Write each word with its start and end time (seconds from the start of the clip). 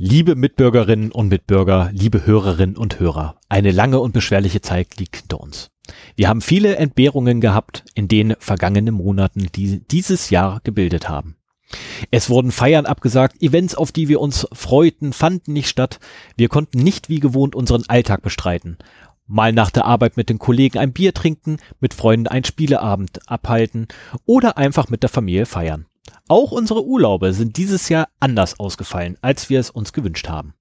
Liebe 0.00 0.36
Mitbürgerinnen 0.36 1.10
und 1.10 1.26
Mitbürger, 1.26 1.90
liebe 1.92 2.24
Hörerinnen 2.24 2.76
und 2.76 3.00
Hörer, 3.00 3.34
eine 3.48 3.72
lange 3.72 3.98
und 3.98 4.12
beschwerliche 4.12 4.60
Zeit 4.60 4.96
liegt 4.96 5.16
hinter 5.16 5.40
uns. 5.40 5.72
Wir 6.14 6.28
haben 6.28 6.40
viele 6.40 6.76
Entbehrungen 6.76 7.40
gehabt 7.40 7.84
in 7.96 8.06
den 8.06 8.36
vergangenen 8.38 8.94
Monaten, 8.94 9.48
die 9.56 9.80
dieses 9.88 10.30
Jahr 10.30 10.60
gebildet 10.62 11.08
haben. 11.08 11.34
Es 12.12 12.30
wurden 12.30 12.52
Feiern 12.52 12.86
abgesagt, 12.86 13.42
Events, 13.42 13.74
auf 13.74 13.90
die 13.90 14.06
wir 14.06 14.20
uns 14.20 14.46
freuten, 14.52 15.12
fanden 15.12 15.52
nicht 15.52 15.68
statt. 15.68 15.98
Wir 16.36 16.48
konnten 16.48 16.78
nicht 16.78 17.08
wie 17.08 17.18
gewohnt 17.18 17.56
unseren 17.56 17.82
Alltag 17.88 18.22
bestreiten. 18.22 18.78
Mal 19.26 19.52
nach 19.52 19.72
der 19.72 19.84
Arbeit 19.84 20.16
mit 20.16 20.28
den 20.28 20.38
Kollegen 20.38 20.78
ein 20.78 20.92
Bier 20.92 21.12
trinken, 21.12 21.56
mit 21.80 21.92
Freunden 21.92 22.28
einen 22.28 22.44
Spieleabend 22.44 23.28
abhalten 23.28 23.88
oder 24.26 24.58
einfach 24.58 24.90
mit 24.90 25.02
der 25.02 25.10
Familie 25.10 25.44
feiern. 25.44 25.87
Auch 26.28 26.52
unsere 26.52 26.84
Urlaube 26.84 27.32
sind 27.32 27.56
dieses 27.56 27.88
Jahr 27.88 28.08
anders 28.20 28.58
ausgefallen, 28.60 29.16
als 29.22 29.50
wir 29.50 29.60
es 29.60 29.70
uns 29.70 29.92
gewünscht 29.92 30.28
haben. 30.28 30.54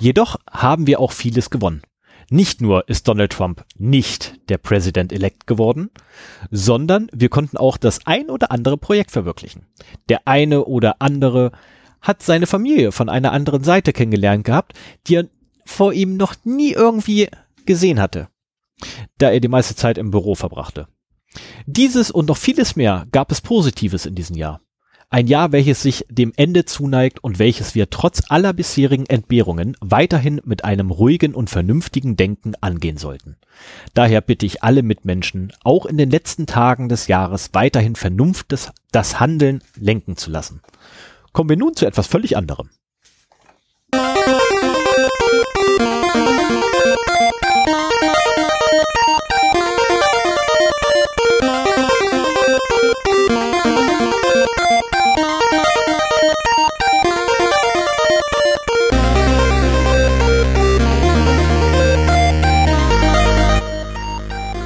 Jedoch 0.00 0.36
haben 0.50 0.86
wir 0.86 1.00
auch 1.00 1.12
vieles 1.12 1.50
gewonnen. 1.50 1.82
Nicht 2.30 2.60
nur 2.60 2.88
ist 2.88 3.08
Donald 3.08 3.32
Trump 3.32 3.64
nicht 3.76 4.40
der 4.48 4.56
President-elect 4.56 5.46
geworden, 5.46 5.90
sondern 6.50 7.08
wir 7.12 7.28
konnten 7.28 7.58
auch 7.58 7.76
das 7.76 8.06
ein 8.06 8.30
oder 8.30 8.50
andere 8.50 8.78
Projekt 8.78 9.10
verwirklichen. 9.10 9.66
Der 10.08 10.26
eine 10.26 10.64
oder 10.64 10.96
andere 11.00 11.52
hat 12.00 12.22
seine 12.22 12.46
Familie 12.46 12.90
von 12.90 13.08
einer 13.08 13.32
anderen 13.32 13.64
Seite 13.64 13.92
kennengelernt 13.92 14.44
gehabt, 14.44 14.72
die 15.06 15.16
er 15.16 15.28
vor 15.66 15.92
ihm 15.92 16.16
noch 16.16 16.34
nie 16.44 16.72
irgendwie 16.72 17.28
gesehen 17.66 18.00
hatte, 18.00 18.28
da 19.18 19.30
er 19.30 19.40
die 19.40 19.48
meiste 19.48 19.76
Zeit 19.76 19.98
im 19.98 20.10
Büro 20.10 20.34
verbrachte. 20.34 20.88
Dieses 21.66 22.10
und 22.10 22.28
noch 22.28 22.36
vieles 22.36 22.76
mehr 22.76 23.06
gab 23.12 23.32
es 23.32 23.40
Positives 23.40 24.06
in 24.06 24.14
diesem 24.14 24.36
Jahr. 24.36 24.60
Ein 25.12 25.26
Jahr, 25.26 25.52
welches 25.52 25.82
sich 25.82 26.06
dem 26.08 26.32
Ende 26.36 26.64
zuneigt 26.64 27.22
und 27.22 27.38
welches 27.38 27.74
wir 27.74 27.90
trotz 27.90 28.22
aller 28.30 28.54
bisherigen 28.54 29.04
Entbehrungen 29.04 29.76
weiterhin 29.80 30.40
mit 30.46 30.64
einem 30.64 30.90
ruhigen 30.90 31.34
und 31.34 31.50
vernünftigen 31.50 32.16
Denken 32.16 32.54
angehen 32.62 32.96
sollten. 32.96 33.36
Daher 33.92 34.22
bitte 34.22 34.46
ich 34.46 34.62
alle 34.62 34.82
Mitmenschen, 34.82 35.52
auch 35.64 35.84
in 35.84 35.98
den 35.98 36.08
letzten 36.08 36.46
Tagen 36.46 36.88
des 36.88 37.08
Jahres 37.08 37.50
weiterhin 37.52 37.94
Vernunft 37.94 38.52
des, 38.52 38.72
das 38.90 39.20
Handeln 39.20 39.62
lenken 39.76 40.16
zu 40.16 40.30
lassen. 40.30 40.62
Kommen 41.32 41.50
wir 41.50 41.58
nun 41.58 41.76
zu 41.76 41.84
etwas 41.84 42.06
völlig 42.06 42.38
anderem. 42.38 42.70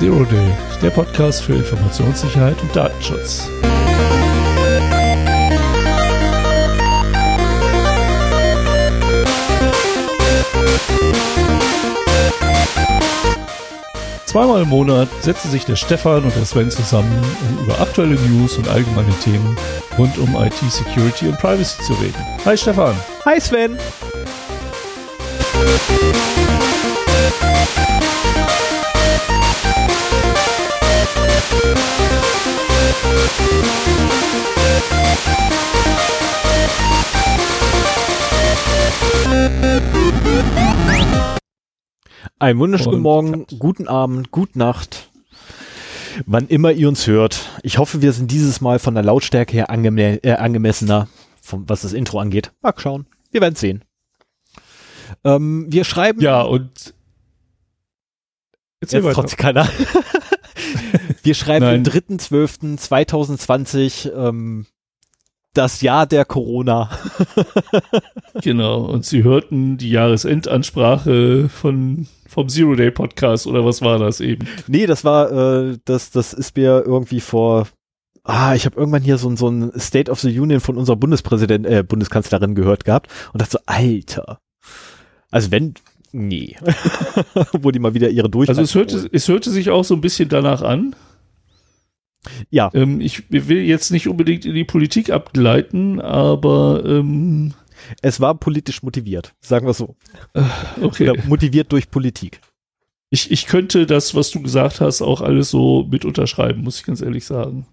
Zero 0.06 0.24
Day, 0.24 0.50
der 0.80 0.90
Podcast 0.90 1.42
für 1.42 1.54
Informationssicherheit 1.54 2.54
und 2.62 2.76
Datenschutz. 2.76 3.50
Zweimal 14.26 14.62
im 14.62 14.68
Monat 14.68 15.08
setzen 15.22 15.50
sich 15.50 15.64
der 15.64 15.74
Stefan 15.74 16.22
und 16.22 16.36
der 16.36 16.44
Sven 16.44 16.70
zusammen, 16.70 17.10
um 17.50 17.64
über 17.64 17.80
aktuelle 17.80 18.14
News 18.14 18.56
und 18.58 18.68
allgemeine 18.68 19.12
Themen 19.24 19.56
rund 19.98 20.16
um 20.18 20.36
IT 20.36 20.54
Security 20.70 21.26
und 21.26 21.38
Privacy 21.40 21.82
zu 21.82 21.94
reden. 21.94 22.14
Hi 22.44 22.56
Stefan. 22.56 22.94
Hi 23.24 23.40
Sven. 23.40 23.76
Ein 42.38 42.58
wunderschönen 42.58 43.00
Morgen, 43.00 43.46
guten 43.58 43.88
Abend, 43.88 44.30
gute 44.30 44.58
Nacht, 44.58 45.10
wann 46.26 46.46
immer 46.48 46.70
ihr 46.70 46.86
uns 46.86 47.06
hört. 47.06 47.48
Ich 47.62 47.78
hoffe, 47.78 48.02
wir 48.02 48.12
sind 48.12 48.30
dieses 48.30 48.60
Mal 48.60 48.78
von 48.78 48.94
der 48.94 49.02
Lautstärke 49.02 49.52
her 49.54 49.70
angeme 49.70 50.22
äh, 50.22 50.32
angemessener, 50.34 51.08
vom, 51.40 51.68
was 51.68 51.80
das 51.80 51.92
Intro 51.92 52.20
angeht. 52.20 52.52
Mal 52.60 52.74
schauen, 52.76 53.06
wir 53.30 53.40
werden 53.40 53.56
sehen. 53.56 53.84
Ähm, 55.24 55.66
wir 55.70 55.84
schreiben. 55.84 56.20
Ja, 56.20 56.42
und 56.42 56.94
jetzt, 58.80 58.92
jetzt 58.92 59.14
trotzdem 59.14 59.38
keiner. 59.38 59.68
Wir 61.26 61.34
schreiben 61.34 61.66
Nein. 61.66 61.84
den 61.84 62.18
3.12.2020. 62.18 64.12
Ähm, 64.12 64.66
das 65.56 65.80
Jahr 65.80 66.06
der 66.06 66.24
Corona. 66.24 66.90
genau, 68.42 68.84
und 68.84 69.04
Sie 69.04 69.24
hörten 69.24 69.78
die 69.78 69.90
Jahresendansprache 69.90 71.48
von, 71.48 72.06
vom 72.28 72.48
Zero 72.48 72.74
Day 72.74 72.90
Podcast 72.90 73.46
oder 73.46 73.64
was 73.64 73.80
war 73.80 73.98
das 73.98 74.20
eben? 74.20 74.46
Nee, 74.66 74.86
das 74.86 75.04
war, 75.04 75.32
äh, 75.32 75.78
das, 75.84 76.10
das 76.10 76.34
ist 76.34 76.56
mir 76.56 76.84
irgendwie 76.84 77.20
vor, 77.20 77.68
ah, 78.24 78.54
ich 78.54 78.66
habe 78.66 78.76
irgendwann 78.76 79.02
hier 79.02 79.18
so, 79.18 79.34
so 79.36 79.48
ein 79.48 79.72
State 79.78 80.10
of 80.10 80.20
the 80.20 80.38
Union 80.38 80.60
von 80.60 80.76
unserer 80.76 80.96
Bundespräsident, 80.96 81.66
äh, 81.66 81.82
Bundeskanzlerin 81.82 82.54
gehört 82.54 82.84
gehabt 82.84 83.10
und 83.32 83.40
dachte 83.40 83.52
so, 83.52 83.58
Alter. 83.64 84.40
Also 85.30 85.50
wenn, 85.50 85.74
nee. 86.12 86.56
Wo 87.52 87.70
die 87.70 87.78
mal 87.78 87.94
wieder 87.94 88.10
ihre 88.10 88.28
Durchhaltung. 88.28 88.60
Also 88.60 88.80
es 88.80 88.92
hörte, 88.92 89.08
es 89.10 89.28
hörte 89.28 89.50
sich 89.50 89.70
auch 89.70 89.84
so 89.84 89.94
ein 89.94 90.00
bisschen 90.00 90.28
danach 90.28 90.60
an. 90.60 90.94
Ja. 92.50 92.70
Ähm, 92.74 93.00
ich 93.00 93.30
will 93.30 93.62
jetzt 93.62 93.90
nicht 93.90 94.08
unbedingt 94.08 94.44
in 94.44 94.54
die 94.54 94.64
Politik 94.64 95.10
abgleiten, 95.10 96.00
aber 96.00 96.82
ähm, 96.84 97.54
es 98.02 98.20
war 98.20 98.34
politisch 98.34 98.82
motiviert, 98.82 99.34
sagen 99.40 99.66
wir 99.66 99.74
so. 99.74 99.96
Äh, 100.34 100.42
okay. 100.80 101.10
Oder 101.10 101.22
motiviert 101.26 101.72
durch 101.72 101.90
Politik. 101.90 102.40
Ich, 103.10 103.30
ich 103.30 103.46
könnte 103.46 103.86
das, 103.86 104.14
was 104.14 104.30
du 104.30 104.42
gesagt 104.42 104.80
hast, 104.80 105.00
auch 105.02 105.20
alles 105.20 105.50
so 105.50 105.86
mit 105.90 106.04
unterschreiben, 106.04 106.62
muss 106.62 106.78
ich 106.78 106.84
ganz 106.84 107.00
ehrlich 107.00 107.24
sagen. 107.24 107.66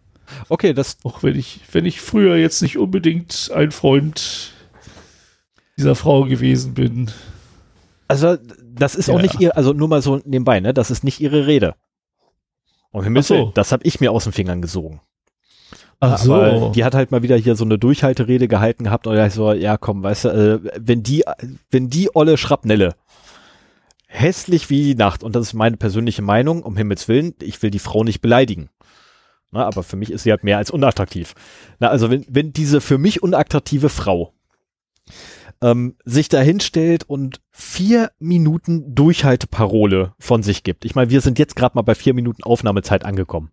Okay, 0.49 0.73
das. 0.73 0.97
Auch 1.03 1.23
wenn 1.23 1.37
ich, 1.37 1.61
wenn 1.71 1.85
ich 1.85 2.01
früher 2.01 2.35
jetzt 2.35 2.61
nicht 2.61 2.77
unbedingt 2.77 3.51
ein 3.53 3.71
Freund 3.71 4.51
dieser 5.77 5.95
Frau 5.95 6.25
gewesen 6.25 6.73
bin. 6.73 7.11
Also, 8.07 8.37
das 8.75 8.95
ist 8.95 9.07
ja. 9.07 9.15
auch 9.15 9.21
nicht 9.21 9.39
ihr, 9.39 9.57
also 9.57 9.73
nur 9.73 9.87
mal 9.87 10.01
so 10.01 10.21
nebenbei, 10.23 10.59
ne? 10.59 10.73
Das 10.73 10.91
ist 10.91 11.03
nicht 11.03 11.19
ihre 11.19 11.47
Rede. 11.47 11.75
Und 12.93 13.03
Himmel, 13.03 13.23
so. 13.23 13.51
das 13.55 13.71
habe 13.71 13.83
ich 13.85 13.99
mir 13.99 14.11
aus 14.11 14.23
den 14.23 14.33
Fingern 14.33 14.61
gesogen. 14.61 15.01
Ach 15.99 16.17
so. 16.17 16.35
Aber 16.35 16.71
die 16.71 16.85
hat 16.85 16.93
halt 16.93 17.11
mal 17.11 17.23
wieder 17.23 17.35
hier 17.35 17.55
so 17.55 17.65
eine 17.65 17.79
Durchhalterede 17.79 18.47
gehalten 18.47 18.83
gehabt 18.83 19.07
und 19.07 19.15
da 19.15 19.25
ich 19.25 19.33
so, 19.33 19.51
ja 19.51 19.77
komm, 19.77 20.03
weißt 20.03 20.25
du, 20.25 20.29
äh, 20.29 20.71
wenn 20.79 21.01
die, 21.01 21.23
wenn 21.71 21.89
die 21.89 22.15
olle 22.15 22.37
Schrapnelle 22.37 22.95
hässlich 24.05 24.69
wie 24.69 24.83
die 24.83 24.95
Nacht, 24.95 25.23
und 25.23 25.35
das 25.35 25.47
ist 25.47 25.53
meine 25.53 25.77
persönliche 25.77 26.21
Meinung, 26.21 26.61
um 26.61 26.77
Himmels 26.77 27.07
Willen, 27.07 27.33
ich 27.41 27.61
will 27.63 27.71
die 27.71 27.79
Frau 27.79 28.03
nicht 28.03 28.21
beleidigen. 28.21 28.69
Na, 29.49 29.65
aber 29.65 29.81
für 29.81 29.95
mich 29.95 30.11
ist 30.11 30.23
sie 30.23 30.31
halt 30.31 30.43
mehr 30.43 30.57
als 30.57 30.69
unattraktiv. 30.69 31.33
Na, 31.79 31.87
also 31.87 32.11
wenn, 32.11 32.25
wenn 32.29 32.53
diese 32.53 32.79
für 32.79 32.99
mich 32.99 33.23
unattraktive 33.23 33.89
Frau 33.89 34.33
ähm, 35.63 35.95
sich 36.03 36.27
da 36.27 36.41
hinstellt 36.41 37.05
und 37.05 37.41
vier 37.49 38.11
Minuten 38.19 38.93
Durchhalteparole 38.93 40.13
von 40.19 40.43
sich 40.43 40.63
gibt. 40.63 40.83
Ich 40.83 40.93
meine, 40.93 41.09
wir 41.09 41.21
sind 41.21 41.39
jetzt 41.39 41.55
gerade 41.55 41.75
mal 41.75 41.83
bei 41.83 41.95
vier 41.95 42.13
Minuten 42.13 42.43
Aufnahmezeit 42.43 43.05
angekommen. 43.05 43.49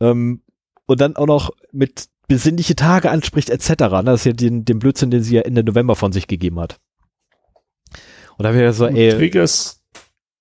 Ähm, 0.00 0.42
und 0.86 1.00
dann 1.00 1.16
auch 1.16 1.26
noch 1.26 1.50
mit 1.72 2.08
besinnliche 2.26 2.74
Tage 2.74 3.10
anspricht 3.10 3.50
etc. 3.50 3.68
Ne? 3.68 4.02
Das 4.04 4.20
ist 4.20 4.24
ja 4.24 4.32
den, 4.32 4.64
den 4.64 4.78
Blödsinn, 4.78 5.10
den 5.10 5.22
sie 5.22 5.36
ja 5.36 5.42
Ende 5.42 5.62
November 5.62 5.94
von 5.94 6.12
sich 6.12 6.26
gegeben 6.26 6.58
hat. 6.58 6.80
Und 8.38 8.44
da 8.44 8.54
wäre 8.54 8.72
so, 8.72 8.86
ey. 8.86 9.10
Du 9.10 9.16
triggerst, 9.18 9.81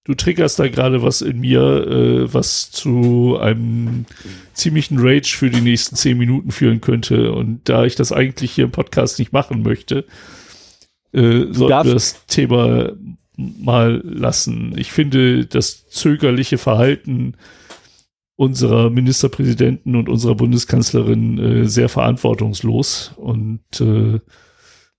du 0.03 0.13
triggerst 0.13 0.59
da 0.59 0.67
gerade 0.67 1.03
was 1.03 1.21
in 1.21 1.39
mir, 1.39 1.61
äh, 1.61 2.33
was 2.33 2.71
zu 2.71 3.37
einem 3.39 4.05
ziemlichen 4.53 4.97
Rage 4.99 5.35
für 5.37 5.49
die 5.49 5.61
nächsten 5.61 5.95
zehn 5.95 6.17
Minuten 6.17 6.51
führen 6.51 6.81
könnte. 6.81 7.31
Und 7.31 7.69
da 7.69 7.85
ich 7.85 7.95
das 7.95 8.11
eigentlich 8.11 8.51
hier 8.51 8.65
im 8.65 8.71
Podcast 8.71 9.19
nicht 9.19 9.31
machen 9.31 9.63
möchte, 9.63 10.05
äh, 11.13 11.45
sollten 11.51 11.87
wir 11.87 11.93
das 11.93 12.25
Thema 12.25 12.93
mal 13.37 14.01
lassen. 14.03 14.73
Ich 14.77 14.91
finde, 14.91 15.45
das 15.45 15.87
zögerliche 15.87 16.57
Verhalten 16.57 17.35
unserer 18.35 18.89
Ministerpräsidenten 18.89 19.95
und 19.95 20.09
unserer 20.09 20.35
Bundeskanzlerin 20.35 21.37
äh, 21.37 21.67
sehr 21.67 21.89
verantwortungslos 21.89 23.13
und 23.17 23.61
äh, 23.79 24.19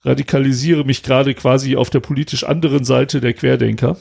radikalisiere 0.05 0.85
mich 0.85 1.03
gerade 1.03 1.35
quasi 1.35 1.77
auf 1.77 1.91
der 1.91 2.01
politisch 2.01 2.45
anderen 2.45 2.85
Seite 2.85 3.21
der 3.21 3.33
Querdenker. 3.33 3.97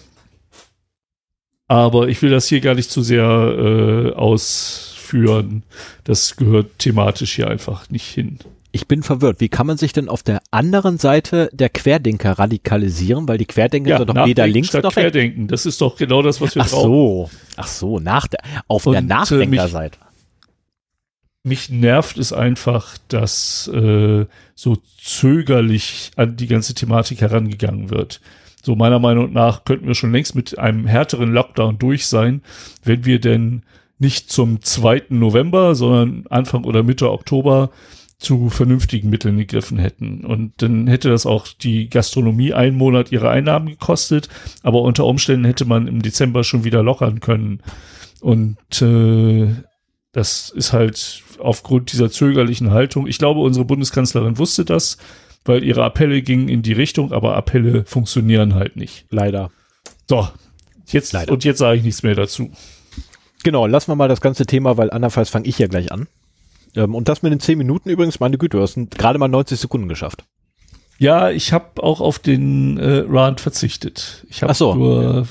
Aber 1.71 2.09
ich 2.09 2.21
will 2.21 2.31
das 2.31 2.49
hier 2.49 2.59
gar 2.59 2.75
nicht 2.75 2.91
zu 2.91 3.01
sehr 3.01 3.23
äh, 3.23 4.11
ausführen. 4.11 5.63
Das 6.03 6.35
gehört 6.35 6.79
thematisch 6.79 7.35
hier 7.35 7.47
einfach 7.47 7.89
nicht 7.89 8.07
hin. 8.07 8.39
Ich 8.73 8.89
bin 8.89 9.03
verwirrt. 9.03 9.39
Wie 9.39 9.47
kann 9.47 9.67
man 9.67 9.77
sich 9.77 9.93
denn 9.93 10.09
auf 10.09 10.21
der 10.21 10.41
anderen 10.51 10.97
Seite 10.97 11.49
der 11.53 11.69
Querdenker 11.69 12.33
radikalisieren? 12.33 13.25
Weil 13.25 13.37
die 13.37 13.45
Querdenker 13.45 13.99
sind 13.99 14.09
doch 14.09 14.25
weder 14.25 14.47
links 14.47 14.73
noch. 14.73 14.91
Querdenken. 14.91 15.47
Das 15.47 15.65
ist 15.65 15.79
doch 15.79 15.95
genau 15.95 16.21
das, 16.21 16.41
was 16.41 16.55
wir 16.55 16.63
Ach 16.63 16.69
brauchen. 16.69 16.89
so. 16.91 17.29
Ach 17.55 17.67
so, 17.67 17.99
nach 18.01 18.27
der, 18.27 18.41
auf 18.67 18.85
Und, 18.85 18.91
der 18.91 19.03
äh, 19.03 19.05
Nachdenkerseite. 19.05 19.97
Mich 21.43 21.69
nervt 21.69 22.17
es 22.17 22.33
einfach, 22.33 22.97
dass 23.07 23.69
äh, 23.69 24.25
so 24.55 24.77
zögerlich 25.01 26.11
an 26.17 26.35
die 26.35 26.47
ganze 26.47 26.73
Thematik 26.73 27.21
herangegangen 27.21 27.91
wird. 27.91 28.19
So 28.61 28.75
meiner 28.75 28.99
Meinung 28.99 29.33
nach 29.33 29.65
könnten 29.65 29.87
wir 29.87 29.95
schon 29.95 30.11
längst 30.11 30.35
mit 30.35 30.57
einem 30.59 30.85
härteren 30.85 31.31
Lockdown 31.31 31.79
durch 31.79 32.07
sein, 32.07 32.41
wenn 32.83 33.05
wir 33.05 33.19
denn 33.19 33.63
nicht 33.97 34.31
zum 34.31 34.61
2. 34.61 35.03
November, 35.09 35.75
sondern 35.75 36.25
Anfang 36.29 36.63
oder 36.63 36.83
Mitte 36.83 37.11
Oktober 37.11 37.69
zu 38.17 38.49
vernünftigen 38.49 39.09
Mitteln 39.09 39.37
gegriffen 39.37 39.79
hätten. 39.79 40.25
Und 40.25 40.53
dann 40.57 40.87
hätte 40.87 41.09
das 41.09 41.25
auch 41.25 41.47
die 41.47 41.89
Gastronomie 41.89 42.53
einen 42.53 42.77
Monat 42.77 43.11
ihre 43.11 43.29
Einnahmen 43.29 43.67
gekostet, 43.67 44.29
aber 44.61 44.81
unter 44.81 45.05
Umständen 45.05 45.45
hätte 45.45 45.65
man 45.65 45.87
im 45.87 46.03
Dezember 46.03 46.43
schon 46.43 46.63
wieder 46.63 46.83
lockern 46.83 47.19
können. 47.19 47.61
Und 48.21 48.57
äh, 48.81 49.47
das 50.11 50.49
ist 50.49 50.71
halt 50.71 51.23
aufgrund 51.39 51.91
dieser 51.93 52.11
zögerlichen 52.11 52.71
Haltung. 52.71 53.07
Ich 53.07 53.17
glaube, 53.17 53.39
unsere 53.39 53.65
Bundeskanzlerin 53.65 54.37
wusste 54.37 54.65
das, 54.65 54.97
weil 55.45 55.63
ihre 55.63 55.83
Appelle 55.83 56.21
gingen 56.21 56.49
in 56.49 56.61
die 56.61 56.73
Richtung, 56.73 57.11
aber 57.11 57.35
Appelle 57.35 57.85
funktionieren 57.85 58.55
halt 58.55 58.75
nicht. 58.75 59.05
Leider. 59.09 59.51
So, 60.09 60.27
jetzt 60.87 61.13
Leider. 61.13 61.31
und 61.31 61.43
jetzt 61.43 61.59
sage 61.59 61.77
ich 61.77 61.83
nichts 61.83 62.03
mehr 62.03 62.15
dazu. 62.15 62.51
Genau, 63.43 63.65
lassen 63.65 63.91
wir 63.91 63.95
mal 63.95 64.07
das 64.07 64.21
ganze 64.21 64.45
Thema, 64.45 64.77
weil 64.77 64.91
andernfalls 64.91 65.29
fange 65.29 65.47
ich 65.47 65.57
ja 65.57 65.67
gleich 65.67 65.91
an. 65.91 66.07
Ähm, 66.75 66.95
und 66.95 67.09
das 67.09 67.23
mit 67.23 67.31
den 67.31 67.39
10 67.39 67.57
Minuten 67.57 67.89
übrigens, 67.89 68.19
meine 68.19 68.37
Güte, 68.37 68.57
du 68.57 68.63
hast 68.63 68.77
gerade 68.91 69.19
mal 69.19 69.27
90 69.27 69.59
Sekunden 69.59 69.89
geschafft. 69.89 70.25
Ja, 70.99 71.31
ich 71.31 71.51
habe 71.51 71.81
auch 71.81 71.99
auf 71.99 72.19
den 72.19 72.77
äh, 72.77 73.03
Rand 73.07 73.41
verzichtet. 73.41 74.25
Ich 74.29 74.43
habe 74.43 74.53
so. 74.53 74.75
nur 74.75 75.27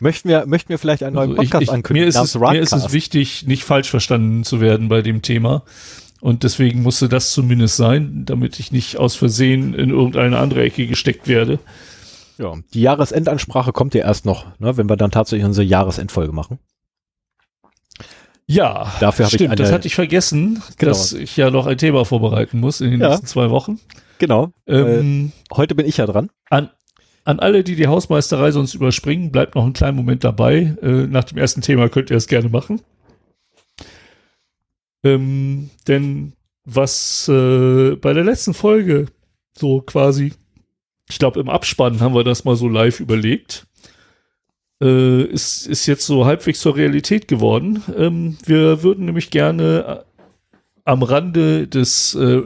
Möchten 0.00 0.28
wir, 0.28 0.46
möchten 0.46 0.68
wir 0.68 0.78
vielleicht 0.78 1.02
einen 1.02 1.16
neuen 1.16 1.30
Also 1.30 1.42
ich, 1.42 1.50
Podcast 1.50 1.62
ich, 1.64 1.72
ankündigen? 1.72 2.04
mir, 2.04 2.08
ist 2.08 2.16
es, 2.16 2.38
mir 2.38 2.60
ist 2.60 2.72
es 2.72 2.92
wichtig, 2.92 3.46
nicht 3.46 3.64
falsch 3.64 3.90
verstanden 3.90 4.44
zu 4.44 4.60
werden 4.60 4.88
bei 4.88 5.02
dem 5.02 5.22
Thema. 5.22 5.64
Und 6.20 6.42
deswegen 6.42 6.82
musste 6.82 7.08
das 7.08 7.32
zumindest 7.32 7.76
sein, 7.76 8.24
damit 8.24 8.58
ich 8.58 8.72
nicht 8.72 8.96
aus 8.96 9.14
Versehen 9.14 9.74
in 9.74 9.90
irgendeine 9.90 10.38
andere 10.38 10.62
Ecke 10.62 10.86
gesteckt 10.86 11.28
werde. 11.28 11.58
Ja, 12.38 12.54
die 12.74 12.80
Jahresendansprache 12.82 13.72
kommt 13.72 13.94
ja 13.94 14.02
erst 14.04 14.24
noch, 14.24 14.46
ne, 14.58 14.76
wenn 14.76 14.88
wir 14.88 14.96
dann 14.96 15.10
tatsächlich 15.10 15.44
unsere 15.46 15.66
Jahresendfolge 15.66 16.32
machen. 16.32 16.58
Ja, 18.46 18.90
Dafür 19.00 19.26
habe 19.26 19.34
ich 19.34 19.38
stimmt, 19.38 19.50
eine- 19.50 19.56
das 19.56 19.72
hatte 19.72 19.86
ich 19.86 19.94
vergessen, 19.94 20.62
Genau. 20.78 20.90
dass 20.92 21.12
ich 21.12 21.36
ja 21.36 21.50
noch 21.50 21.66
ein 21.66 21.76
Thema 21.76 22.04
vorbereiten 22.04 22.60
muss 22.60 22.80
in 22.80 22.90
den 22.92 23.00
Ja. 23.00 23.08
nächsten 23.10 23.26
zwei 23.26 23.50
Wochen. 23.50 23.78
Genau. 24.18 24.52
Ähm, 24.66 25.32
Heute 25.54 25.74
bin 25.74 25.86
ich 25.86 25.98
ja 25.98 26.06
dran. 26.06 26.30
an, 26.48 26.70
an 27.24 27.40
alle, 27.40 27.62
die 27.62 27.76
die 27.76 27.88
Hausmeisterei 27.88 28.50
sonst 28.50 28.74
überspringen, 28.74 29.30
bleibt 29.30 29.54
noch 29.54 29.64
einen 29.64 29.74
kleinen 29.74 29.96
Moment 29.98 30.24
dabei. 30.24 30.76
Äh, 30.82 31.06
nach 31.06 31.24
dem 31.24 31.36
ersten 31.38 31.60
Thema 31.60 31.88
könnt 31.90 32.10
ihr 32.10 32.16
es 32.16 32.26
gerne 32.26 32.48
machen. 32.48 32.80
Ähm, 35.04 35.70
denn 35.86 36.32
was 36.64 37.28
äh, 37.28 37.96
bei 37.96 38.12
der 38.12 38.24
letzten 38.24 38.54
Folge 38.54 39.06
so 39.56 39.80
quasi, 39.80 40.34
ich 41.08 41.18
glaube 41.18 41.40
im 41.40 41.48
Abspann 41.48 42.00
haben 42.00 42.14
wir 42.14 42.24
das 42.24 42.44
mal 42.44 42.56
so 42.56 42.68
live 42.68 43.00
überlegt, 43.00 43.66
äh, 44.82 45.22
ist, 45.22 45.66
ist 45.66 45.86
jetzt 45.86 46.06
so 46.06 46.26
halbwegs 46.26 46.60
zur 46.60 46.76
Realität 46.76 47.28
geworden. 47.28 47.82
Ähm, 47.96 48.36
wir 48.44 48.82
würden 48.82 49.06
nämlich 49.06 49.30
gerne 49.30 50.04
äh, 50.04 50.22
am 50.84 51.02
Rande 51.02 51.66
des 51.66 52.14
äh, 52.14 52.42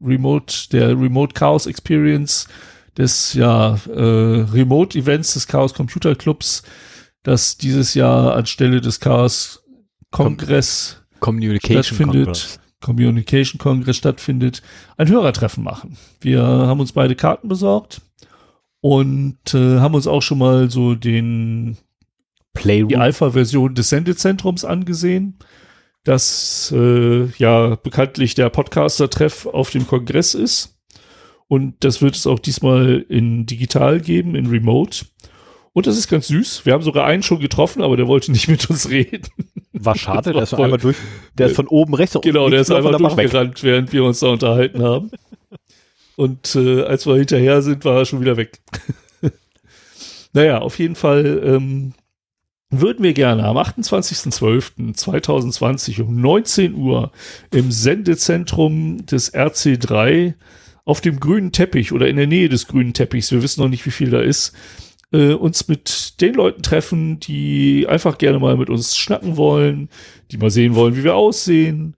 Remote, 0.00 0.68
der 0.70 0.90
Remote 0.90 1.34
Chaos 1.34 1.66
Experience 1.66 2.48
des 2.96 3.34
ja 3.34 3.78
äh, 3.88 4.44
Remote 4.52 4.98
Events 4.98 5.34
des 5.34 5.46
Chaos 5.46 5.74
Computer 5.74 6.14
Clubs, 6.14 6.62
das 7.22 7.56
dieses 7.56 7.94
Jahr 7.94 8.34
anstelle 8.34 8.80
des 8.80 9.00
Chaos 9.00 9.64
Kongress 10.10 11.01
Communication 11.22 11.82
stattfindet, 11.82 12.24
Congress. 12.26 12.60
Communication 12.80 13.58
Kongress 13.58 13.96
stattfindet, 13.96 14.62
ein 14.96 15.08
Hörertreffen 15.08 15.64
machen. 15.64 15.96
Wir 16.20 16.42
haben 16.42 16.80
uns 16.80 16.92
beide 16.92 17.14
Karten 17.14 17.48
besorgt 17.48 18.02
und 18.80 19.54
äh, 19.54 19.78
haben 19.78 19.94
uns 19.94 20.06
auch 20.06 20.20
schon 20.20 20.38
mal 20.38 20.70
so 20.70 20.94
den 20.94 21.76
die 22.54 22.60
Playroom. 22.60 23.00
Alpha-Version 23.00 23.74
des 23.74 23.88
Sendezentrums 23.88 24.64
angesehen, 24.64 25.38
das 26.04 26.74
äh, 26.76 27.26
ja 27.38 27.76
bekanntlich 27.76 28.34
der 28.34 28.50
Podcaster-Treff 28.50 29.46
auf 29.46 29.70
dem 29.70 29.86
Kongress 29.86 30.34
ist. 30.34 30.76
Und 31.46 31.84
das 31.84 32.02
wird 32.02 32.16
es 32.16 32.26
auch 32.26 32.38
diesmal 32.38 33.04
in 33.08 33.46
digital 33.46 34.00
geben, 34.00 34.34
in 34.34 34.46
Remote. 34.46 35.04
Und 35.74 35.86
das 35.86 35.96
ist 35.96 36.08
ganz 36.08 36.28
süß. 36.28 36.66
Wir 36.66 36.74
haben 36.74 36.82
sogar 36.82 37.06
einen 37.06 37.22
schon 37.22 37.40
getroffen, 37.40 37.80
aber 37.82 37.96
der 37.96 38.06
wollte 38.06 38.30
nicht 38.30 38.46
mit 38.48 38.68
uns 38.68 38.90
reden. 38.90 39.26
War 39.72 39.96
schade, 39.96 40.32
der 40.32 40.42
ist 40.42 40.52
einmal 40.54 40.78
durch. 40.78 40.96
Der 41.38 41.46
ist 41.46 41.56
von 41.56 41.66
oben 41.66 41.94
rechts 41.94 42.18
Genau, 42.22 42.50
der 42.50 42.60
ist 42.60 42.70
einfach 42.70 42.92
er 42.92 42.98
durchgerannt, 42.98 43.62
während 43.62 43.90
wir 43.92 44.04
uns 44.04 44.20
da 44.20 44.28
unterhalten 44.28 44.82
haben. 44.82 45.10
Und 46.16 46.54
äh, 46.56 46.82
als 46.82 47.06
wir 47.06 47.16
hinterher 47.16 47.62
sind, 47.62 47.86
war 47.86 47.96
er 47.98 48.04
schon 48.04 48.20
wieder 48.20 48.36
weg. 48.36 48.60
naja, 50.34 50.58
auf 50.58 50.78
jeden 50.78 50.94
Fall 50.94 51.40
ähm, 51.42 51.94
würden 52.68 53.02
wir 53.02 53.14
gerne 53.14 53.44
am 53.44 53.56
28.12.2020 53.56 56.02
um 56.02 56.20
19 56.20 56.74
Uhr 56.74 57.12
im 57.50 57.72
Sendezentrum 57.72 59.06
des 59.06 59.32
RC3 59.34 60.34
auf 60.84 61.00
dem 61.00 61.20
grünen 61.20 61.52
Teppich 61.52 61.92
oder 61.92 62.08
in 62.08 62.16
der 62.16 62.26
Nähe 62.26 62.48
des 62.48 62.66
grünen 62.66 62.92
Teppichs, 62.92 63.30
wir 63.30 63.42
wissen 63.42 63.60
noch 63.60 63.68
nicht, 63.68 63.86
wie 63.86 63.90
viel 63.90 64.10
da 64.10 64.20
ist, 64.20 64.52
äh, 65.12 65.32
uns 65.32 65.68
mit 65.68 66.20
den 66.20 66.34
Leuten 66.34 66.62
treffen, 66.62 67.20
die 67.20 67.86
einfach 67.88 68.18
gerne 68.18 68.38
mal 68.38 68.56
mit 68.56 68.70
uns 68.70 68.96
schnacken 68.96 69.36
wollen, 69.36 69.88
die 70.30 70.38
mal 70.38 70.50
sehen 70.50 70.74
wollen, 70.74 70.96
wie 70.96 71.04
wir 71.04 71.14
aussehen 71.14 71.96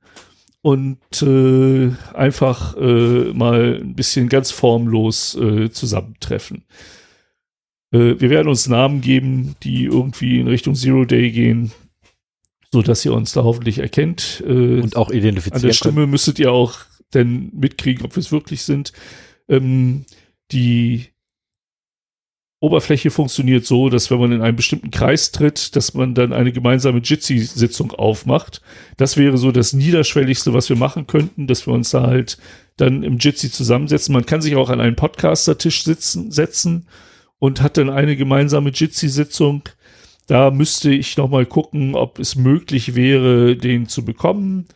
und 0.62 0.98
äh, 1.22 1.90
einfach 2.14 2.76
äh, 2.76 3.32
mal 3.32 3.80
ein 3.82 3.94
bisschen 3.94 4.28
ganz 4.28 4.50
formlos 4.50 5.34
äh, 5.36 5.70
zusammentreffen. 5.70 6.64
Äh, 7.92 8.18
wir 8.18 8.30
werden 8.30 8.48
uns 8.48 8.66
Namen 8.68 9.00
geben, 9.00 9.56
die 9.62 9.84
irgendwie 9.84 10.40
in 10.40 10.48
Richtung 10.48 10.74
Zero 10.74 11.04
Day 11.04 11.30
gehen, 11.30 11.70
so 12.72 12.82
dass 12.82 13.04
ihr 13.04 13.12
uns 13.12 13.32
da 13.32 13.44
hoffentlich 13.44 13.78
erkennt. 13.78 14.42
Äh, 14.46 14.80
Und 14.80 14.96
auch 14.96 15.08
an 15.08 15.12
der 15.12 15.20
identifizieren 15.20 15.60
können. 15.60 15.72
Stimme 15.74 16.06
müsstet 16.06 16.38
ihr 16.38 16.50
auch 16.50 16.78
denn 17.12 17.50
mitkriegen, 17.54 18.04
ob 18.04 18.16
wir 18.16 18.20
es 18.20 18.32
wirklich 18.32 18.62
sind. 18.62 18.92
Ähm, 19.48 20.06
die 20.50 21.13
Oberfläche 22.64 23.10
funktioniert 23.10 23.66
so, 23.66 23.90
dass 23.90 24.10
wenn 24.10 24.18
man 24.18 24.32
in 24.32 24.40
einen 24.40 24.56
bestimmten 24.56 24.90
Kreis 24.90 25.32
tritt, 25.32 25.76
dass 25.76 25.92
man 25.92 26.14
dann 26.14 26.32
eine 26.32 26.50
gemeinsame 26.50 27.00
Jitsi-Sitzung 27.00 27.92
aufmacht. 27.92 28.62
Das 28.96 29.16
wäre 29.16 29.36
so 29.36 29.52
das 29.52 29.74
Niederschwelligste, 29.74 30.54
was 30.54 30.70
wir 30.70 30.76
machen 30.76 31.06
könnten, 31.06 31.46
dass 31.46 31.66
wir 31.66 31.74
uns 31.74 31.90
da 31.90 32.02
halt 32.02 32.38
dann 32.76 33.02
im 33.02 33.18
Jitsi 33.18 33.50
zusammensetzen. 33.50 34.14
Man 34.14 34.26
kann 34.26 34.40
sich 34.40 34.56
auch 34.56 34.70
an 34.70 34.80
einen 34.80 34.96
Podcaster-Tisch 34.96 35.84
setzen 35.84 36.88
und 37.38 37.60
hat 37.60 37.76
dann 37.76 37.90
eine 37.90 38.16
gemeinsame 38.16 38.70
Jitsi-Sitzung. 38.70 39.68
Da 40.26 40.50
müsste 40.50 40.90
ich 40.90 41.18
noch 41.18 41.28
mal 41.28 41.44
gucken, 41.44 41.94
ob 41.94 42.18
es 42.18 42.34
möglich 42.34 42.94
wäre, 42.94 43.56
den 43.56 43.88
zu 43.88 44.04
bekommen 44.04 44.66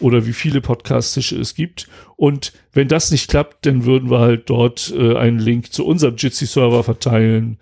oder 0.00 0.26
wie 0.26 0.32
viele 0.32 0.60
Podcast-Tische 0.60 1.38
es 1.38 1.54
gibt. 1.54 1.88
Und 2.16 2.52
wenn 2.72 2.88
das 2.88 3.10
nicht 3.10 3.28
klappt, 3.28 3.66
dann 3.66 3.84
würden 3.84 4.10
wir 4.10 4.20
halt 4.20 4.50
dort 4.50 4.92
äh, 4.96 5.16
einen 5.16 5.38
Link 5.38 5.72
zu 5.72 5.86
unserem 5.86 6.16
Jitsi-Server 6.16 6.82
verteilen, 6.82 7.58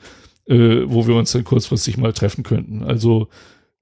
äh, 0.47 0.83
wo 0.87 1.07
wir 1.07 1.15
uns 1.15 1.33
dann 1.33 1.45
kurzfristig 1.45 1.99
mal 1.99 2.13
treffen 2.13 2.43
könnten. 2.43 2.83
Also 2.83 3.29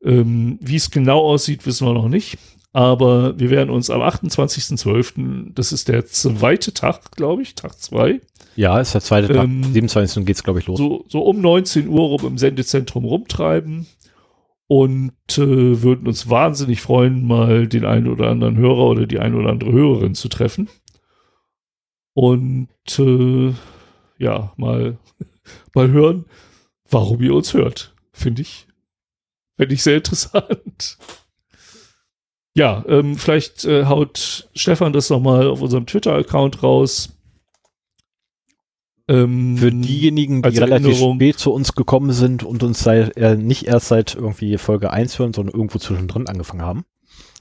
ähm, 0.02 0.58
wie 0.60 0.76
es 0.76 0.90
genau 0.90 1.20
aussieht, 1.20 1.66
wissen 1.66 1.86
wir 1.86 1.94
noch 1.94 2.08
nicht. 2.08 2.38
Aber 2.72 3.38
wir 3.38 3.50
werden 3.50 3.70
uns 3.70 3.90
am 3.90 4.00
28.12., 4.00 5.52
das 5.54 5.72
ist 5.72 5.88
der 5.88 6.06
zweite 6.06 6.72
Tag, 6.72 7.10
glaube 7.16 7.42
ich, 7.42 7.56
Tag 7.56 7.80
zwei, 7.80 8.20
Ja, 8.54 8.80
ist 8.80 8.94
der 8.94 9.00
zweite 9.00 9.26
Tag. 9.26 9.44
Ähm, 9.44 9.64
27. 9.72 10.24
geht's, 10.24 10.44
glaube 10.44 10.60
ich, 10.60 10.66
los. 10.66 10.78
so, 10.78 11.04
so 11.08 11.22
um 11.22 11.40
19 11.40 11.88
Uhr 11.88 12.00
rum 12.00 12.26
im 12.26 12.38
Sendezentrum 12.38 13.04
rumtreiben 13.04 13.86
und 14.70 15.12
äh, 15.36 15.82
würden 15.82 16.06
uns 16.06 16.30
wahnsinnig 16.30 16.80
freuen, 16.80 17.26
mal 17.26 17.66
den 17.66 17.84
einen 17.84 18.06
oder 18.06 18.28
anderen 18.28 18.56
Hörer 18.56 18.84
oder 18.84 19.04
die 19.04 19.18
eine 19.18 19.34
oder 19.34 19.50
andere 19.50 19.72
Hörerin 19.72 20.14
zu 20.14 20.28
treffen. 20.28 20.68
Und 22.14 22.68
äh, 22.96 23.52
ja, 24.18 24.52
mal, 24.56 24.96
mal 25.74 25.88
hören, 25.90 26.24
warum 26.88 27.20
ihr 27.20 27.34
uns 27.34 27.52
hört. 27.52 27.96
Finde 28.12 28.42
ich, 28.42 28.68
finde 29.56 29.74
ich 29.74 29.82
sehr 29.82 29.96
interessant. 29.96 30.98
Ja, 32.54 32.84
ähm, 32.86 33.16
vielleicht 33.16 33.64
äh, 33.64 33.86
haut 33.86 34.48
Stefan 34.54 34.92
das 34.92 35.10
nochmal 35.10 35.48
auf 35.48 35.62
unserem 35.62 35.86
Twitter-Account 35.86 36.62
raus. 36.62 37.19
Ähm, 39.10 39.56
Für 39.56 39.72
diejenigen, 39.72 40.40
die 40.40 40.46
als 40.46 40.60
relativ 40.60 40.96
spät 40.96 41.36
zu 41.36 41.52
uns 41.52 41.74
gekommen 41.74 42.12
sind 42.12 42.44
und 42.44 42.62
uns 42.62 42.78
seit, 42.78 43.16
äh, 43.16 43.36
nicht 43.36 43.66
erst 43.66 43.88
seit 43.88 44.14
irgendwie 44.14 44.56
Folge 44.56 44.92
1 44.92 45.18
hören, 45.18 45.32
sondern 45.32 45.52
irgendwo 45.52 45.80
zwischendrin 45.80 46.28
angefangen 46.28 46.62
haben. 46.62 46.84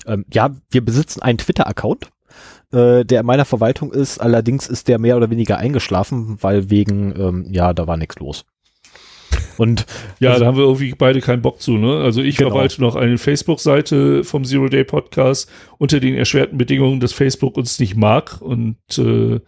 Ähm, 0.07 0.25
ja, 0.33 0.49
wir 0.71 0.83
besitzen 0.83 1.21
einen 1.21 1.37
Twitter-Account. 1.37 2.09
äh, 2.71 3.03
der 3.03 3.21
in 3.21 3.25
meiner 3.25 3.45
Verwaltung 3.45 3.91
ist. 3.91 4.19
Allerdings 4.19 4.67
ist 4.67 4.87
der 4.87 4.99
mehr 4.99 5.17
oder 5.17 5.29
weniger 5.29 5.57
eingeschlafen, 5.57 6.37
weil 6.41 6.69
wegen, 6.69 7.13
ähm, 7.19 7.47
ja, 7.51 7.73
da 7.73 7.87
war 7.87 7.97
nichts 7.97 8.17
los. 8.19 8.45
Und 9.57 9.85
ja, 10.19 10.29
also, 10.29 10.41
da 10.41 10.47
haben 10.47 10.57
wir 10.57 10.63
irgendwie 10.63 10.93
beide 10.97 11.19
keinen 11.21 11.41
Bock 11.41 11.61
zu, 11.61 11.73
ne? 11.73 11.97
Also 11.97 12.21
ich 12.21 12.37
genau. 12.37 12.51
verwalte 12.51 12.81
noch 12.81 12.95
eine 12.95 13.17
Facebook-Seite 13.17 14.23
vom 14.23 14.43
Zero 14.43 14.69
Day 14.69 14.83
Podcast 14.83 15.49
unter 15.77 15.99
den 15.99 16.15
erschwerten 16.15 16.57
Bedingungen, 16.57 16.99
dass 16.99 17.13
Facebook 17.13 17.57
uns 17.57 17.79
nicht 17.79 17.95
mag 17.95 18.41
und 18.41 18.77
äh, 18.97 19.39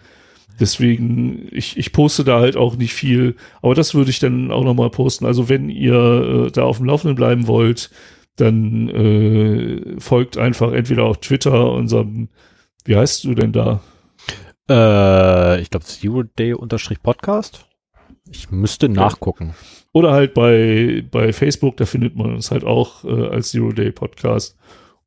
deswegen, 0.60 1.48
ich, 1.52 1.78
ich 1.78 1.92
poste 1.92 2.24
da 2.24 2.40
halt 2.40 2.56
auch 2.56 2.76
nicht 2.76 2.94
viel, 2.94 3.36
aber 3.62 3.76
das 3.76 3.94
würde 3.94 4.10
ich 4.10 4.20
dann 4.20 4.52
auch 4.52 4.64
nochmal 4.64 4.90
posten. 4.90 5.26
Also 5.26 5.50
wenn 5.50 5.70
ihr 5.70 6.48
äh, 6.48 6.52
da 6.52 6.64
auf 6.64 6.78
dem 6.78 6.86
Laufenden 6.86 7.16
bleiben 7.16 7.48
wollt, 7.48 7.92
dann 8.36 8.90
äh, 8.90 10.00
folgt 10.00 10.38
einfach 10.38 10.72
entweder 10.72 11.04
auf 11.04 11.20
Twitter 11.20 11.72
unserem, 11.72 12.30
wie 12.86 12.96
heißt 12.96 13.24
du 13.24 13.36
denn 13.36 13.52
da? 13.52 13.82
Äh, 14.70 15.62
ich 15.62 15.70
glaube 15.70 15.86
Zero 15.86 16.24
Day 16.24 16.54
unterstrich 16.54 17.02
Podcast. 17.02 17.66
Ich 18.30 18.52
müsste 18.52 18.86
okay. 18.86 18.96
nachgucken. 18.96 19.56
Oder 19.94 20.12
halt 20.14 20.34
bei, 20.34 21.04
bei 21.12 21.34
Facebook, 21.34 21.78
da 21.78 21.86
findet 21.86 22.16
man 22.16 22.34
uns 22.34 22.52
halt 22.52 22.64
auch 22.64 23.04
äh, 23.04 23.28
als 23.28 23.52
Zero 23.52 23.72
Day 23.72 23.92
Podcast. 23.92 24.58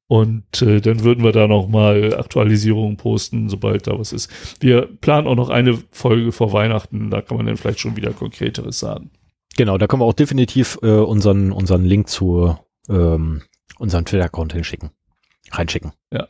Und 0.07 0.61
äh, 0.61 0.81
dann 0.81 1.03
würden 1.03 1.25
wir 1.25 1.33
da 1.33 1.49
nochmal 1.49 2.15
Aktualisierungen 2.15 2.97
posten, 2.97 3.49
sobald 3.49 3.87
da 3.87 3.99
was 3.99 4.13
ist. 4.13 4.31
Wir 4.61 4.83
planen 4.83 5.27
auch 5.27 5.35
noch 5.35 5.49
eine 5.49 5.79
Folge 5.91 6.31
vor 6.31 6.53
Weihnachten, 6.53 7.11
da 7.11 7.23
kann 7.23 7.39
man 7.39 7.47
dann 7.47 7.57
vielleicht 7.57 7.81
schon 7.81 7.97
wieder 7.97 8.13
Konkreteres 8.13 8.79
sagen. 8.79 9.11
Genau, 9.57 9.79
da 9.79 9.87
können 9.87 10.03
wir 10.03 10.07
auch 10.07 10.13
definitiv 10.13 10.79
äh, 10.83 10.89
unseren, 10.89 11.53
unseren 11.53 11.85
Link 11.85 12.09
zu 12.09 12.57
ähm, 12.89 13.43
unseren 13.79 14.05
Twitter-Account 14.05 14.53
hinschicken. 14.53 14.91
Reinschicken. 15.51 15.93
Ja. 16.13 16.29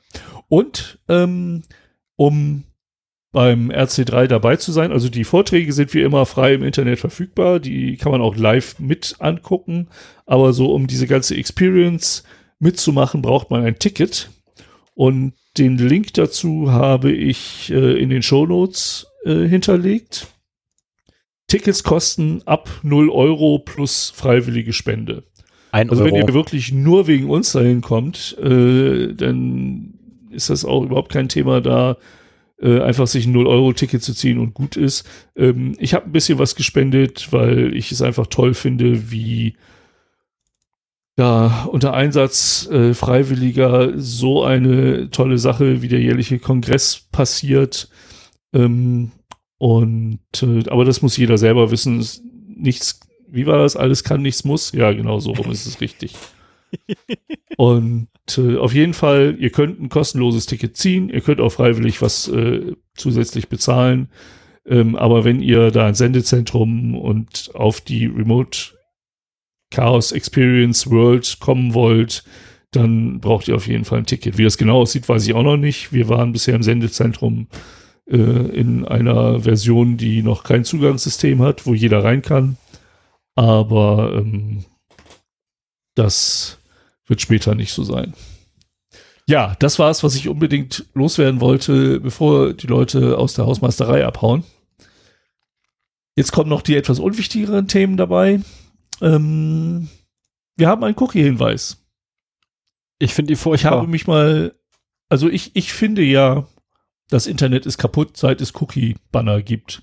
Und 0.49 0.99
ähm, 1.09 1.63
um 2.17 2.65
beim 3.33 3.71
RC3 3.73 4.29
dabei 4.29 4.57
zu 4.57 4.71
sein. 4.71 4.93
Also 4.93 5.09
die 5.09 5.25
Vorträge 5.25 5.73
sind 5.73 5.93
wie 5.93 6.03
immer 6.03 6.25
frei 6.25 6.55
im 6.55 6.63
Internet 6.63 7.01
verfügbar. 7.01 7.59
Die 7.59 7.97
kann 7.97 8.13
man 8.13 8.21
auch 8.21 8.37
live 8.37 8.79
mit 8.79 9.17
angucken. 9.19 9.89
Aber 10.25 10.53
so 10.53 10.73
um 10.73 10.87
diese 10.87 11.09
ganze 11.09 11.37
Experience 11.37 12.23
mitzumachen, 12.65 13.23
braucht 13.23 13.51
man 13.51 13.65
ein 13.65 13.79
Ticket. 13.79 14.31
Und 14.95 15.35
den 15.57 15.79
Link 15.79 16.15
dazu 16.15 16.73
habe 16.73 17.13
ich 17.13 17.71
äh, 17.71 18.01
in 18.01 18.11
den 18.11 18.23
Show 18.23 18.47
Notes 18.47 19.07
äh, 19.25 19.47
hinterlegt. 19.47 20.27
Tickets 21.47 21.85
kosten 21.85 22.43
ab 22.47 22.69
0 22.83 23.11
Euro 23.11 23.61
plus 23.61 24.11
freiwillige 24.11 24.73
Spende. 24.73 25.25
Ein 25.71 25.91
also 25.91 26.03
Euro. 26.03 26.15
wenn 26.15 26.27
ihr 26.27 26.35
wirklich 26.35 26.73
nur 26.73 27.07
wegen 27.07 27.31
uns 27.31 27.53
dahin 27.53 27.81
kommt, 27.81 28.37
äh, 28.39 29.15
dann 29.15 29.95
ist 30.31 30.51
das 30.51 30.65
auch 30.65 30.83
überhaupt 30.85 31.13
kein 31.13 31.29
Thema 31.29 31.61
da, 31.61 31.97
äh, 32.61 32.81
einfach 32.81 33.07
sich 33.07 33.27
ein 33.27 33.35
0-Euro-Ticket 33.35 34.03
zu 34.03 34.15
ziehen 34.15 34.39
und 34.39 34.55
gut 34.55 34.77
ist. 34.77 35.07
Ähm, 35.37 35.77
ich 35.79 35.95
habe 35.95 36.07
ein 36.07 36.13
bisschen 36.13 36.39
was 36.39 36.57
gespendet, 36.57 37.33
weil 37.33 37.77
ich 37.77 37.93
es 37.93 38.03
einfach 38.03 38.27
toll 38.27 38.55
finde, 38.55 39.11
wie 39.11 39.57
ja, 41.17 41.69
unter 41.71 41.95
Einsatz 41.95 42.69
äh, 42.71 42.93
Freiwilliger 42.93 43.93
so 43.97 44.43
eine 44.43 45.11
tolle 45.11 45.39
Sache 45.39 45.81
wie 45.83 45.89
der 45.89 46.01
jährliche 46.01 46.39
Kongress 46.39 47.07
passiert. 47.13 47.89
Ähm, 48.53 49.13
und 49.59 50.19
äh, 50.43 50.69
aber 50.69 50.85
das 50.85 51.03
muss 51.03 51.17
jeder 51.17 51.39
selber 51.39 51.71
wissen. 51.71 52.05
Nichts, 52.57 53.01
wie 53.29 53.47
war 53.47 53.59
das? 53.59 53.77
Alles 53.77 54.03
kann, 54.03 54.23
nichts 54.23 54.45
muss. 54.45 54.73
Ja, 54.73 54.93
genau 54.93 55.21
so 55.21 55.33
rum 55.33 55.51
ist 55.51 55.67
es 55.67 55.81
richtig. 55.81 56.15
Und 57.57 58.09
äh, 58.37 58.57
auf 58.57 58.75
jeden 58.75 58.95
Fall, 58.95 59.37
ihr 59.39 59.51
könnt 59.51 59.81
ein 59.81 59.89
kostenloses 59.89 60.47
Ticket 60.47 60.77
ziehen, 60.77 61.09
ihr 61.09 61.21
könnt 61.21 61.41
auch 61.41 61.51
freiwillig 61.51 62.03
was 62.03 62.29
äh, 62.29 62.73
zusätzlich 62.95 63.49
bezahlen. 63.49 64.09
Ähm, 64.67 64.97
aber 64.97 65.25
wenn 65.25 65.41
ihr 65.41 65.71
da 65.71 65.87
ein 65.87 65.95
Sendezentrum 65.95 66.97
und 66.97 67.51
auf 67.55 67.81
die 67.81 68.07
Remote 68.07 68.74
Chaos 69.71 70.13
Experience 70.13 70.91
World 70.91 71.39
kommen 71.41 71.75
wollt, 71.75 72.25
dann 72.71 73.21
braucht 73.21 73.49
ihr 73.49 73.57
auf 73.57 73.67
jeden 73.67 73.85
Fall 73.85 73.99
ein 73.99 74.07
Ticket. 74.07 74.39
Wie 74.39 74.45
das 74.45 74.59
genau 74.59 74.81
aussieht, 74.81 75.09
weiß 75.09 75.27
ich 75.27 75.35
auch 75.35 75.43
noch 75.43 75.57
nicht. 75.57 75.93
Wir 75.93 76.09
waren 76.09 76.33
bisher 76.33 76.55
im 76.55 76.63
Sendezentrum 76.63 77.49
äh, 78.07 78.17
in 78.17 78.85
einer 78.85 79.41
Version, 79.41 79.97
die 79.97 80.23
noch 80.23 80.45
kein 80.45 80.65
Zugangssystem 80.65 81.41
hat, 81.41 81.67
wo 81.67 81.75
jeder 81.75 82.03
rein 82.05 82.23
kann. 82.23 82.57
Aber 83.35 84.15
ähm, 84.17 84.65
das 85.95 86.59
wird 87.07 87.21
später 87.21 87.55
nicht 87.55 87.73
so 87.73 87.85
sein. 87.85 88.15
Ja, 89.27 89.57
das 89.59 89.79
war 89.79 89.91
es, 89.91 90.03
was 90.03 90.17
ich 90.17 90.29
unbedingt 90.29 90.87
loswerden 90.95 91.41
wollte, 91.41 92.01
bevor 92.01 92.53
die 92.53 92.67
Leute 92.67 93.17
aus 93.17 93.35
der 93.35 93.47
Hausmeisterei 93.47 94.05
abhauen. 94.05 94.45
Jetzt 96.15 96.33
kommen 96.33 96.51
noch 96.51 96.63
die 96.63 96.77
etwas 96.77 97.01
unwichtigeren 97.01 97.67
Themen 97.67 97.97
dabei. 97.97 98.41
Ähm, 99.01 99.89
wir 100.57 100.69
haben 100.69 100.85
einen 100.85 100.97
Cookie-Hinweis. 100.99 101.85
Ich 102.99 103.15
finde 103.15 103.33
die 103.33 103.37
furchtbar. 103.37 103.73
Ich 103.73 103.77
habe 103.77 103.87
mich 103.89 104.07
mal, 104.07 104.55
also 105.09 105.29
ich, 105.29 105.55
ich 105.55 105.73
finde 105.73 106.03
ja, 106.03 106.47
das 107.09 107.27
Internet 107.27 107.67
ist 107.67 107.79
kaputt, 107.79 108.17
seit 108.17 108.41
es 108.41 108.55
Cookie-Banner 108.55 109.43
gibt. 109.43 109.83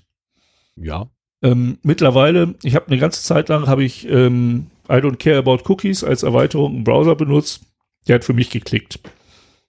Ja. 0.76 1.10
Ähm, 1.42 1.78
mittlerweile, 1.82 2.54
ich 2.62 2.74
habe 2.74 2.86
eine 2.86 2.98
ganze 2.98 3.22
Zeit 3.22 3.48
lang, 3.48 3.66
habe 3.66 3.84
ich 3.84 4.08
ähm, 4.08 4.68
I 4.88 4.94
don't 4.94 5.16
care 5.16 5.38
about 5.38 5.62
cookies 5.68 6.04
als 6.04 6.22
Erweiterung 6.22 6.76
im 6.76 6.84
Browser 6.84 7.14
benutzt. 7.14 7.62
Der 8.08 8.16
hat 8.16 8.24
für 8.24 8.32
mich 8.32 8.50
geklickt. 8.50 9.00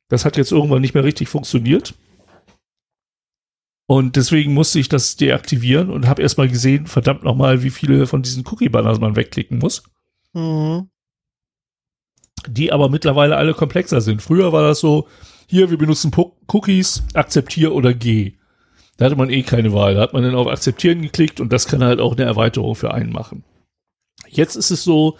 Das 0.07 0.25
hat 0.25 0.37
jetzt 0.37 0.51
irgendwann 0.51 0.81
nicht 0.81 0.93
mehr 0.93 1.03
richtig 1.03 1.29
funktioniert. 1.29 1.93
Und 3.85 4.15
deswegen 4.15 4.53
musste 4.53 4.79
ich 4.79 4.89
das 4.89 5.17
deaktivieren 5.17 5.89
und 5.89 6.07
habe 6.07 6.21
erstmal 6.21 6.47
gesehen, 6.47 6.87
verdammt 6.87 7.23
nochmal, 7.23 7.63
wie 7.63 7.69
viele 7.69 8.07
von 8.07 8.21
diesen 8.21 8.45
Cookie-Banners 8.47 8.99
man 8.99 9.15
wegklicken 9.15 9.59
muss. 9.59 9.83
Mhm. 10.33 10.89
Die 12.47 12.71
aber 12.71 12.89
mittlerweile 12.89 13.35
alle 13.35 13.53
komplexer 13.53 14.01
sind. 14.01 14.21
Früher 14.21 14.51
war 14.53 14.63
das 14.63 14.79
so, 14.79 15.07
hier, 15.47 15.69
wir 15.69 15.77
benutzen 15.77 16.11
Cookies, 16.47 17.03
akzeptier 17.13 17.73
oder 17.73 17.93
geh. 17.93 18.33
Da 18.97 19.05
hatte 19.05 19.15
man 19.15 19.29
eh 19.29 19.43
keine 19.43 19.73
Wahl. 19.73 19.95
Da 19.95 20.01
hat 20.01 20.13
man 20.13 20.23
dann 20.23 20.35
auf 20.35 20.47
Akzeptieren 20.47 21.01
geklickt 21.01 21.39
und 21.39 21.51
das 21.51 21.67
kann 21.67 21.83
halt 21.83 21.99
auch 21.99 22.13
eine 22.13 22.23
Erweiterung 22.23 22.75
für 22.75 22.93
einen 22.93 23.11
machen. 23.11 23.43
Jetzt 24.29 24.55
ist 24.55 24.71
es 24.71 24.83
so, 24.83 25.17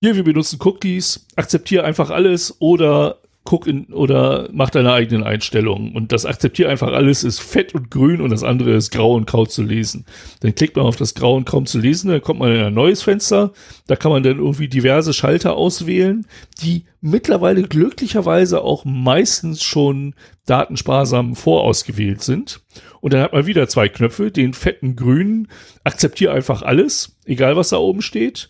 hier, 0.00 0.14
wir 0.14 0.24
benutzen 0.24 0.58
Cookies, 0.62 1.26
akzeptiere 1.36 1.84
einfach 1.84 2.10
alles 2.10 2.60
oder 2.60 3.20
guck 3.44 3.66
in 3.66 3.86
oder 3.86 4.48
mach 4.52 4.70
deine 4.70 4.92
eigenen 4.92 5.22
Einstellungen. 5.24 5.94
Und 5.94 6.12
das 6.12 6.26
akzeptiere 6.26 6.68
einfach 6.68 6.92
alles 6.92 7.24
ist 7.24 7.40
fett 7.40 7.74
und 7.74 7.90
grün 7.90 8.20
und 8.20 8.30
das 8.30 8.42
andere 8.42 8.72
ist 8.72 8.90
grau 8.90 9.14
und 9.14 9.26
kaum 9.26 9.48
zu 9.48 9.62
lesen. 9.62 10.04
Dann 10.40 10.54
klickt 10.54 10.76
man 10.76 10.84
auf 10.84 10.96
das 10.96 11.14
grau 11.14 11.34
und 11.34 11.46
kaum 11.46 11.64
zu 11.64 11.78
lesen, 11.78 12.10
dann 12.10 12.20
kommt 12.20 12.40
man 12.40 12.54
in 12.54 12.62
ein 12.62 12.74
neues 12.74 13.02
Fenster. 13.02 13.52
Da 13.86 13.96
kann 13.96 14.12
man 14.12 14.22
dann 14.22 14.38
irgendwie 14.38 14.68
diverse 14.68 15.14
Schalter 15.14 15.56
auswählen, 15.56 16.26
die 16.60 16.84
mittlerweile 17.00 17.62
glücklicherweise 17.62 18.60
auch 18.62 18.84
meistens 18.84 19.62
schon 19.62 20.14
datensparsam 20.46 21.34
vorausgewählt 21.34 22.22
sind. 22.22 22.60
Und 23.00 23.12
dann 23.12 23.22
hat 23.22 23.32
man 23.32 23.46
wieder 23.46 23.68
zwei 23.68 23.88
Knöpfe, 23.88 24.30
den 24.30 24.52
fetten 24.52 24.96
grünen, 24.96 25.48
akzeptiere 25.84 26.32
einfach 26.32 26.62
alles, 26.62 27.16
egal 27.24 27.56
was 27.56 27.70
da 27.70 27.78
oben 27.78 28.02
steht, 28.02 28.48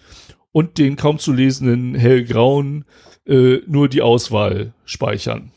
und 0.50 0.78
den 0.78 0.96
kaum 0.96 1.18
zu 1.18 1.32
lesenden 1.32 1.94
hellgrauen, 1.94 2.84
äh, 3.28 3.60
nur 3.66 3.88
die 3.88 4.02
Auswahl 4.02 4.72
speichern. 4.84 5.52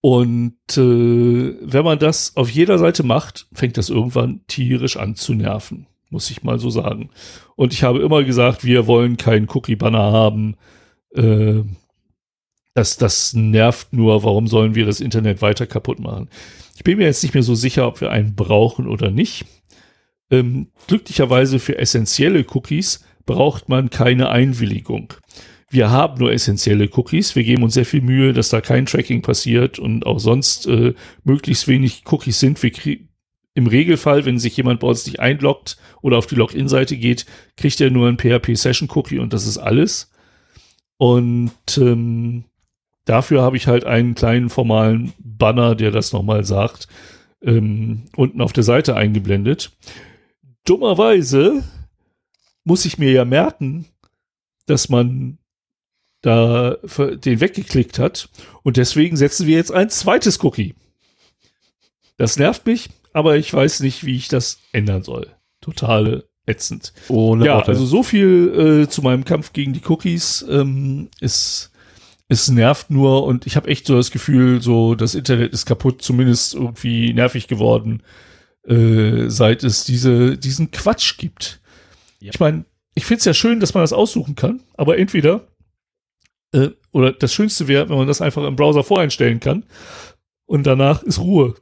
Und 0.00 0.56
äh, 0.76 1.54
wenn 1.60 1.84
man 1.84 1.98
das 1.98 2.36
auf 2.36 2.50
jeder 2.50 2.78
Seite 2.78 3.02
macht, 3.02 3.46
fängt 3.52 3.76
das 3.76 3.90
irgendwann 3.90 4.40
tierisch 4.46 4.96
an 4.96 5.16
zu 5.16 5.34
nerven, 5.34 5.86
muss 6.08 6.30
ich 6.30 6.42
mal 6.42 6.58
so 6.58 6.70
sagen. 6.70 7.10
Und 7.56 7.72
ich 7.72 7.82
habe 7.82 8.00
immer 8.00 8.24
gesagt, 8.24 8.64
wir 8.64 8.86
wollen 8.86 9.16
keinen 9.16 9.48
Cookie-Banner 9.48 10.12
haben. 10.12 10.56
Äh, 11.14 11.62
das, 12.74 12.96
das 12.96 13.34
nervt 13.34 13.92
nur. 13.92 14.22
Warum 14.22 14.46
sollen 14.46 14.76
wir 14.76 14.86
das 14.86 15.00
Internet 15.00 15.42
weiter 15.42 15.66
kaputt 15.66 15.98
machen? 15.98 16.30
Ich 16.76 16.84
bin 16.84 16.98
mir 16.98 17.04
jetzt 17.06 17.24
nicht 17.24 17.34
mehr 17.34 17.42
so 17.42 17.56
sicher, 17.56 17.88
ob 17.88 18.00
wir 18.00 18.12
einen 18.12 18.36
brauchen 18.36 18.86
oder 18.86 19.10
nicht. 19.10 19.46
Ähm, 20.30 20.68
glücklicherweise 20.86 21.58
für 21.58 21.76
essentielle 21.76 22.46
Cookies 22.54 23.04
braucht 23.26 23.68
man 23.68 23.90
keine 23.90 24.28
Einwilligung 24.28 25.14
wir 25.70 25.90
haben 25.90 26.18
nur 26.18 26.32
essentielle 26.32 26.88
Cookies. 26.94 27.36
Wir 27.36 27.44
geben 27.44 27.62
uns 27.62 27.74
sehr 27.74 27.84
viel 27.84 28.00
Mühe, 28.00 28.32
dass 28.32 28.48
da 28.48 28.60
kein 28.60 28.86
Tracking 28.86 29.22
passiert 29.22 29.78
und 29.78 30.06
auch 30.06 30.18
sonst 30.18 30.66
äh, 30.66 30.94
möglichst 31.24 31.68
wenig 31.68 32.04
Cookies 32.06 32.40
sind. 32.40 32.62
Wir 32.62 32.72
im 33.54 33.66
Regelfall, 33.66 34.24
wenn 34.24 34.38
sich 34.38 34.56
jemand 34.56 34.80
bei 34.80 34.86
uns 34.86 35.04
nicht 35.04 35.20
einloggt 35.20 35.78
oder 36.00 36.16
auf 36.16 36.26
die 36.26 36.36
Login-Seite 36.36 36.96
geht, 36.96 37.26
kriegt 37.56 37.80
er 37.80 37.90
nur 37.90 38.08
ein 38.08 38.16
PHP-Session-Cookie 38.16 39.18
und 39.18 39.32
das 39.32 39.46
ist 39.46 39.58
alles. 39.58 40.12
Und 40.96 41.52
ähm, 41.76 42.44
dafür 43.04 43.42
habe 43.42 43.56
ich 43.56 43.66
halt 43.66 43.84
einen 43.84 44.14
kleinen 44.14 44.48
formalen 44.48 45.12
Banner, 45.18 45.74
der 45.74 45.90
das 45.90 46.12
nochmal 46.12 46.44
sagt, 46.44 46.86
ähm, 47.42 48.04
unten 48.16 48.40
auf 48.40 48.52
der 48.52 48.64
Seite 48.64 48.94
eingeblendet. 48.94 49.76
Dummerweise 50.64 51.64
muss 52.64 52.84
ich 52.84 52.96
mir 52.96 53.10
ja 53.10 53.24
merken, 53.24 53.86
dass 54.66 54.88
man 54.88 55.38
da 56.22 56.76
den 56.92 57.40
weggeklickt 57.40 57.98
hat. 57.98 58.28
Und 58.62 58.76
deswegen 58.76 59.16
setzen 59.16 59.46
wir 59.46 59.56
jetzt 59.56 59.72
ein 59.72 59.90
zweites 59.90 60.42
Cookie. 60.42 60.74
Das 62.16 62.36
nervt 62.36 62.66
mich, 62.66 62.90
aber 63.12 63.36
ich 63.36 63.52
weiß 63.52 63.80
nicht, 63.80 64.04
wie 64.04 64.16
ich 64.16 64.28
das 64.28 64.58
ändern 64.72 65.02
soll. 65.02 65.28
Totale 65.60 66.28
ätzend. 66.46 66.92
Ohne 67.08 67.46
ja, 67.46 67.56
Worte. 67.56 67.70
also 67.70 67.86
so 67.86 68.02
viel 68.02 68.84
äh, 68.84 68.88
zu 68.88 69.02
meinem 69.02 69.24
Kampf 69.24 69.52
gegen 69.52 69.72
die 69.72 69.82
Cookies. 69.86 70.44
Ähm, 70.48 71.08
es, 71.20 71.70
es 72.28 72.48
nervt 72.48 72.90
nur 72.90 73.24
und 73.24 73.46
ich 73.46 73.54
habe 73.56 73.68
echt 73.68 73.86
so 73.86 73.94
das 73.96 74.10
Gefühl, 74.10 74.60
so 74.60 74.94
das 74.94 75.14
Internet 75.14 75.52
ist 75.52 75.66
kaputt, 75.66 76.02
zumindest 76.02 76.54
irgendwie 76.54 77.12
nervig 77.12 77.46
geworden, 77.46 78.02
äh, 78.66 79.28
seit 79.28 79.62
es 79.62 79.84
diese, 79.84 80.36
diesen 80.36 80.70
Quatsch 80.70 81.18
gibt. 81.18 81.60
Ja. 82.20 82.30
Ich 82.32 82.40
meine, 82.40 82.64
ich 82.94 83.04
finde 83.04 83.18
es 83.20 83.24
ja 83.26 83.34
schön, 83.34 83.60
dass 83.60 83.74
man 83.74 83.84
das 83.84 83.92
aussuchen 83.92 84.34
kann, 84.34 84.62
aber 84.76 84.98
entweder 84.98 85.46
äh, 86.52 86.70
oder 86.92 87.12
das 87.12 87.32
Schönste 87.32 87.68
wäre, 87.68 87.88
wenn 87.88 87.98
man 87.98 88.06
das 88.06 88.20
einfach 88.20 88.44
im 88.44 88.56
Browser 88.56 88.84
voreinstellen 88.84 89.40
kann 89.40 89.64
und 90.46 90.66
danach 90.66 91.02
ist 91.02 91.18
Ruhe. 91.18 91.54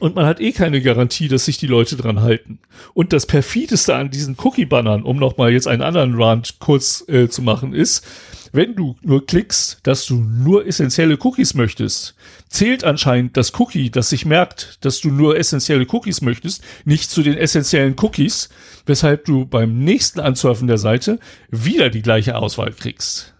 Und 0.00 0.16
man 0.16 0.26
hat 0.26 0.40
eh 0.40 0.50
keine 0.50 0.82
Garantie, 0.82 1.28
dass 1.28 1.44
sich 1.44 1.56
die 1.56 1.68
Leute 1.68 1.96
dran 1.96 2.20
halten. 2.20 2.58
Und 2.94 3.12
das 3.12 3.26
perfideste 3.26 3.94
an 3.94 4.10
diesen 4.10 4.36
Cookie-Bannern, 4.36 5.04
um 5.04 5.18
nochmal 5.18 5.52
jetzt 5.52 5.68
einen 5.68 5.82
anderen 5.82 6.20
Rand 6.20 6.58
kurz 6.58 7.04
äh, 7.08 7.28
zu 7.28 7.42
machen, 7.42 7.72
ist, 7.72 8.04
wenn 8.50 8.74
du 8.74 8.96
nur 9.02 9.24
klickst, 9.24 9.80
dass 9.84 10.06
du 10.06 10.16
nur 10.16 10.66
essentielle 10.66 11.16
Cookies 11.20 11.54
möchtest, 11.54 12.14
zählt 12.48 12.84
anscheinend 12.84 13.36
das 13.36 13.52
Cookie, 13.58 13.90
das 13.90 14.10
sich 14.10 14.26
merkt, 14.26 14.84
dass 14.84 15.00
du 15.00 15.10
nur 15.10 15.36
essentielle 15.36 15.86
Cookies 15.90 16.22
möchtest, 16.22 16.62
nicht 16.84 17.10
zu 17.10 17.22
den 17.22 17.36
essentiellen 17.36 17.96
Cookies, 18.00 18.48
weshalb 18.86 19.24
du 19.24 19.46
beim 19.46 19.78
nächsten 19.78 20.20
Ansurfen 20.20 20.66
der 20.68 20.78
Seite 20.78 21.18
wieder 21.50 21.90
die 21.90 22.02
gleiche 22.02 22.36
Auswahl 22.36 22.72
kriegst. 22.72 23.33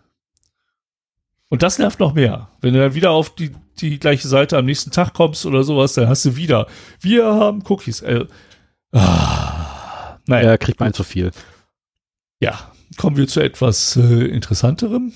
Und 1.54 1.62
das 1.62 1.78
nervt 1.78 2.00
noch 2.00 2.14
mehr. 2.14 2.48
Wenn 2.62 2.74
du 2.74 2.80
dann 2.80 2.94
wieder 2.94 3.12
auf 3.12 3.32
die, 3.32 3.52
die 3.78 4.00
gleiche 4.00 4.26
Seite 4.26 4.58
am 4.58 4.64
nächsten 4.64 4.90
Tag 4.90 5.14
kommst 5.14 5.46
oder 5.46 5.62
sowas, 5.62 5.92
dann 5.92 6.08
hast 6.08 6.24
du 6.24 6.34
wieder, 6.34 6.66
wir 7.00 7.26
haben 7.26 7.62
Cookies. 7.68 8.00
Äh, 8.00 8.24
ah, 8.90 10.18
naja, 10.26 10.50
Ja, 10.50 10.56
kriegt 10.58 10.80
man 10.80 10.92
zu 10.92 11.04
viel. 11.04 11.30
ja, 12.40 12.58
kommen 12.96 13.16
wir 13.16 13.28
zu 13.28 13.38
etwas 13.38 13.94
äh, 13.94 14.24
Interessanterem. 14.24 15.12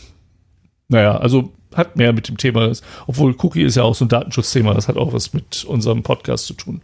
Naja, 0.87 1.17
also 1.17 1.53
hat 1.75 1.97
mehr 1.97 2.13
mit 2.13 2.29
dem 2.29 2.37
Thema, 2.37 2.71
obwohl 3.09 3.35
Cookie 3.41 3.63
ist 3.65 3.75
ja 3.75 3.83
auch 3.83 3.97
so 3.97 4.05
ein 4.05 4.09
Datenschutzthema, 4.09 4.75
das 4.75 4.87
hat 4.87 4.97
auch 4.97 5.13
was 5.13 5.33
mit 5.35 5.65
unserem 5.65 6.05
Podcast 6.05 6.47
zu 6.47 6.55
tun. 6.55 6.83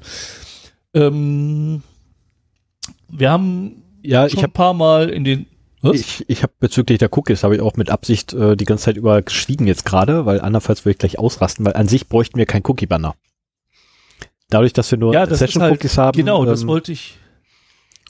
Ähm, 0.95 1.85
wir 3.09 3.31
haben 3.31 3.85
Ja, 4.03 4.27
ich 4.27 4.37
ein 4.43 4.51
paar 4.51 4.75
Mal 4.75 5.11
in 5.11 5.23
den 5.23 5.47
was? 5.85 5.97
Ich, 5.97 6.25
ich 6.29 6.43
habe 6.43 6.53
bezüglich 6.59 6.99
der 6.99 7.17
Cookies 7.17 7.45
habe 7.45 7.55
ich 7.55 7.61
auch 7.61 7.77
mit 7.77 7.91
Absicht 7.91 8.33
äh, 8.33 8.57
die 8.57 8.65
ganze 8.65 8.85
Zeit 8.85 8.97
über 8.97 9.23
geschwiegen 9.23 9.67
jetzt 9.67 9.85
gerade, 9.85 10.27
weil 10.27 10.41
andernfalls 10.41 10.85
würde 10.85 10.93
ich 10.93 10.99
gleich 10.99 11.19
ausrasten, 11.19 11.65
weil 11.65 11.75
an 11.75 11.89
sich 11.89 12.09
bräuchten 12.09 12.39
wir 12.39 12.47
kein 12.47 12.63
Cookie-Banner. 12.65 13.15
Dadurch, 14.51 14.73
dass 14.73 14.91
wir 14.91 14.99
nur 14.99 15.15
ja, 15.15 15.27
das 15.27 15.41
ist 15.41 15.41
halt, 15.41 15.51
Session-Cookies 15.51 15.99
haben. 15.99 16.17
Genau, 16.17 16.45
das 16.45 16.63
ähm, 16.63 16.69
wollte 16.69 16.93
ich. 16.93 17.19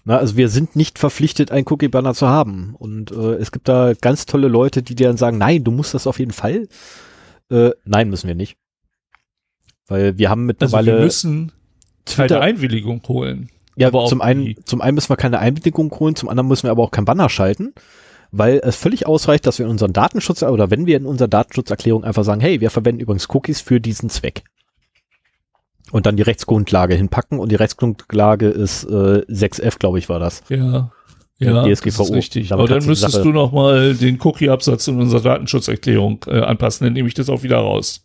na, 0.04 0.19
also 0.19 0.37
wir 0.37 0.49
sind 0.49 0.76
nicht 0.76 0.99
verpflichtet, 0.99 1.50
ein 1.50 1.64
Cookie-Banner 1.66 2.14
zu 2.14 2.28
haben. 2.28 2.75
Und 2.78 3.11
äh, 3.12 3.35
es 3.35 3.52
gibt 3.52 3.69
da 3.69 3.93
ganz 4.00 4.26
tolle 4.26 4.49
Leute, 4.49 4.83
die 4.83 4.95
dir 4.95 5.09
dann 5.09 5.16
sagen, 5.16 5.38
nein, 5.38 5.64
du 5.64 5.71
musst 5.71 5.95
das 5.95 6.07
auf 6.07 6.19
jeden 6.19 6.33
Fall. 6.33 6.69
Äh, 7.50 7.71
nein, 7.85 8.11
müssen 8.11 8.28
wir 8.28 8.35
nicht. 8.35 8.57
Weil 9.87 10.19
wir 10.19 10.31
haben 10.31 10.43
Also 10.43 10.47
mittlerweile 10.47 10.99
wir 10.99 11.04
müssen 11.04 11.52
keine 12.04 12.28
Twitter, 12.28 12.40
Einwilligung 12.40 13.02
holen. 13.09 13.50
Ja, 13.76 13.88
Aber 13.88 14.07
zum 14.07 14.21
einen, 14.21 14.54
zum 14.64 14.81
einen 14.81 14.95
müssen 14.95 15.09
wir 15.11 15.16
keine 15.16 15.38
Einwilligung 15.38 15.90
holen, 15.99 16.14
zum 16.16 16.28
anderen 16.28 16.49
müssen 16.49 16.64
wir 16.64 16.71
aber 16.71 16.83
auch 16.85 16.90
kein 16.90 17.04
Banner 17.04 17.28
schalten, 17.28 17.73
weil 18.31 18.61
es 18.62 18.76
völlig 18.76 19.07
ausreicht, 19.07 19.47
dass 19.47 19.59
wir 19.59 19.66
in 19.66 19.71
unseren 19.73 19.93
Datenschutz 19.93 20.43
oder 20.43 20.71
wenn 20.71 20.87
wir 20.87 20.97
in 20.97 21.07
unserer 21.07 21.28
Datenschutzerklärung 21.28 22.04
einfach 22.04 22.25
sagen, 22.25 22.40
hey, 22.40 22.61
wir 22.61 22.71
verwenden 22.71 23.00
übrigens 23.00 23.28
Cookies 23.31 23.61
für 23.61 23.81
diesen 23.81 24.11
Zweck. 24.11 24.45
Und 25.90 26.07
dann 26.07 26.16
die 26.16 26.23
Rechtsgrundlage 26.23 26.95
hinpacken 26.95 27.38
und 27.38 27.52
die 27.52 27.57
Rechtsgrundlage 27.57 28.49
ist 28.49 28.85
äh, 28.85 29.23
6f, 29.28 29.78
glaube 29.78 29.99
ich, 29.99 30.09
war 30.09 30.19
das. 30.19 30.43
Ja. 30.49 30.90
Ja, 31.38 31.64
DSGVO. 31.69 31.99
das 31.99 32.10
ist 32.10 32.15
richtig. 32.15 32.49
Damit 32.49 32.65
Aber 32.71 32.75
dann 32.78 32.87
müsstest 32.87 33.15
Sache- 33.15 33.25
du 33.25 33.30
noch 33.32 33.52
mal 33.52 33.95
den 33.95 34.19
Cookie-Absatz 34.23 34.87
in 34.89 35.00
unserer 35.00 35.21
Datenschutzerklärung 35.21 36.25
äh, 36.28 36.41
anpassen, 36.41 36.84
dann 36.84 36.93
nehme 36.95 37.08
ich 37.08 37.15
das 37.15 37.28
auch 37.28 37.43
wieder 37.43 37.58
raus. 37.58 38.04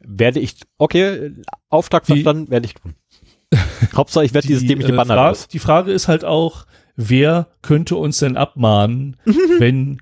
Werde 0.00 0.40
ich, 0.40 0.56
okay, 0.78 1.32
Auftrag 1.68 2.06
verstanden, 2.06 2.50
werde 2.50 2.66
ich 2.66 2.74
tun. 2.74 2.94
Hauptsache, 3.94 4.24
ich 4.24 4.34
werde 4.34 4.46
dieses 4.46 4.66
dämliche 4.66 4.92
äh, 4.92 4.96
Banner 4.96 5.14
Fra 5.14 5.28
los. 5.28 5.48
die 5.48 5.58
Frage 5.58 5.92
ist 5.92 6.08
halt 6.08 6.24
auch, 6.24 6.66
wer 6.96 7.48
könnte 7.62 7.96
uns 7.96 8.18
denn 8.18 8.36
abmahnen, 8.36 9.16
wenn 9.58 10.00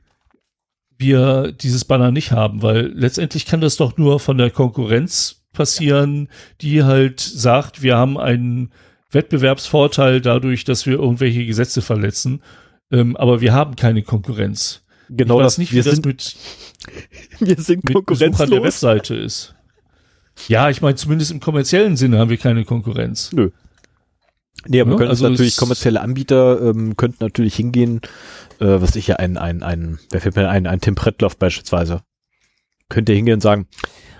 wir 0.98 1.52
dieses 1.52 1.84
Banner 1.84 2.10
nicht 2.10 2.32
haben? 2.32 2.62
Weil 2.62 2.92
letztendlich 2.94 3.46
kann 3.46 3.60
das 3.60 3.76
doch 3.76 3.96
nur 3.96 4.20
von 4.20 4.38
der 4.38 4.50
Konkurrenz 4.50 5.42
passieren, 5.52 6.28
die 6.60 6.84
halt 6.84 7.20
sagt, 7.20 7.82
wir 7.82 7.96
haben 7.96 8.18
einen 8.18 8.70
Wettbewerbsvorteil 9.10 10.20
dadurch, 10.20 10.64
dass 10.64 10.86
wir 10.86 10.94
irgendwelche 10.94 11.44
Gesetze 11.44 11.82
verletzen. 11.82 12.42
Ähm, 12.92 13.16
aber 13.16 13.40
wir 13.40 13.52
haben 13.52 13.76
keine 13.76 14.02
Konkurrenz. 14.02 14.82
Genau 15.08 15.40
ich 15.40 15.44
weiß 15.44 15.46
das, 15.52 15.58
nicht, 15.58 15.72
wie 15.72 15.76
wir 15.76 15.82
das 15.82 15.94
sind, 15.94 16.06
mit, 16.06 16.36
wir 17.40 17.60
sind 17.60 17.88
mit 17.88 18.06
Besuchern 18.06 18.50
der. 18.50 18.62
Webseite 18.62 19.16
ist. 19.16 19.54
Ja, 20.48 20.70
ich 20.70 20.80
meine, 20.80 20.94
zumindest 20.94 21.32
im 21.32 21.40
kommerziellen 21.40 21.96
Sinne 21.96 22.18
haben 22.18 22.30
wir 22.30 22.36
keine 22.36 22.64
Konkurrenz. 22.64 23.32
Nö. 23.32 23.50
Nee, 24.66 24.80
aber 24.80 24.92
Ja, 24.92 24.96
können 24.96 25.10
also 25.10 25.28
natürlich 25.28 25.56
kommerzielle 25.56 26.00
Anbieter 26.00 26.60
ähm, 26.60 26.96
könnten 26.96 27.24
natürlich 27.24 27.54
hingehen, 27.56 28.00
äh, 28.58 28.80
was 28.80 28.94
ich 28.96 29.06
ja 29.06 29.16
ein, 29.16 29.38
ein, 29.38 29.62
ein, 29.62 29.98
wer 30.10 30.20
fällt 30.20 30.36
mir 30.36 30.48
ein, 30.48 30.66
ein 30.66 30.80
Tim 30.80 30.94
Pretloff 30.94 31.36
beispielsweise. 31.36 32.02
Könnte 32.88 33.12
hingehen 33.12 33.34
und 33.34 33.40
sagen, 33.40 33.68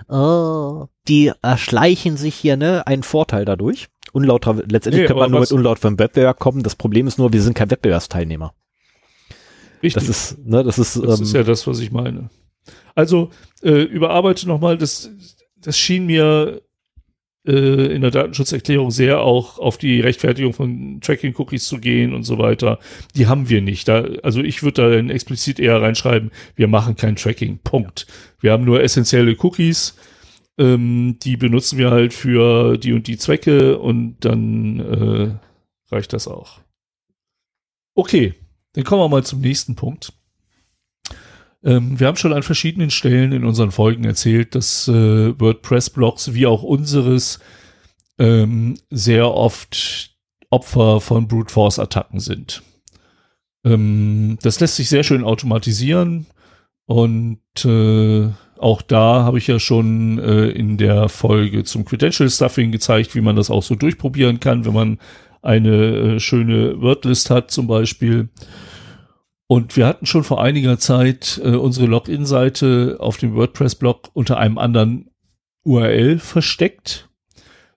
oh, 0.07 0.87
die 1.07 1.31
erschleichen 1.41 2.17
sich 2.17 2.35
hier, 2.35 2.57
ne, 2.57 2.85
einen 2.87 3.03
Vorteil 3.03 3.45
dadurch. 3.45 3.87
Unlauter, 4.13 4.55
letztendlich 4.55 5.03
Nee, 5.03 5.07
kann 5.07 5.17
man 5.17 5.31
nur 5.31 5.41
mit 5.41 5.51
unlauterem 5.51 5.99
Wettbewerb 5.99 6.39
kommen. 6.39 6.63
Das 6.63 6.75
Problem 6.75 7.07
ist 7.07 7.17
nur, 7.17 7.31
wir 7.31 7.41
sind 7.41 7.53
kein 7.53 7.69
Wettbewerbsteilnehmer. 7.69 8.53
Richtig. 9.83 9.93
Das 9.93 10.09
ist, 10.09 10.45
ne, 10.45 10.63
das 10.63 10.79
ist, 10.79 10.95
Das 10.97 11.19
ähm, 11.19 11.25
ist 11.25 11.33
ja 11.33 11.43
das, 11.43 11.65
was 11.67 11.79
ich 11.79 11.91
meine. 11.91 12.29
Also, 12.93 13.29
äh, 13.63 13.83
überarbeite 13.83 14.47
nochmal, 14.47 14.77
das, 14.77 15.09
das 15.57 15.77
schien 15.77 16.05
mir 16.05 16.61
äh, 17.47 17.93
in 17.93 18.01
der 18.01 18.11
Datenschutzerklärung 18.11 18.91
sehr 18.91 19.21
auch 19.21 19.57
auf 19.57 19.77
die 19.77 19.99
Rechtfertigung 19.99 20.53
von 20.53 21.01
Tracking-Cookies 21.01 21.65
zu 21.65 21.79
gehen 21.79 22.13
und 22.13 22.23
so 22.23 22.37
weiter. 22.37 22.79
Die 23.15 23.27
haben 23.27 23.49
wir 23.49 23.61
nicht. 23.61 23.87
Da, 23.87 24.05
also 24.23 24.41
ich 24.41 24.61
würde 24.63 24.81
da 24.81 24.89
dann 24.89 25.09
explizit 25.09 25.59
eher 25.59 25.81
reinschreiben, 25.81 26.31
wir 26.55 26.67
machen 26.67 26.95
kein 26.95 27.15
Tracking. 27.15 27.59
Punkt. 27.63 28.07
Wir 28.39 28.51
haben 28.51 28.65
nur 28.65 28.81
essentielle 28.81 29.35
Cookies. 29.39 29.95
Ähm, 30.57 31.17
die 31.23 31.37
benutzen 31.37 31.77
wir 31.77 31.91
halt 31.91 32.13
für 32.13 32.77
die 32.77 32.93
und 32.93 33.07
die 33.07 33.17
Zwecke 33.17 33.79
und 33.79 34.17
dann 34.19 34.79
äh, 34.79 35.93
reicht 35.93 36.13
das 36.13 36.27
auch. 36.27 36.59
Okay, 37.95 38.35
dann 38.73 38.83
kommen 38.83 39.01
wir 39.01 39.09
mal 39.09 39.23
zum 39.23 39.41
nächsten 39.41 39.75
Punkt. 39.75 40.13
Ähm, 41.63 41.99
wir 41.99 42.07
haben 42.07 42.17
schon 42.17 42.33
an 42.33 42.43
verschiedenen 42.43 42.89
Stellen 42.89 43.31
in 43.31 43.45
unseren 43.45 43.71
Folgen 43.71 44.03
erzählt, 44.03 44.55
dass 44.55 44.87
äh, 44.87 45.39
WordPress-Blogs 45.39 46.33
wie 46.33 46.47
auch 46.47 46.63
unseres 46.63 47.39
ähm, 48.17 48.77
sehr 48.89 49.31
oft 49.31 50.15
Opfer 50.49 51.01
von 51.01 51.27
Brute 51.27 51.53
Force-Attacken 51.53 52.19
sind. 52.19 52.63
Ähm, 53.63 54.37
das 54.41 54.59
lässt 54.59 54.75
sich 54.75 54.89
sehr 54.89 55.03
schön 55.03 55.23
automatisieren 55.23 56.25
und 56.85 57.39
äh, 57.63 58.29
auch 58.57 58.81
da 58.81 59.23
habe 59.23 59.37
ich 59.37 59.47
ja 59.47 59.59
schon 59.59 60.19
äh, 60.19 60.49
in 60.49 60.77
der 60.77 61.09
Folge 61.09 61.63
zum 61.63 61.85
Credential 61.85 62.29
Stuffing 62.29 62.71
gezeigt, 62.71 63.15
wie 63.15 63.21
man 63.21 63.35
das 63.35 63.49
auch 63.49 63.63
so 63.63 63.75
durchprobieren 63.75 64.39
kann, 64.39 64.65
wenn 64.65 64.73
man 64.73 64.99
eine 65.41 66.15
äh, 66.15 66.19
schöne 66.19 66.79
Wordlist 66.81 67.29
hat 67.29 67.49
zum 67.49 67.67
Beispiel. 67.67 68.29
Und 69.51 69.75
wir 69.75 69.85
hatten 69.85 70.05
schon 70.05 70.23
vor 70.23 70.41
einiger 70.41 70.79
Zeit 70.79 71.41
äh, 71.43 71.49
unsere 71.49 71.85
Login-Seite 71.85 72.95
auf 73.01 73.17
dem 73.17 73.35
WordPress-Blog 73.35 74.09
unter 74.13 74.37
einem 74.37 74.57
anderen 74.57 75.09
URL 75.65 76.19
versteckt, 76.19 77.09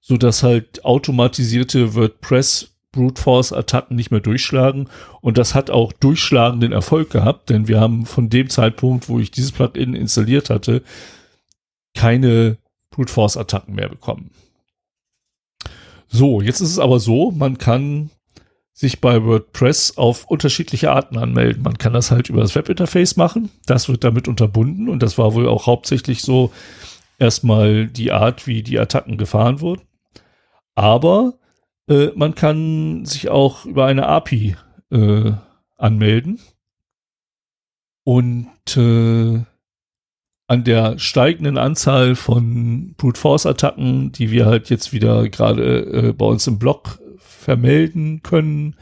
so 0.00 0.16
dass 0.16 0.44
halt 0.44 0.84
automatisierte 0.84 1.96
WordPress 1.96 2.76
Brute 2.92 3.20
Force 3.20 3.52
Attacken 3.52 3.96
nicht 3.96 4.12
mehr 4.12 4.20
durchschlagen. 4.20 4.88
Und 5.20 5.36
das 5.36 5.56
hat 5.56 5.68
auch 5.68 5.92
durchschlagenden 5.92 6.70
Erfolg 6.70 7.10
gehabt, 7.10 7.50
denn 7.50 7.66
wir 7.66 7.80
haben 7.80 8.06
von 8.06 8.30
dem 8.30 8.50
Zeitpunkt, 8.50 9.08
wo 9.08 9.18
ich 9.18 9.32
dieses 9.32 9.50
Plugin 9.50 9.94
installiert 9.94 10.50
hatte, 10.50 10.84
keine 11.92 12.56
Brute 12.90 13.12
Force 13.12 13.36
Attacken 13.36 13.74
mehr 13.74 13.88
bekommen. 13.88 14.30
So, 16.06 16.40
jetzt 16.40 16.60
ist 16.60 16.70
es 16.70 16.78
aber 16.78 17.00
so, 17.00 17.32
man 17.32 17.58
kann 17.58 18.10
sich 18.74 19.00
bei 19.00 19.24
WordPress 19.24 19.96
auf 19.96 20.24
unterschiedliche 20.26 20.90
Arten 20.90 21.16
anmelden. 21.16 21.62
Man 21.62 21.78
kann 21.78 21.92
das 21.92 22.10
halt 22.10 22.28
über 22.28 22.40
das 22.40 22.56
Webinterface 22.56 23.16
machen. 23.16 23.50
Das 23.66 23.88
wird 23.88 24.02
damit 24.02 24.26
unterbunden 24.26 24.88
und 24.88 25.00
das 25.02 25.16
war 25.16 25.32
wohl 25.34 25.48
auch 25.48 25.66
hauptsächlich 25.66 26.22
so 26.22 26.52
erstmal 27.18 27.86
die 27.86 28.10
Art, 28.10 28.48
wie 28.48 28.64
die 28.64 28.78
Attacken 28.78 29.16
gefahren 29.16 29.60
wurden. 29.60 29.82
Aber 30.74 31.34
äh, 31.88 32.08
man 32.16 32.34
kann 32.34 33.04
sich 33.04 33.28
auch 33.28 33.64
über 33.64 33.86
eine 33.86 34.08
API 34.08 34.56
äh, 34.90 35.32
anmelden. 35.76 36.40
Und 38.04 38.76
äh, 38.76 39.44
an 40.46 40.64
der 40.64 40.98
steigenden 40.98 41.58
Anzahl 41.58 42.16
von 42.16 42.94
Brute 42.96 43.20
Force 43.20 43.46
Attacken, 43.46 44.12
die 44.12 44.30
wir 44.30 44.46
halt 44.46 44.68
jetzt 44.68 44.92
wieder 44.92 45.28
gerade 45.28 46.08
äh, 46.08 46.12
bei 46.12 46.26
uns 46.26 46.46
im 46.48 46.58
Blog 46.58 46.98
vermelden 47.44 48.22
können, 48.22 48.76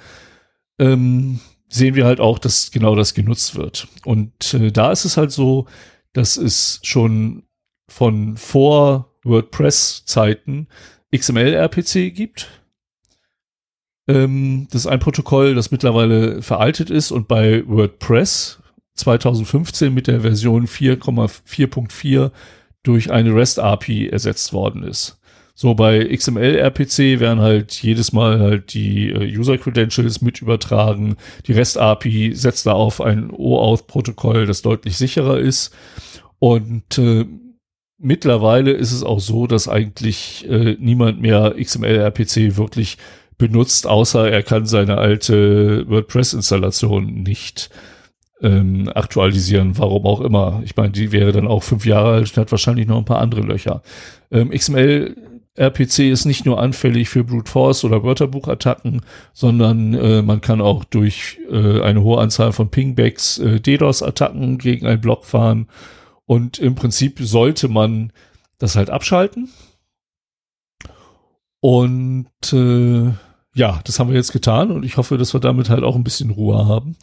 ähm, 0.79 1.40
sehen 1.68 1.94
wir 1.94 2.07
halt 2.07 2.20
auch, 2.20 2.38
dass 2.38 2.70
genau 2.70 2.94
das 2.94 3.14
genutzt 3.14 3.57
wird. 3.57 3.88
Und 4.05 4.55
äh, 4.55 4.70
da 4.70 4.92
ist 4.92 5.05
es 5.05 5.16
halt 5.16 5.33
so, 5.33 5.66
dass 6.12 6.37
es 6.37 6.81
schon 6.83 7.42
von 7.88 8.37
vor 8.37 9.12
WordPress-Zeiten 9.25 10.68
XML-RPC 11.14 12.14
gibt. 12.14 12.48
Ähm, 14.09 14.68
das 14.70 14.83
ist 14.83 14.87
ein 14.87 15.01
Protokoll, 15.01 15.55
das 15.55 15.70
mittlerweile 15.70 16.42
veraltet 16.42 16.90
ist 16.90 17.11
und 17.11 17.29
bei 17.29 17.66
WordPress 17.66 18.61
2015 18.94 19.92
mit 19.92 20.07
der 20.07 20.20
Version 20.20 20.66
4,4.4 20.66 22.31
durch 22.83 23.11
eine 23.11 23.35
REST-API 23.35 24.09
ersetzt 24.09 24.53
worden 24.53 24.83
ist. 24.83 25.20
So 25.54 25.74
bei 25.74 26.04
XML-RPC 26.04 27.20
werden 27.20 27.40
halt 27.40 27.72
jedes 27.82 28.12
Mal 28.12 28.40
halt 28.40 28.72
die 28.74 29.10
äh, 29.10 29.38
User-Credentials 29.38 30.22
mit 30.22 30.40
übertragen. 30.40 31.16
Die 31.46 31.52
REST-API 31.52 32.32
setzt 32.34 32.66
da 32.66 32.72
auf 32.72 33.00
ein 33.00 33.30
OAuth-Protokoll, 33.30 34.46
das 34.46 34.62
deutlich 34.62 34.96
sicherer 34.96 35.38
ist. 35.38 35.74
Und 36.38 36.98
äh, 36.98 37.26
mittlerweile 37.98 38.72
ist 38.72 38.92
es 38.92 39.02
auch 39.02 39.20
so, 39.20 39.46
dass 39.46 39.68
eigentlich 39.68 40.48
äh, 40.48 40.76
niemand 40.80 41.20
mehr 41.20 41.54
XML-RPC 41.58 42.56
wirklich 42.56 42.96
benutzt, 43.38 43.86
außer 43.86 44.30
er 44.30 44.42
kann 44.42 44.66
seine 44.66 44.98
alte 44.98 45.88
WordPress-Installation 45.88 47.22
nicht 47.22 47.70
ähm, 48.40 48.90
aktualisieren, 48.94 49.78
warum 49.78 50.06
auch 50.06 50.20
immer. 50.20 50.62
Ich 50.64 50.76
meine, 50.76 50.90
die 50.90 51.12
wäre 51.12 51.32
dann 51.32 51.46
auch 51.46 51.62
fünf 51.62 51.86
Jahre 51.86 52.14
alt 52.14 52.30
und 52.30 52.36
hat 52.36 52.50
wahrscheinlich 52.50 52.86
noch 52.86 52.98
ein 52.98 53.04
paar 53.04 53.20
andere 53.20 53.42
Löcher. 53.42 53.82
Ähm, 54.30 54.50
XML 54.50 55.16
RPC 55.54 56.10
ist 56.10 56.24
nicht 56.24 56.46
nur 56.46 56.60
anfällig 56.60 57.08
für 57.10 57.24
Brute 57.24 57.50
Force 57.50 57.84
oder 57.84 58.02
Wörterbuchattacken, 58.02 59.02
sondern 59.34 59.92
äh, 59.94 60.22
man 60.22 60.40
kann 60.40 60.60
auch 60.62 60.84
durch 60.84 61.38
äh, 61.50 61.82
eine 61.82 62.02
hohe 62.02 62.20
Anzahl 62.20 62.52
von 62.52 62.70
Pingbacks 62.70 63.38
äh, 63.38 63.60
DDoS-Attacken 63.60 64.58
gegen 64.58 64.86
einen 64.86 65.00
Block 65.00 65.26
fahren. 65.26 65.68
Und 66.24 66.58
im 66.58 66.74
Prinzip 66.74 67.18
sollte 67.20 67.68
man 67.68 68.12
das 68.58 68.76
halt 68.76 68.88
abschalten. 68.88 69.50
Und 71.60 72.52
äh, 72.52 73.12
ja, 73.54 73.80
das 73.84 73.98
haben 73.98 74.08
wir 74.08 74.16
jetzt 74.16 74.32
getan 74.32 74.70
und 74.70 74.84
ich 74.84 74.96
hoffe, 74.96 75.18
dass 75.18 75.34
wir 75.34 75.40
damit 75.40 75.68
halt 75.68 75.84
auch 75.84 75.96
ein 75.96 76.04
bisschen 76.04 76.30
Ruhe 76.30 76.66
haben. 76.66 76.96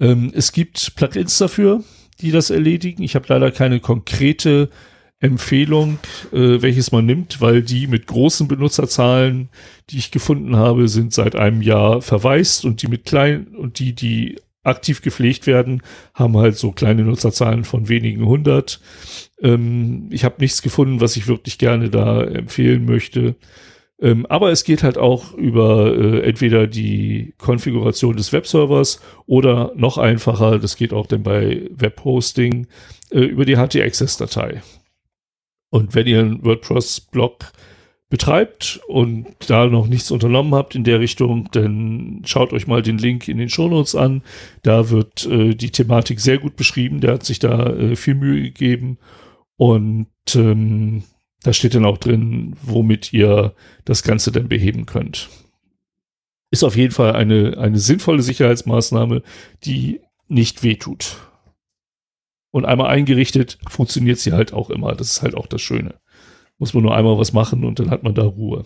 Ähm, 0.00 0.32
es 0.34 0.52
gibt 0.52 0.96
Plugins 0.96 1.38
dafür, 1.38 1.84
die 2.20 2.32
das 2.32 2.50
erledigen. 2.50 3.02
Ich 3.02 3.14
habe 3.14 3.26
leider 3.28 3.52
keine 3.52 3.80
konkrete 3.80 4.68
Empfehlung, 5.20 5.98
äh, 6.32 6.60
welches 6.60 6.92
man 6.92 7.06
nimmt, 7.06 7.40
weil 7.40 7.62
die 7.62 7.86
mit 7.86 8.06
großen 8.06 8.46
Benutzerzahlen, 8.48 9.48
die 9.90 9.98
ich 9.98 10.10
gefunden 10.10 10.56
habe, 10.56 10.88
sind 10.88 11.14
seit 11.14 11.34
einem 11.34 11.62
Jahr 11.62 12.02
verwaist 12.02 12.64
und 12.64 12.82
die 12.82 12.88
mit 12.88 13.04
kleinen 13.04 13.54
und 13.56 13.78
die, 13.78 13.94
die 13.94 14.36
aktiv 14.64 15.02
gepflegt 15.02 15.46
werden, 15.46 15.82
haben 16.14 16.36
halt 16.36 16.56
so 16.56 16.72
kleine 16.72 17.02
Nutzerzahlen 17.02 17.64
von 17.64 17.88
wenigen 17.88 18.26
hundert. 18.26 18.80
Ähm, 19.40 20.08
ich 20.10 20.24
habe 20.24 20.36
nichts 20.40 20.62
gefunden, 20.62 21.00
was 21.00 21.16
ich 21.16 21.26
wirklich 21.28 21.58
gerne 21.58 21.90
da 21.90 22.22
empfehlen 22.22 22.84
möchte. 22.84 23.36
Ähm, 24.00 24.26
aber 24.26 24.50
es 24.50 24.64
geht 24.64 24.82
halt 24.82 24.98
auch 24.98 25.34
über 25.34 25.96
äh, 25.96 26.20
entweder 26.28 26.66
die 26.66 27.34
Konfiguration 27.38 28.16
des 28.16 28.32
Webservers 28.32 29.00
oder 29.26 29.72
noch 29.76 29.98
einfacher, 29.98 30.58
das 30.58 30.76
geht 30.76 30.92
auch 30.92 31.06
dann 31.06 31.22
bei 31.22 31.68
Webhosting, 31.70 32.66
äh, 33.10 33.20
über 33.20 33.44
die 33.44 33.56
HT-Access-Datei. 33.56 34.62
Und 35.74 35.96
wenn 35.96 36.06
ihr 36.06 36.20
einen 36.20 36.44
WordPress-Blog 36.44 37.50
betreibt 38.08 38.78
und 38.86 39.26
da 39.48 39.66
noch 39.66 39.88
nichts 39.88 40.12
unternommen 40.12 40.54
habt 40.54 40.76
in 40.76 40.84
der 40.84 41.00
Richtung, 41.00 41.48
dann 41.50 42.22
schaut 42.24 42.52
euch 42.52 42.68
mal 42.68 42.80
den 42.80 42.96
Link 42.96 43.26
in 43.26 43.38
den 43.38 43.48
Shownotes 43.48 43.96
an. 43.96 44.22
Da 44.62 44.90
wird 44.90 45.26
äh, 45.26 45.56
die 45.56 45.72
Thematik 45.72 46.20
sehr 46.20 46.38
gut 46.38 46.54
beschrieben. 46.54 47.00
Der 47.00 47.14
hat 47.14 47.24
sich 47.24 47.40
da 47.40 47.70
äh, 47.70 47.96
viel 47.96 48.14
Mühe 48.14 48.40
gegeben. 48.42 48.98
Und 49.56 50.06
ähm, 50.36 51.02
da 51.42 51.52
steht 51.52 51.74
dann 51.74 51.86
auch 51.86 51.98
drin, 51.98 52.54
womit 52.62 53.12
ihr 53.12 53.52
das 53.84 54.04
Ganze 54.04 54.30
dann 54.30 54.46
beheben 54.46 54.86
könnt. 54.86 55.28
Ist 56.52 56.62
auf 56.62 56.76
jeden 56.76 56.92
Fall 56.92 57.16
eine, 57.16 57.58
eine 57.58 57.80
sinnvolle 57.80 58.22
Sicherheitsmaßnahme, 58.22 59.24
die 59.64 60.02
nicht 60.28 60.62
wehtut. 60.62 61.16
Und 62.54 62.66
einmal 62.66 62.86
eingerichtet 62.86 63.58
funktioniert 63.68 64.20
sie 64.20 64.30
halt 64.30 64.52
auch 64.52 64.70
immer. 64.70 64.94
Das 64.94 65.10
ist 65.10 65.22
halt 65.22 65.34
auch 65.34 65.48
das 65.48 65.60
Schöne. 65.60 65.96
Muss 66.56 66.72
man 66.72 66.84
nur 66.84 66.96
einmal 66.96 67.18
was 67.18 67.32
machen 67.32 67.64
und 67.64 67.80
dann 67.80 67.90
hat 67.90 68.04
man 68.04 68.14
da 68.14 68.22
Ruhe. 68.22 68.62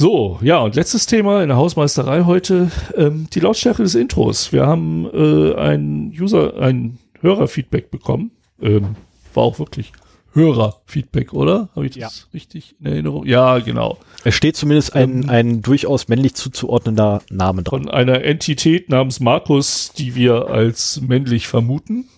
So, 0.00 0.38
ja, 0.40 0.60
und 0.60 0.76
letztes 0.76 1.04
Thema 1.04 1.42
in 1.42 1.48
der 1.48 1.58
Hausmeisterei 1.58 2.24
heute, 2.24 2.70
ähm, 2.96 3.28
die 3.34 3.40
Lautstärke 3.40 3.82
des 3.82 3.94
Intros. 3.94 4.54
Wir 4.54 4.66
haben 4.66 5.04
äh, 5.12 5.54
ein 5.56 6.14
User, 6.18 6.56
ein 6.56 6.98
Hörerfeedback 7.20 7.90
bekommen. 7.90 8.30
Ähm, 8.58 8.96
war 9.34 9.42
auch 9.42 9.58
wirklich 9.58 9.92
Hörerfeedback, 10.34 11.32
oder? 11.32 11.68
Habe 11.74 11.86
ich 11.86 11.92
das 11.98 12.20
ja. 12.20 12.26
richtig 12.32 12.76
in 12.80 12.86
Erinnerung? 12.86 13.26
Ja, 13.26 13.58
genau. 13.58 13.98
Es 14.24 14.34
steht 14.34 14.56
zumindest 14.56 14.94
ein, 14.94 15.24
ähm, 15.24 15.30
ein 15.30 15.62
durchaus 15.62 16.08
männlich 16.08 16.34
zuzuordnender 16.34 17.22
Name 17.30 17.62
dran. 17.62 17.84
Von 17.84 17.90
einer 17.90 18.24
Entität 18.24 18.88
namens 18.88 19.20
Markus, 19.20 19.92
die 19.92 20.14
wir 20.14 20.48
als 20.48 21.00
männlich 21.00 21.48
vermuten. 21.48 22.08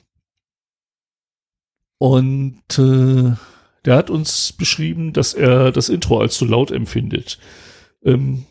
Und 1.98 2.79
äh, 2.79 3.33
der 3.85 3.96
hat 3.96 4.11
uns 4.11 4.53
beschrieben, 4.53 5.12
dass 5.12 5.35
er 5.35 5.72
das 5.72 5.88
Intro 5.88 6.20
als 6.20 6.37
zu 6.37 6.44
laut 6.44 6.70
empfindet. 6.70 7.38
Ähm, 8.05 8.44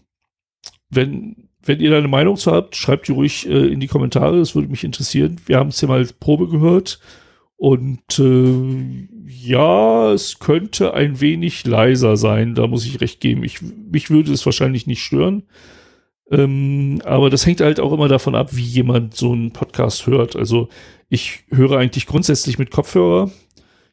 wenn, 0.90 1.50
wenn 1.64 1.80
ihr 1.80 1.92
da 1.92 1.98
eine 1.98 2.08
Meinung 2.08 2.36
zu 2.36 2.52
habt, 2.52 2.76
schreibt 2.76 3.08
die 3.08 3.14
ruhig 3.14 3.48
äh, 3.48 3.68
in 3.68 3.80
die 3.80 3.88
Kommentare, 3.88 4.40
das 4.40 4.56
würde 4.56 4.70
mich 4.70 4.84
interessieren. 4.84 5.40
Wir 5.46 5.58
haben 5.58 5.70
es 5.70 5.82
ja 5.82 5.88
mal 5.88 6.06
Probe 6.20 6.48
gehört 6.50 7.00
und 7.56 8.20
äh, 8.20 9.08
ja, 9.28 10.12
es 10.12 10.40
könnte 10.40 10.94
ein 10.94 11.22
wenig 11.22 11.66
leiser 11.66 12.18
sein, 12.18 12.56
da 12.56 12.68
muss 12.68 12.86
ich 12.86 13.02
recht 13.02 13.20
geben. 13.20 13.44
Ich, 13.44 13.60
mich 13.62 14.10
würde 14.10 14.32
es 14.32 14.46
wahrscheinlich 14.46 14.88
nicht 14.88 15.04
stören. 15.04 15.44
Ähm, 16.32 17.02
aber 17.06 17.30
das 17.30 17.46
hängt 17.46 17.62
halt 17.62 17.80
auch 17.80 17.94
immer 17.94 18.08
davon 18.08 18.36
ab, 18.36 18.56
wie 18.56 18.64
jemand 18.64 19.16
so 19.16 19.32
einen 19.32 19.52
Podcast 19.52 20.08
hört. 20.08 20.36
Also 20.36 20.70
ich 21.10 21.44
höre 21.50 21.78
eigentlich 21.78 22.08
grundsätzlich 22.08 22.58
mit 22.58 22.72
Kopfhörer 22.72 23.30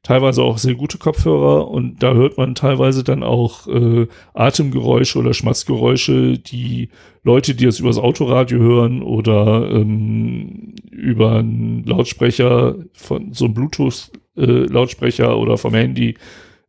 teilweise 0.02 0.42
auch 0.42 0.58
sehr 0.58 0.74
gute 0.74 0.98
Kopfhörer 0.98 1.68
und 1.68 2.02
da 2.02 2.14
hört 2.14 2.38
man 2.38 2.54
teilweise 2.54 3.04
dann 3.04 3.22
auch 3.22 3.66
äh, 3.68 4.06
Atemgeräusche 4.32 5.18
oder 5.18 5.34
Schmatzgeräusche, 5.34 6.38
die 6.38 6.88
Leute, 7.22 7.54
die 7.54 7.66
das 7.66 7.80
übers 7.80 7.98
Autoradio 7.98 8.58
hören 8.58 9.02
oder 9.02 9.70
ähm, 9.70 10.74
über 10.90 11.32
einen 11.38 11.84
Lautsprecher 11.84 12.76
von 12.92 13.34
so 13.34 13.44
einem 13.44 13.54
Bluetooth-Lautsprecher 13.54 14.19
äh, 14.40 15.22
oder 15.22 15.58
vom 15.58 15.74
Handy 15.74 16.16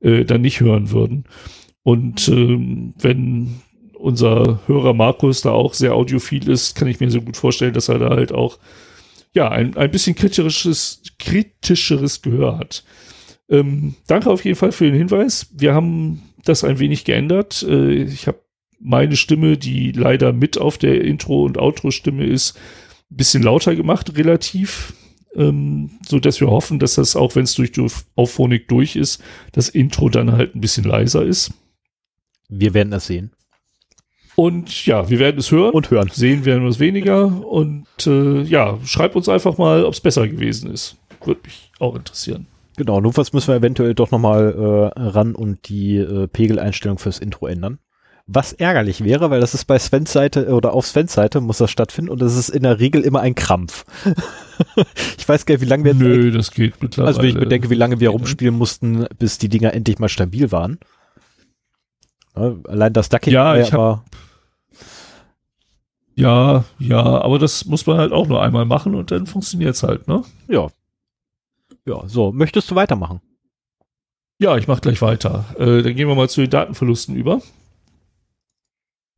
äh, 0.02 0.26
dann 0.26 0.42
nicht 0.42 0.60
hören 0.60 0.92
würden. 0.92 1.26
Und 1.84 2.28
ähm, 2.28 2.94
wenn 3.00 3.62
unser 3.94 4.62
Hörer 4.68 4.94
Markus 4.94 5.42
da 5.42 5.52
auch 5.52 5.74
sehr 5.74 5.94
audiophil 5.94 6.50
ist, 6.50 6.76
kann 6.76 6.88
ich 6.88 7.00
mir 7.00 7.10
so 7.12 7.22
gut 7.22 7.38
vorstellen, 7.38 7.74
dass 7.74 7.90
er 7.90 8.00
da 8.00 8.10
halt 8.10 8.32
auch 8.32 8.58
ja 9.34 9.50
ein, 9.50 9.78
ein 9.78 9.92
bisschen 9.92 10.16
kritischeres, 10.16 11.02
kritischeres 11.20 12.22
Gehör 12.22 12.58
hat. 12.58 12.84
Ähm, 13.50 13.96
danke 14.08 14.30
auf 14.30 14.44
jeden 14.44 14.58
Fall 14.58 14.72
für 14.72 14.86
den 14.86 14.96
Hinweis. 14.96 15.48
Wir 15.56 15.74
haben 15.74 16.22
das 16.46 16.64
ein 16.64 16.80
wenig 16.80 17.06
geändert. 17.06 17.64
Äh, 17.68 18.04
ich 18.04 18.28
habe 18.28 18.42
meine 18.80 19.16
Stimme, 19.16 19.58
die 19.58 19.92
leider 19.92 20.34
mit 20.34 20.58
auf 20.58 20.78
der 20.78 21.04
Intro- 21.04 21.44
und 21.44 21.58
Outro-Stimme 21.58 22.26
ist, 22.26 22.58
ein 23.12 23.18
bisschen 23.18 23.44
lauter 23.44 23.76
gemacht, 23.76 24.18
relativ. 24.18 24.94
Ähm, 25.36 25.92
so 26.06 26.20
dass 26.20 26.42
wir 26.42 26.48
hoffen, 26.48 26.80
dass 26.80 26.96
das, 26.96 27.16
auch 27.16 27.36
wenn 27.36 27.44
es 27.44 27.56
durch 27.56 27.72
die 27.72 27.86
Auphonic 28.16 28.68
durch 28.68 28.96
ist, 28.96 29.24
das 29.54 29.70
Intro 29.70 30.10
dann 30.10 30.32
halt 30.32 30.56
ein 30.56 30.62
bisschen 30.62 30.84
leiser 30.84 31.24
ist. 31.24 31.54
Wir 32.50 32.74
werden 32.74 32.92
das 32.92 33.08
sehen. 33.08 33.32
Und 34.36 34.86
ja, 34.86 35.10
wir 35.10 35.20
werden 35.20 35.38
es 35.38 35.52
hören. 35.52 35.72
Und 35.72 35.92
hören. 35.92 36.10
Sehen 36.12 36.46
werden 36.46 36.64
wir 36.64 36.70
es 36.70 36.80
weniger. 36.80 37.46
Und 37.46 37.86
äh, 38.06 38.42
ja, 38.42 38.80
schreibt 38.86 39.16
uns 39.16 39.30
einfach 39.30 39.58
mal, 39.58 39.86
ob 39.86 39.94
es 39.94 40.02
besser 40.02 40.28
gewesen 40.28 40.72
ist. 40.72 40.98
Würde 41.24 41.42
mich 41.46 41.72
auch 41.80 41.96
interessieren. 41.96 42.48
Genau, 42.78 43.00
notfalls 43.00 43.34
müssen 43.34 43.50
wir 43.50 43.56
eventuell 43.56 43.94
doch 43.94 44.12
nochmal 44.12 44.92
äh, 44.96 45.00
ran 45.00 45.36
und 45.36 45.70
die 45.70 45.98
äh, 45.98 46.28
Pegeleinstellung 46.28 46.98
fürs 46.98 47.20
Intro 47.20 47.48
ändern. 47.48 47.80
Was 48.34 48.54
ärgerlich 48.54 49.04
wäre, 49.04 49.30
weil 49.30 49.42
das 49.42 49.54
ist 49.54 49.66
bei 49.66 49.78
Svens 49.78 50.14
Seite 50.14 50.54
oder 50.54 50.72
auf 50.72 50.88
Svens 50.88 51.12
Seite 51.12 51.42
muss 51.42 51.58
das 51.58 51.70
stattfinden 51.70 52.10
und 52.10 52.22
es 52.22 52.38
ist 52.38 52.48
in 52.48 52.64
der 52.64 52.80
Regel 52.80 53.02
immer 53.02 53.20
ein 53.20 53.36
Krampf. 53.36 53.84
ich 55.18 55.28
weiß 55.28 55.46
gar 55.46 55.56
nicht, 55.56 55.62
wie 55.62 55.66
lange 55.66 55.84
wir. 55.84 55.94
Nö, 55.94 56.32
das 56.32 56.52
geht 56.52 56.82
mittlerweile. 56.82 57.08
Also 57.10 57.22
wenn 57.22 57.30
ich 57.30 57.36
bedenke, 57.36 57.70
wie 57.70 57.76
lange 57.76 58.00
wir 58.00 58.12
rumspielen 58.12 58.58
mussten, 58.58 59.06
bis 59.20 59.38
die 59.38 59.50
Dinger 59.50 59.74
endlich 59.74 60.00
mal 60.00 60.08
stabil 60.08 60.50
waren. 60.50 60.80
Ja, 62.38 62.56
allein 62.70 62.94
das 62.94 63.10
Ducking 63.10 63.34
ja, 63.34 63.58
ich 63.58 63.74
aber. 63.74 64.06
Ja, 66.16 66.64
ja, 66.80 67.04
aber 67.04 67.38
das 67.38 67.66
muss 67.66 67.86
man 67.86 67.98
halt 67.98 68.14
auch 68.14 68.28
nur 68.28 68.42
einmal 68.42 68.64
machen 68.64 68.96
und 68.96 69.12
dann 69.12 69.28
funktioniert's 69.28 69.84
halt, 69.84 70.08
ne? 70.08 70.24
Ja. 70.48 70.70
Ja, 71.86 72.08
so, 72.08 72.32
möchtest 72.32 72.72
du 72.72 72.76
weitermachen? 72.76 73.20
Ja, 74.40 74.56
ich 74.56 74.70
mache 74.70 74.80
gleich 74.80 75.02
weiter. 75.02 75.46
Äh, 75.60 75.82
dann 75.82 75.96
gehen 75.96 76.08
wir 76.08 76.16
mal 76.16 76.30
zu 76.30 76.40
den 76.40 76.50
Datenverlusten 76.50 77.14
über. 77.14 77.42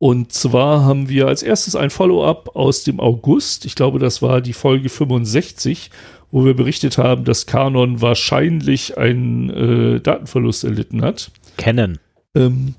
Und 0.04 0.34
zwar 0.34 0.84
haben 0.84 1.08
wir 1.08 1.28
als 1.28 1.42
erstes 1.42 1.76
ein 1.76 1.88
Follow-up 1.88 2.56
aus 2.56 2.84
dem 2.84 3.00
August. 3.00 3.64
Ich 3.64 3.74
glaube, 3.74 3.98
das 3.98 4.20
war 4.20 4.42
die 4.42 4.52
Folge 4.52 4.90
65, 4.90 5.90
wo 6.30 6.44
wir 6.44 6.52
berichtet 6.52 6.98
haben, 6.98 7.24
dass 7.24 7.46
Canon 7.46 8.02
wahrscheinlich 8.02 8.98
einen 8.98 9.48
äh, 9.48 10.00
Datenverlust 10.00 10.64
erlitten 10.64 11.00
hat. 11.00 11.30
Canon. 11.56 11.98
Ähm, 12.34 12.74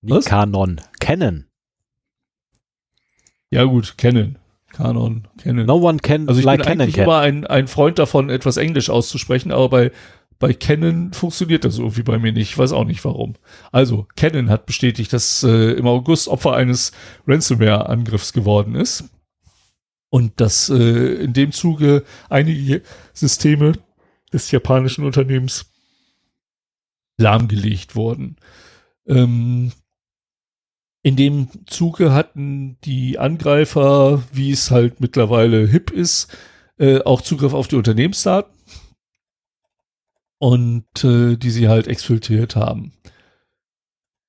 Was? 0.00 0.24
Canon. 0.24 0.80
Canon. 0.98 1.44
ja 3.50 3.64
gut, 3.64 3.98
Canon. 3.98 4.38
Canon, 4.72 5.28
Canon. 5.36 5.66
No 5.66 5.76
one 5.76 5.98
can 5.98 6.26
Also 6.26 6.40
ich 6.40 6.46
like 6.46 6.60
bin 6.60 6.64
Canon 6.64 6.80
eigentlich 6.80 6.96
immer 6.96 7.18
ein, 7.18 7.46
ein 7.46 7.68
Freund 7.68 7.98
davon, 7.98 8.30
etwas 8.30 8.56
Englisch 8.56 8.88
auszusprechen, 8.88 9.52
aber 9.52 9.68
bei, 9.68 9.92
bei 10.44 10.52
Canon 10.52 11.14
funktioniert 11.14 11.64
das 11.64 11.78
irgendwie 11.78 12.02
bei 12.02 12.18
mir 12.18 12.30
nicht. 12.30 12.50
Ich 12.50 12.58
weiß 12.58 12.72
auch 12.72 12.84
nicht 12.84 13.02
warum. 13.06 13.32
Also, 13.72 14.06
Canon 14.14 14.50
hat 14.50 14.66
bestätigt, 14.66 15.10
dass 15.14 15.42
äh, 15.42 15.72
im 15.72 15.86
August 15.86 16.28
Opfer 16.28 16.52
eines 16.52 16.92
Ransomware-Angriffs 17.26 18.34
geworden 18.34 18.74
ist. 18.74 19.04
Und 20.10 20.38
dass 20.42 20.68
äh, 20.68 21.14
in 21.14 21.32
dem 21.32 21.50
Zuge 21.50 22.04
einige 22.28 22.82
Systeme 23.14 23.72
des 24.34 24.50
japanischen 24.50 25.06
Unternehmens 25.06 25.72
lahmgelegt 27.16 27.96
wurden. 27.96 28.36
Ähm, 29.06 29.72
in 31.02 31.16
dem 31.16 31.48
Zuge 31.64 32.12
hatten 32.12 32.76
die 32.84 33.18
Angreifer, 33.18 34.22
wie 34.30 34.50
es 34.50 34.70
halt 34.70 35.00
mittlerweile 35.00 35.66
hip 35.66 35.90
ist, 35.90 36.36
äh, 36.76 37.00
auch 37.00 37.22
Zugriff 37.22 37.54
auf 37.54 37.66
die 37.66 37.76
Unternehmensdaten 37.76 38.53
und 40.38 41.04
äh, 41.04 41.36
die 41.36 41.50
sie 41.50 41.68
halt 41.68 41.86
exfiltriert 41.86 42.56
haben. 42.56 42.92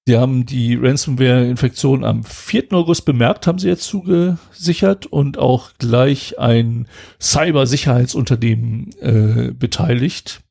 Sie 0.07 0.17
haben 0.17 0.45
die 0.45 0.75
Ransomware-Infektion 0.75 2.03
am 2.03 2.23
4. 2.23 2.73
August 2.73 3.05
bemerkt, 3.05 3.47
haben 3.47 3.57
sie 3.57 3.69
jetzt 3.69 3.87
zugesichert 3.87 5.07
und 5.07 5.39
auch 5.39 5.71
gleich 5.79 6.37
ein 6.37 6.87
Cybersicherheitsunternehmen 7.19 8.91
äh, 9.01 9.51
beteiligt. 9.51 10.41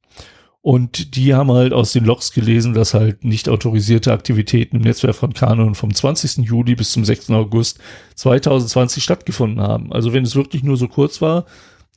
Und 0.60 1.14
die 1.14 1.34
haben 1.34 1.52
halt 1.52 1.72
aus 1.72 1.92
den 1.92 2.04
Logs 2.04 2.32
gelesen, 2.32 2.74
dass 2.74 2.94
halt 2.94 3.22
nicht 3.22 3.48
autorisierte 3.48 4.12
Aktivitäten 4.12 4.76
im 4.76 4.82
Netzwerk 4.82 5.14
von 5.14 5.34
Canon 5.34 5.76
vom 5.76 5.94
20. 5.94 6.38
Juli 6.38 6.74
bis 6.74 6.90
zum 6.90 7.04
6. 7.04 7.30
August 7.30 7.78
2020 8.16 9.04
stattgefunden 9.04 9.60
haben. 9.60 9.92
Also 9.92 10.12
wenn 10.12 10.24
es 10.24 10.34
wirklich 10.34 10.64
nur 10.64 10.78
so 10.78 10.88
kurz 10.88 11.20
war, 11.20 11.44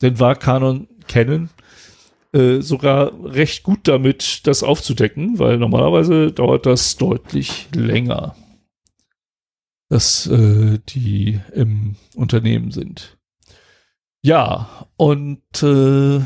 dann 0.02 0.20
war 0.20 0.36
Canon 0.36 0.88
Canon 1.08 1.50
äh, 2.34 2.62
sogar 2.62 3.12
recht 3.24 3.64
gut 3.64 3.80
damit, 3.84 4.46
das 4.48 4.64
aufzudecken, 4.64 5.40
weil 5.40 5.58
normalerweise 5.58 6.32
dauert 6.32 6.66
das 6.66 6.98
deutlich 6.98 7.68
länger, 7.74 8.36
dass 9.90 10.28
äh, 10.28 10.80
die 10.90 11.40
im 11.54 11.96
Unternehmen 12.16 12.72
sind. 12.72 13.18
Ja, 14.22 14.88
und 14.98 15.64
äh, 15.64 16.20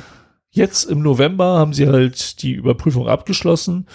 jetzt 0.49 0.85
im 0.85 1.01
November 1.01 1.59
haben 1.59 1.73
sie 1.73 1.87
halt 1.87 2.41
die 2.41 2.53
Überprüfung 2.53 3.07
abgeschlossen 3.07 3.87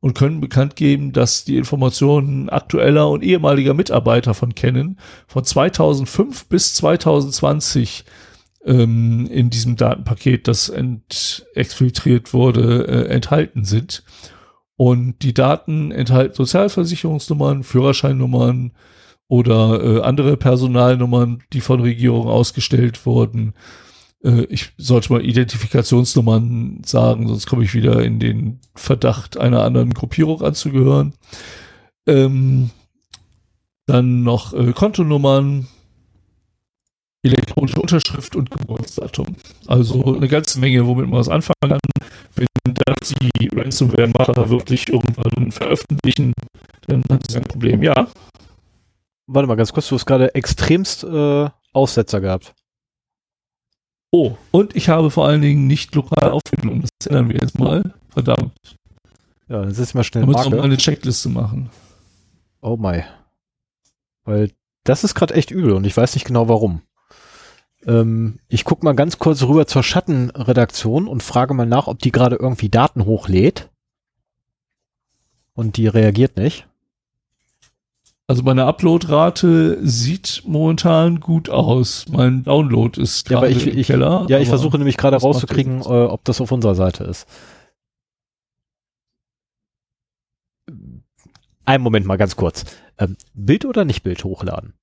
und 0.00 0.14
können 0.14 0.40
bekannt 0.40 0.76
geben, 0.76 1.12
dass 1.12 1.44
die 1.44 1.56
Informationen 1.56 2.48
aktueller 2.48 3.08
und 3.10 3.22
ehemaliger 3.22 3.74
Mitarbeiter 3.74 4.34
von 4.34 4.54
Canon 4.54 4.98
von 5.26 5.44
2005 5.44 6.46
bis 6.46 6.74
2020 6.74 8.04
ähm, 8.64 9.26
in 9.30 9.50
diesem 9.50 9.76
Datenpaket, 9.76 10.48
das 10.48 10.68
ent 10.68 11.46
exfiltriert 11.54 12.32
wurde, 12.32 12.86
äh, 12.86 13.08
enthalten 13.08 13.64
sind. 13.64 14.04
Und 14.76 15.22
die 15.22 15.34
Daten 15.34 15.92
enthalten 15.92 16.34
Sozialversicherungsnummern, 16.34 17.64
Führerscheinnummern 17.64 18.72
oder 19.28 19.82
äh, 19.82 20.00
andere 20.02 20.36
Personalnummern, 20.36 21.42
die 21.52 21.60
von 21.60 21.80
Regierungen 21.80 22.28
ausgestellt 22.28 23.04
wurden. 23.06 23.54
Äh, 24.24 24.44
ich 24.44 24.72
sollte 24.76 25.12
mal 25.12 25.24
Identifikationsnummern 25.24 26.82
sagen, 26.84 27.28
sonst 27.28 27.46
komme 27.46 27.64
ich 27.64 27.74
wieder 27.74 28.02
in 28.02 28.18
den 28.18 28.60
Verdacht, 28.74 29.36
einer 29.36 29.62
anderen 29.62 29.94
Gruppierung 29.94 30.42
anzugehören. 30.42 31.14
Ähm, 32.06 32.70
dann 33.86 34.22
noch 34.22 34.52
äh, 34.52 34.72
Kontonummern, 34.72 35.68
elektronische 37.22 37.80
Unterschrift 37.80 38.36
und 38.36 38.50
Geburtsdatum. 38.50 39.36
Also 39.66 40.16
eine 40.16 40.28
ganze 40.28 40.58
Menge, 40.58 40.86
womit 40.86 41.06
man 41.08 41.18
was 41.20 41.28
anfangen 41.28 41.54
kann. 41.68 41.78
Wenn 42.34 42.74
das 42.86 43.14
die 43.20 43.48
Ransomware-Macher 43.48 44.48
wirklich 44.48 44.88
irgendwann 44.88 45.52
veröffentlichen, 45.52 46.32
dann 46.86 47.02
hat 47.10 47.22
es 47.28 47.36
ein 47.36 47.42
Problem. 47.44 47.82
Ja, 47.82 48.08
Warte 49.32 49.46
mal 49.46 49.54
ganz 49.54 49.72
kurz, 49.72 49.88
du 49.88 49.94
hast 49.94 50.06
gerade 50.06 50.34
extremst 50.34 51.04
äh, 51.04 51.48
Aussetzer 51.72 52.20
gehabt. 52.20 52.52
Oh, 54.10 54.36
und 54.50 54.74
ich 54.74 54.88
habe 54.88 55.12
vor 55.12 55.24
allen 55.24 55.40
Dingen 55.40 55.68
nicht 55.68 55.94
lokal 55.94 56.32
aufgenommen. 56.32 56.84
Das 56.98 57.06
ändern 57.06 57.28
wir 57.28 57.36
jetzt 57.40 57.56
mal. 57.56 57.94
Verdammt. 58.08 58.52
Ja, 59.48 59.62
dann 59.62 59.72
setz 59.72 59.94
mal 59.94 60.02
schnell 60.02 60.22
Da 60.22 60.26
muss 60.26 60.36
noch 60.36 60.44
mal 60.46 60.50
Marke. 60.50 60.64
eine 60.64 60.76
Checkliste 60.78 61.28
machen. 61.28 61.70
Oh 62.60 62.76
my. 62.76 63.04
Weil 64.24 64.50
das 64.82 65.04
ist 65.04 65.14
gerade 65.14 65.34
echt 65.34 65.52
übel 65.52 65.74
und 65.74 65.86
ich 65.86 65.96
weiß 65.96 66.14
nicht 66.14 66.24
genau 66.24 66.48
warum. 66.48 66.82
Ähm, 67.86 68.38
ich 68.48 68.64
guck 68.64 68.82
mal 68.82 68.94
ganz 68.94 69.18
kurz 69.18 69.42
rüber 69.42 69.66
zur 69.66 69.82
Schattenredaktion 69.82 71.08
und 71.08 71.22
frage 71.22 71.54
mal 71.54 71.66
nach, 71.66 71.86
ob 71.86 71.98
die 71.98 72.12
gerade 72.12 72.36
irgendwie 72.36 72.68
Daten 72.68 73.04
hochlädt. 73.06 73.70
Und 75.54 75.76
die 75.76 75.86
reagiert 75.88 76.36
nicht. 76.36 76.66
Also 78.26 78.42
meine 78.44 78.64
Uploadrate 78.66 79.78
sieht 79.84 80.44
momentan 80.46 81.18
gut 81.18 81.48
aus. 81.50 82.06
Mein 82.08 82.44
Download 82.44 83.00
ist 83.00 83.28
Ja, 83.28 83.40
gerade 83.40 83.52
ich- 83.52 83.66
im 83.66 83.76
ich- 83.78 83.86
Keller. 83.88 84.24
Ja, 84.28 84.38
ich 84.38 84.48
versuche 84.48 84.78
nämlich 84.78 84.96
gerade 84.96 85.16
rauszukriegen, 85.16 85.80
äh, 85.80 85.84
ob 85.84 86.24
das 86.24 86.40
auf 86.40 86.52
unserer 86.52 86.76
Seite 86.76 87.02
ist. 87.04 87.26
Einen 91.64 91.82
Moment 91.84 92.06
mal 92.06 92.16
ganz 92.16 92.36
kurz. 92.36 92.64
Ähm, 92.98 93.16
Bild 93.34 93.64
oder 93.64 93.84
nicht 93.84 94.02
Bild 94.02 94.22
hochladen? 94.24 94.74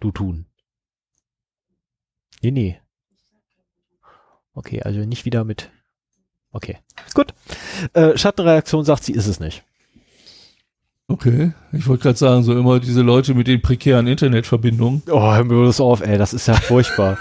Du 0.00 0.10
tun. 0.12 0.46
Nee, 2.42 2.50
nee. 2.50 2.78
Okay, 4.54 4.82
also 4.82 5.00
nicht 5.00 5.24
wieder 5.24 5.44
mit. 5.44 5.70
Okay, 6.52 6.78
gut. 7.14 7.32
Äh, 7.92 8.18
Schattenreaktion 8.18 8.84
sagt, 8.84 9.04
sie 9.04 9.12
ist 9.12 9.26
es 9.26 9.40
nicht. 9.40 9.62
Okay, 11.06 11.52
ich 11.72 11.86
wollte 11.88 12.04
gerade 12.04 12.18
sagen, 12.18 12.42
so 12.44 12.56
immer 12.56 12.78
diese 12.78 13.02
Leute 13.02 13.34
mit 13.34 13.48
den 13.48 13.62
prekären 13.62 14.06
Internetverbindungen. 14.06 15.02
Oh, 15.10 15.20
hör 15.20 15.44
mir 15.44 15.64
das 15.64 15.80
auf, 15.80 16.00
ey, 16.00 16.18
das 16.18 16.32
ist 16.32 16.46
ja 16.46 16.54
furchtbar. 16.54 17.18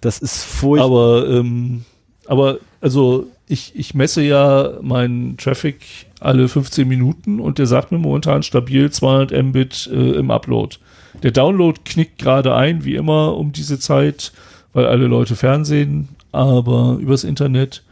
das 0.00 0.18
ist 0.18 0.42
furchtbar. 0.44 0.86
Aber, 0.86 1.28
ähm, 1.28 1.84
aber 2.26 2.58
also 2.80 3.28
ich, 3.46 3.76
ich 3.76 3.94
messe 3.94 4.22
ja 4.22 4.72
meinen 4.80 5.36
Traffic 5.36 6.06
alle 6.20 6.48
15 6.48 6.86
Minuten 6.86 7.38
und 7.40 7.58
der 7.58 7.66
sagt 7.66 7.92
mir 7.92 7.98
momentan 7.98 8.42
stabil 8.42 8.90
200 8.90 9.40
Mbit 9.44 9.88
äh, 9.92 10.12
im 10.12 10.30
Upload. 10.30 10.76
Der 11.22 11.30
Download 11.30 11.78
knickt 11.84 12.18
gerade 12.18 12.54
ein, 12.54 12.84
wie 12.84 12.96
immer 12.96 13.36
um 13.36 13.52
diese 13.52 13.78
Zeit, 13.78 14.32
weil 14.72 14.86
alle 14.86 15.06
Leute 15.06 15.36
Fernsehen, 15.36 16.08
aber 16.32 16.96
übers 17.00 17.24
Internet. 17.24 17.84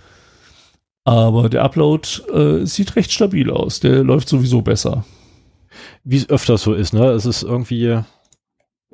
Aber 1.04 1.48
der 1.48 1.62
Upload 1.62 2.08
äh, 2.32 2.66
sieht 2.66 2.96
recht 2.96 3.12
stabil 3.12 3.50
aus. 3.50 3.80
Der 3.80 4.02
läuft 4.04 4.28
sowieso 4.28 4.62
besser. 4.62 5.04
Wie 6.04 6.16
es 6.16 6.28
öfters 6.28 6.62
so 6.62 6.74
ist, 6.74 6.92
ne? 6.92 7.10
Es 7.10 7.26
ist 7.26 7.42
irgendwie 7.42 8.00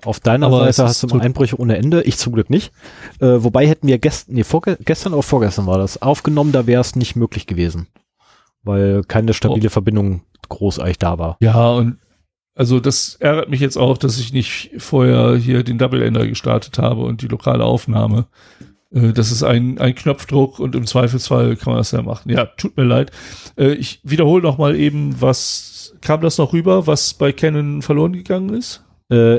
auf 0.05 0.21
deiner 0.21 0.47
Aber 0.47 0.71
Seite 0.73 0.89
hast 0.89 1.03
du 1.03 1.19
Einbrüche 1.19 1.59
ohne 1.59 1.77
Ende, 1.77 2.03
ich 2.03 2.19
zum 2.19 2.35
Glück 2.35 2.51
nicht. 2.51 2.73
Äh, 3.21 3.43
wobei 3.43 3.67
hätten 3.67 3.89
wir 3.89 3.99
gestern, 3.99 4.35
nee, 4.35 4.45
gestern 4.85 5.15
oder 5.15 5.23
vorgestern 5.23 5.67
war 5.67 5.79
das, 5.79 6.03
aufgenommen, 6.03 6.53
da 6.53 6.67
wäre 6.67 6.81
es 6.81 6.97
nicht 6.97 7.17
möglich 7.17 7.47
gewesen. 7.47 7.89
Weil 8.63 9.03
keine 9.05 9.33
stabile 9.33 9.71
Verbindung 9.71 10.23
großartig 10.49 10.99
da 10.99 11.19
war. 11.19 11.37
Ja, 11.41 11.71
und 11.71 11.99
also 12.57 12.81
das 12.81 13.15
ärgert 13.21 13.49
mich 13.51 13.61
jetzt 13.61 13.77
auch, 13.77 13.99
dass 13.99 14.19
ich 14.19 14.33
nicht 14.33 14.71
vorher 14.79 15.37
hier 15.37 15.63
den 15.63 15.79
Double 15.79 16.03
Ender 16.03 16.27
gestartet 16.27 16.79
habe 16.79 17.03
und 17.03 17.23
die 17.23 17.29
lokale 17.29 17.65
Aufnahme. 17.65 18.27
Äh, 18.93 19.13
Das 19.13 19.31
ist 19.31 19.43
ein, 19.43 19.79
ein 19.79 19.95
Knopfdruck 19.95 20.59
und 20.59 20.75
im 20.75 20.87
Zweifelsfall 20.87 21.55
kann 21.57 21.73
man 21.75 21.79
das 21.81 21.93
ja 21.93 22.03
machen. 22.03 22.31
Ja, 22.31 22.47
tut 22.47 22.77
mir 22.77 22.85
leid. 22.85 23.13
Äh, 23.57 23.75
Ich 23.75 24.01
wiederhole 24.03 24.43
noch 24.43 24.59
mal 24.59 24.75
eben, 24.75 25.21
was 25.21 25.95
kam 26.01 26.21
das 26.21 26.39
noch 26.39 26.53
rüber, 26.53 26.87
was 26.87 27.15
bei 27.15 27.33
Canon 27.33 27.83
verloren 27.83 28.13
gegangen 28.15 28.55
ist? 28.55 28.85
Äh, 29.11 29.39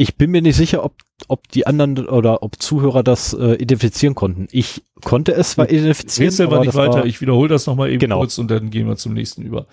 ich 0.00 0.14
bin 0.14 0.30
mir 0.30 0.42
nicht 0.42 0.54
sicher, 0.54 0.84
ob, 0.84 0.94
ob 1.26 1.48
die 1.48 1.66
anderen 1.66 2.06
oder 2.06 2.44
ob 2.44 2.62
Zuhörer 2.62 3.02
das 3.02 3.32
äh, 3.34 3.54
identifizieren 3.54 4.14
konnten. 4.14 4.46
Ich 4.52 4.84
konnte 5.02 5.34
es 5.34 5.50
zwar 5.50 5.68
identifizieren, 5.68 6.28
Rätsel 6.28 6.46
war 6.46 6.58
aber 6.58 6.66
nicht 6.66 6.76
weiter. 6.76 6.98
war, 6.98 7.06
ich 7.06 7.20
wiederhole 7.20 7.48
das 7.48 7.66
noch 7.66 7.74
mal 7.74 7.90
eben 7.90 7.98
Genau. 7.98 8.18
kurz 8.18 8.38
und 8.38 8.48
dann 8.48 8.70
gehen 8.70 8.86
wir 8.86 8.94
zum 8.94 9.12
nächsten 9.12 9.42
über. 9.42 9.66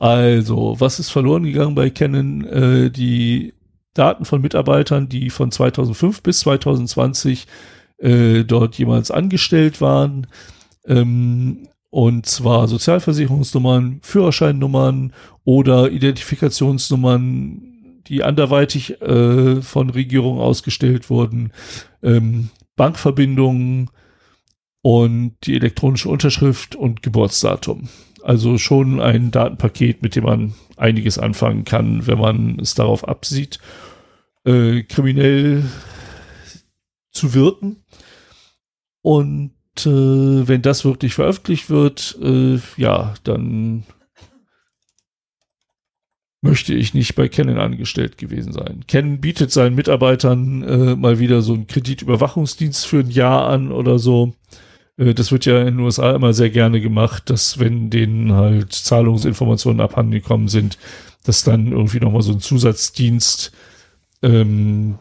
Also, 0.00 0.74
was 0.80 0.98
ist 0.98 1.10
verloren 1.10 1.44
gegangen 1.44 1.76
bei 1.76 1.88
Canon? 1.88 2.44
Äh, 2.46 2.90
die 2.90 3.54
Daten 3.94 4.24
von 4.24 4.40
Mitarbeitern, 4.40 5.08
die 5.08 5.30
von 5.30 5.52
2005 5.52 6.20
bis 6.24 6.40
2020 6.40 7.46
äh, 7.98 8.42
dort 8.42 8.74
jemals 8.76 9.12
angestellt 9.12 9.80
waren. 9.80 10.26
Ähm, 10.84 11.68
und 11.90 12.26
zwar 12.26 12.66
Sozialversicherungsnummern, 12.66 14.00
Führerscheinnummern 14.02 15.12
oder 15.44 15.92
Identifikationsnummern, 15.92 17.69
die 18.10 18.24
anderweitig 18.24 19.00
äh, 19.00 19.62
von 19.62 19.88
Regierungen 19.88 20.40
ausgestellt 20.40 21.08
wurden, 21.08 21.52
ähm, 22.02 22.50
Bankverbindungen 22.76 23.88
und 24.82 25.36
die 25.44 25.54
elektronische 25.54 26.08
Unterschrift 26.08 26.74
und 26.74 27.02
Geburtsdatum. 27.02 27.88
Also 28.22 28.58
schon 28.58 29.00
ein 29.00 29.30
Datenpaket, 29.30 30.02
mit 30.02 30.16
dem 30.16 30.24
man 30.24 30.54
einiges 30.76 31.18
anfangen 31.18 31.64
kann, 31.64 32.06
wenn 32.06 32.18
man 32.18 32.58
es 32.58 32.74
darauf 32.74 33.06
absieht, 33.06 33.60
äh, 34.44 34.82
kriminell 34.82 35.64
zu 37.12 37.32
wirken. 37.32 37.76
Und 39.02 39.52
äh, 39.78 40.48
wenn 40.48 40.62
das 40.62 40.84
wirklich 40.84 41.14
veröffentlicht 41.14 41.70
wird, 41.70 42.18
äh, 42.22 42.58
ja, 42.76 43.14
dann 43.22 43.84
möchte 46.42 46.74
ich 46.74 46.94
nicht 46.94 47.14
bei 47.14 47.28
Canon 47.28 47.58
angestellt 47.58 48.16
gewesen 48.16 48.52
sein. 48.52 48.84
Canon 48.88 49.20
bietet 49.20 49.52
seinen 49.52 49.74
Mitarbeitern 49.74 50.62
äh, 50.62 50.96
mal 50.96 51.18
wieder 51.18 51.42
so 51.42 51.52
einen 51.52 51.66
Kreditüberwachungsdienst 51.66 52.86
für 52.86 53.00
ein 53.00 53.10
Jahr 53.10 53.48
an 53.48 53.72
oder 53.72 53.98
so. 53.98 54.34
Äh, 54.96 55.14
das 55.14 55.32
wird 55.32 55.44
ja 55.44 55.60
in 55.60 55.76
den 55.76 55.80
USA 55.80 56.14
immer 56.14 56.32
sehr 56.32 56.50
gerne 56.50 56.80
gemacht, 56.80 57.28
dass 57.28 57.58
wenn 57.58 57.90
denen 57.90 58.32
halt 58.32 58.72
Zahlungsinformationen 58.72 59.80
abhandengekommen 59.80 60.48
sind, 60.48 60.78
dass 61.24 61.44
dann 61.44 61.72
irgendwie 61.72 62.00
nochmal 62.00 62.22
so 62.22 62.32
ein 62.32 62.40
Zusatzdienst 62.40 63.52
ähm, 64.22 64.98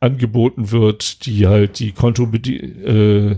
angeboten 0.00 0.70
wird, 0.72 1.26
die 1.26 1.46
halt 1.46 1.78
die 1.78 1.92
Konto 1.92 2.24
äh, 2.24 3.36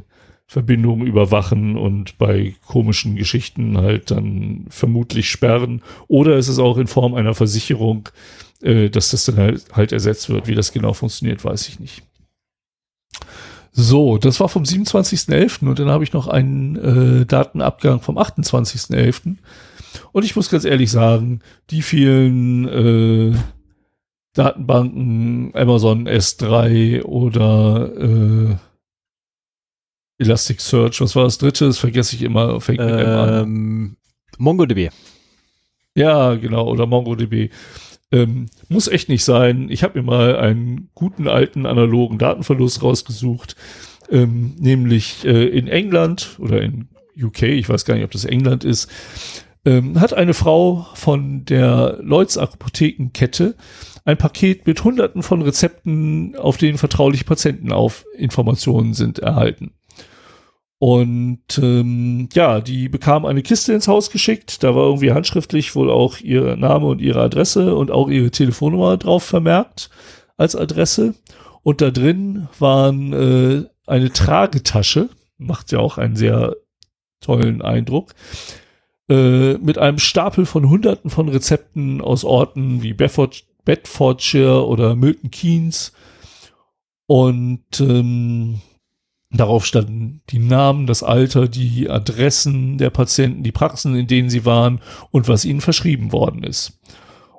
Verbindungen 0.53 1.07
überwachen 1.07 1.79
und 1.79 2.19
bei 2.19 2.55
komischen 2.67 3.17
Geschichten 3.17 3.79
halt 3.79 4.11
dann 4.11 4.67
vermutlich 4.69 5.31
sperren. 5.31 5.81
Oder 6.09 6.37
ist 6.37 6.49
es 6.49 6.59
auch 6.59 6.77
in 6.77 6.89
Form 6.89 7.15
einer 7.15 7.33
Versicherung, 7.33 8.11
äh, 8.61 8.91
dass 8.91 9.13
das 9.13 9.25
dann 9.25 9.39
halt, 9.39 9.65
halt 9.73 9.93
ersetzt 9.93 10.29
wird. 10.29 10.49
Wie 10.49 10.55
das 10.55 10.71
genau 10.73 10.93
funktioniert, 10.93 11.43
weiß 11.43 11.69
ich 11.69 11.81
nicht. 11.81 12.03
So, 13.73 14.19
das 14.19 14.41
war 14.41 14.51
vom 14.51 14.65
27.11. 14.65 15.67
und 15.67 15.79
dann 15.79 15.89
habe 15.89 16.05
ich 16.05 16.13
noch 16.13 16.29
einen 16.29 16.77
äh, 17.23 17.25
Datenabgang 17.25 18.03
vom 18.03 18.19
28.11. 18.19 19.37
Und 20.13 20.25
ich 20.27 20.37
muss 20.37 20.51
ganz 20.51 20.67
ehrlich 20.67 20.91
sagen, 20.91 21.41
die 21.71 21.81
vielen 21.81 22.69
äh, 22.69 23.39
Datenbanken, 24.35 25.53
Amazon 25.55 26.07
S3 26.07 27.05
oder 27.05 27.91
äh, 27.97 28.57
Elasticsearch, 30.23 31.01
was 31.01 31.17
war 31.17 31.25
das 31.25 31.39
dritte? 31.39 31.67
Das 31.67 31.79
vergesse 31.79 32.17
ich 32.17 32.23
immer, 32.23 32.61
fängt 32.61 32.81
mit 32.81 32.89
ähm, 32.89 33.07
an. 33.07 33.97
MongoDB. 34.39 34.91
Ja, 35.95 36.35
genau, 36.35 36.69
oder 36.69 36.87
MongoDB. 36.87 37.51
Ähm, 38.11 38.47
muss 38.69 38.89
echt 38.89 39.09
nicht 39.09 39.25
sein. 39.25 39.69
Ich 39.71 39.83
habe 39.83 40.01
mir 40.01 40.07
mal 40.07 40.37
einen 40.37 40.91
guten 40.95 41.29
alten 41.29 41.67
analogen 41.67 42.19
Datenverlust 42.19 42.83
rausgesucht, 42.83 43.57
ähm, 44.11 44.55
nämlich 44.59 45.25
äh, 45.25 45.47
in 45.47 45.69
England 45.69 46.37
oder 46.39 46.61
in 46.63 46.89
UK, 47.21 47.43
ich 47.43 47.69
weiß 47.69 47.85
gar 47.85 47.95
nicht, 47.95 48.05
ob 48.05 48.11
das 48.11 48.25
England 48.25 48.65
ist, 48.65 48.89
ähm, 49.65 50.01
hat 50.01 50.13
eine 50.13 50.35
Frau 50.35 50.87
von 50.95 51.45
der 51.45 51.99
Lloyds 52.03 52.37
Apothekenkette 52.37 53.55
ein 54.05 54.19
Paket 54.19 54.67
mit 54.67 54.83
hunderten 54.83 55.23
von 55.23 55.43
Rezepten, 55.43 56.37
auf 56.37 56.57
denen 56.57 56.79
vertrauliche 56.79 57.25
Patienteninformationen 57.25 58.95
sind, 58.95 59.21
erhalten. 59.21 59.73
Und 60.83 61.61
ähm, 61.63 62.29
ja, 62.33 62.61
die 62.61 62.89
bekam 62.89 63.25
eine 63.25 63.43
Kiste 63.43 63.73
ins 63.73 63.87
Haus 63.87 64.11
geschickt. 64.11 64.65
Da 64.65 64.75
war 64.75 64.87
irgendwie 64.87 65.13
handschriftlich 65.13 65.77
wohl 65.77 65.89
auch 65.89 66.19
ihr 66.19 66.57
Name 66.57 66.87
und 66.87 67.01
ihre 67.01 67.23
Adresse 67.23 67.77
und 67.77 67.93
auch 67.93 68.09
ihre 68.09 68.33
Telefonnummer 68.33 68.97
drauf 68.97 69.23
vermerkt 69.23 69.91
als 70.37 70.57
Adresse. 70.57 71.15
Und 71.63 71.83
da 71.83 71.93
drin 71.93 72.49
waren 72.59 73.13
äh, 73.13 73.63
eine 73.87 74.13
Tragetasche, 74.13 75.09
macht 75.39 75.71
ja 75.71 75.79
auch 75.79 75.99
einen 75.99 76.17
sehr 76.17 76.57
tollen 77.21 77.63
Eindruck, 77.63 78.17
äh, 79.09 79.53
mit 79.59 79.79
einem 79.79 79.99
Stapel 79.99 80.47
von 80.47 80.69
Hunderten 80.69 81.11
von 81.11 81.29
Rezepten 81.29 82.01
aus 82.01 82.25
Orten 82.25 82.83
wie 82.83 82.93
Bedford, 82.93 83.45
Bedfordshire 83.65 84.67
oder 84.67 84.97
Milton 84.97 85.31
Keynes. 85.31 85.93
Und 87.07 87.79
ähm, 87.79 88.61
Darauf 89.35 89.65
standen 89.65 90.21
die 90.29 90.39
Namen, 90.39 90.87
das 90.87 91.03
Alter, 91.03 91.49
die 91.49 91.89
Adressen 91.89 92.77
der 92.77 92.91
Patienten, 92.91 93.43
die 93.43 93.53
Praxen, 93.53 93.97
in 93.97 94.07
denen 94.07 94.29
sie 94.29 94.45
waren 94.45 94.81
und 95.11 95.27
was 95.27 95.47
ihnen 95.47 95.63
verschrieben 95.63 96.13
worden 96.13 96.45
ist. 96.45 96.79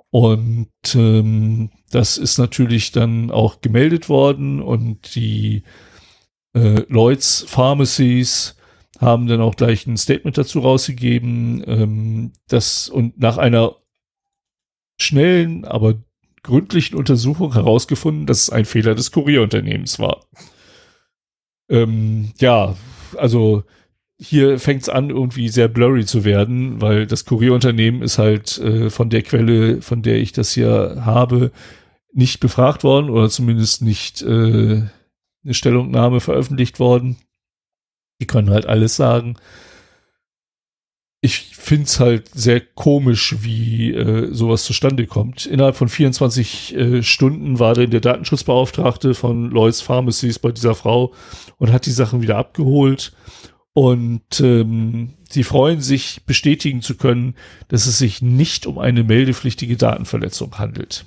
Und 0.10 0.70
ähm, 0.96 1.70
das 1.92 2.18
ist 2.18 2.40
natürlich 2.40 2.92
dann 2.92 3.30
auch 3.30 3.62
gemeldet 3.62 4.10
worden 4.10 4.62
und 4.62 5.16
die 5.16 5.64
äh, 6.56 6.84
Lloyds 6.88 7.46
Pharmacies 7.48 8.56
haben 9.00 9.28
dann 9.28 9.42
auch 9.42 9.56
gleich 9.56 9.86
ein 9.86 9.98
Statement 9.98 10.38
dazu 10.38 10.60
rausgegeben, 10.60 11.64
ähm, 11.68 12.32
das 12.48 12.90
und 12.90 13.20
nach 13.20 13.38
einer 13.38 13.76
schnellen, 15.00 15.66
aber 15.66 15.96
gründlichen 16.42 16.96
Untersuchung 16.96 17.54
herausgefunden, 17.54 18.26
dass 18.26 18.44
es 18.44 18.50
ein 18.50 18.66
Fehler 18.66 18.96
des 18.96 19.12
Kurierunternehmens 19.12 20.00
war 20.00 20.26
ähm, 21.70 22.32
ja, 22.40 22.76
also 23.18 23.64
hier 24.20 24.60
fängt 24.60 24.84
es 24.84 24.90
an, 24.90 25.10
irgendwie 25.10 25.50
sehr 25.50 25.68
blurry 25.68 26.06
zu 26.06 26.24
werden, 26.24 26.82
weil 26.82 27.08
das 27.08 27.26
Kurierunternehmen 27.26 28.02
ist 28.02 28.18
halt 28.18 28.58
äh, 28.60 28.90
von 28.90 29.10
der 29.10 29.22
Quelle, 29.22 29.82
von 29.82 30.02
der 30.02 30.18
ich 30.18 30.32
das 30.32 30.54
hier 30.54 31.02
habe, 31.04 31.52
nicht 32.14 32.40
befragt 32.40 32.84
worden 32.84 33.10
oder 33.10 33.30
zumindest 33.30 33.82
nicht 33.82 34.22
äh, 34.22 34.84
eine 35.44 35.54
Stellungnahme 35.54 36.20
veröffentlicht 36.20 36.80
worden. 36.80 37.18
Die 38.22 38.28
können 38.28 38.52
halt 38.52 38.66
alles 38.66 38.96
sagen 38.96 39.36
ich 41.26 41.56
finde 41.56 41.86
es 41.86 42.02
halt 42.02 42.28
sehr 42.34 42.60
komisch, 42.60 43.38
wie 43.40 43.94
äh, 43.94 44.34
sowas 44.34 44.66
zustande 44.66 45.08
kommt. 45.08 45.46
Innerhalb 45.46 45.78
von 45.78 45.88
24 45.88 46.76
äh, 46.76 47.02
Stunden 47.02 47.60
war 47.60 47.76
dann 47.76 47.92
der 47.92 48.02
Datenschutzbeauftragte 48.02 49.14
von 49.14 49.50
Lloyds 49.50 49.80
Pharmacies 49.80 50.38
bei 50.38 50.52
dieser 50.52 50.76
Frau 50.76 51.14
und 51.60 51.72
hat 51.72 51.86
die 51.86 51.92
Sachen 51.92 52.22
wieder 52.22 52.36
abgeholt. 52.38 53.14
Und 53.72 54.42
ähm, 54.42 55.14
sie 55.30 55.46
freuen 55.46 55.80
sich, 55.80 56.26
bestätigen 56.26 56.82
zu 56.82 56.96
können, 56.96 57.36
dass 57.70 57.88
es 57.88 57.98
sich 57.98 58.22
nicht 58.22 58.66
um 58.68 58.78
eine 58.78 59.06
meldepflichtige 59.06 59.78
Datenverletzung 59.78 60.60
handelt. 60.60 61.06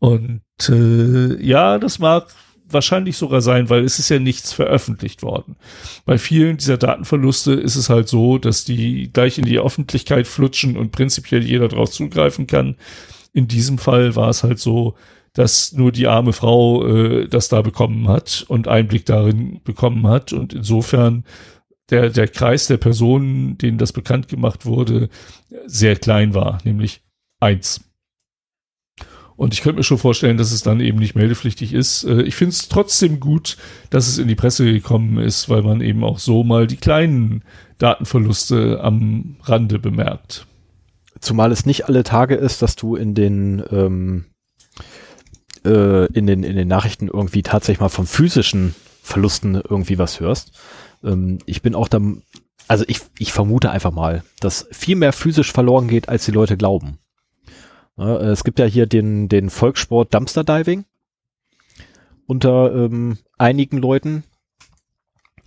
Und 0.00 0.42
äh, 0.68 1.40
ja, 1.40 1.78
das 1.78 2.00
mag 2.00 2.34
wahrscheinlich 2.74 3.16
sogar 3.16 3.40
sein, 3.40 3.70
weil 3.70 3.84
es 3.84 3.98
ist 3.98 4.10
ja 4.10 4.18
nichts 4.18 4.52
veröffentlicht 4.52 5.22
worden. 5.22 5.56
Bei 6.04 6.18
vielen 6.18 6.56
dieser 6.56 6.76
Datenverluste 6.76 7.52
ist 7.52 7.76
es 7.76 7.88
halt 7.88 8.08
so, 8.08 8.38
dass 8.38 8.64
die 8.64 9.10
gleich 9.12 9.38
in 9.38 9.44
die 9.44 9.58
Öffentlichkeit 9.58 10.26
flutschen 10.26 10.76
und 10.76 10.92
prinzipiell 10.92 11.42
jeder 11.42 11.68
drauf 11.68 11.90
zugreifen 11.90 12.46
kann. 12.46 12.76
In 13.32 13.48
diesem 13.48 13.78
Fall 13.78 14.16
war 14.16 14.28
es 14.28 14.42
halt 14.42 14.58
so, 14.58 14.94
dass 15.32 15.72
nur 15.72 15.92
die 15.92 16.06
arme 16.06 16.32
Frau 16.32 16.86
äh, 16.86 17.28
das 17.28 17.48
da 17.48 17.62
bekommen 17.62 18.08
hat 18.08 18.44
und 18.48 18.68
Einblick 18.68 19.06
darin 19.06 19.60
bekommen 19.64 20.06
hat 20.06 20.32
und 20.32 20.52
insofern 20.52 21.24
der, 21.90 22.10
der 22.10 22.28
Kreis 22.28 22.66
der 22.66 22.76
Personen, 22.76 23.58
denen 23.58 23.78
das 23.78 23.92
bekannt 23.92 24.28
gemacht 24.28 24.64
wurde, 24.64 25.08
sehr 25.66 25.96
klein 25.96 26.34
war, 26.34 26.58
nämlich 26.64 27.02
eins. 27.40 27.80
Und 29.36 29.52
ich 29.52 29.62
könnte 29.62 29.78
mir 29.78 29.84
schon 29.84 29.98
vorstellen, 29.98 30.36
dass 30.36 30.52
es 30.52 30.62
dann 30.62 30.80
eben 30.80 30.98
nicht 30.98 31.16
meldepflichtig 31.16 31.72
ist. 31.72 32.04
Äh, 32.04 32.22
ich 32.22 32.36
finde 32.36 32.50
es 32.50 32.68
trotzdem 32.68 33.18
gut, 33.20 33.56
dass 33.90 34.06
es 34.06 34.18
in 34.18 34.28
die 34.28 34.36
Presse 34.36 34.64
gekommen 34.64 35.18
ist, 35.18 35.48
weil 35.48 35.62
man 35.62 35.80
eben 35.80 36.04
auch 36.04 36.18
so 36.18 36.44
mal 36.44 36.66
die 36.66 36.76
kleinen 36.76 37.42
Datenverluste 37.78 38.80
am 38.82 39.36
Rande 39.42 39.78
bemerkt. 39.78 40.46
Zumal 41.20 41.52
es 41.52 41.66
nicht 41.66 41.88
alle 41.88 42.04
Tage 42.04 42.34
ist, 42.34 42.62
dass 42.62 42.76
du 42.76 42.96
in 42.96 43.14
den 43.14 43.64
ähm, 43.70 44.26
äh, 45.64 46.06
in 46.12 46.26
den 46.26 46.44
in 46.44 46.56
den 46.56 46.68
Nachrichten 46.68 47.08
irgendwie 47.08 47.42
tatsächlich 47.42 47.80
mal 47.80 47.88
von 47.88 48.06
physischen 48.06 48.74
Verlusten 49.02 49.54
irgendwie 49.54 49.98
was 49.98 50.20
hörst. 50.20 50.52
Ähm, 51.02 51.38
ich 51.46 51.62
bin 51.62 51.74
auch 51.74 51.88
da, 51.88 52.00
also 52.68 52.84
ich 52.86 53.00
ich 53.18 53.32
vermute 53.32 53.70
einfach 53.70 53.92
mal, 53.92 54.22
dass 54.40 54.68
viel 54.70 54.96
mehr 54.96 55.12
physisch 55.12 55.52
verloren 55.52 55.88
geht, 55.88 56.08
als 56.08 56.24
die 56.24 56.32
Leute 56.32 56.56
glauben. 56.56 56.98
Ja, 57.96 58.16
es 58.16 58.44
gibt 58.44 58.58
ja 58.58 58.64
hier 58.64 58.86
den, 58.86 59.28
den 59.28 59.50
Volkssport 59.50 60.12
Dumpster 60.12 60.44
Diving 60.44 60.84
unter 62.26 62.74
ähm, 62.74 63.18
einigen 63.38 63.78
Leuten. 63.78 64.24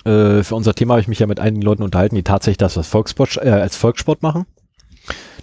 Äh, 0.06 0.44
für 0.44 0.56
unser 0.56 0.74
Thema 0.74 0.94
habe 0.94 1.02
ich 1.02 1.08
mich 1.08 1.20
ja 1.20 1.28
mit 1.28 1.40
einigen 1.40 1.62
Leuten 1.62 1.84
unterhalten, 1.84 2.16
die 2.16 2.24
tatsächlich 2.24 2.58
das 2.58 2.78
als 2.78 2.88
Volkssport, 2.88 3.38
äh, 3.38 3.50
als 3.50 3.76
Volkssport 3.76 4.22
machen. 4.22 4.46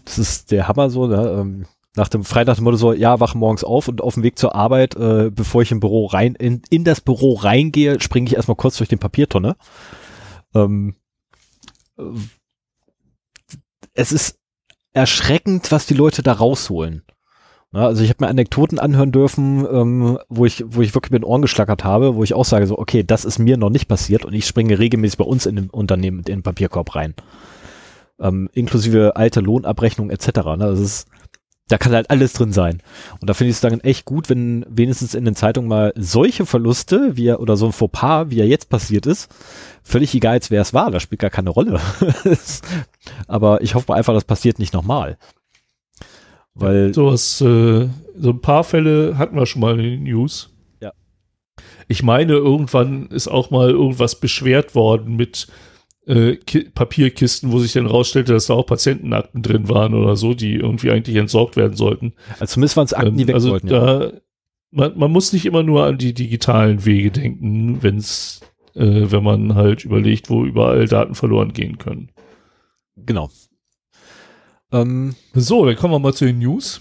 Das 0.05 0.18
ist 0.18 0.50
der 0.50 0.68
Hammer 0.68 0.90
so. 0.90 1.07
Ne? 1.07 1.36
Ähm, 1.40 1.66
nach 1.96 2.09
dem 2.09 2.24
Freitag 2.24 2.61
Motto 2.61 2.76
so, 2.76 2.92
ja, 2.92 3.20
wach 3.20 3.34
morgens 3.34 3.62
auf 3.62 3.86
und 3.88 4.00
auf 4.00 4.14
dem 4.14 4.22
Weg 4.22 4.38
zur 4.38 4.55
Arbeit, 4.55 4.96
äh, 4.96 5.30
bevor 5.30 5.62
ich 5.62 5.70
im 5.70 5.80
Büro 5.80 6.07
rein, 6.07 6.34
in, 6.34 6.62
in 6.70 6.84
das 6.84 7.00
Büro 7.00 7.34
reingehe, 7.34 8.00
springe 8.00 8.26
ich 8.26 8.34
erstmal 8.34 8.57
kurz 8.57 8.78
durch 8.78 8.88
den 8.88 8.98
Papiertonne. 8.98 9.57
Ähm, 10.55 10.96
äh, 11.98 12.02
es 13.92 14.11
ist 14.11 14.40
erschreckend, 14.95 15.70
was 15.70 15.86
die 15.86 15.95
Leute 15.95 16.22
da 16.22 16.32
rausholen. 16.32 17.03
Ja, 17.74 17.86
also 17.86 18.05
ich 18.05 18.11
habe 18.11 18.24
mir 18.24 18.30
Anekdoten 18.30 18.78
anhören 18.78 19.11
dürfen, 19.11 19.66
ähm, 19.70 20.18
wo 20.28 20.47
ich, 20.47 20.64
wo 20.64 20.80
ich 20.80 20.95
wirklich 20.95 21.11
mit 21.11 21.22
den 21.22 21.28
Ohren 21.28 21.42
geschlackert 21.42 21.82
habe, 21.82 22.14
wo 22.14 22.22
ich 22.22 22.32
auch 22.32 22.45
sage 22.45 22.68
so, 22.68 22.78
okay, 22.78 23.03
das 23.03 23.24
ist 23.24 23.40
mir 23.40 23.57
noch 23.57 23.70
nicht 23.70 23.88
passiert 23.88 24.24
und 24.24 24.32
ich 24.32 24.47
springe 24.47 24.78
regelmäßig 24.78 25.18
bei 25.18 25.24
uns 25.24 25.45
in 25.45 25.57
dem 25.57 25.70
Unternehmen 25.70 26.18
in 26.18 26.24
den 26.24 26.42
Papierkorb 26.45 26.95
rein. 26.95 27.14
Ähm, 28.20 28.49
inklusive 28.53 29.16
alte 29.16 29.40
Lohnabrechnung 29.40 30.11
etc. 30.11 30.26
Ne? 30.26 30.59
Das 30.59 30.78
ist, 30.78 31.09
da 31.69 31.79
kann 31.79 31.93
halt 31.93 32.11
alles 32.11 32.35
drin 32.35 32.53
sein. 32.53 32.83
Und 33.21 33.31
da 33.31 33.35
finde 33.35 33.51
ich 33.51 33.57
es 33.57 33.61
dann 33.62 33.81
echt 33.81 34.05
gut, 34.05 34.29
wenn 34.29 34.67
wenigstens 34.69 35.15
in 35.15 35.25
den 35.25 35.35
Zeitungen 35.35 35.69
mal 35.69 35.93
solche 35.97 36.45
Verluste, 36.45 37.17
wie 37.17 37.29
er, 37.29 37.41
oder 37.41 37.57
so 37.57 37.67
ein 37.67 37.73
Fauxpas, 37.73 38.27
wie 38.29 38.41
er 38.41 38.47
jetzt 38.47 38.69
passiert 38.69 39.07
ist, 39.07 39.35
völlig 39.83 40.15
egal 40.15 40.35
jetzt 40.35 40.51
wer 40.51 40.61
es 40.61 40.75
war, 40.75 40.91
das 40.91 41.03
spielt 41.03 41.23
gar 41.23 41.31
keine 41.31 41.51
Rolle. 41.51 41.81
Aber 43.29 43.62
ich 43.62 43.75
hoffe 43.75 43.95
einfach, 43.95 44.12
das 44.12 44.25
passiert 44.25 44.59
nicht 44.59 44.75
nochmal. 44.75 45.17
Weil 46.55 46.93
so, 46.93 47.07
was, 47.07 47.41
äh, 47.41 47.89
so 48.17 48.31
ein 48.31 48.41
paar 48.41 48.65
Fälle 48.65 49.17
hatten 49.17 49.37
wir 49.37 49.47
schon 49.47 49.61
mal 49.61 49.79
in 49.79 49.85
den 49.85 50.03
News. 50.05 50.51
Ja. 50.81 50.93
Ich 51.89 52.03
meine, 52.03 52.35
irgendwann 52.35 53.07
ist 53.07 53.27
auch 53.27 53.51
mal 53.51 53.71
irgendwas 53.71 54.21
beschwert 54.21 54.75
worden 54.75 55.17
mit 55.17 55.49
äh, 56.07 56.36
Papierkisten, 56.74 57.52
wo 57.52 57.59
sich 57.59 57.72
dann 57.72 57.86
rausstellte, 57.86 58.32
dass 58.32 58.46
da 58.46 58.55
auch 58.55 58.66
Patientenakten 58.66 59.42
drin 59.42 59.68
waren 59.68 59.94
oder 59.94 60.16
so, 60.16 60.34
die 60.34 60.55
irgendwie 60.55 60.90
eigentlich 60.90 61.16
entsorgt 61.16 61.57
werden 61.57 61.76
sollten. 61.76 62.12
Also 62.38 62.55
zumindest 62.55 62.76
waren 62.76 62.84
es 62.86 62.92
Akten, 62.92 63.16
die 63.16 63.22
ähm, 63.22 63.28
weg 63.28 63.34
also 63.34 63.50
wollten. 63.50 63.68
Da, 63.68 64.12
man, 64.70 64.98
man 64.98 65.11
muss 65.11 65.32
nicht 65.32 65.46
immer 65.46 65.62
nur 65.62 65.84
an 65.84 65.98
die 65.98 66.12
digitalen 66.12 66.84
Wege 66.84 67.11
denken, 67.11 67.82
wenn's, 67.82 68.40
äh, 68.74 69.11
wenn 69.11 69.22
man 69.22 69.55
halt 69.55 69.84
überlegt, 69.84 70.30
wo 70.30 70.44
überall 70.44 70.86
Daten 70.86 71.14
verloren 71.14 71.52
gehen 71.52 71.78
können. 71.78 72.11
Genau. 72.96 73.30
Ähm, 74.72 75.14
so, 75.32 75.64
dann 75.64 75.76
kommen 75.76 75.94
wir 75.94 76.00
mal 76.00 76.14
zu 76.14 76.26
den 76.26 76.38
News. 76.38 76.80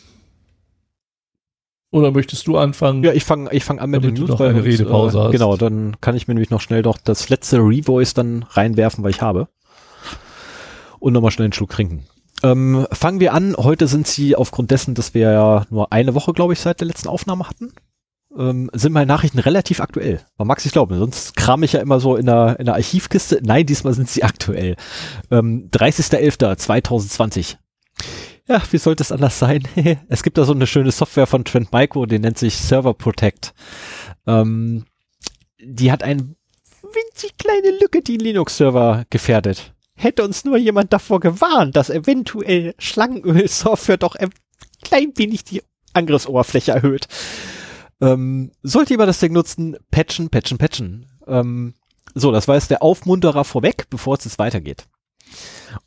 Oder 1.94 2.10
möchtest 2.10 2.48
du 2.48 2.58
anfangen? 2.58 3.04
Ja, 3.04 3.14
ich 3.14 3.24
fange 3.24 3.54
ich 3.54 3.64
fang 3.64 3.78
an 3.78 3.92
mit 3.92 4.04
Damit 4.04 4.18
den 4.18 4.26
du 4.26 4.32
News. 4.32 4.40
noch 4.40 4.44
eine 4.44 4.64
sonst, 4.64 4.66
Redepause 4.66 5.22
hast. 5.22 5.32
Genau, 5.32 5.56
dann 5.58 5.96
kann 6.02 6.16
ich 6.16 6.28
mir 6.28 6.34
nämlich 6.34 6.50
noch 6.50 6.60
schnell 6.60 6.82
doch 6.82 6.98
das 6.98 7.30
letzte 7.30 7.58
Revoice 7.60 8.16
dann 8.16 8.48
reinwerfen, 8.50 9.04
weil 9.04 9.12
ich 9.12 9.22
habe. 9.22 9.48
Und 10.98 11.14
nochmal 11.14 11.30
schnell 11.30 11.46
einen 11.46 11.54
Schluck 11.54 11.70
trinken. 11.70 12.08
Ähm, 12.42 12.88
fangen 12.92 13.20
wir 13.20 13.36
an. 13.36 13.56
Heute 13.56 13.86
sind 13.88 14.08
sie 14.08 14.36
aufgrund 14.36 14.72
dessen, 14.72 14.96
dass 14.96 15.14
wir 15.14 15.32
ja 15.32 15.66
nur 15.70 15.94
eine 15.94 16.16
Woche, 16.16 16.34
glaube 16.34 16.54
ich, 16.54 16.60
seit 16.60 16.80
der 16.80 16.88
letzten 16.88 17.10
Aufnahme 17.10 17.48
hatten, 17.48 17.74
ähm, 18.36 18.72
sind 18.74 18.92
meine 18.92 19.06
Nachrichten 19.06 19.38
relativ 19.38 19.80
aktuell. 19.80 20.22
Man 20.40 20.48
mag 20.48 20.62
sich 20.62 20.72
glauben, 20.72 20.98
sonst 20.98 21.36
kram 21.36 21.62
ich 21.62 21.74
ja 21.74 21.80
immer 21.80 22.00
so 22.00 22.16
in 22.16 22.26
der, 22.26 22.60
in 22.60 22.66
der 22.66 22.74
Archivkiste. 22.74 23.40
Nein, 23.44 23.68
diesmal 23.68 23.94
sind 23.94 24.10
sie 24.10 24.24
aktuell. 24.24 24.78
Ähm, 25.30 25.70
30.11.2020. 25.72 27.58
Ja, 28.48 28.62
wie 28.72 28.78
sollte 28.78 29.04
es 29.04 29.12
anders 29.12 29.40
sein? 29.40 29.68
es 30.10 30.24
gibt 30.24 30.38
da 30.38 30.44
so 30.44 30.54
eine 30.54 30.68
schöne 30.68 30.92
Software 30.92 31.28
von 31.28 31.46
Trend 31.46 31.72
Micro, 31.72 32.06
die 32.06 32.20
nennt 32.20 32.38
sich 32.38 32.58
Server 32.58 32.94
Protect. 32.94 33.54
Ähm, 34.28 34.86
die 35.60 35.92
hat 35.92 36.04
eine 36.04 36.36
winzig 36.82 37.38
kleine 37.38 37.78
Lücke, 37.80 38.02
die 38.02 38.18
Linux-Server 38.18 39.06
gefährdet. 39.10 39.74
Hätte 39.96 40.24
uns 40.24 40.44
nur 40.44 40.58
jemand 40.58 40.92
davor 40.92 41.20
gewarnt, 41.20 41.76
dass 41.76 41.90
eventuell 41.90 42.76
Schlangenöl-Software 42.80 43.98
doch 43.98 44.16
ein 44.16 44.32
klein 44.84 45.14
wenig 45.16 45.46
die 45.46 45.62
Angriffsoberfläche 45.94 46.72
erhöht. 46.72 47.08
Ähm, 48.02 48.52
sollte 48.64 48.94
jemand 48.94 49.10
das 49.10 49.20
Ding 49.20 49.32
nutzen, 49.32 49.78
patchen, 49.92 50.30
patchen, 50.30 50.58
patchen. 50.58 51.08
Ähm, 51.28 51.76
so, 52.16 52.32
das 52.32 52.48
war 52.48 52.56
jetzt 52.56 52.72
der 52.72 52.84
Aufmunterer 52.84 53.46
vorweg, 53.46 53.90
bevor 53.90 54.18
es 54.18 54.26
jetzt 54.26 54.40
weitergeht. 54.40 54.86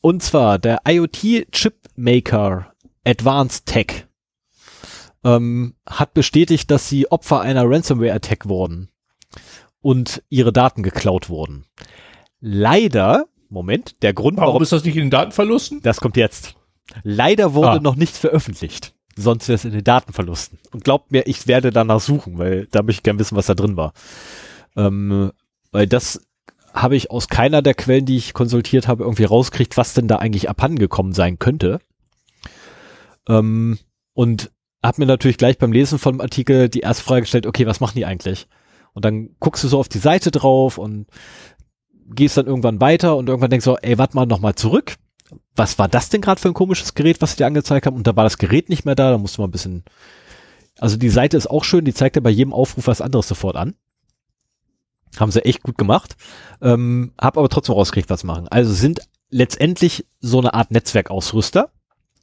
Und 0.01 0.23
zwar 0.23 0.59
der 0.59 0.81
IoT 0.87 1.51
Chip 1.53 1.75
Maker 1.97 2.73
Advanced 3.05 3.67
Tech 3.67 4.07
ähm, 5.25 5.75
hat 5.89 6.15
bestätigt, 6.15 6.71
dass 6.71 6.89
sie 6.89 7.11
Opfer 7.11 7.41
einer 7.41 7.69
Ransomware-Attack 7.69 8.49
wurden 8.49 8.91
und 9.81 10.23
ihre 10.29 10.53
Daten 10.53 10.83
geklaut 10.83 11.29
wurden. 11.29 11.65
Leider, 12.41 13.27
Moment, 13.49 14.03
der 14.03 14.13
Grund, 14.13 14.37
Warum 14.39 14.49
warum, 14.49 14.63
ist 14.63 14.73
das 14.73 14.85
nicht 14.85 14.97
in 14.97 15.03
den 15.05 15.11
Datenverlusten? 15.11 15.83
das 15.83 16.01
kommt 16.01 16.17
jetzt. 16.17 16.55
Leider 17.03 17.55
wurde 17.55 17.79
Ah. 17.79 17.81
noch 17.81 17.97
nichts 17.97 18.19
veröffentlicht. 18.19 18.95
Sonst 19.17 19.49
wäre 19.49 19.55
es 19.57 19.65
in 19.65 19.73
den 19.73 19.83
Datenverlusten. 19.85 20.59
Und 20.73 20.85
glaubt 20.85 21.11
mir, 21.11 21.27
ich 21.27 21.47
werde 21.47 21.71
danach 21.71 22.01
suchen, 22.01 22.39
weil 22.39 22.67
da 22.71 22.83
möchte 22.83 23.01
ich 23.01 23.03
gern 23.03 23.19
wissen, 23.19 23.37
was 23.37 23.47
da 23.47 23.55
drin 23.55 23.77
war. 23.77 23.93
Ähm, 24.77 25.33
weil 25.73 25.87
das 25.87 26.21
habe 26.77 26.97
ich 26.97 27.11
aus 27.11 27.29
keiner 27.29 27.63
der 27.63 27.75
Quellen, 27.75 28.05
die 28.05 28.17
ich 28.17 28.35
konsultiert 28.35 28.87
habe, 28.87 29.05
irgendwie 29.05 29.25
rauskriegt, 29.25 29.77
was 29.77 29.95
denn 29.95 30.09
da 30.09 30.17
eigentlich 30.17 30.51
abhandengekommen 30.51 31.13
sein 31.13 31.39
könnte. 31.39 31.81
Ähm, 33.29 33.79
und 34.13 34.51
habe 34.85 35.01
mir 35.01 35.07
natürlich 35.07 35.39
gleich 35.39 35.59
beim 35.59 35.73
Lesen 35.73 35.99
vom 35.99 36.21
Artikel 36.21 36.69
die 36.69 36.81
erste 36.81 37.03
Frage 37.03 37.23
gestellt, 37.23 37.47
okay, 37.47 37.67
was 37.67 37.81
machen 37.81 37.97
die 37.97 38.07
eigentlich? 38.07 38.47
Und 38.93 39.05
dann 39.05 39.31
guckst 39.41 39.65
du 39.65 39.69
so 39.69 39.79
auf 39.79 39.89
die 39.89 39.99
Seite 39.99 40.31
drauf 40.31 40.79
und 40.79 41.07
gehst 42.09 42.37
dann 42.37 42.47
irgendwann 42.47 42.81
weiter 42.81 43.17
und 43.17 43.29
irgendwann 43.29 43.51
denkst 43.51 43.65
du, 43.65 43.77
ey, 43.83 43.99
warte 43.99 44.15
mal 44.15 44.27
nochmal 44.27 44.55
zurück. 44.55 44.95
Was 45.57 45.79
war 45.79 45.89
das 45.89 46.09
denn 46.09 46.21
gerade 46.21 46.41
für 46.41 46.49
ein 46.49 46.55
komisches 46.55 46.95
Gerät, 46.95 47.21
was 47.21 47.33
sie 47.33 47.39
dir 47.39 47.47
angezeigt 47.47 47.87
haben? 47.87 47.97
Und 47.97 48.07
da 48.07 48.15
war 48.15 48.25
das 48.25 48.39
Gerät 48.39 48.69
nicht 48.69 48.85
mehr 48.85 48.95
da, 48.95 49.11
da 49.11 49.19
musst 49.19 49.39
du 49.39 49.43
mal 49.43 49.49
ein 49.49 49.53
bisschen. 49.53 49.85
Also 50.79 50.97
die 50.97 51.09
Seite 51.09 51.37
ist 51.37 51.49
auch 51.49 51.65
schön, 51.65 51.85
die 51.85 51.95
zeigt 51.95 52.17
dir 52.17 52.21
bei 52.21 52.31
jedem 52.31 52.53
Aufruf 52.53 52.87
was 52.87 53.01
anderes 53.01 53.27
sofort 53.27 53.57
an. 53.57 53.75
Haben 55.19 55.31
sie 55.31 55.45
echt 55.45 55.63
gut 55.63 55.79
gemacht. 55.79 56.17
Ähm, 56.61 57.13
hab 57.21 57.39
aber 57.39 57.49
trotzdem 57.49 57.75
rausgekriegt, 57.75 58.11
was 58.11 58.25
machen. 58.25 58.49
Also 58.49 58.73
sind 58.73 59.01
letztendlich 59.31 60.07
so 60.21 60.39
eine 60.39 60.55
Art 60.55 60.71
Netzwerkausrüster, 60.71 61.71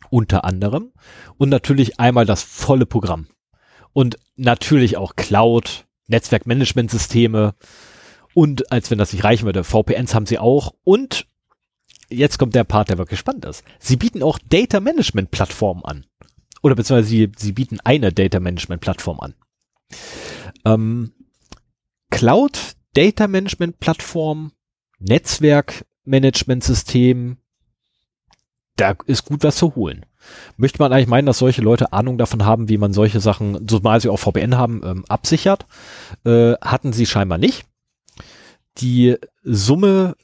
unter 0.09 0.43
anderem. 0.43 0.91
Und 1.37 1.49
natürlich 1.49 1.99
einmal 1.99 2.25
das 2.25 2.43
volle 2.43 2.85
Programm. 2.85 3.27
Und 3.93 4.17
natürlich 4.35 4.97
auch 4.97 5.15
Cloud, 5.15 5.85
Netzwerkmanagementsysteme. 6.07 7.55
Und 8.33 8.71
als 8.71 8.89
wenn 8.91 8.97
das 8.97 9.13
nicht 9.13 9.23
reichen 9.23 9.45
würde, 9.45 9.63
VPNs 9.63 10.15
haben 10.15 10.25
sie 10.25 10.39
auch. 10.39 10.73
Und 10.83 11.27
jetzt 12.09 12.39
kommt 12.39 12.55
der 12.55 12.63
Part, 12.63 12.89
der 12.89 12.97
wirklich 12.97 13.19
spannend 13.19 13.45
ist. 13.45 13.63
Sie 13.79 13.97
bieten 13.97 14.23
auch 14.23 14.39
Data 14.49 14.79
Management 14.79 15.31
Plattformen 15.31 15.83
an. 15.85 16.05
Oder 16.61 16.75
beziehungsweise 16.75 17.09
sie, 17.09 17.31
sie 17.37 17.51
bieten 17.51 17.79
eine 17.83 18.11
Data 18.11 18.39
Management 18.39 18.81
Plattform 18.81 19.19
an. 19.19 19.35
Ähm, 20.65 21.11
Cloud 22.09 22.75
Data 22.93 23.27
Management 23.27 23.79
Plattform, 23.79 24.51
Netzwerk 24.99 25.85
Management 26.05 26.63
System, 26.63 27.37
da 28.75 28.95
ist 29.05 29.25
gut 29.25 29.43
was 29.43 29.57
zu 29.57 29.75
holen. 29.75 30.05
Möchte 30.57 30.79
man 30.79 30.91
eigentlich 30.91 31.07
meinen, 31.07 31.25
dass 31.25 31.39
solche 31.39 31.61
Leute 31.61 31.93
Ahnung 31.93 32.17
davon 32.17 32.45
haben, 32.45 32.69
wie 32.69 32.77
man 32.77 32.93
solche 32.93 33.19
Sachen, 33.19 33.67
zumal 33.67 33.99
sie 34.01 34.09
auch 34.09 34.17
VPN 34.19 34.57
haben, 34.57 34.81
ähm, 34.83 35.05
absichert. 35.07 35.65
Äh, 36.25 36.53
hatten 36.61 36.93
sie 36.93 37.05
scheinbar 37.05 37.37
nicht. 37.37 37.65
Die 38.77 39.17
Summe, 39.43 40.15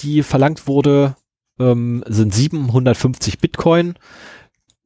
die 0.00 0.22
verlangt 0.22 0.66
wurde, 0.66 1.16
ähm, 1.58 2.02
sind 2.08 2.34
750 2.34 3.38
Bitcoin. 3.38 3.94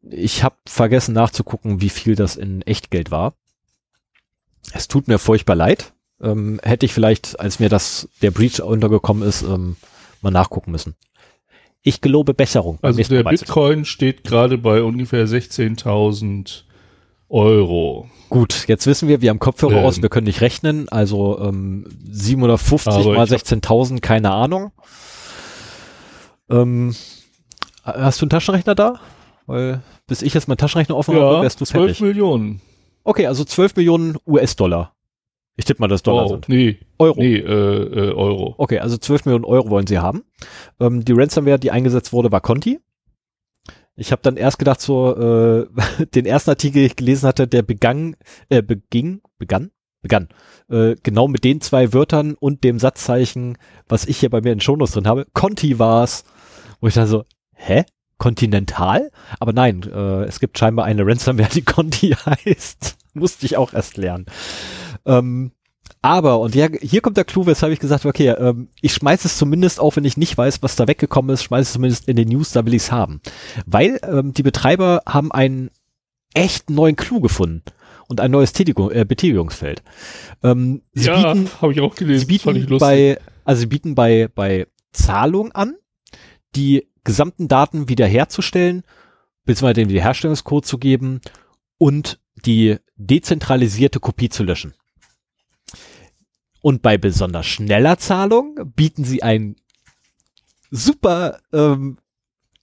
Ich 0.02 0.42
habe 0.42 0.56
vergessen 0.66 1.14
nachzugucken, 1.14 1.80
wie 1.80 1.88
viel 1.88 2.16
das 2.16 2.36
in 2.36 2.62
Echtgeld 2.62 3.10
war. 3.10 3.34
Es 4.72 4.88
tut 4.88 5.08
mir 5.08 5.18
furchtbar 5.18 5.54
leid. 5.54 5.94
Ähm, 6.22 6.60
hätte 6.62 6.86
ich 6.86 6.92
vielleicht, 6.94 7.38
als 7.40 7.58
mir 7.58 7.68
das 7.68 8.08
der 8.22 8.30
Breach 8.30 8.60
untergekommen 8.62 9.26
ist, 9.26 9.42
ähm, 9.42 9.76
mal 10.22 10.30
nachgucken 10.30 10.70
müssen. 10.70 10.94
Ich 11.82 12.00
gelobe 12.00 12.34
Besserung. 12.34 12.78
Also 12.82 13.00
der. 13.02 13.22
Bitcoin 13.22 13.84
steht 13.84 14.24
gerade 14.24 14.58
bei 14.58 14.82
ungefähr 14.82 15.26
16.000 15.28 16.62
Euro. 17.28 18.08
Gut, 18.28 18.64
jetzt 18.66 18.86
wissen 18.86 19.08
wir, 19.08 19.20
wir 19.20 19.30
haben 19.30 19.38
Kopfhörer 19.38 19.78
Ähm. 19.80 19.84
aus, 19.84 20.00
wir 20.02 20.08
können 20.08 20.26
nicht 20.26 20.40
rechnen, 20.40 20.88
also 20.88 21.38
ähm, 21.40 21.84
750 22.10 22.92
Aber 22.92 23.14
mal 23.14 23.24
ich 23.26 23.32
hab- 23.32 23.40
16.000, 23.40 24.00
keine 24.00 24.30
Ahnung. 24.32 24.72
Ähm, 26.50 26.94
hast 27.84 28.20
du 28.20 28.24
einen 28.24 28.30
Taschenrechner 28.30 28.74
da? 28.74 29.00
Weil 29.46 29.82
bis 30.06 30.22
ich 30.22 30.34
jetzt 30.34 30.48
meinen 30.48 30.58
Taschenrechner 30.58 30.96
offen 30.96 31.14
habe, 31.14 31.36
Ja, 31.36 31.42
wärst 31.42 31.60
du 31.60 31.64
12 31.64 31.84
fertig. 31.84 32.00
Millionen. 32.00 32.60
Okay, 33.04 33.26
also 33.26 33.44
12 33.44 33.76
Millionen 33.76 34.16
US-Dollar. 34.26 34.92
Ich 35.56 35.64
tippe 35.64 35.80
mal, 35.80 35.88
dass 35.88 36.02
Dollar 36.02 36.26
Oh, 36.26 36.28
sind. 36.28 36.48
nee, 36.48 36.78
Euro. 36.98 37.18
nee, 37.18 37.36
äh, 37.36 37.40
äh, 37.40 38.12
Euro. 38.12 38.54
Okay, 38.58 38.78
also 38.78 38.98
12 38.98 39.24
Millionen 39.24 39.44
Euro 39.46 39.70
wollen 39.70 39.86
sie 39.86 39.98
haben. 39.98 40.24
Ähm, 40.80 41.04
die 41.04 41.12
Ransomware, 41.12 41.58
die 41.58 41.70
eingesetzt 41.70 42.12
wurde, 42.12 42.30
war 42.30 42.40
Conti. 42.42 42.78
Ich 43.98 44.12
habe 44.12 44.20
dann 44.22 44.36
erst 44.36 44.58
gedacht, 44.58 44.80
so 44.82 45.16
äh, 45.16 45.66
den 46.14 46.26
ersten 46.26 46.50
Artikel, 46.50 46.80
den 46.82 46.86
ich 46.86 46.96
gelesen 46.96 47.26
hatte, 47.26 47.48
der 47.48 47.62
begann, 47.62 48.16
äh, 48.50 48.60
beging, 48.62 49.22
begann, 49.38 49.70
begann, 50.02 50.28
äh, 50.68 50.94
genau 51.02 51.26
mit 51.28 51.42
den 51.44 51.62
zwei 51.62 51.94
Wörtern 51.94 52.34
und 52.34 52.62
dem 52.62 52.78
Satzzeichen, 52.78 53.56
was 53.88 54.04
ich 54.04 54.18
hier 54.18 54.28
bei 54.28 54.42
mir 54.42 54.52
in 54.52 54.60
Shownotes 54.60 54.92
drin 54.92 55.06
habe. 55.08 55.26
Conti 55.32 55.78
war's. 55.78 56.24
Wo 56.82 56.88
ich 56.88 56.94
dann 56.94 57.06
so, 57.06 57.24
hä? 57.54 57.84
Continental, 58.18 59.10
aber 59.40 59.52
nein, 59.52 59.82
äh, 59.82 60.24
es 60.24 60.40
gibt 60.40 60.58
scheinbar 60.58 60.84
eine 60.86 61.06
Ransomware, 61.06 61.50
die 61.50 61.62
Conti 61.62 62.10
heißt. 62.26 62.96
Musste 63.14 63.44
ich 63.46 63.56
auch 63.56 63.72
erst 63.74 63.96
lernen. 63.98 64.26
Ähm, 65.06 65.52
aber, 66.02 66.40
und 66.40 66.54
ja, 66.54 66.68
hier 66.80 67.00
kommt 67.00 67.16
der 67.16 67.24
Clou, 67.24 67.46
weshalb 67.46 67.72
ich 67.72 67.80
gesagt 67.80 68.04
habe, 68.04 68.10
okay, 68.10 68.28
ähm, 68.28 68.68
ich 68.80 68.92
schmeiße 68.92 69.26
es 69.26 69.38
zumindest, 69.38 69.80
auch 69.80 69.96
wenn 69.96 70.04
ich 70.04 70.16
nicht 70.16 70.36
weiß, 70.36 70.62
was 70.62 70.76
da 70.76 70.86
weggekommen 70.86 71.32
ist, 71.32 71.42
schmeiße 71.42 71.62
es 71.62 71.72
zumindest 71.72 72.08
in 72.08 72.16
den 72.16 72.28
News, 72.28 72.52
da 72.52 72.64
will 72.64 72.74
ich 72.74 72.82
es 72.82 72.92
haben. 72.92 73.20
Weil 73.66 73.98
ähm, 74.02 74.32
die 74.32 74.42
Betreiber 74.42 75.02
haben 75.06 75.32
einen 75.32 75.70
echt 76.34 76.70
neuen 76.70 76.96
Clou 76.96 77.20
gefunden 77.20 77.62
und 78.08 78.20
ein 78.20 78.30
neues 78.30 78.52
Tätigung, 78.52 78.90
äh, 78.90 79.04
Betätigungsfeld. 79.04 79.82
Ähm, 80.42 80.82
sie 80.92 81.06
ja, 81.06 81.34
habe 81.60 81.72
ich 81.72 81.80
auch 81.80 81.94
gelesen. 81.94 82.20
Sie 82.20 82.26
bieten 82.26 82.78
bei, 82.78 83.18
also 83.44 83.60
sie 83.60 83.66
bieten 83.66 83.94
bei, 83.94 84.28
bei 84.32 84.66
Zahlung 84.92 85.52
an, 85.52 85.76
die 86.54 86.86
gesamten 87.04 87.48
Daten 87.48 87.88
wiederherzustellen, 87.88 88.82
beziehungsweise 89.44 89.74
den 89.74 89.88
Wiederherstellungscode 89.88 90.66
zu 90.66 90.78
geben 90.78 91.20
und 91.78 92.20
die 92.44 92.76
dezentralisierte 92.96 94.00
Kopie 94.00 94.28
zu 94.28 94.42
löschen. 94.42 94.74
Und 96.66 96.82
bei 96.82 96.98
besonders 96.98 97.46
schneller 97.46 97.96
Zahlung 97.96 98.58
bieten 98.74 99.04
sie 99.04 99.22
ein 99.22 99.54
super 100.72 101.38
ähm, 101.52 101.96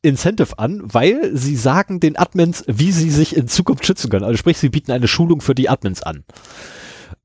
Incentive 0.01 0.60
an, 0.60 0.82
weil 0.84 1.34
sie 1.38 1.56
sagen 1.56 2.01
den 2.01 2.18
Admins, 2.18 2.66
wie 2.68 2.91
sie 2.91 3.10
sich 3.10 3.34
in 3.34 3.47
Zukunft 3.47 3.86
schützen 3.86 4.10
können. 4.10 4.26
Also 4.26 4.36
sprich, 4.36 4.58
sie 4.58 4.68
bieten 4.68 4.91
eine 4.91 5.08
Schulung 5.08 5.39
für 5.39 5.56
die 5.56 5.70
Admins 5.70 6.04
an. 6.04 6.26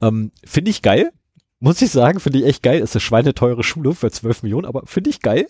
Ähm, 0.01 0.31
finde 0.45 0.71
ich 0.71 0.81
geil. 0.81 1.11
Muss 1.59 1.83
ich 1.83 1.91
sagen, 1.91 2.21
finde 2.21 2.39
ich 2.39 2.45
echt 2.45 2.63
geil. 2.63 2.79
Ist 2.79 2.95
eine 2.95 3.01
schweineteure 3.01 3.65
Schule 3.65 3.93
für 3.93 4.13
12 4.13 4.45
Millionen, 4.45 4.65
aber 4.65 4.83
finde 4.87 5.11
ich 5.11 5.21
geil. 5.21 5.49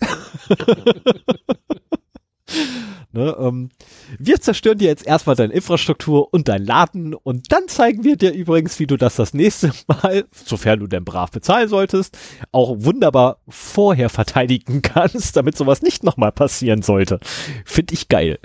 Ne, 3.10 3.34
ähm, 3.40 3.70
wir 4.18 4.38
zerstören 4.38 4.76
dir 4.76 4.88
jetzt 4.88 5.06
erstmal 5.06 5.34
deine 5.34 5.54
Infrastruktur 5.54 6.32
und 6.34 6.46
dein 6.46 6.62
Laden 6.62 7.14
und 7.14 7.50
dann 7.50 7.66
zeigen 7.66 8.04
wir 8.04 8.16
dir 8.16 8.34
übrigens, 8.34 8.78
wie 8.80 8.86
du 8.86 8.98
das 8.98 9.16
das 9.16 9.32
nächste 9.32 9.72
Mal, 9.86 10.26
sofern 10.30 10.80
du 10.80 10.86
denn 10.86 11.06
brav 11.06 11.30
bezahlen 11.30 11.70
solltest, 11.70 12.18
auch 12.52 12.76
wunderbar 12.80 13.40
vorher 13.48 14.10
verteidigen 14.10 14.82
kannst, 14.82 15.36
damit 15.36 15.56
sowas 15.56 15.80
nicht 15.80 16.04
nochmal 16.04 16.32
passieren 16.32 16.82
sollte. 16.82 17.18
Finde 17.64 17.94
ich 17.94 18.08
geil. 18.08 18.38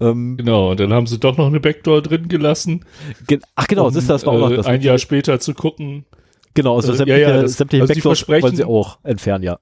Ähm, 0.00 0.38
genau, 0.38 0.70
und 0.70 0.80
dann 0.80 0.94
haben 0.94 1.06
sie 1.06 1.18
doch 1.18 1.36
noch 1.36 1.48
eine 1.48 1.60
Backdoor 1.60 2.00
drin 2.00 2.28
gelassen. 2.28 2.86
Ge 3.26 3.40
ach 3.54 3.66
genau, 3.66 3.88
um, 3.88 3.92
das 3.92 4.04
ist 4.04 4.08
das 4.08 4.24
auch 4.24 4.38
noch 4.38 4.50
äh, 4.50 4.56
das. 4.56 4.66
Ein 4.66 4.80
Jahr 4.80 4.96
später 4.96 5.40
zu 5.40 5.52
gucken. 5.52 6.06
Genau, 6.54 6.76
also 6.76 6.94
äh, 6.94 6.96
sämtliche, 6.96 7.20
ja, 7.20 7.30
ja, 7.36 7.42
das, 7.42 7.58
sämtliche 7.58 7.82
also 7.82 7.92
Backdoors 7.92 8.28
wollen 8.28 8.56
sie 8.56 8.64
auch 8.64 8.98
entfernen, 9.02 9.44
ja. 9.44 9.58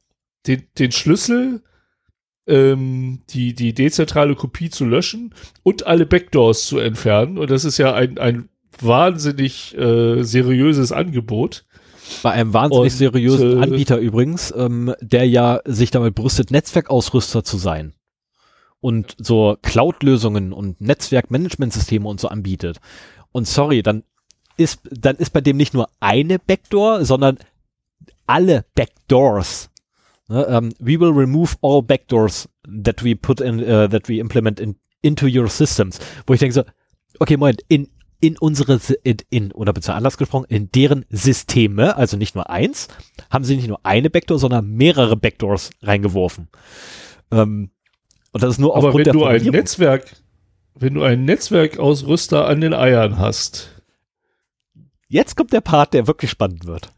Den, 0.46 0.62
den 0.78 0.92
Schlüssel 0.92 1.62
ähm, 2.48 3.20
die, 3.30 3.54
die 3.54 3.74
dezentrale 3.74 4.34
Kopie 4.34 4.70
zu 4.70 4.84
löschen 4.84 5.34
und 5.62 5.86
alle 5.86 6.06
Backdoors 6.06 6.66
zu 6.66 6.78
entfernen. 6.78 7.38
Und 7.38 7.50
das 7.50 7.64
ist 7.64 7.78
ja 7.78 7.94
ein, 7.94 8.18
ein 8.18 8.48
wahnsinnig 8.80 9.76
äh, 9.76 10.22
seriöses 10.22 10.90
Angebot. 10.92 11.64
Bei 12.22 12.30
einem 12.30 12.54
wahnsinnig 12.54 12.92
und, 12.92 12.98
seriösen 12.98 13.58
äh, 13.58 13.62
Anbieter 13.62 13.98
übrigens, 13.98 14.52
ähm, 14.56 14.94
der 15.00 15.28
ja 15.28 15.60
sich 15.66 15.90
damit 15.90 16.14
brüstet, 16.14 16.50
Netzwerkausrüster 16.50 17.44
zu 17.44 17.58
sein 17.58 17.92
und 18.80 19.14
so 19.18 19.56
Cloud-Lösungen 19.60 20.52
und 20.52 20.80
Netzwerkmanagementsysteme 20.80 22.08
und 22.08 22.18
so 22.18 22.28
anbietet. 22.28 22.78
Und 23.32 23.46
sorry, 23.46 23.82
dann 23.82 24.04
ist, 24.56 24.80
dann 24.90 25.16
ist 25.16 25.30
bei 25.30 25.42
dem 25.42 25.56
nicht 25.58 25.74
nur 25.74 25.88
eine 26.00 26.38
Backdoor, 26.38 27.04
sondern 27.04 27.38
alle 28.26 28.64
Backdoors 28.74 29.70
Ne, 30.28 30.46
um, 30.46 30.54
ähm, 30.54 30.74
we 30.78 31.00
will 31.00 31.12
remove 31.12 31.56
all 31.62 31.82
backdoors 31.82 32.48
that 32.66 33.02
we 33.02 33.14
put 33.14 33.40
in, 33.40 33.60
uh, 33.60 33.88
that 33.88 34.08
we 34.08 34.18
implement 34.18 34.60
in, 34.60 34.76
into 35.00 35.26
your 35.26 35.48
systems. 35.48 35.98
Wo 36.26 36.34
ich 36.34 36.40
denke 36.40 36.54
so, 36.54 36.64
okay, 37.18 37.36
Moment, 37.36 37.62
in, 37.68 37.88
in 38.20 38.36
unsere, 38.36 38.78
in, 39.04 39.16
in 39.30 39.52
oder 39.52 39.72
beziehungsweise 39.72 39.96
anders 39.96 40.18
gesprochen, 40.18 40.46
in 40.48 40.70
deren 40.70 41.06
Systeme, 41.08 41.96
also 41.96 42.16
nicht 42.16 42.34
nur 42.34 42.50
eins, 42.50 42.88
haben 43.30 43.44
sie 43.44 43.56
nicht 43.56 43.68
nur 43.68 43.80
eine 43.84 44.10
Backdoor, 44.10 44.38
sondern 44.38 44.70
mehrere 44.70 45.16
Backdoors 45.16 45.70
reingeworfen. 45.82 46.48
Ähm, 47.30 47.70
und 48.32 48.42
das 48.42 48.50
ist 48.50 48.58
nur 48.58 48.76
Aber 48.76 48.88
aufgrund 48.88 49.06
wenn 49.06 49.12
du 49.14 49.24
ein 49.24 49.42
Netzwerk, 49.44 50.14
wenn 50.74 50.94
du 50.94 51.02
einen 51.02 51.24
Netzwerkausrüster 51.24 52.46
an 52.46 52.60
den 52.60 52.74
Eiern 52.74 53.18
hast. 53.18 53.70
Jetzt 55.08 55.36
kommt 55.36 55.54
der 55.54 55.62
Part, 55.62 55.94
der 55.94 56.06
wirklich 56.06 56.30
spannend 56.30 56.66
wird. 56.66 56.92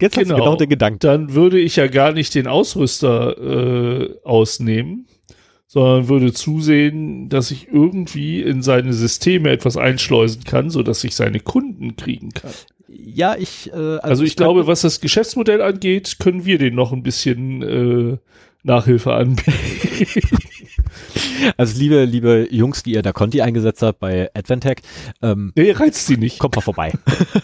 Jetzt 0.00 0.16
genau, 0.16 0.36
genau 0.36 0.56
den 0.56 0.68
Gedanken. 0.68 0.98
Dann 1.00 1.34
würde 1.34 1.58
ich 1.58 1.76
ja 1.76 1.86
gar 1.86 2.12
nicht 2.12 2.34
den 2.34 2.46
Ausrüster 2.46 3.36
äh, 3.38 4.14
ausnehmen, 4.24 5.06
sondern 5.66 6.08
würde 6.08 6.32
zusehen, 6.32 7.28
dass 7.28 7.50
ich 7.50 7.68
irgendwie 7.68 8.40
in 8.40 8.62
seine 8.62 8.92
Systeme 8.92 9.50
etwas 9.50 9.76
einschleusen 9.76 10.44
kann, 10.44 10.70
so 10.70 10.82
dass 10.82 11.04
ich 11.04 11.14
seine 11.14 11.40
Kunden 11.40 11.96
kriegen 11.96 12.30
kann. 12.30 12.52
Ja, 12.88 13.36
ich. 13.36 13.70
Äh, 13.72 13.76
also, 13.76 14.00
also 14.00 14.22
ich, 14.24 14.30
ich 14.30 14.36
glaube, 14.36 14.66
was 14.66 14.80
das 14.80 15.00
Geschäftsmodell 15.00 15.62
angeht, 15.62 16.16
können 16.18 16.44
wir 16.44 16.58
den 16.58 16.74
noch 16.74 16.92
ein 16.92 17.02
bisschen 17.02 17.62
äh, 17.62 18.16
Nachhilfe 18.62 19.12
anbieten. 19.12 19.52
Also 21.56 21.78
liebe, 21.78 22.04
liebe 22.04 22.48
Jungs, 22.50 22.82
die 22.82 22.92
ihr 22.92 23.02
da 23.02 23.12
Conti 23.12 23.40
eingesetzt 23.42 23.82
habt 23.82 24.00
bei 24.00 24.30
Adventech, 24.34 24.78
ähm, 25.22 25.52
nee, 25.56 25.70
reizt 25.72 26.06
sie 26.06 26.16
nicht. 26.16 26.38
Kommt 26.38 26.56
mal 26.56 26.62
vorbei. 26.62 26.92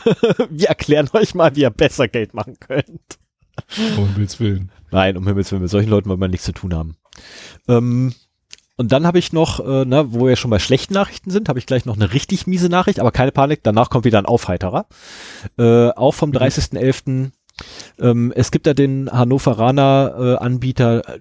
Wir 0.50 0.68
erklären 0.68 1.08
euch 1.12 1.34
mal, 1.34 1.54
wie 1.56 1.62
ihr 1.62 1.70
besser 1.70 2.08
Geld 2.08 2.34
machen 2.34 2.56
könnt. 2.60 3.18
Um 3.96 4.12
Himmels 4.12 4.38
Willen. 4.38 4.70
Nein, 4.90 5.16
um 5.16 5.26
Himmels 5.26 5.50
Willen. 5.50 5.62
Mit 5.62 5.70
solchen 5.70 5.90
Leuten 5.90 6.08
wollen 6.08 6.20
wir 6.20 6.28
nichts 6.28 6.46
zu 6.46 6.52
tun 6.52 6.74
haben. 6.74 6.96
Ähm, 7.68 8.14
und 8.76 8.92
dann 8.92 9.06
habe 9.06 9.18
ich 9.18 9.32
noch, 9.32 9.60
äh, 9.60 9.84
ne, 9.86 10.12
wo 10.12 10.26
wir 10.26 10.36
schon 10.36 10.50
bei 10.50 10.58
schlechten 10.58 10.94
Nachrichten 10.94 11.30
sind, 11.30 11.48
habe 11.48 11.58
ich 11.58 11.66
gleich 11.66 11.86
noch 11.86 11.96
eine 11.96 12.12
richtig 12.12 12.46
miese 12.46 12.68
Nachricht, 12.68 13.00
aber 13.00 13.10
keine 13.10 13.32
Panik, 13.32 13.60
danach 13.62 13.88
kommt 13.88 14.04
wieder 14.04 14.18
ein 14.18 14.26
Aufheiterer. 14.26 14.86
Äh, 15.58 15.88
auch 15.90 16.12
vom 16.12 16.30
30.11. 16.30 17.02
Mhm. 17.06 17.32
Ähm, 17.98 18.32
es 18.36 18.50
gibt 18.50 18.66
da 18.66 18.74
den 18.74 19.10
Hannoveraner 19.10 20.14
äh, 20.18 20.44
Anbieter 20.44 21.20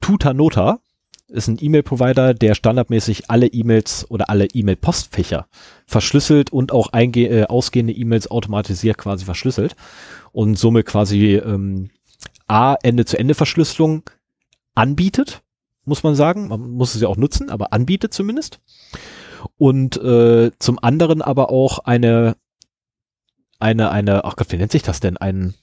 Tutanota 0.00 0.80
ist 1.28 1.48
ein 1.48 1.58
E-Mail-Provider, 1.60 2.34
der 2.34 2.54
standardmäßig 2.54 3.30
alle 3.30 3.46
E-Mails 3.46 4.08
oder 4.10 4.30
alle 4.30 4.46
E-Mail-Postfächer 4.46 5.48
verschlüsselt 5.86 6.52
und 6.52 6.72
auch 6.72 6.92
einge 6.92 7.28
äh, 7.28 7.44
ausgehende 7.46 7.92
E-Mails 7.92 8.30
automatisiert 8.30 8.98
quasi 8.98 9.24
verschlüsselt 9.24 9.76
und 10.32 10.58
somit 10.58 10.86
quasi 10.86 11.34
ähm, 11.36 11.90
A, 12.46 12.76
Ende-zu-Ende-Verschlüsselung 12.82 14.02
anbietet, 14.74 15.42
muss 15.84 16.02
man 16.02 16.14
sagen. 16.14 16.48
Man 16.48 16.70
muss 16.70 16.94
es 16.94 17.00
ja 17.00 17.08
auch 17.08 17.16
nutzen, 17.16 17.50
aber 17.50 17.72
anbietet 17.72 18.14
zumindest. 18.14 18.60
Und 19.58 19.96
äh, 19.96 20.52
zum 20.58 20.78
anderen 20.80 21.22
aber 21.22 21.50
auch 21.50 21.80
eine, 21.80 22.36
eine, 23.58 23.90
eine, 23.90 24.24
ach 24.24 24.36
Gott, 24.36 24.52
wie 24.52 24.56
nennt 24.56 24.72
sich 24.72 24.82
das 24.82 25.00
denn? 25.00 25.16
Ein, 25.16 25.54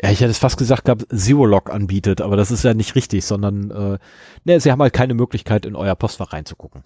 ja, 0.00 0.10
ich 0.10 0.20
hätte 0.20 0.30
es 0.30 0.38
fast 0.38 0.56
gesagt 0.56 0.84
gehabt, 0.84 1.06
Zero-Log 1.14 1.70
anbietet, 1.70 2.20
aber 2.20 2.36
das 2.36 2.50
ist 2.50 2.64
ja 2.64 2.74
nicht 2.74 2.94
richtig, 2.94 3.24
sondern 3.24 3.70
äh, 3.70 3.98
ne, 4.44 4.60
sie 4.60 4.70
haben 4.70 4.82
halt 4.82 4.92
keine 4.92 5.14
Möglichkeit, 5.14 5.66
in 5.66 5.76
euer 5.76 5.94
Postfach 5.94 6.32
reinzugucken. 6.32 6.82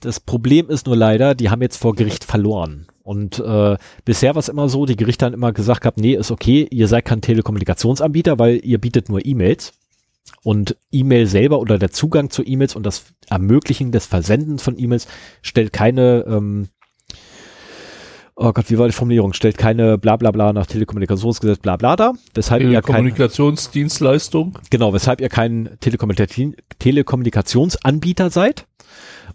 Das 0.00 0.18
Problem 0.18 0.68
ist 0.70 0.86
nur 0.86 0.96
leider, 0.96 1.34
die 1.34 1.50
haben 1.50 1.62
jetzt 1.62 1.76
vor 1.76 1.94
Gericht 1.94 2.24
verloren. 2.24 2.86
Und 3.02 3.38
äh, 3.38 3.76
bisher 4.04 4.34
war 4.34 4.40
es 4.40 4.48
immer 4.48 4.68
so, 4.68 4.86
die 4.86 4.96
Gerichte 4.96 5.26
haben 5.26 5.34
immer 5.34 5.52
gesagt 5.52 5.82
gehabt, 5.82 5.98
nee, 5.98 6.14
ist 6.14 6.30
okay, 6.30 6.66
ihr 6.70 6.88
seid 6.88 7.04
kein 7.04 7.20
Telekommunikationsanbieter, 7.20 8.38
weil 8.38 8.60
ihr 8.64 8.78
bietet 8.78 9.08
nur 9.08 9.24
E-Mails. 9.24 9.72
Und 10.42 10.76
E-Mail 10.90 11.26
selber 11.26 11.58
oder 11.58 11.78
der 11.78 11.90
Zugang 11.90 12.30
zu 12.30 12.42
E-Mails 12.46 12.76
und 12.76 12.84
das 12.84 13.04
Ermöglichen 13.28 13.92
des 13.92 14.06
Versendens 14.06 14.62
von 14.62 14.78
E-Mails 14.78 15.06
stellt 15.42 15.72
keine 15.72 16.24
ähm, 16.26 16.68
oh 18.40 18.52
Gott, 18.52 18.68
wie 18.70 18.78
war 18.78 18.88
die 18.88 18.94
Formulierung? 18.94 19.34
Stellt 19.34 19.58
keine 19.58 19.98
bla 19.98 20.16
bla 20.16 20.30
bla 20.30 20.52
nach 20.52 20.66
Telekommunikationsgesetz 20.66 21.58
bla 21.58 21.76
bla 21.76 21.96
da. 21.96 22.12
Weshalb 22.34 22.62
ihr 22.62 22.72
kein, 22.72 22.82
Kommunikationsdienstleistung. 22.82 24.58
Genau, 24.70 24.92
weshalb 24.92 25.20
ihr 25.20 25.28
kein 25.28 25.76
Telekommunikationsanbieter 25.80 28.30
seid. 28.30 28.66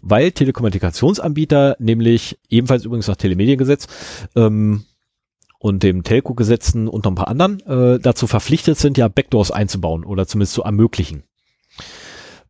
Weil 0.02 0.32
Telekommunikationsanbieter 0.32 1.76
nämlich 1.78 2.38
ebenfalls 2.50 2.84
übrigens 2.84 3.08
nach 3.08 3.16
Telemediengesetz 3.16 3.86
ähm, 4.34 4.84
und 5.58 5.82
dem 5.82 6.04
Telco-Gesetzen 6.04 6.86
und 6.86 7.04
noch 7.04 7.12
ein 7.12 7.16
paar 7.16 7.28
anderen 7.28 7.60
äh, 7.60 7.98
dazu 7.98 8.26
verpflichtet 8.26 8.76
sind, 8.78 8.98
ja 8.98 9.08
Backdoors 9.08 9.50
einzubauen 9.50 10.04
oder 10.04 10.26
zumindest 10.26 10.52
zu 10.52 10.62
ermöglichen. 10.62 11.22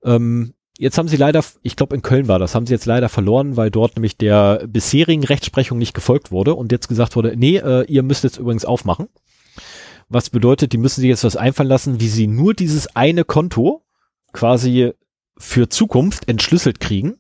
Ähm, 0.03 0.55
Jetzt 0.79 0.99
haben 0.99 1.09
sie 1.09 1.17
leider, 1.17 1.43
ich 1.63 1.77
glaube 1.77 1.95
in 1.95 2.03
Köln 2.03 2.29
war 2.29 2.39
das, 2.39 2.55
haben 2.55 2.67
sie 2.67 2.75
jetzt 2.75 2.85
leider 2.85 3.09
verloren, 3.09 3.57
weil 3.57 3.71
dort 3.71 3.97
nämlich 3.97 4.19
der 4.19 4.67
bisherigen 4.67 5.25
Rechtsprechung 5.25 5.79
nicht 5.79 5.95
gefolgt 5.95 6.31
wurde 6.31 6.55
und 6.55 6.71
jetzt 6.71 6.89
gesagt 6.89 7.17
wurde, 7.17 7.35
nee, 7.37 7.57
äh, 7.57 7.85
ihr 7.87 8.03
müsst 8.03 8.25
jetzt 8.25 8.39
übrigens 8.39 8.67
aufmachen. 8.67 9.09
Was 10.09 10.29
bedeutet, 10.29 10.73
die 10.73 10.79
müssen 10.79 11.01
sich 11.01 11.09
jetzt 11.09 11.25
was 11.25 11.37
einfallen 11.37 11.69
lassen, 11.69 12.01
wie 12.01 12.09
sie 12.09 12.27
nur 12.27 12.53
dieses 12.53 12.95
eine 12.95 13.25
Konto 13.25 13.83
quasi 14.33 14.93
für 15.39 15.69
Zukunft 15.69 16.29
entschlüsselt 16.29 16.79
kriegen, 16.79 17.17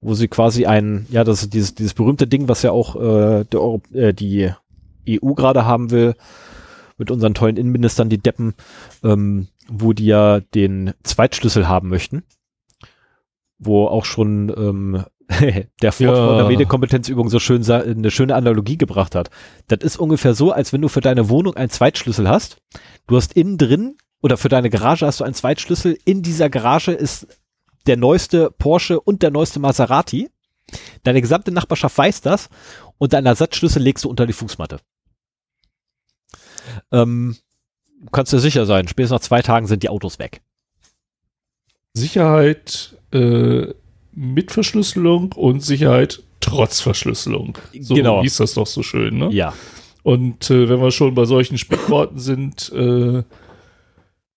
wo 0.00 0.14
sie 0.14 0.28
quasi 0.28 0.64
ein, 0.64 1.06
ja, 1.10 1.22
das 1.22 1.42
ist 1.42 1.54
dieses, 1.54 1.74
dieses 1.74 1.94
berühmte 1.94 2.26
Ding, 2.26 2.48
was 2.48 2.62
ja 2.62 2.72
auch 2.72 2.96
äh, 2.96 3.44
der 3.44 3.60
Euro, 3.60 3.82
äh, 3.92 4.14
die 4.14 4.52
EU 5.06 5.34
gerade 5.34 5.66
haben 5.66 5.90
will, 5.90 6.14
mit 6.96 7.10
unseren 7.10 7.34
tollen 7.34 7.56
Innenministern, 7.58 8.08
die 8.08 8.18
Deppen, 8.18 8.54
ähm, 9.04 9.48
wo 9.68 9.92
die 9.92 10.06
ja 10.06 10.40
den 10.40 10.94
Zweitschlüssel 11.02 11.68
haben 11.68 11.88
möchten 11.88 12.24
wo 13.60 13.86
auch 13.86 14.04
schon 14.04 14.48
ähm, 14.56 15.04
der 15.82 15.92
Ford 15.92 16.16
Ja. 16.16 16.26
von 16.26 16.36
der 16.38 16.46
Medienkompetenzübung 16.48 17.28
so 17.28 17.38
schön 17.38 17.64
eine 17.70 18.10
schöne 18.10 18.34
Analogie 18.34 18.78
gebracht 18.78 19.14
hat. 19.14 19.30
Das 19.68 19.78
ist 19.84 19.98
ungefähr 19.98 20.34
so, 20.34 20.50
als 20.50 20.72
wenn 20.72 20.80
du 20.82 20.88
für 20.88 21.00
deine 21.02 21.28
Wohnung 21.28 21.54
einen 21.54 21.70
Zweitschlüssel 21.70 22.28
hast. 22.28 22.56
Du 23.06 23.16
hast 23.16 23.34
innen 23.34 23.58
drin 23.58 23.96
oder 24.22 24.36
für 24.36 24.48
deine 24.48 24.70
Garage 24.70 25.06
hast 25.06 25.20
du 25.20 25.24
einen 25.24 25.34
Zweitschlüssel. 25.34 25.96
In 26.04 26.22
dieser 26.22 26.50
Garage 26.50 26.92
ist 26.92 27.28
der 27.86 27.96
neueste 27.96 28.50
Porsche 28.50 28.98
und 29.00 29.22
der 29.22 29.30
neueste 29.30 29.60
Maserati. 29.60 30.30
Deine 31.02 31.20
gesamte 31.20 31.52
Nachbarschaft 31.52 31.96
weiß 31.96 32.20
das 32.22 32.48
und 32.98 33.12
deinen 33.12 33.26
Ersatzschlüssel 33.26 33.82
legst 33.82 34.04
du 34.04 34.08
unter 34.08 34.26
die 34.26 34.32
Fußmatte. 34.32 34.80
Ähm, 36.92 37.36
du 38.00 38.10
kannst 38.10 38.32
dir 38.32 38.38
sicher 38.40 38.66
sein, 38.66 38.88
spätestens 38.88 39.16
nach 39.20 39.26
zwei 39.26 39.42
Tagen 39.42 39.66
sind 39.66 39.82
die 39.82 39.88
Autos 39.88 40.18
weg. 40.18 40.42
Sicherheit 41.94 42.96
äh, 43.12 43.66
mit 44.12 44.52
Verschlüsselung 44.52 45.32
und 45.32 45.62
Sicherheit 45.62 46.22
trotz 46.40 46.80
Verschlüsselung. 46.80 47.56
So 47.80 47.94
Genau. 47.94 48.22
hieß 48.22 48.38
das 48.38 48.54
doch 48.54 48.66
so 48.66 48.82
schön, 48.82 49.18
ne? 49.18 49.28
Ja. 49.32 49.52
Und 50.02 50.50
äh, 50.50 50.68
wenn 50.68 50.80
wir 50.80 50.90
schon 50.90 51.14
bei 51.14 51.26
solchen 51.26 51.58
Sprichworten 51.58 52.18
sind, 52.18 52.72
äh, 52.74 53.22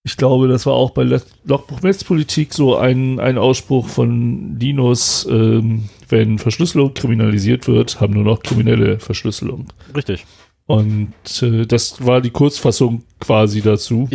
ich 0.06 0.18
glaube, 0.18 0.48
das 0.48 0.66
war 0.66 0.74
auch 0.74 0.90
bei 0.90 1.02
Logbuch 1.44 1.80
Netzpolitik 1.80 2.52
so 2.52 2.76
ein, 2.76 3.18
ein 3.18 3.38
Ausspruch 3.38 3.88
von 3.88 4.58
Linus, 4.60 5.26
ähm, 5.30 5.88
wenn 6.10 6.38
Verschlüsselung 6.38 6.92
kriminalisiert 6.92 7.66
wird, 7.66 8.00
haben 8.00 8.12
nur 8.12 8.24
noch 8.24 8.42
kriminelle 8.42 8.98
Verschlüsselung. 9.00 9.68
Richtig. 9.96 10.26
Und 10.66 11.14
äh, 11.42 11.64
das 11.66 12.04
war 12.04 12.20
die 12.20 12.30
Kurzfassung 12.30 13.02
quasi 13.18 13.62
dazu. 13.62 14.06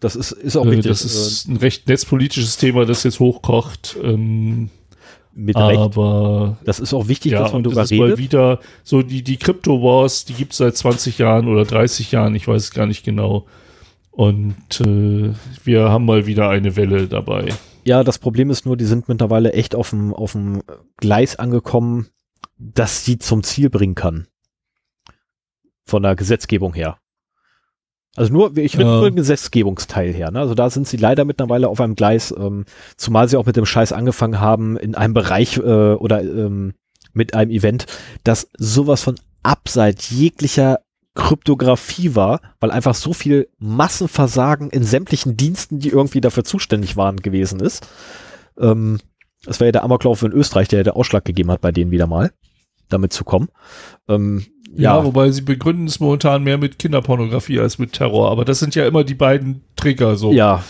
Das 0.00 0.14
ist, 0.16 0.32
ist 0.32 0.56
auch 0.56 0.64
Äh, 0.66 0.70
richtig. 0.70 0.86
das 0.88 1.04
ist 1.04 1.48
ein 1.48 1.56
recht 1.56 1.88
netzpolitisches 1.88 2.56
Thema, 2.56 2.84
das 2.86 3.02
jetzt 3.04 3.20
hochkocht. 3.20 3.96
Ähm, 4.02 4.70
äh, 5.34 5.38
mit 5.40 5.56
Recht. 5.56 5.78
aber 5.78 6.56
Das 6.64 6.80
ist 6.80 6.92
auch 6.94 7.06
wichtig, 7.08 7.32
ja, 7.32 7.40
dass 7.42 7.52
man 7.52 7.62
darüber 7.62 7.82
das 7.82 7.90
ist 7.92 7.98
mal 7.98 8.04
redet. 8.06 8.18
wieder 8.18 8.58
so 8.82 9.02
die, 9.02 9.22
die 9.22 9.36
Crypto 9.36 9.82
Wars, 9.82 10.24
die 10.24 10.32
gibt 10.34 10.52
es 10.52 10.58
seit 10.58 10.76
20 10.76 11.18
Jahren 11.18 11.46
oder 11.48 11.64
30 11.64 12.10
Jahren, 12.10 12.34
ich 12.34 12.48
weiß 12.48 12.62
es 12.62 12.70
gar 12.72 12.86
nicht 12.86 13.04
genau. 13.04 13.46
Und 14.10 14.80
äh, 14.80 15.32
wir 15.64 15.90
haben 15.90 16.04
mal 16.06 16.26
wieder 16.26 16.48
eine 16.50 16.74
Welle 16.74 17.06
dabei. 17.06 17.48
Ja, 17.84 18.02
das 18.02 18.18
Problem 18.18 18.50
ist 18.50 18.66
nur, 18.66 18.76
die 18.76 18.84
sind 18.84 19.08
mittlerweile 19.08 19.52
echt 19.52 19.76
auf 19.76 19.90
dem, 19.90 20.12
auf 20.12 20.32
dem 20.32 20.62
Gleis 20.96 21.36
angekommen, 21.36 22.08
dass 22.58 23.04
sie 23.04 23.18
zum 23.18 23.44
Ziel 23.44 23.70
bringen 23.70 23.94
kann. 23.94 24.26
Von 25.84 26.02
der 26.02 26.16
Gesetzgebung 26.16 26.74
her. 26.74 26.98
Also 28.18 28.32
nur, 28.32 28.56
ich 28.56 28.74
rede 28.76 28.88
Ja. 28.88 28.96
nur 28.98 29.10
den 29.10 29.16
Gesetzgebungsteil 29.16 30.12
her. 30.12 30.30
Ne? 30.30 30.40
Also 30.40 30.54
da 30.54 30.68
sind 30.70 30.86
sie 30.88 30.96
leider 30.96 31.24
mittlerweile 31.24 31.68
auf 31.68 31.80
einem 31.80 31.94
Gleis, 31.94 32.34
ähm, 32.36 32.64
zumal 32.96 33.28
sie 33.28 33.36
auch 33.36 33.46
mit 33.46 33.56
dem 33.56 33.66
Scheiß 33.66 33.92
angefangen 33.92 34.40
haben, 34.40 34.76
in 34.76 34.94
einem 34.94 35.14
Bereich 35.14 35.56
äh, 35.56 35.60
oder 35.60 36.20
ähm, 36.22 36.74
mit 37.12 37.34
einem 37.34 37.50
Event, 37.50 37.86
das 38.24 38.48
sowas 38.58 39.02
von 39.02 39.14
abseits 39.42 40.10
jeglicher 40.10 40.80
Kryptographie 41.14 42.14
war, 42.14 42.40
weil 42.60 42.70
einfach 42.70 42.94
so 42.94 43.12
viel 43.12 43.48
Massenversagen 43.58 44.70
in 44.70 44.84
sämtlichen 44.84 45.36
Diensten, 45.36 45.78
die 45.78 45.88
irgendwie 45.88 46.20
dafür 46.20 46.44
zuständig 46.44 46.96
waren, 46.96 47.16
gewesen 47.16 47.60
ist. 47.60 47.86
Ähm, 48.58 48.98
das 49.44 49.60
war 49.60 49.66
ja 49.66 49.72
der 49.72 49.84
Amoklauf 49.84 50.22
in 50.22 50.32
Österreich, 50.32 50.68
der 50.68 50.80
ja 50.80 50.84
der 50.84 50.96
Ausschlag 50.96 51.24
gegeben 51.24 51.50
hat, 51.50 51.60
bei 51.60 51.72
denen 51.72 51.90
wieder 51.90 52.06
mal 52.06 52.30
damit 52.88 53.12
zu 53.12 53.24
kommen. 53.24 53.48
Ähm, 54.08 54.44
Ja, 54.74 54.98
ja, 54.98 55.04
wobei 55.04 55.30
sie 55.30 55.42
begründen 55.42 55.86
es 55.86 55.98
momentan 56.00 56.44
mehr 56.44 56.58
mit 56.58 56.78
Kinderpornografie 56.78 57.58
als 57.60 57.78
mit 57.78 57.92
Terror. 57.94 58.30
Aber 58.30 58.44
das 58.44 58.58
sind 58.58 58.74
ja 58.74 58.86
immer 58.86 59.04
die 59.04 59.14
beiden 59.14 59.62
Trigger. 59.76 60.16
So, 60.16 60.32
ja, 60.32 60.62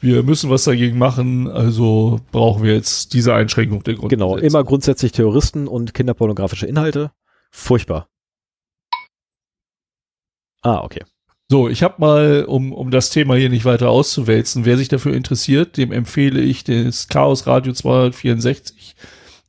wir 0.00 0.22
müssen 0.22 0.50
was 0.50 0.64
dagegen 0.64 0.98
machen, 0.98 1.48
also 1.48 2.20
brauchen 2.30 2.62
wir 2.62 2.74
jetzt 2.74 3.14
diese 3.14 3.34
Einschränkung 3.34 3.82
der 3.82 3.94
Grundgesetze. 3.94 4.30
genau. 4.30 4.36
Immer 4.36 4.64
grundsätzlich 4.64 5.12
Terroristen 5.12 5.66
und 5.66 5.94
kinderpornografische 5.94 6.66
Inhalte. 6.66 7.10
Furchtbar. 7.50 8.08
Ah, 10.62 10.80
okay. 10.82 11.02
So, 11.50 11.68
ich 11.68 11.82
habe 11.82 11.94
mal, 11.98 12.44
um, 12.44 12.72
um 12.72 12.90
das 12.90 13.10
Thema 13.10 13.34
hier 13.34 13.48
nicht 13.48 13.64
weiter 13.64 13.88
auszuwälzen, 13.88 14.66
wer 14.66 14.76
sich 14.76 14.88
dafür 14.88 15.14
interessiert, 15.14 15.78
dem 15.78 15.92
empfehle 15.92 16.40
ich 16.40 16.62
das 16.62 17.08
Chaos 17.08 17.46
Radio 17.46 17.72
264. 17.72 18.94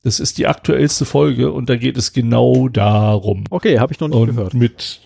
Das 0.04 0.20
ist 0.20 0.38
die 0.38 0.48
aktuellste 0.48 1.06
Folge 1.06 1.52
und 1.52 1.70
da 1.70 1.76
geht 1.76 1.98
es 1.98 2.14
genau 2.14 2.70
darum. 2.70 3.44
Okay, 3.50 3.80
habe 3.80 3.94
ich 3.94 4.00
noch 4.00 4.08
nicht 4.08 4.18
Und 4.18 4.28
gehört. 4.36 4.54
mit, 4.54 5.02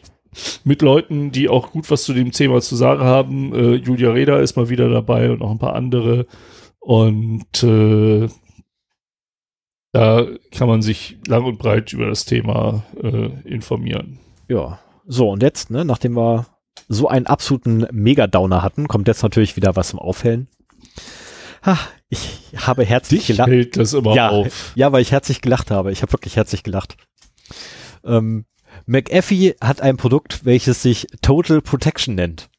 mit 0.64 0.82
Leuten, 0.82 1.32
die 1.32 1.50
auch 1.50 1.72
gut 1.72 1.90
was 1.90 2.04
zu 2.04 2.14
dem 2.14 2.32
Thema 2.32 2.62
zu 2.62 2.76
sagen 2.76 3.04
haben. 3.04 3.54
Äh, 3.54 3.76
Julia 3.76 4.12
Reda 4.12 4.40
ist 4.40 4.56
mal 4.56 4.70
wieder 4.70 4.90
dabei 4.90 5.32
und 5.32 5.40
noch 5.40 5.52
ein 5.52 5.60
paar 5.60 5.76
andere. 5.76 6.28
Und 6.80 7.64
äh, 7.64 8.28
da 9.94 10.26
kann 10.52 10.68
man 10.68 10.82
sich 10.82 11.18
lang 11.28 11.46
und 11.46 11.58
breit 11.58 11.94
über 11.94 12.08
das 12.08 12.26
Thema 12.26 12.84
äh, 13.02 13.30
informieren. 13.46 14.20
Ja. 14.48 14.80
So, 15.06 15.30
und 15.30 15.44
jetzt, 15.44 15.70
ne, 15.70 15.86
nachdem 15.86 16.16
wir 16.16 16.48
so 16.88 17.08
einen 17.08 17.28
absoluten 17.28 17.88
Mega-Downer 17.92 18.62
hatten, 18.64 18.88
kommt 18.88 19.08
jetzt 19.08 19.24
natürlich 19.24 19.56
wieder 19.56 19.76
was 19.76 19.90
zum 19.90 20.00
Aufhellen. 20.00 20.48
Ha, 21.66 21.78
ich 22.10 22.30
habe 22.58 22.84
herzlich 22.84 23.28
gelacht. 23.28 23.50
Hält 23.50 23.78
das 23.78 23.94
immer 23.94 24.16
Ja, 24.16 24.30
auf. 24.30 24.74
ja, 24.76 24.92
weil 24.92 25.02
ich 25.02 25.12
herzlich 25.12 25.42
gelacht 25.42 25.72
habe. 25.72 25.92
Ich 25.92 26.02
habe 26.02 26.12
wirklich 26.12 26.36
herzlich 26.36 26.64
gelacht. 26.64 26.98
Ähm, 28.04 28.46
McAfee 28.86 29.56
hat 29.62 29.82
ein 29.82 29.98
Produkt, 29.98 30.44
welches 30.46 30.82
sich 30.82 31.08
Total 31.22 31.62
Protection 31.62 32.16
nennt. 32.16 32.50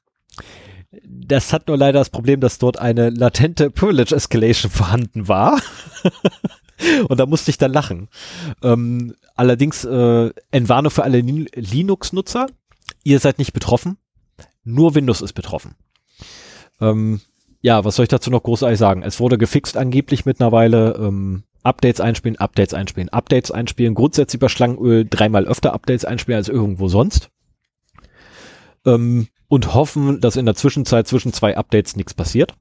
Das 1.07 1.53
hat 1.53 1.69
nur 1.69 1.77
leider 1.77 1.99
das 1.99 2.09
Problem, 2.11 2.41
dass 2.41 2.59
dort 2.59 2.79
eine 2.79 3.11
latente 3.11 3.71
Privilege 3.71 4.15
Escalation 4.15 4.71
vorhanden 4.71 5.29
war. 5.29 5.61
Und 7.09 7.19
da 7.21 7.27
musste 7.27 7.51
ich 7.51 7.59
dann 7.59 7.73
lachen. 7.73 8.09
Ähm, 8.63 9.15
allerdings 9.35 9.85
äh, 9.85 10.31
Entwarnung 10.51 10.91
für 10.91 11.05
alle 11.05 11.21
Lin- 11.21 11.49
Linux-Nutzer. 11.55 12.47
Ihr 13.03 13.21
seid 13.21 13.39
nicht 13.39 13.53
betroffen. 13.53 13.97
Nur 14.65 14.95
Windows 14.95 15.21
ist 15.21 15.35
betroffen. 15.35 15.75
Ähm, 16.81 17.21
ja, 17.65 17.83
was 17.83 17.97
soll 17.97 18.03
ich 18.03 18.11
dazu 18.11 18.31
noch 18.31 18.43
großartig 18.43 18.79
sagen? 18.79 19.03
Es 19.03 19.21
wurde 19.21 19.39
gefixt 19.39 19.79
angeblich 19.79 20.27
mittlerweile. 20.27 20.97
Ähm, 21.01 21.45
Updates 21.63 21.99
einspielen, 21.99 22.37
Updates 22.37 22.75
einspielen, 22.75 23.09
Updates 23.09 23.51
einspielen. 23.51 23.95
Grundsätzlich 23.95 24.39
über 24.39 24.51
Schlangenöl 24.51 25.07
dreimal 25.09 25.47
öfter 25.47 25.73
Updates 25.73 26.05
einspielen 26.05 26.37
als 26.37 26.51
irgendwo 26.51 26.89
sonst. 26.89 27.31
Ähm, 28.85 29.29
und 29.49 29.73
hoffen, 29.73 30.21
dass 30.21 30.37
in 30.37 30.45
der 30.45 30.57
Zwischenzeit 30.57 31.09
zwischen 31.09 31.33
zwei 31.33 31.57
Updates 31.57 31.97
nichts 31.97 32.13
passiert. 32.13 32.53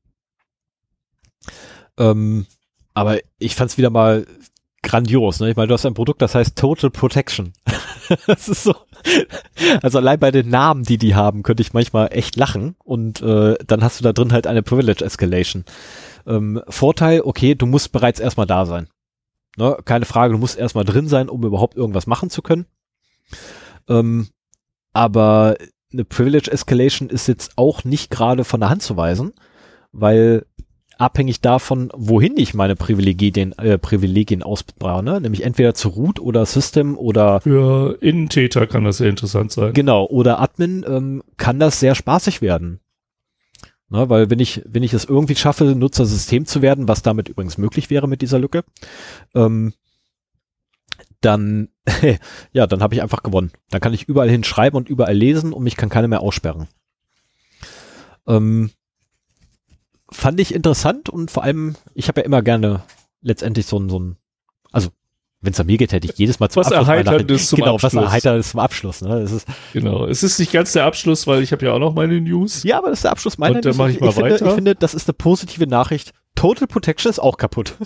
Ähm, 1.98 2.46
aber 2.94 3.20
ich 3.40 3.56
fand's 3.56 3.78
wieder 3.78 3.90
mal 3.90 4.26
grandios. 4.84 5.40
Ne? 5.40 5.50
Ich 5.50 5.56
meine, 5.56 5.68
du 5.68 5.74
hast 5.74 5.86
ein 5.86 5.94
Produkt, 5.94 6.22
das 6.22 6.36
heißt 6.36 6.58
Total 6.58 6.92
Protection. 6.92 7.54
das 8.28 8.48
ist 8.48 8.64
so. 8.64 8.76
Also 9.82 9.98
allein 9.98 10.20
bei 10.20 10.32
den 10.32 10.50
Namen, 10.50 10.84
die 10.84 10.98
die 10.98 11.16
haben, 11.16 11.44
könnte 11.44 11.62
ich 11.62 11.74
manchmal 11.74 12.10
echt 12.12 12.36
lachen. 12.36 12.76
Und 12.84 13.22
äh, 13.22 13.56
dann 13.66 13.84
hast 13.84 14.00
du 14.00 14.04
da 14.04 14.14
drin 14.14 14.32
halt 14.32 14.46
eine 14.46 14.62
Privilege 14.62 15.04
Escalation. 15.04 15.66
Ähm, 16.28 16.62
Vorteil, 16.68 17.22
okay, 17.22 17.56
du 17.56 17.66
musst 17.66 17.92
bereits 17.92 18.20
erstmal 18.20 18.48
da 18.48 18.66
sein. 18.66 18.88
Ne? 19.58 19.78
Keine 19.86 20.06
Frage, 20.06 20.34
du 20.34 20.40
musst 20.40 20.58
erstmal 20.58 20.86
drin 20.86 21.08
sein, 21.08 21.30
um 21.30 21.44
überhaupt 21.44 21.76
irgendwas 21.76 22.08
machen 22.08 22.30
zu 22.30 22.42
können. 22.42 22.66
Ähm, 23.88 24.30
aber 24.94 25.58
eine 25.92 26.06
Privilege 26.06 26.52
Escalation 26.52 27.10
ist 27.10 27.28
jetzt 27.28 27.54
auch 27.56 27.84
nicht 27.84 28.10
gerade 28.10 28.44
von 28.44 28.60
der 28.60 28.70
Hand 28.70 28.82
zu 28.82 28.98
weisen, 28.98 29.34
weil 29.92 30.46
abhängig 31.04 31.42
davon, 31.42 31.90
wohin 31.94 32.38
ich 32.38 32.54
meine 32.54 32.76
Privilegien, 32.76 33.52
äh, 33.58 33.78
Privilegien 33.78 34.42
ausbahne, 34.42 35.20
nämlich 35.20 35.44
entweder 35.44 35.74
zu 35.74 35.90
Root 35.90 36.20
oder 36.20 36.46
System 36.46 36.98
oder 36.98 37.42
Für 37.42 37.98
Innentäter 38.02 38.68
kann 38.68 38.86
das 38.86 38.98
sehr 38.98 39.10
interessant 39.10 39.52
sein. 39.52 39.74
genau 39.74 40.06
oder 40.06 40.40
Admin, 40.40 40.86
ähm, 40.88 41.24
kann 41.38 41.60
das 41.60 41.80
sehr 41.80 41.94
spaßig 41.94 42.42
werden. 42.42 42.80
Ne, 43.90 44.10
weil 44.10 44.30
wenn 44.30 44.40
ich, 44.40 44.64
wenn 44.66 44.82
ich 44.82 44.94
es 44.94 45.06
irgendwie 45.06 45.36
schaffe, 45.36 45.66
Nutzersystem 45.66 46.46
zu 46.46 46.62
werden, 46.62 46.88
was 46.88 47.04
damit 47.04 47.30
übrigens 47.30 47.58
möglich 47.58 47.90
wäre 47.90 48.08
mit 48.08 48.22
dieser 48.22 48.40
Lücke, 48.40 48.64
ähm, 49.36 49.74
dann, 51.22 51.70
ja, 52.54 52.66
dann 52.66 52.82
habe 52.82 52.96
ich 52.96 53.02
einfach 53.02 53.24
gewonnen. 53.24 53.52
Dann 53.70 53.82
kann 53.82 53.94
ich 53.94 54.08
überall 54.08 54.30
hinschreiben 54.30 54.78
und 54.78 54.90
überall 54.90 55.16
lesen 55.16 55.54
und 55.54 55.64
mich 55.64 55.76
kann 55.76 55.90
keiner 55.90 56.08
mehr 56.08 56.22
aussperren. 56.22 56.68
Ähm, 58.26 58.72
fand 60.14 60.40
ich 60.40 60.54
interessant 60.54 61.10
und 61.10 61.32
vor 61.32 61.44
allem, 61.44 61.76
ich 61.94 62.08
habe 62.08 62.22
ja 62.22 62.26
immer 62.26 62.42
gerne 62.42 62.82
letztendlich 63.22 63.66
so 63.66 63.78
ein, 63.80 63.90
so 63.90 64.00
ein, 64.00 64.18
also 64.72 64.90
wenn 65.42 65.52
es 65.52 65.60
an 65.60 65.66
mir 65.66 65.78
geht, 65.78 65.92
hätte 65.92 66.08
ich 66.10 66.18
jedes 66.18 66.40
Mal 66.40 66.50
zum 66.50 66.62
Was 66.62 66.68
Abschluss 66.68 66.88
Erheiterndes 66.88 67.50
zum 67.50 67.60
genau, 67.60 67.74
was 67.76 67.84
Abschluss. 67.84 68.04
Erheiterndes 68.06 68.50
zum 68.52 68.60
Abschluss. 68.62 69.02
Ne? 69.02 69.20
Das 69.22 69.32
ist, 69.34 69.48
Genau. 69.74 70.06
Es 70.06 70.24
ist 70.24 70.40
nicht 70.40 70.54
ganz 70.54 70.72
der 70.72 70.86
Abschluss, 70.86 71.28
weil 71.28 71.42
ich 71.44 71.52
habe 71.52 71.66
ja 71.66 71.74
auch 71.74 71.80
noch 71.80 71.94
meine 71.94 72.22
News. 72.22 72.64
ja, 72.64 72.78
aber 72.78 72.90
das 72.90 73.00
ist 73.00 73.04
der 73.04 73.12
Abschluss 73.12 73.38
meiner 73.38 73.58
Und 73.58 73.66
dann 73.66 73.72
News. 73.72 73.78
mach 73.78 73.88
ich 73.90 74.00
mal 74.00 74.12
finde, 74.14 74.32
weiter. 74.32 74.48
ich 74.48 74.54
finde, 74.54 74.76
das 74.76 74.94
ist 74.94 75.10
eine 75.10 75.14
positive 75.16 75.68
Nachricht. 75.68 76.14
Total 76.36 76.66
Protection 76.68 77.10
ist 77.10 77.20
auch 77.20 77.36
kaputt. 77.38 77.76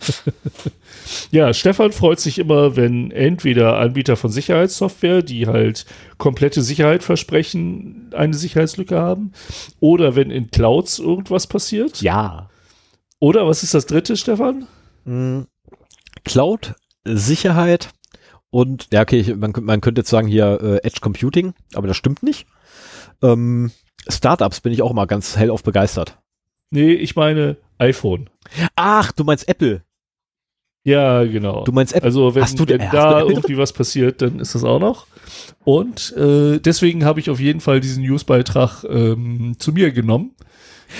Ja, 1.30 1.54
Stefan 1.54 1.92
freut 1.92 2.20
sich 2.20 2.38
immer, 2.38 2.76
wenn 2.76 3.10
entweder 3.10 3.78
Anbieter 3.78 4.16
von 4.16 4.30
Sicherheitssoftware, 4.30 5.22
die 5.22 5.46
halt 5.46 5.86
komplette 6.18 6.62
Sicherheit 6.62 7.02
versprechen, 7.02 8.10
eine 8.14 8.34
Sicherheitslücke 8.34 8.98
haben, 8.98 9.32
oder 9.80 10.16
wenn 10.16 10.30
in 10.30 10.50
Clouds 10.50 10.98
irgendwas 10.98 11.46
passiert. 11.46 12.02
ja. 12.02 12.48
Oder 13.20 13.48
was 13.48 13.64
ist 13.64 13.74
das 13.74 13.86
dritte, 13.86 14.16
Stefan? 14.16 14.68
Mm, 15.04 15.40
Cloud, 16.24 16.74
Sicherheit 17.04 17.88
und, 18.50 18.86
ja, 18.92 19.02
okay, 19.02 19.18
ich, 19.18 19.34
man, 19.34 19.52
man 19.60 19.80
könnte 19.80 20.02
jetzt 20.02 20.10
sagen 20.10 20.28
hier 20.28 20.60
äh, 20.62 20.86
Edge 20.86 21.00
Computing, 21.00 21.52
aber 21.74 21.88
das 21.88 21.96
stimmt 21.96 22.22
nicht. 22.22 22.46
Ähm, 23.20 23.72
Startups 24.08 24.60
bin 24.60 24.72
ich 24.72 24.82
auch 24.82 24.92
mal 24.92 25.06
ganz 25.06 25.36
hellauf 25.36 25.64
begeistert. 25.64 26.16
Nee, 26.70 26.92
ich 26.92 27.16
meine 27.16 27.56
iPhone. 27.78 28.30
Ach, 28.76 29.10
du 29.10 29.24
meinst 29.24 29.48
Apple. 29.48 29.82
Ja, 30.88 31.24
genau. 31.24 31.64
Du 31.64 31.72
meinst 31.72 31.92
Apple. 31.94 32.06
Also 32.06 32.34
wenn, 32.34 32.44
du- 32.56 32.68
wenn 32.68 32.78
du 32.78 32.88
da 32.90 33.20
irgendwie 33.20 33.58
was 33.58 33.72
passiert, 33.72 34.22
dann 34.22 34.38
ist 34.40 34.54
das 34.54 34.64
auch 34.64 34.78
noch. 34.80 35.06
Und 35.64 36.14
äh, 36.16 36.58
deswegen 36.60 37.04
habe 37.04 37.20
ich 37.20 37.28
auf 37.30 37.40
jeden 37.40 37.60
Fall 37.60 37.80
diesen 37.80 38.02
Newsbeitrag 38.04 38.84
ähm, 38.84 39.56
zu 39.58 39.72
mir 39.72 39.92
genommen, 39.92 40.34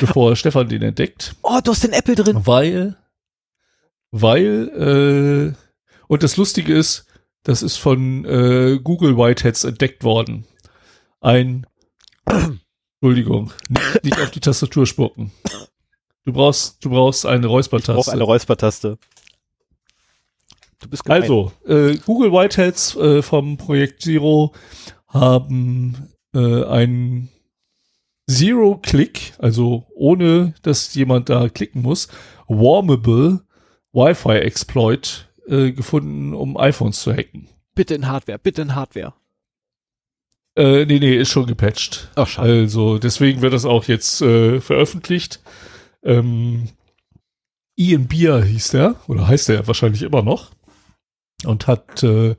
bevor 0.00 0.36
Stefan 0.36 0.68
den 0.68 0.82
entdeckt. 0.82 1.34
Oh, 1.42 1.58
du 1.62 1.70
hast 1.70 1.84
den 1.84 1.92
Apple 1.92 2.14
drin. 2.16 2.36
Weil, 2.44 2.96
weil, 4.10 5.54
äh, 5.56 6.02
und 6.08 6.22
das 6.22 6.36
Lustige 6.36 6.74
ist, 6.74 7.06
das 7.44 7.62
ist 7.62 7.76
von 7.76 8.24
äh, 8.24 8.78
Google 8.82 9.16
Whiteheads 9.16 9.64
entdeckt 9.64 10.04
worden. 10.04 10.44
Ein, 11.20 11.66
Entschuldigung, 13.00 13.52
nicht, 13.68 14.04
nicht 14.04 14.20
auf 14.20 14.30
die 14.30 14.40
Tastatur 14.40 14.86
spucken. 14.86 15.32
Du 16.24 16.32
brauchst, 16.32 16.84
du 16.84 16.90
brauchst 16.90 17.24
eine 17.26 17.46
Ich 17.46 17.50
Räuspertaste. 17.50 17.94
brauche 17.94 18.12
eine 18.12 18.22
Räuspertaste. 18.24 18.98
Du 20.80 20.88
bist 20.88 21.04
gemein. 21.04 21.22
Also, 21.22 21.52
äh, 21.66 21.96
Google 22.06 22.32
Whiteheads 22.32 22.96
äh, 22.96 23.22
vom 23.22 23.56
Projekt 23.56 24.02
Zero 24.02 24.52
haben 25.08 26.08
äh, 26.34 26.64
einen 26.64 27.30
Zero-Click, 28.30 29.32
also 29.38 29.86
ohne 29.94 30.54
dass 30.62 30.94
jemand 30.94 31.30
da 31.30 31.48
klicken 31.48 31.82
muss, 31.82 32.08
Warmable 32.46 33.40
Wi-Fi-Exploit 33.92 35.28
äh, 35.48 35.72
gefunden, 35.72 36.34
um 36.34 36.56
iPhones 36.56 37.00
zu 37.00 37.12
hacken. 37.12 37.48
bitte 37.74 37.94
in 37.94 38.06
Hardware, 38.06 38.38
bitte 38.38 38.62
in 38.62 38.74
Hardware. 38.74 39.14
Äh, 40.56 40.84
nee, 40.86 40.98
nee, 40.98 41.16
ist 41.16 41.30
schon 41.30 41.46
gepatcht. 41.46 42.10
Ach, 42.16 42.26
schade. 42.26 42.50
Also 42.50 42.98
deswegen 42.98 43.42
wird 43.42 43.52
das 43.52 43.64
auch 43.64 43.84
jetzt 43.84 44.20
äh, 44.20 44.60
veröffentlicht. 44.60 45.40
Ähm, 46.02 46.68
Ian 47.76 48.08
Beer 48.08 48.42
hieß 48.42 48.70
der, 48.70 48.96
oder 49.06 49.28
heißt 49.28 49.48
der 49.48 49.66
wahrscheinlich 49.66 50.02
immer 50.02 50.22
noch, 50.22 50.50
und 51.44 51.66
hat 51.66 52.02
äh, 52.02 52.36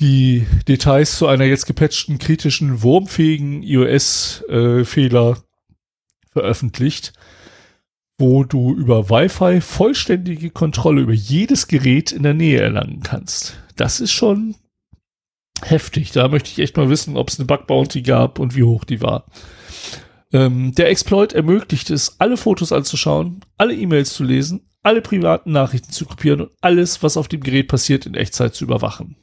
die 0.00 0.46
Details 0.66 1.16
zu 1.16 1.26
einer 1.26 1.44
jetzt 1.44 1.66
gepatchten 1.66 2.18
kritischen 2.18 2.82
wurmfähigen 2.82 3.62
iOS-Fehler 3.62 5.42
veröffentlicht, 6.32 7.12
wo 8.18 8.44
du 8.44 8.74
über 8.74 9.10
Wi-Fi 9.10 9.60
vollständige 9.60 10.50
Kontrolle 10.50 11.02
über 11.02 11.12
jedes 11.12 11.68
Gerät 11.68 12.12
in 12.12 12.22
der 12.22 12.34
Nähe 12.34 12.60
erlangen 12.60 13.02
kannst. 13.02 13.58
Das 13.76 14.00
ist 14.00 14.12
schon 14.12 14.54
heftig. 15.62 16.12
Da 16.12 16.28
möchte 16.28 16.50
ich 16.50 16.58
echt 16.58 16.76
mal 16.76 16.88
wissen, 16.88 17.16
ob 17.16 17.28
es 17.28 17.38
eine 17.38 17.46
Bug 17.46 17.66
Bounty 17.66 18.02
gab 18.02 18.38
und 18.38 18.54
wie 18.56 18.62
hoch 18.62 18.84
die 18.84 19.02
war. 19.02 19.26
Ähm, 20.32 20.74
der 20.74 20.88
Exploit 20.88 21.32
ermöglicht 21.32 21.90
es, 21.90 22.20
alle 22.20 22.36
Fotos 22.36 22.72
anzuschauen, 22.72 23.40
alle 23.58 23.74
E-Mails 23.74 24.14
zu 24.14 24.22
lesen, 24.22 24.69
alle 24.82 25.02
privaten 25.02 25.52
Nachrichten 25.52 25.92
zu 25.92 26.04
kopieren 26.06 26.42
und 26.42 26.52
alles, 26.60 27.02
was 27.02 27.16
auf 27.16 27.28
dem 27.28 27.40
Gerät 27.40 27.68
passiert, 27.68 28.06
in 28.06 28.14
Echtzeit 28.14 28.54
zu 28.54 28.64
überwachen. 28.64 29.16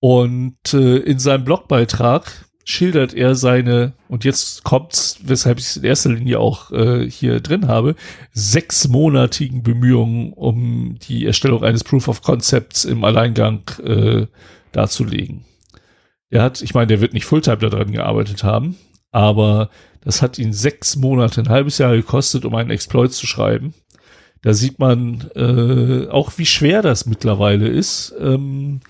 Und 0.00 0.72
äh, 0.72 0.96
in 0.98 1.18
seinem 1.18 1.44
Blogbeitrag 1.44 2.46
schildert 2.64 3.14
er 3.14 3.34
seine, 3.34 3.94
und 4.08 4.24
jetzt 4.24 4.64
kommt's, 4.64 5.18
weshalb 5.22 5.58
ich 5.58 5.66
es 5.66 5.76
in 5.76 5.84
erster 5.84 6.10
Linie 6.10 6.38
auch 6.38 6.70
äh, 6.70 7.08
hier 7.10 7.40
drin 7.40 7.68
habe, 7.68 7.96
sechsmonatigen 8.32 9.62
Bemühungen, 9.62 10.32
um 10.32 10.96
die 11.00 11.26
Erstellung 11.26 11.64
eines 11.64 11.84
Proof 11.84 12.08
of 12.08 12.22
Concepts 12.22 12.84
im 12.84 13.04
Alleingang 13.04 13.62
äh, 13.84 14.26
darzulegen. 14.72 15.44
Er 16.30 16.42
hat, 16.42 16.62
ich 16.62 16.74
meine, 16.74 16.86
der 16.86 17.00
wird 17.00 17.12
nicht 17.12 17.24
Fulltime 17.24 17.58
daran 17.58 17.92
gearbeitet 17.92 18.44
haben, 18.44 18.76
aber 19.10 19.70
das 20.02 20.22
hat 20.22 20.38
ihn 20.38 20.52
sechs 20.52 20.96
Monate, 20.96 21.40
ein 21.42 21.48
halbes 21.48 21.78
Jahr 21.78 21.94
gekostet, 21.94 22.44
um 22.44 22.54
einen 22.54 22.70
Exploit 22.70 23.12
zu 23.12 23.26
schreiben. 23.26 23.74
Da 24.42 24.54
sieht 24.54 24.78
man 24.78 25.30
äh, 25.34 26.08
auch, 26.08 26.32
wie 26.38 26.46
schwer 26.46 26.80
das 26.80 27.04
mittlerweile 27.04 27.68
ist, 27.68 28.14
ähm, 28.18 28.80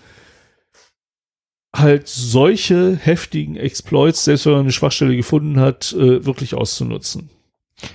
halt 1.75 2.09
solche 2.09 2.97
heftigen 2.97 3.57
Exploits, 3.57 4.25
selbst 4.25 4.47
wenn 4.47 4.53
man 4.53 4.63
eine 4.63 4.73
Schwachstelle 4.73 5.17
gefunden 5.17 5.59
hat, 5.59 5.93
äh, 5.93 6.25
wirklich 6.25 6.55
auszunutzen. 6.55 7.31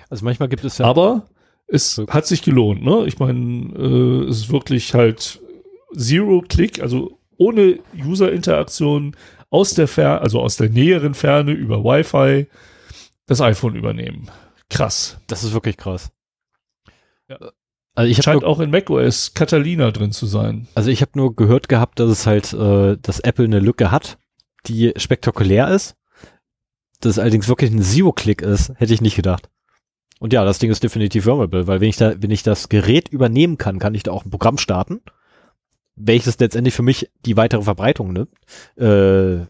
Also 0.10 0.26
manchmal 0.26 0.50
gibt 0.50 0.66
es 0.66 0.80
ja. 0.80 0.86
Aber 0.86 1.28
es 1.68 2.02
hat 2.10 2.28
sich 2.28 2.42
gelohnt, 2.42 2.84
ne? 2.84 3.06
Ich 3.06 3.20
meine, 3.20 3.74
äh, 3.76 4.30
es 4.30 4.38
ist 4.38 4.52
wirklich 4.52 4.94
halt 4.94 5.40
Zero-Click, 5.96 6.82
also 6.82 7.20
ohne 7.38 7.80
User-Interaktion 7.98 9.16
aus 9.50 9.74
der 9.74 9.88
Ferne, 9.88 10.22
also 10.22 10.42
aus 10.42 10.58
der 10.58 10.70
näheren 10.70 11.14
Ferne 11.14 11.52
über 11.52 11.84
Wi-Fi 11.84 12.48
das 13.26 13.42
iPhone 13.42 13.76
übernehmen. 13.76 14.30
Krass. 14.70 15.20
das 15.28 15.44
ist 15.44 15.54
wirklich 15.54 15.78
krass. 15.78 16.12
Ja. 17.28 17.38
Also 17.96 18.12
ich 18.12 18.18
Scheint 18.18 18.42
nur, 18.42 18.50
auch 18.50 18.60
in 18.60 18.72
macOS 18.72 19.34
Catalina 19.34 19.90
drin 19.92 20.12
zu 20.12 20.26
sein. 20.26 20.68
also 20.76 20.90
ich 20.90 21.02
habe 21.02 21.12
nur 21.16 21.36
gehört 21.36 21.70
gehabt, 21.70 22.00
dass 22.00 22.10
es 22.10 22.28
halt, 22.28 22.52
äh, 22.54 22.98
dass 23.02 23.22
Apple 23.22 23.46
eine 23.46 23.60
Lücke 23.60 23.90
hat, 23.90 24.18
die 24.68 24.94
spektakulär 24.98 25.70
ist. 25.70 25.96
Dass 27.00 27.12
es 27.12 27.20
allerdings 27.20 27.48
wirklich 27.48 27.72
ein 27.72 27.82
Zero-Click 27.82 28.42
ist, 28.42 28.74
hätte 28.76 28.94
ich 28.94 29.02
nicht 29.02 29.16
gedacht. 29.16 29.50
Und 30.20 30.34
ja, 30.34 30.44
das 30.44 30.60
Ding 30.60 30.72
ist 30.72 30.84
definitiv 30.84 31.26
vulnerable, 31.26 31.68
weil 31.68 31.82
wenn 31.82 31.90
ich 31.90 31.98
da, 31.98 32.22
wenn 32.22 32.32
ich 32.32 32.44
das 32.44 32.70
Gerät 32.70 33.10
übernehmen 33.10 33.58
kann, 33.58 33.80
kann 33.80 33.96
ich 33.96 34.04
da 34.04 34.12
auch 34.12 34.26
ein 34.26 34.30
Programm 34.30 34.58
starten, 34.58 35.02
welches 35.96 36.40
letztendlich 36.40 36.74
für 36.74 36.84
mich 36.84 37.10
die 37.26 37.38
weitere 37.38 37.62
Verbreitung 37.62 38.14
ne, 38.14 38.28
äh, 38.78 39.46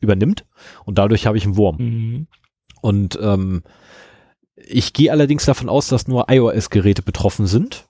übernimmt. 0.00 0.44
Und 0.84 0.98
dadurch 0.98 1.26
habe 1.26 1.36
ich 1.36 1.44
einen 1.44 1.56
Wurm. 1.56 1.76
Mhm. 1.78 2.26
Und 2.80 3.18
ähm, 3.20 3.62
ich 4.56 4.92
gehe 4.92 5.12
allerdings 5.12 5.44
davon 5.44 5.68
aus, 5.68 5.88
dass 5.88 6.08
nur 6.08 6.26
iOS-Geräte 6.28 7.02
betroffen 7.02 7.46
sind. 7.46 7.86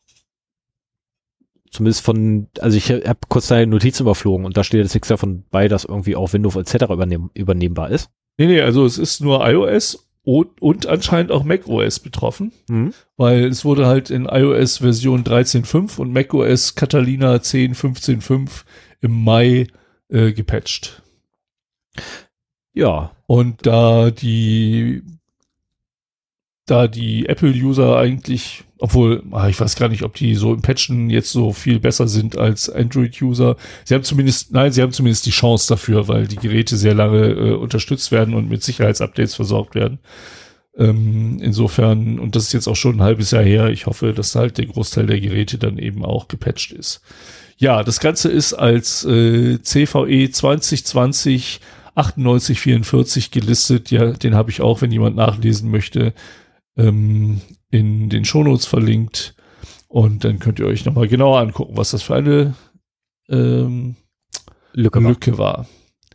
Zumindest 1.70 2.02
von, 2.02 2.48
also 2.60 2.76
ich 2.76 2.90
habe 2.90 3.18
kurz 3.28 3.48
deine 3.48 3.66
Notizen 3.66 4.04
überflogen 4.04 4.46
und 4.46 4.56
da 4.56 4.64
steht 4.64 4.82
jetzt 4.82 4.94
nichts 4.94 5.08
davon 5.08 5.44
bei, 5.50 5.68
dass 5.68 5.84
irgendwie 5.84 6.16
auch 6.16 6.32
Windows 6.32 6.56
etc. 6.56 6.84
Übernehm, 6.90 7.30
übernehmbar 7.34 7.90
ist. 7.90 8.10
Nee, 8.38 8.46
nee, 8.46 8.60
also 8.60 8.86
es 8.86 8.96
ist 8.96 9.20
nur 9.20 9.46
iOS 9.46 10.07
und, 10.28 10.60
und 10.60 10.86
anscheinend 10.86 11.32
auch 11.32 11.42
macOS 11.42 12.00
betroffen, 12.00 12.52
Mhm. 12.68 12.92
weil 13.16 13.44
es 13.46 13.64
wurde 13.64 13.86
halt 13.86 14.10
in 14.10 14.26
iOS 14.26 14.78
Version 14.78 15.24
13.5 15.24 15.98
und 15.98 16.12
macOS 16.12 16.74
Catalina 16.74 17.36
10.15.5 17.36 18.64
im 19.00 19.24
Mai 19.24 19.68
äh, 20.10 20.32
gepatcht. 20.32 21.02
Ja, 22.74 23.12
Und 23.26 23.66
da 23.66 24.10
die 24.10 25.02
da 26.70 26.88
die 26.88 27.26
Apple-User 27.26 27.96
eigentlich, 27.96 28.64
obwohl, 28.78 29.22
ah, 29.32 29.48
ich 29.48 29.58
weiß 29.58 29.76
gar 29.76 29.88
nicht, 29.88 30.02
ob 30.02 30.14
die 30.14 30.34
so 30.34 30.54
im 30.54 30.62
Patchen 30.62 31.10
jetzt 31.10 31.32
so 31.32 31.52
viel 31.52 31.80
besser 31.80 32.08
sind 32.08 32.36
als 32.36 32.70
Android-User. 32.70 33.56
Sie 33.84 33.94
haben 33.94 34.04
zumindest, 34.04 34.52
nein, 34.52 34.72
sie 34.72 34.82
haben 34.82 34.92
zumindest 34.92 35.26
die 35.26 35.30
Chance 35.30 35.68
dafür, 35.68 36.08
weil 36.08 36.26
die 36.26 36.36
Geräte 36.36 36.76
sehr 36.76 36.94
lange 36.94 37.28
äh, 37.28 37.52
unterstützt 37.52 38.12
werden 38.12 38.34
und 38.34 38.48
mit 38.48 38.62
Sicherheitsupdates 38.62 39.34
versorgt 39.34 39.74
werden. 39.74 39.98
Ähm, 40.76 41.38
insofern, 41.40 42.18
und 42.18 42.36
das 42.36 42.44
ist 42.44 42.52
jetzt 42.52 42.68
auch 42.68 42.76
schon 42.76 42.96
ein 42.96 43.02
halbes 43.02 43.32
Jahr 43.32 43.42
her, 43.42 43.68
ich 43.70 43.86
hoffe, 43.86 44.12
dass 44.12 44.34
halt 44.34 44.58
der 44.58 44.66
Großteil 44.66 45.06
der 45.06 45.20
Geräte 45.20 45.58
dann 45.58 45.78
eben 45.78 46.04
auch 46.04 46.28
gepatcht 46.28 46.72
ist. 46.72 47.00
Ja, 47.56 47.82
das 47.82 47.98
Ganze 47.98 48.30
ist 48.30 48.54
als 48.54 49.04
äh, 49.04 49.58
CVE 49.60 50.30
2020 50.30 51.60
9844 51.98 53.32
gelistet. 53.32 53.90
Ja, 53.90 54.12
den 54.12 54.36
habe 54.36 54.50
ich 54.50 54.60
auch, 54.60 54.80
wenn 54.82 54.92
jemand 54.92 55.16
nachlesen 55.16 55.70
möchte, 55.70 56.14
ähm, 56.78 57.40
in 57.70 58.08
den 58.08 58.24
Shownotes 58.24 58.66
verlinkt. 58.66 59.34
Und 59.88 60.24
dann 60.24 60.38
könnt 60.38 60.58
ihr 60.58 60.66
euch 60.66 60.84
nochmal 60.84 61.08
genauer 61.08 61.40
angucken, 61.40 61.76
was 61.76 61.90
das 61.90 62.02
für 62.02 62.14
eine 62.14 62.54
ähm, 63.28 63.96
Lücke. 64.72 65.02
war. 65.02 65.10
Lücke 65.10 65.38
war. 65.38 65.66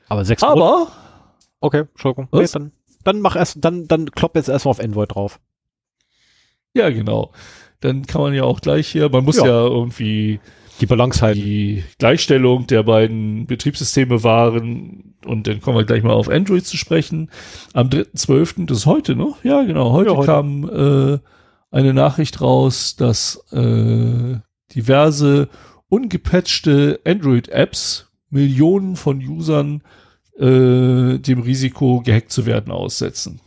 Aber 0.07 0.25
sechs 0.25 0.43
Aber 0.43 0.87
Okay, 1.59 1.85
Entschuldigung. 1.91 2.27
Nee, 2.31 2.45
dann, 2.51 2.71
dann 3.03 3.21
mach 3.21 3.35
erst, 3.35 3.57
dann, 3.63 3.87
dann 3.87 4.11
klopp 4.11 4.35
jetzt 4.35 4.49
erstmal 4.49 4.71
auf 4.71 4.79
Android 4.79 5.13
drauf. 5.15 5.39
ja, 6.73 6.89
genau. 6.89 7.31
Dann 7.79 8.05
kann 8.05 8.21
man 8.21 8.33
ja 8.33 8.43
auch 8.43 8.61
gleich 8.61 8.87
hier, 8.87 9.09
man 9.09 9.25
muss 9.25 9.37
Ja. 9.37 9.45
ja, 9.45 9.65
irgendwie 9.65 10.39
Die 10.83 10.87
Balance 10.87 11.21
halten. 11.21 11.39
die 11.39 11.83
Gleichstellung 11.97 12.67
der 12.67 12.83
beiden 12.83 13.45
Betriebssysteme 13.47 14.21
wahren. 14.21 15.15
Und 15.25 15.47
dann 15.47 15.61
kommen 15.61 15.77
wir 15.77 15.85
gleich 15.85 16.03
mal 16.03 16.11
auf 16.11 16.27
Android 16.27 16.65
zu 16.65 16.75
sprechen. 16.75 17.31
Am 17.71 17.87
3.12., 17.87 18.65
das 18.65 18.79
ist 18.79 18.85
heute 18.85 19.15
noch? 19.15 19.41
Ja, 19.45 19.63
genau. 19.63 19.93
Heute, 19.93 20.09
Ja, 20.09 20.17
heute. 20.17 20.25
kam 20.27 20.63
äh, 20.69 21.19
eine 21.71 21.93
Nachricht 21.93 22.41
raus, 22.41 22.97
dass 22.97 23.45
äh, 23.53 24.39
diverse 24.75 25.47
ungepatchte 25.87 26.99
Android-Apps 27.05 28.09
Millionen 28.29 28.97
von 28.97 29.25
Usern 29.25 29.83
äh, 30.37 31.17
dem 31.17 31.43
Risiko, 31.43 32.01
gehackt 32.01 32.33
zu 32.33 32.45
werden, 32.45 32.73
aussetzen. 32.73 33.39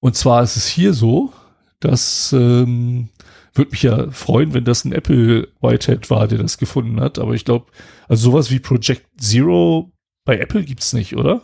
Und 0.00 0.16
zwar 0.16 0.42
ist 0.42 0.56
es 0.56 0.66
hier 0.68 0.94
so, 0.94 1.34
dass 1.80 2.32
ähm, 2.32 3.10
würde 3.54 3.70
mich 3.72 3.82
ja 3.82 4.10
freuen, 4.10 4.54
wenn 4.54 4.64
das 4.64 4.84
ein 4.84 4.92
Apple 4.92 5.48
Whitehead 5.60 6.10
war, 6.10 6.26
der 6.28 6.38
das 6.38 6.58
gefunden 6.58 7.00
hat. 7.00 7.18
Aber 7.18 7.34
ich 7.34 7.44
glaube, 7.44 7.66
also 8.08 8.30
sowas 8.30 8.50
wie 8.50 8.60
Project 8.60 9.06
Zero 9.18 9.92
bei 10.24 10.38
Apple 10.38 10.64
gibt's 10.64 10.92
nicht, 10.92 11.16
oder? 11.16 11.42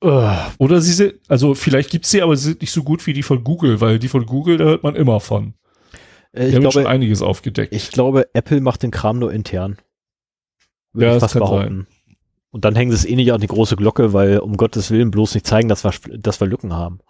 Oder 0.00 0.80
sie 0.80 0.92
sind, 0.92 1.14
also 1.28 1.54
vielleicht 1.54 1.90
gibt's 1.90 2.10
sie, 2.10 2.22
aber 2.22 2.36
sie 2.36 2.50
sind 2.50 2.60
nicht 2.60 2.72
so 2.72 2.82
gut 2.82 3.06
wie 3.06 3.12
die 3.12 3.22
von 3.22 3.42
Google, 3.42 3.80
weil 3.80 3.98
die 3.98 4.08
von 4.08 4.26
Google, 4.26 4.56
da 4.56 4.64
hört 4.64 4.82
man 4.82 4.94
immer 4.94 5.18
von. 5.20 5.54
Äh, 6.32 6.48
ich 6.48 6.52
glaube, 6.52 6.72
schon 6.72 6.86
einiges 6.86 7.22
aufgedeckt. 7.22 7.74
Ich 7.74 7.90
glaube, 7.90 8.28
Apple 8.32 8.60
macht 8.60 8.82
den 8.82 8.90
Kram 8.90 9.18
nur 9.18 9.32
intern. 9.32 9.78
Würde 10.92 11.06
ja, 11.06 11.14
ich 11.16 11.20
fast 11.20 11.34
behaupten. 11.34 11.86
Sein. 11.88 12.14
Und 12.50 12.64
dann 12.64 12.76
hängen 12.76 12.90
sie 12.92 12.96
es 12.96 13.04
eh 13.04 13.16
nicht 13.16 13.32
an 13.32 13.40
die 13.40 13.46
große 13.46 13.76
Glocke, 13.76 14.12
weil 14.12 14.38
um 14.38 14.56
Gottes 14.56 14.90
Willen 14.90 15.10
bloß 15.10 15.34
nicht 15.34 15.46
zeigen, 15.46 15.68
dass 15.68 15.84
wir, 15.84 15.92
dass 16.16 16.40
wir 16.40 16.46
Lücken 16.46 16.72
haben. 16.72 17.00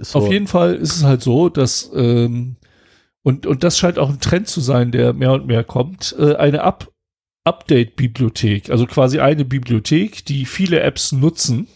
So. 0.00 0.18
Auf 0.18 0.30
jeden 0.30 0.46
Fall 0.46 0.74
ist 0.74 0.96
es 0.96 1.04
halt 1.04 1.22
so, 1.22 1.48
dass 1.48 1.90
ähm, 1.94 2.56
und, 3.22 3.46
und 3.46 3.64
das 3.64 3.76
scheint 3.78 3.98
auch 3.98 4.08
ein 4.08 4.20
Trend 4.20 4.46
zu 4.46 4.60
sein, 4.60 4.92
der 4.92 5.12
mehr 5.12 5.32
und 5.32 5.46
mehr 5.46 5.64
kommt, 5.64 6.14
äh, 6.18 6.36
eine 6.36 6.62
Up 6.62 6.92
Update-Bibliothek, 7.44 8.70
also 8.70 8.86
quasi 8.86 9.20
eine 9.20 9.44
Bibliothek, 9.44 10.24
die 10.24 10.46
viele 10.46 10.80
Apps 10.80 11.12
nutzen, 11.12 11.68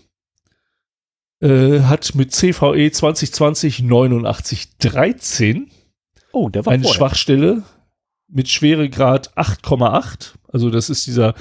äh, 1.40 1.80
hat 1.80 2.14
mit 2.16 2.32
CVE 2.32 2.90
2020 2.90 3.84
8913 3.84 5.70
oh, 6.32 6.50
eine 6.52 6.62
vorher. 6.62 6.84
Schwachstelle 6.84 7.62
mit 8.28 8.48
Schweregrad 8.48 9.36
8,8. 9.36 10.34
Also 10.52 10.70
das 10.70 10.90
ist 10.90 11.06
dieser 11.06 11.34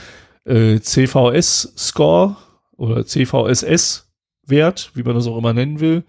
äh, 0.45 0.79
CVS-Score 0.79 2.35
oder 2.77 3.05
CVSS-Wert, 3.05 4.91
wie 4.93 5.03
man 5.03 5.15
das 5.15 5.27
auch 5.27 5.37
immer 5.37 5.53
nennen 5.53 5.79
will. 5.79 6.03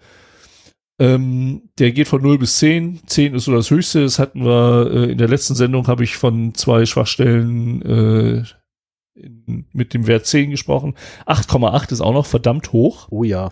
Ähm, 1.01 1.71
der 1.79 1.93
geht 1.93 2.07
von 2.07 2.21
0 2.21 2.37
bis 2.37 2.57
10. 2.59 3.01
10 3.07 3.33
ist 3.33 3.45
so 3.45 3.53
das 3.53 3.71
höchste. 3.71 4.03
Das 4.03 4.19
hatten 4.19 4.45
wir 4.45 4.91
äh, 4.91 5.11
in 5.13 5.17
der 5.17 5.27
letzten 5.27 5.55
Sendung, 5.55 5.87
habe 5.87 6.03
ich 6.03 6.15
von 6.15 6.53
zwei 6.53 6.85
Schwachstellen 6.85 7.81
äh, 7.81 8.43
in, 9.19 9.65
mit 9.73 9.95
dem 9.95 10.05
Wert 10.05 10.27
10 10.27 10.51
gesprochen. 10.51 10.93
8,8 11.25 11.91
ist 11.91 12.01
auch 12.01 12.13
noch 12.13 12.27
verdammt 12.27 12.71
hoch. 12.71 13.07
Oh 13.09 13.23
ja. 13.23 13.49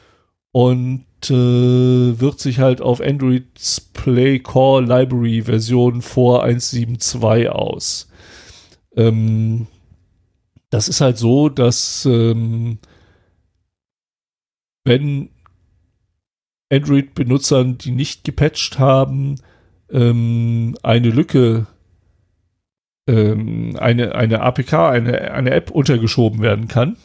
Und 0.51 1.05
äh, 1.23 2.19
wirkt 2.19 2.39
sich 2.39 2.59
halt 2.59 2.81
auf 2.81 3.01
Androids 3.01 3.81
Play 3.81 4.37
Core 4.37 4.83
Library 4.83 5.41
Version 5.41 6.03
vor 6.03 6.45
1.7.2 6.45 7.47
aus. 7.47 8.09
Ähm, 8.95 9.65
das 10.69 10.87
ist 10.87 11.01
halt 11.01 11.17
so, 11.17 11.49
dass 11.49 12.05
ähm, 12.05 12.77
wenn 14.83 15.31
Android-Benutzern, 16.72 17.78
die 17.78 17.91
nicht 17.91 18.24
gepatcht 18.24 18.80
haben, 18.80 19.36
ähm, 19.91 20.78
eine 20.84 21.09
Lücke, 21.09 21.67
ähm, 23.07 23.76
eine, 23.80 24.15
eine 24.15 24.41
APK, 24.41 24.89
eine, 24.89 25.32
eine 25.32 25.51
App 25.51 25.72
untergeschoben 25.72 26.41
werden 26.41 26.67
kann, 26.67 26.97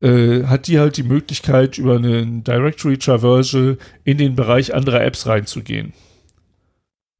äh, 0.00 0.44
hat 0.44 0.66
die 0.66 0.78
halt 0.78 0.96
die 0.96 1.02
Möglichkeit, 1.04 1.78
über 1.78 1.96
einen 1.96 2.44
Directory 2.44 2.98
Traversal 2.98 3.78
in 4.04 4.18
den 4.18 4.34
Bereich 4.34 4.74
anderer 4.74 5.02
Apps 5.02 5.26
reinzugehen. 5.26 5.92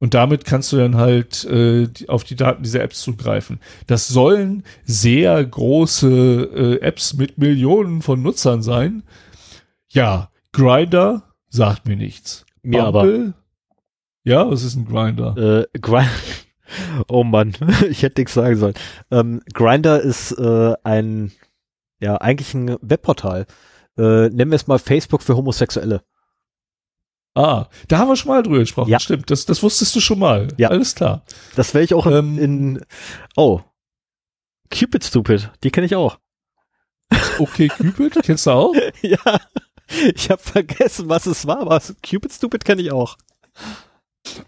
Und 0.01 0.13
damit 0.13 0.45
kannst 0.45 0.71
du 0.71 0.77
dann 0.77 0.95
halt 0.95 1.43
äh, 1.45 1.87
die, 1.87 2.07
auf 2.07 2.23
die 2.23 2.37
Daten 2.37 2.63
dieser 2.63 2.81
Apps 2.81 3.01
zugreifen. 3.01 3.59
Das 3.87 4.07
sollen 4.07 4.63
sehr 4.85 5.43
große 5.43 6.79
äh, 6.79 6.81
Apps 6.81 7.15
mit 7.15 7.37
Millionen 7.37 8.01
von 8.01 8.21
Nutzern 8.21 8.61
sein. 8.61 9.03
Ja, 9.89 10.31
Grinder 10.53 11.28
Sagt 11.49 11.87
mir 11.87 11.95
nichts. 11.95 12.45
Mir 12.61 12.83
Bumble? 12.83 13.33
aber. 13.33 13.33
Ja, 14.23 14.49
was 14.49 14.63
ist 14.63 14.75
ein 14.75 14.85
Grinder? 14.85 15.65
Äh, 15.73 15.79
Grind 15.79 16.09
oh 17.07 17.23
Mann, 17.23 17.55
ich 17.89 18.03
hätte 18.03 18.21
nichts 18.21 18.33
sagen 18.33 18.57
sollen. 18.57 18.75
Ähm, 19.11 19.41
Grinder 19.53 20.01
ist 20.01 20.31
äh, 20.33 20.73
ein, 20.83 21.31
ja, 21.99 22.15
eigentlich 22.17 22.53
ein 22.53 22.77
Webportal. 22.81 23.45
Äh, 23.97 24.29
nennen 24.29 24.51
wir 24.51 24.55
es 24.55 24.67
mal 24.67 24.79
Facebook 24.79 25.23
für 25.23 25.35
Homosexuelle. 25.35 26.03
Ah, 27.35 27.67
da 27.87 27.99
haben 27.99 28.09
wir 28.09 28.15
schon 28.15 28.31
mal 28.31 28.43
drüber 28.43 28.59
gesprochen. 28.59 28.89
Ja. 28.89 28.99
Stimmt, 28.99 29.29
das, 29.31 29.45
das 29.45 29.63
wusstest 29.63 29.95
du 29.95 29.99
schon 29.99 30.19
mal. 30.19 30.49
Ja. 30.57 30.69
Alles 30.69 30.95
klar. 30.95 31.23
Das 31.55 31.73
wäre 31.73 31.83
ich 31.83 31.93
auch 31.93 32.05
ähm, 32.07 32.37
in, 32.37 32.85
Oh. 33.35 33.61
Cupid 34.71 35.03
Stupid, 35.03 35.49
die 35.63 35.71
kenne 35.71 35.85
ich 35.85 35.95
auch. 35.95 36.19
Okay, 37.39 37.69
Cupid, 37.69 38.19
kennst 38.23 38.45
du 38.45 38.51
auch? 38.51 38.75
ja. 39.01 39.39
Ich 40.15 40.29
habe 40.29 40.41
vergessen, 40.41 41.09
was 41.09 41.25
es 41.25 41.47
war, 41.47 41.59
aber 41.59 41.81
Cupid 42.03 42.31
Stupid 42.31 42.63
kenne 42.63 42.81
ich 42.81 42.91
auch. 42.91 43.17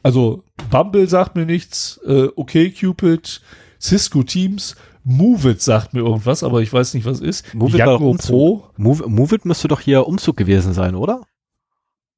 Also 0.03 0.43
Bumble 0.69 1.07
sagt 1.07 1.35
mir 1.35 1.45
nichts, 1.45 1.99
äh, 2.05 2.27
okay 2.35 2.71
Cupid, 2.71 3.41
Cisco 3.79 4.23
Teams, 4.23 4.75
Move 5.03 5.51
It 5.51 5.61
sagt 5.61 5.93
mir 5.93 6.01
irgendwas, 6.01 6.43
aber 6.43 6.61
ich 6.61 6.71
weiß 6.71 6.93
nicht, 6.93 7.05
was 7.05 7.19
ist. 7.19 7.53
Move 7.55 7.75
It, 7.77 7.83
Pro. 8.19 8.69
Move, 8.77 9.07
Move 9.07 9.35
It 9.35 9.45
müsste 9.45 9.67
doch 9.67 9.79
hier 9.79 10.07
Umzug 10.07 10.37
gewesen 10.37 10.73
sein, 10.73 10.95
oder? 10.95 11.25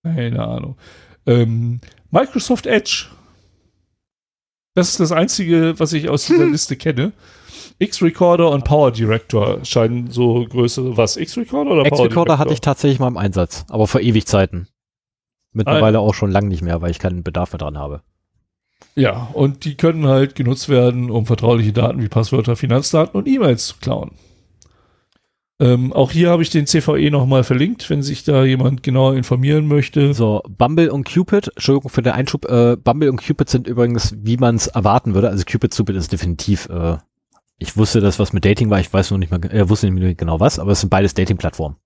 Keine 0.03 0.45
Ahnung. 0.45 0.75
Ähm, 1.25 1.79
Microsoft 2.11 2.65
Edge. 2.65 3.07
Das 4.75 4.89
ist 4.89 4.99
das 4.99 5.11
Einzige, 5.11 5.79
was 5.79 5.93
ich 5.93 6.09
aus 6.09 6.25
dieser 6.25 6.45
Liste 6.49 6.75
kenne. 6.75 7.13
X-Recorder 7.79 8.49
und 8.49 8.63
Power 8.63 8.91
Director 8.91 9.63
scheinen 9.63 10.09
so 10.11 10.45
größere, 10.45 10.97
was, 10.97 11.17
X-Recorder 11.17 11.71
oder 11.71 11.83
Power 11.83 12.05
X-Recorder 12.05 12.37
hatte 12.37 12.53
ich 12.53 12.61
tatsächlich 12.61 12.99
mal 12.99 13.07
im 13.07 13.17
Einsatz, 13.17 13.65
aber 13.69 13.87
vor 13.87 14.01
Ewigzeiten. 14.01 14.67
Mittlerweile 15.51 15.99
Ein. 15.99 16.03
auch 16.03 16.13
schon 16.13 16.31
lange 16.31 16.47
nicht 16.47 16.63
mehr, 16.63 16.81
weil 16.81 16.91
ich 16.91 16.99
keinen 16.99 17.23
Bedarf 17.23 17.53
mehr 17.53 17.59
dran 17.59 17.77
habe. 17.77 18.01
Ja, 18.95 19.29
und 19.33 19.65
die 19.65 19.75
können 19.75 20.07
halt 20.07 20.35
genutzt 20.35 20.69
werden, 20.69 21.09
um 21.09 21.25
vertrauliche 21.25 21.73
Daten 21.73 22.01
wie 22.01 22.09
Passwörter, 22.09 22.55
Finanzdaten 22.55 23.17
und 23.17 23.27
E-Mails 23.27 23.67
zu 23.67 23.75
klauen. 23.81 24.11
Ähm, 25.59 25.93
auch 25.93 26.11
hier 26.11 26.29
habe 26.29 26.43
ich 26.43 26.49
den 26.49 26.67
CVE 26.67 27.09
nochmal 27.09 27.43
verlinkt, 27.43 27.89
wenn 27.89 28.01
sich 28.01 28.23
da 28.23 28.43
jemand 28.43 28.83
genauer 28.83 29.15
informieren 29.15 29.67
möchte. 29.67 30.13
So, 30.13 30.41
Bumble 30.49 30.91
und 30.91 31.07
Cupid, 31.07 31.49
Entschuldigung 31.55 31.89
für 31.89 32.01
den 32.01 32.13
Einschub, 32.13 32.45
äh, 32.45 32.75
Bumble 32.75 33.09
und 33.09 33.25
Cupid 33.25 33.49
sind 33.49 33.67
übrigens, 33.67 34.15
wie 34.17 34.37
man 34.37 34.55
es 34.55 34.67
erwarten 34.67 35.13
würde, 35.13 35.29
also 35.29 35.43
Cupid 35.49 35.73
Stupid 35.73 35.95
ist 35.95 36.11
definitiv 36.11 36.67
äh, 36.69 36.97
ich 37.63 37.77
wusste, 37.77 38.01
dass 38.01 38.19
was 38.19 38.33
mit 38.33 38.43
Dating 38.43 38.69
war, 38.69 38.81
ich 38.81 38.91
weiß 38.91 39.11
noch 39.11 39.17
nicht 39.17 39.31
mehr, 39.31 39.41
äh, 39.53 39.69
wusste 39.69 39.89
nicht 39.89 39.99
mehr 39.99 40.13
genau 40.15 40.41
was, 40.41 40.59
aber 40.59 40.73
es 40.73 40.81
sind 40.81 40.89
beides 40.89 41.13
Dating-Plattformen. 41.13 41.77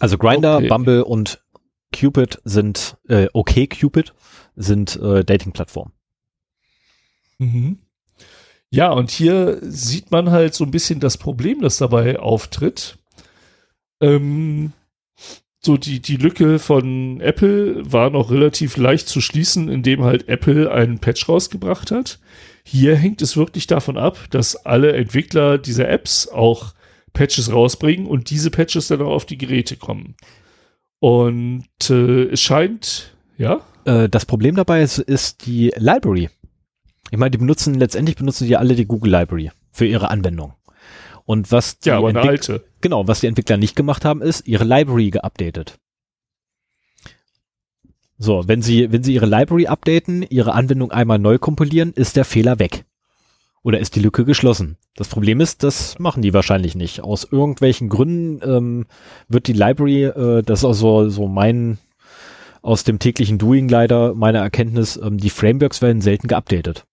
Also 0.00 0.16
Grinder, 0.16 0.56
okay. 0.56 0.68
Bumble 0.68 1.04
und 1.04 1.44
Cupid 1.94 2.40
sind, 2.44 2.96
äh, 3.08 3.28
okay 3.34 3.66
Cupid 3.66 4.14
sind 4.56 4.96
äh, 4.96 5.24
Dating-Plattformen. 5.24 5.92
Mhm. 7.38 7.78
Ja, 8.70 8.90
und 8.90 9.10
hier 9.10 9.58
sieht 9.60 10.10
man 10.10 10.30
halt 10.30 10.54
so 10.54 10.64
ein 10.64 10.70
bisschen 10.70 10.98
das 10.98 11.18
Problem, 11.18 11.60
das 11.60 11.76
dabei 11.76 12.18
auftritt. 12.18 12.98
Ähm, 14.00 14.72
so 15.60 15.76
die, 15.76 16.00
die 16.00 16.16
Lücke 16.16 16.58
von 16.58 17.20
Apple 17.20 17.92
war 17.92 18.08
noch 18.08 18.30
relativ 18.30 18.78
leicht 18.78 19.08
zu 19.08 19.20
schließen, 19.20 19.68
indem 19.68 20.02
halt 20.02 20.28
Apple 20.28 20.72
einen 20.72 20.98
Patch 20.98 21.28
rausgebracht 21.28 21.90
hat. 21.90 22.20
Hier 22.68 22.96
hängt 22.96 23.22
es 23.22 23.36
wirklich 23.36 23.68
davon 23.68 23.96
ab, 23.96 24.18
dass 24.30 24.66
alle 24.66 24.92
Entwickler 24.92 25.56
dieser 25.56 25.88
Apps 25.88 26.26
auch 26.26 26.74
Patches 27.12 27.52
rausbringen 27.52 28.08
und 28.08 28.28
diese 28.28 28.50
Patches 28.50 28.88
dann 28.88 29.02
auch 29.02 29.12
auf 29.12 29.24
die 29.24 29.38
Geräte 29.38 29.76
kommen. 29.76 30.16
Und 30.98 31.68
äh, 31.88 32.24
es 32.24 32.40
scheint, 32.40 33.14
ja. 33.38 33.60
Äh, 33.84 34.08
das 34.08 34.26
Problem 34.26 34.56
dabei 34.56 34.82
ist, 34.82 34.98
ist 34.98 35.46
die 35.46 35.72
Library. 35.76 36.28
Ich 37.12 37.18
meine, 37.18 37.30
die 37.30 37.38
benutzen, 37.38 37.74
letztendlich 37.74 38.16
benutzen 38.16 38.48
die 38.48 38.56
alle 38.56 38.74
die 38.74 38.86
Google 38.86 39.12
Library 39.12 39.52
für 39.70 39.86
ihre 39.86 40.10
Anwendung. 40.10 40.54
Und 41.24 41.52
was 41.52 41.78
die, 41.78 41.90
ja, 41.90 41.98
aber 41.98 42.08
eine 42.08 42.20
alte. 42.20 42.64
Genau, 42.80 43.06
was 43.06 43.20
die 43.20 43.28
Entwickler 43.28 43.58
nicht 43.58 43.76
gemacht 43.76 44.04
haben, 44.04 44.22
ist 44.22 44.48
ihre 44.48 44.64
Library 44.64 45.10
geupdatet. 45.10 45.78
So, 48.18 48.44
wenn 48.46 48.62
Sie, 48.62 48.90
wenn 48.92 49.02
Sie 49.02 49.14
Ihre 49.14 49.26
Library 49.26 49.66
updaten, 49.66 50.22
Ihre 50.28 50.54
Anwendung 50.54 50.90
einmal 50.90 51.18
neu 51.18 51.38
kompilieren, 51.38 51.92
ist 51.92 52.16
der 52.16 52.24
Fehler 52.24 52.58
weg. 52.58 52.84
Oder 53.62 53.80
ist 53.80 53.96
die 53.96 54.00
Lücke 54.00 54.24
geschlossen? 54.24 54.76
Das 54.94 55.08
Problem 55.08 55.40
ist, 55.40 55.62
das 55.62 55.98
machen 55.98 56.22
die 56.22 56.32
wahrscheinlich 56.32 56.76
nicht. 56.76 57.00
Aus 57.00 57.26
irgendwelchen 57.30 57.88
Gründen 57.88 58.40
ähm, 58.48 58.86
wird 59.28 59.48
die 59.48 59.52
Library, 59.52 60.04
äh, 60.04 60.42
das 60.42 60.60
ist 60.60 60.64
also 60.64 61.08
so 61.08 61.26
mein 61.26 61.78
aus 62.62 62.84
dem 62.84 62.98
täglichen 62.98 63.38
Doing 63.38 63.68
leider 63.68 64.14
meine 64.14 64.38
Erkenntnis, 64.38 64.96
ähm, 64.96 65.18
die 65.18 65.30
Frameworks 65.30 65.82
werden 65.82 66.00
selten 66.00 66.26
geupdatet. 66.26 66.84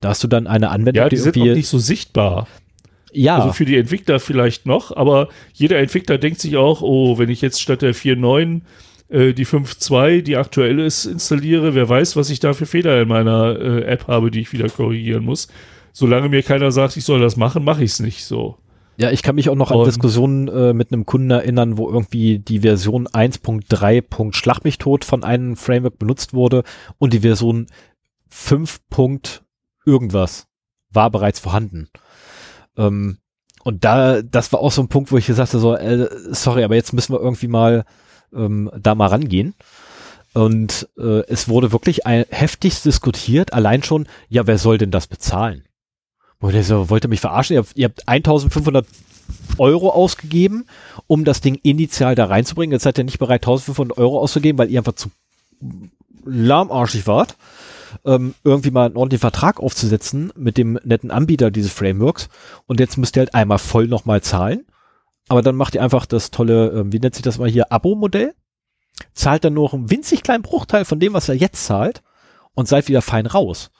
Da 0.00 0.10
hast 0.10 0.22
du 0.22 0.28
dann 0.28 0.46
eine 0.46 0.70
Anwendung, 0.70 1.04
ja, 1.04 1.08
die, 1.08 1.16
die 1.16 1.22
sind 1.22 1.38
auch 1.38 1.44
nicht 1.44 1.68
so 1.68 1.78
sichtbar. 1.78 2.46
Ja. 3.12 3.36
Also 3.38 3.52
für 3.52 3.64
die 3.64 3.76
Entwickler 3.76 4.20
vielleicht 4.20 4.66
noch, 4.66 4.96
aber 4.96 5.28
jeder 5.52 5.78
Entwickler 5.78 6.18
denkt 6.18 6.40
sich 6.40 6.56
auch, 6.56 6.82
oh, 6.82 7.18
wenn 7.18 7.30
ich 7.30 7.40
jetzt 7.40 7.60
statt 7.60 7.82
der 7.82 7.94
4.9 7.94 8.62
äh, 9.08 9.32
die 9.32 9.46
5.2, 9.46 10.22
die 10.22 10.36
aktuell 10.36 10.78
ist, 10.80 11.04
installiere, 11.06 11.74
wer 11.74 11.88
weiß, 11.88 12.16
was 12.16 12.30
ich 12.30 12.40
da 12.40 12.52
für 12.52 12.66
Fehler 12.66 13.02
in 13.02 13.08
meiner 13.08 13.58
äh, 13.58 13.82
App 13.84 14.06
habe, 14.08 14.30
die 14.30 14.40
ich 14.40 14.52
wieder 14.52 14.68
korrigieren 14.68 15.24
muss. 15.24 15.48
Solange 15.92 16.28
mir 16.28 16.42
keiner 16.42 16.70
sagt, 16.70 16.96
ich 16.96 17.04
soll 17.04 17.20
das 17.20 17.36
machen, 17.36 17.64
mache 17.64 17.82
ich 17.84 17.92
es 17.92 18.00
nicht 18.00 18.24
so. 18.24 18.56
Ja, 18.98 19.10
ich 19.12 19.22
kann 19.22 19.36
mich 19.36 19.48
auch 19.48 19.54
noch 19.54 19.70
an 19.70 19.78
Und- 19.78 19.86
Diskussionen 19.86 20.48
äh, 20.48 20.72
mit 20.72 20.92
einem 20.92 21.06
Kunden 21.06 21.30
erinnern, 21.30 21.78
wo 21.78 21.88
irgendwie 21.88 22.38
die 22.40 22.60
Version 22.60 23.06
1.3. 23.06 24.34
Schlag 24.34 24.64
mich 24.64 24.78
tot 24.78 25.04
von 25.04 25.22
einem 25.24 25.56
Framework 25.56 25.98
benutzt 25.98 26.34
wurde 26.34 26.64
und 26.98 27.12
die 27.12 27.20
Version 27.20 27.66
5. 28.28 28.80
irgendwas 29.86 30.46
war 30.90 31.10
bereits 31.10 31.38
vorhanden. 31.38 31.88
Ähm, 32.76 33.18
und 33.64 33.84
da, 33.84 34.22
das 34.22 34.52
war 34.52 34.60
auch 34.60 34.72
so 34.72 34.82
ein 34.82 34.88
Punkt, 34.88 35.12
wo 35.12 35.16
ich 35.16 35.26
gesagt 35.26 35.52
habe, 35.52 35.60
so, 35.60 35.74
äh, 35.76 36.08
sorry, 36.30 36.64
aber 36.64 36.74
jetzt 36.74 36.92
müssen 36.92 37.12
wir 37.12 37.20
irgendwie 37.20 37.48
mal 37.48 37.84
ähm, 38.34 38.70
da 38.78 38.94
mal 38.94 39.08
rangehen. 39.08 39.54
Und 40.34 40.88
äh, 40.98 41.22
es 41.28 41.48
wurde 41.48 41.72
wirklich 41.72 42.06
ein, 42.06 42.24
heftig 42.30 42.82
diskutiert, 42.82 43.52
allein 43.52 43.82
schon, 43.82 44.06
ja, 44.28 44.46
wer 44.46 44.58
soll 44.58 44.78
denn 44.78 44.90
das 44.90 45.06
bezahlen? 45.06 45.64
Wo 46.40 46.50
der 46.50 46.62
so, 46.62 46.90
wollte 46.90 47.08
mich 47.08 47.20
verarschen, 47.20 47.54
ihr 47.54 47.60
habt, 47.60 47.76
ihr 47.76 47.84
habt 47.86 48.06
1500 48.06 48.86
Euro 49.58 49.90
ausgegeben, 49.90 50.66
um 51.06 51.24
das 51.24 51.40
Ding 51.40 51.58
initial 51.62 52.14
da 52.14 52.26
reinzubringen. 52.26 52.72
Jetzt 52.72 52.84
seid 52.84 52.98
ihr 52.98 53.04
nicht 53.04 53.18
bereit, 53.18 53.42
1500 53.42 53.98
Euro 53.98 54.20
auszugeben, 54.20 54.58
weil 54.58 54.70
ihr 54.70 54.78
einfach 54.78 54.94
zu 54.94 55.10
lahmarschig 56.24 57.06
wart, 57.06 57.36
ähm, 58.04 58.34
irgendwie 58.44 58.70
mal 58.70 58.86
einen 58.86 58.96
ordentlichen 58.96 59.22
Vertrag 59.22 59.60
aufzusetzen 59.60 60.32
mit 60.36 60.56
dem 60.56 60.78
netten 60.84 61.10
Anbieter 61.10 61.50
dieses 61.50 61.72
Frameworks. 61.72 62.28
Und 62.66 62.80
jetzt 62.80 62.98
müsst 62.98 63.16
ihr 63.16 63.20
halt 63.20 63.34
einmal 63.34 63.58
voll 63.58 63.88
nochmal 63.88 64.22
zahlen. 64.22 64.64
Aber 65.28 65.42
dann 65.42 65.56
macht 65.56 65.74
ihr 65.74 65.82
einfach 65.82 66.06
das 66.06 66.30
tolle, 66.30 66.68
ähm, 66.70 66.92
wie 66.92 66.98
nennt 66.98 67.14
sich 67.14 67.22
das 67.22 67.38
mal 67.38 67.48
hier, 67.48 67.70
Abo-Modell. 67.72 68.34
Zahlt 69.14 69.44
dann 69.44 69.54
nur 69.54 69.72
einen 69.72 69.90
winzig 69.90 70.22
kleinen 70.22 70.42
Bruchteil 70.42 70.84
von 70.84 70.98
dem, 70.98 71.12
was 71.12 71.28
er 71.28 71.36
jetzt 71.36 71.66
zahlt 71.66 72.02
und 72.54 72.66
seid 72.66 72.88
wieder 72.88 73.02
fein 73.02 73.26
raus. 73.26 73.70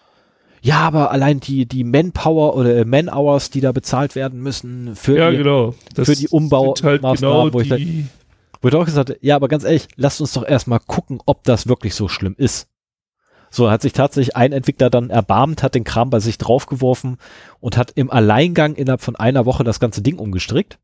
Ja, 0.60 0.80
aber 0.80 1.10
allein 1.10 1.40
die, 1.40 1.66
die 1.66 1.84
Manpower 1.84 2.56
oder 2.56 2.76
äh, 2.76 2.84
Man-Hours, 2.84 3.50
die 3.50 3.60
da 3.60 3.72
bezahlt 3.72 4.14
werden 4.14 4.40
müssen 4.40 4.94
für 4.96 5.16
Ja, 5.16 5.30
die, 5.30 5.38
genau. 5.38 5.74
Für 5.94 6.14
die 6.14 6.28
Umbau- 6.28 6.76
sind 6.76 6.84
halt 6.86 7.02
genau 7.20 7.52
wo 7.52 7.60
ich 7.60 7.68
die, 7.68 8.06
Wo 8.60 8.68
ich 8.68 8.74
auch 8.74 8.84
gesagt 8.84 9.10
habe, 9.10 9.18
ja, 9.22 9.36
aber 9.36 9.48
ganz 9.48 9.64
ehrlich, 9.64 9.88
lasst 9.96 10.20
uns 10.20 10.32
doch 10.32 10.44
erstmal 10.44 10.80
gucken, 10.80 11.20
ob 11.26 11.44
das 11.44 11.68
wirklich 11.68 11.94
so 11.94 12.08
schlimm 12.08 12.34
ist. 12.36 12.68
So 13.50 13.70
hat 13.70 13.82
sich 13.82 13.92
tatsächlich 13.92 14.36
ein 14.36 14.52
Entwickler 14.52 14.90
dann 14.90 15.10
erbarmt, 15.10 15.62
hat 15.62 15.74
den 15.74 15.84
Kram 15.84 16.10
bei 16.10 16.20
sich 16.20 16.38
draufgeworfen 16.38 17.16
und 17.60 17.76
hat 17.76 17.92
im 17.94 18.10
Alleingang 18.10 18.74
innerhalb 18.74 19.00
von 19.00 19.16
einer 19.16 19.46
Woche 19.46 19.64
das 19.64 19.80
ganze 19.80 20.02
Ding 20.02 20.18
umgestrickt. 20.18 20.78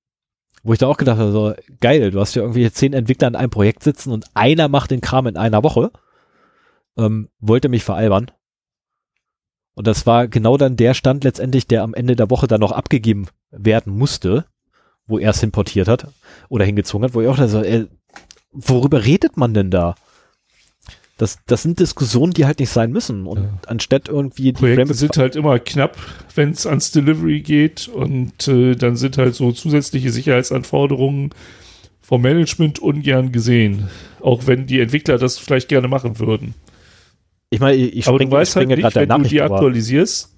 Wo 0.65 0.73
ich 0.73 0.79
da 0.79 0.87
auch 0.87 0.97
gedacht 0.97 1.19
habe, 1.19 1.31
so, 1.31 1.55
geil, 1.81 2.11
du 2.11 2.19
hast 2.19 2.35
ja 2.35 2.43
irgendwie 2.43 2.71
zehn 2.71 2.95
Entwickler 2.95 3.29
in 3.29 3.37
einem 3.37 3.51
Projekt 3.51 3.83
sitzen 3.83 4.11
und 4.11 4.25
einer 4.35 4.69
macht 4.69 4.91
den 4.91 5.03
Kram 5.03 5.27
in 5.27 5.37
einer 5.37 5.63
Woche. 5.63 5.91
Ähm, 6.97 7.29
wollte 7.39 7.69
mich 7.69 7.85
veralbern. 7.85 8.31
Und 9.75 9.87
das 9.87 10.07
war 10.07 10.27
genau 10.27 10.57
dann 10.57 10.77
der 10.77 10.95
Stand 10.95 11.25
letztendlich, 11.25 11.67
der 11.67 11.83
am 11.83 11.95
Ende 11.95 12.17
der 12.17 12.31
Woche 12.31 12.47
dann 12.47 12.61
noch 12.61 12.73
abgegeben 12.73 13.27
werden 13.51 13.97
musste, 13.97 14.47
wo 15.07 15.19
er 15.19 15.31
es 15.31 15.43
importiert 15.43 15.87
hat 15.87 16.09
oder 16.49 16.65
hingezogen 16.65 17.05
hat, 17.05 17.15
wo 17.15 17.21
ich 17.21 17.29
auch 17.29 17.37
da 17.37 17.47
so, 17.47 17.61
ey, 17.61 17.87
worüber 18.53 19.05
redet 19.05 19.37
man 19.37 19.53
denn 19.53 19.71
da? 19.71 19.97
Das, 21.17 21.39
das 21.47 21.63
sind 21.63 21.79
Diskussionen, 21.79 22.33
die 22.33 22.45
halt 22.45 22.59
nicht 22.59 22.71
sein 22.71 22.91
müssen. 22.91 23.27
Und 23.27 23.39
Ja. 23.39 23.49
anstatt 23.69 24.09
irgendwie 24.09 24.45
die 24.45 24.53
Projekte 24.53 24.87
Frameworks- 24.87 24.99
sind 24.99 25.17
halt 25.17 25.37
immer 25.37 25.59
knapp, 25.61 25.97
wenn 26.35 26.51
es 26.51 26.67
ans 26.67 26.91
Delivery 26.91 27.41
geht 27.41 27.87
und 27.87 28.49
äh, 28.49 28.75
dann 28.75 28.97
sind 28.97 29.17
halt 29.19 29.35
so 29.37 29.53
zusätzliche 29.53 30.11
Sicherheitsanforderungen 30.11 31.31
vom 32.01 32.21
Management 32.23 32.81
ungern 32.81 33.31
gesehen, 33.33 33.89
auch 34.21 34.47
wenn 34.47 34.67
die 34.67 34.81
Entwickler 34.81 35.17
das 35.19 35.39
vielleicht 35.39 35.69
gerne 35.69 35.87
machen 35.89 36.19
würden. 36.19 36.55
ich 37.51 37.61
meine, 37.61 37.77
ich, 37.77 37.97
ich 37.99 38.09
Aber 38.09 38.17
springe 38.17 38.31
du 38.31 38.37
weißt 38.37 38.57
halt 38.57 38.65
springe 38.65 38.75
nicht, 38.75 38.83
gerade 38.93 39.07
der 39.07 39.15
wenn 39.17 39.23
du 39.23 39.29
die 39.29 39.41
aktualisierst, 39.41 40.34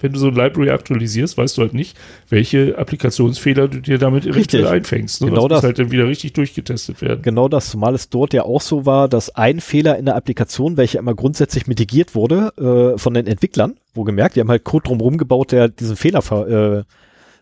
wenn 0.00 0.12
du 0.12 0.18
so 0.18 0.28
ein 0.28 0.34
Library 0.34 0.70
aktualisierst, 0.70 1.38
weißt 1.38 1.56
du 1.56 1.62
halt 1.62 1.74
nicht, 1.74 1.96
welche 2.28 2.76
Applikationsfehler 2.76 3.68
du 3.68 3.80
dir 3.80 3.98
damit 3.98 4.24
eventuell 4.24 4.40
Richtig. 4.40 4.66
einfängst. 4.66 5.22
Ne? 5.22 5.28
Genau 5.28 5.48
das 5.48 5.56
muss 5.56 5.62
das. 5.62 5.64
halt 5.64 5.78
dann 5.78 5.90
wieder 5.90 6.06
richtig 6.06 6.34
durchgetestet 6.34 7.00
werden. 7.00 7.22
genau 7.22 7.48
das, 7.48 7.70
zumal 7.70 7.94
es 7.94 8.10
dort 8.10 8.34
ja 8.34 8.42
auch 8.42 8.60
so 8.60 8.86
war, 8.86 9.08
dass 9.08 9.34
ein 9.34 9.60
Fehler 9.60 9.98
in 9.98 10.04
der 10.04 10.16
Applikation, 10.16 10.76
welcher 10.76 10.98
immer 10.98 11.14
grundsätzlich 11.14 11.66
mitigiert 11.66 12.14
wurde 12.14 12.52
äh, 12.94 12.98
von 12.98 13.14
den 13.14 13.26
Entwicklern, 13.26 13.76
wo 13.94 14.04
gemerkt, 14.04 14.36
die 14.36 14.40
haben 14.40 14.50
halt 14.50 14.64
Code 14.64 14.88
drumherum 14.88 15.18
gebaut, 15.18 15.52
der 15.52 15.68
diesen 15.68 15.96
Fehler 15.96 16.22
ver, 16.22 16.84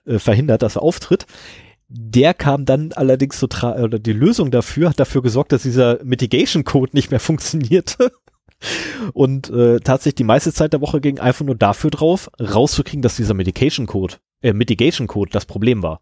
äh, 0.06 0.12
äh, 0.12 0.18
verhindert, 0.18 0.62
dass 0.62 0.76
er 0.76 0.82
auftritt. 0.82 1.26
Der 1.88 2.34
kam 2.34 2.64
dann 2.64 2.92
allerdings 2.92 3.38
so 3.38 3.46
tra 3.46 3.76
oder 3.82 3.98
die 3.98 4.12
Lösung 4.12 4.50
dafür 4.50 4.90
hat 4.90 5.00
dafür 5.00 5.22
gesorgt, 5.22 5.52
dass 5.52 5.62
dieser 5.62 6.02
Mitigation 6.02 6.64
Code 6.64 6.92
nicht 6.94 7.10
mehr 7.10 7.20
funktionierte. 7.20 8.12
Und 9.12 9.50
äh, 9.50 9.80
tatsächlich 9.80 10.14
die 10.16 10.24
meiste 10.24 10.52
Zeit 10.52 10.72
der 10.72 10.80
Woche 10.80 11.00
ging 11.00 11.18
einfach 11.18 11.44
nur 11.44 11.56
dafür 11.56 11.90
drauf, 11.90 12.30
rauszukriegen, 12.40 13.02
dass 13.02 13.16
dieser 13.16 13.34
Mitigation 13.34 13.86
Code, 13.86 14.16
äh, 14.42 14.52
Mitigation 14.52 15.06
Code 15.06 15.30
das 15.32 15.44
Problem 15.44 15.82
war. 15.82 16.00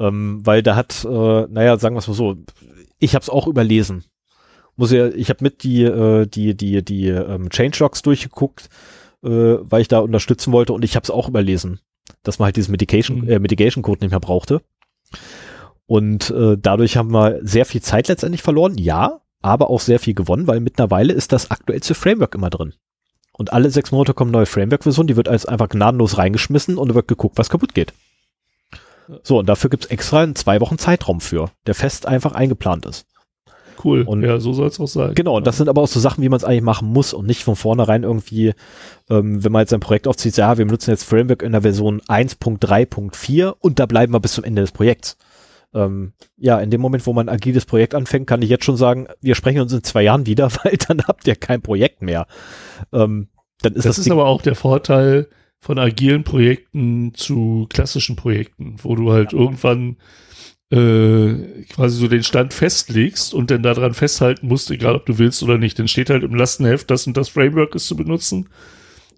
Ähm, 0.00 0.40
weil 0.44 0.62
da 0.62 0.76
hat, 0.76 1.04
äh, 1.04 1.08
naja, 1.48 1.76
sagen 1.78 1.94
wir 1.94 1.98
es 1.98 2.08
mal 2.08 2.14
so, 2.14 2.36
ich 2.98 3.14
habe 3.14 3.22
es 3.22 3.28
auch 3.28 3.46
überlesen. 3.46 4.04
Muss 4.76 4.90
ja, 4.90 5.08
ich 5.08 5.28
habe 5.28 5.44
mit 5.44 5.62
die 5.62 5.82
äh, 5.82 6.26
die 6.26 6.56
die 6.56 6.82
die 6.84 7.08
ähm, 7.08 7.50
Changelogs 7.50 8.02
durchgeguckt, 8.02 8.70
äh, 9.22 9.28
weil 9.28 9.82
ich 9.82 9.88
da 9.88 9.98
unterstützen 9.98 10.52
wollte 10.52 10.72
und 10.72 10.84
ich 10.84 10.96
habe 10.96 11.04
es 11.04 11.10
auch 11.10 11.28
überlesen, 11.28 11.80
dass 12.22 12.38
man 12.38 12.46
halt 12.46 12.56
diesen 12.56 12.72
Mitigation 12.72 13.20
Mhm. 13.20 13.28
äh, 13.28 13.38
Mitigation 13.38 13.82
Code 13.82 14.00
nicht 14.00 14.10
mehr 14.10 14.20
brauchte. 14.20 14.62
Und 15.86 16.30
äh, 16.30 16.56
dadurch 16.58 16.96
haben 16.96 17.12
wir 17.12 17.40
sehr 17.42 17.66
viel 17.66 17.82
Zeit 17.82 18.08
letztendlich 18.08 18.42
verloren, 18.42 18.78
ja, 18.78 19.20
aber 19.44 19.70
auch 19.70 19.80
sehr 19.80 19.98
viel 19.98 20.14
gewonnen, 20.14 20.46
weil 20.46 20.60
mittlerweile 20.60 21.12
ist 21.12 21.32
das 21.32 21.50
aktuellste 21.50 21.94
Framework 21.94 22.34
immer 22.34 22.50
drin. 22.50 22.74
Und 23.32 23.52
alle 23.52 23.70
sechs 23.70 23.90
Monate 23.92 24.14
kommt 24.14 24.28
eine 24.30 24.38
neue 24.38 24.46
Framework-Version, 24.46 25.06
die 25.06 25.16
wird 25.16 25.28
als 25.28 25.44
einfach 25.44 25.68
gnadenlos 25.68 26.18
reingeschmissen 26.18 26.78
und 26.78 26.88
da 26.88 26.94
wird 26.94 27.08
geguckt, 27.08 27.36
was 27.36 27.50
kaputt 27.50 27.74
geht. 27.74 27.92
So, 29.22 29.38
und 29.38 29.48
dafür 29.48 29.70
gibt's 29.70 29.86
extra 29.86 30.22
einen 30.22 30.34
zwei 30.34 30.60
Wochen 30.60 30.78
Zeitraum 30.78 31.20
für, 31.20 31.50
der 31.66 31.74
fest 31.74 32.06
einfach 32.06 32.32
eingeplant 32.32 32.86
ist. 32.86 33.06
Cool. 33.82 34.02
Und- 34.02 34.22
ja, 34.22 34.38
so 34.38 34.52
soll 34.52 34.68
es 34.68 34.80
auch 34.80 34.88
sein. 34.88 35.14
Genau, 35.14 35.36
und 35.36 35.46
das 35.46 35.58
sind 35.58 35.68
aber 35.68 35.82
auch 35.82 35.88
so 35.88 36.00
Sachen, 36.00 36.22
wie 36.22 36.28
man 36.28 36.38
es 36.38 36.44
eigentlich 36.44 36.62
machen 36.62 36.88
muss 36.88 37.12
und 37.12 37.26
nicht 37.26 37.42
von 37.42 37.56
vornherein 37.56 38.04
irgendwie, 38.04 38.54
ähm, 39.10 39.44
wenn 39.44 39.52
man 39.52 39.60
jetzt 39.60 39.74
ein 39.74 39.80
Projekt 39.80 40.06
aufzieht, 40.08 40.36
ja, 40.36 40.56
wir 40.56 40.64
benutzen 40.64 40.90
jetzt 40.90 41.04
Framework 41.04 41.42
in 41.42 41.52
der 41.52 41.62
Version 41.62 42.00
1.3.4 42.08 43.54
und 43.60 43.78
da 43.78 43.86
bleiben 43.86 44.12
wir 44.14 44.20
bis 44.20 44.32
zum 44.32 44.44
Ende 44.44 44.62
des 44.62 44.72
Projekts. 44.72 45.18
Ähm, 45.74 46.12
ja, 46.36 46.60
in 46.60 46.70
dem 46.70 46.80
Moment, 46.80 47.06
wo 47.06 47.12
man 47.12 47.28
ein 47.28 47.34
agiles 47.34 47.66
Projekt 47.66 47.94
anfängt, 47.94 48.26
kann 48.26 48.42
ich 48.42 48.48
jetzt 48.48 48.64
schon 48.64 48.76
sagen, 48.76 49.08
wir 49.20 49.34
sprechen 49.34 49.60
uns 49.60 49.72
in 49.72 49.82
zwei 49.82 50.02
Jahren 50.02 50.26
wieder, 50.26 50.50
weil 50.64 50.76
dann 50.88 51.02
habt 51.06 51.26
ihr 51.26 51.36
kein 51.36 51.62
Projekt 51.62 52.02
mehr. 52.02 52.26
Ähm, 52.92 53.28
dann 53.62 53.72
ist 53.74 53.84
das 53.84 53.96
das, 53.96 53.98
ist 53.98 54.04
Ding- 54.04 54.12
aber 54.12 54.26
auch 54.26 54.42
der 54.42 54.54
Vorteil 54.54 55.28
von 55.60 55.78
agilen 55.78 56.24
Projekten 56.24 57.14
zu 57.14 57.66
klassischen 57.70 58.16
Projekten, 58.16 58.76
wo 58.82 58.94
du 58.94 59.12
halt 59.12 59.32
irgendwann 59.32 59.96
äh, 60.70 61.64
quasi 61.70 61.98
so 61.98 62.08
den 62.08 62.22
Stand 62.22 62.52
festlegst 62.52 63.32
und 63.34 63.50
dann 63.50 63.62
daran 63.62 63.94
festhalten 63.94 64.48
musst, 64.48 64.70
egal 64.70 64.94
ob 64.96 65.06
du 65.06 65.18
willst 65.18 65.42
oder 65.42 65.58
nicht. 65.58 65.78
Dann 65.78 65.88
steht 65.88 66.10
halt 66.10 66.22
im 66.22 66.34
Lastenheft, 66.34 66.90
das 66.90 67.06
und 67.06 67.16
das 67.16 67.28
Framework 67.30 67.74
ist 67.74 67.86
zu 67.86 67.96
benutzen. 67.96 68.48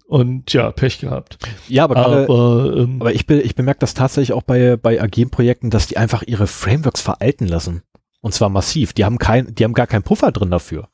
Und 0.07 0.53
ja, 0.53 0.71
Pech 0.71 0.99
gehabt. 0.99 1.37
ja, 1.67 1.83
aber, 1.83 1.95
gerade- 1.95 2.23
Aber, 2.23 2.77
ähm, 2.77 3.01
Aber 3.01 3.13
ich, 3.13 3.27
be 3.27 3.41
ich 3.41 3.55
bemerke 3.55 3.79
das 3.81 3.93
tatsächlich 3.93 4.31
auch 4.33 4.43
bei, 4.43 4.77
bei 4.77 5.01
agilen 5.01 5.29
Projekten, 5.29 5.69
dass 5.69 5.87
die 5.87 5.97
einfach 5.97 6.23
ihre 6.23 6.47
Frameworks 6.47 7.01
veralten 7.01 7.45
lassen. 7.45 7.81
Und 8.21 8.33
zwar 8.33 8.49
massiv. 8.49 8.93
Die 8.93 9.03
haben 9.05 9.17
kein, 9.17 9.53
die 9.53 9.63
haben 9.65 9.73
gar 9.73 9.87
keinen 9.87 10.03
Puffer 10.03 10.31
drin 10.31 10.49
dafür. 10.49 10.87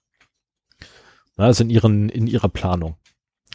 Na, 1.37 1.45
Also 1.45 1.63
in 1.63 1.69
ihren, 1.69 2.09
in 2.09 2.27
ihrer 2.27 2.49
Planung. 2.49 2.95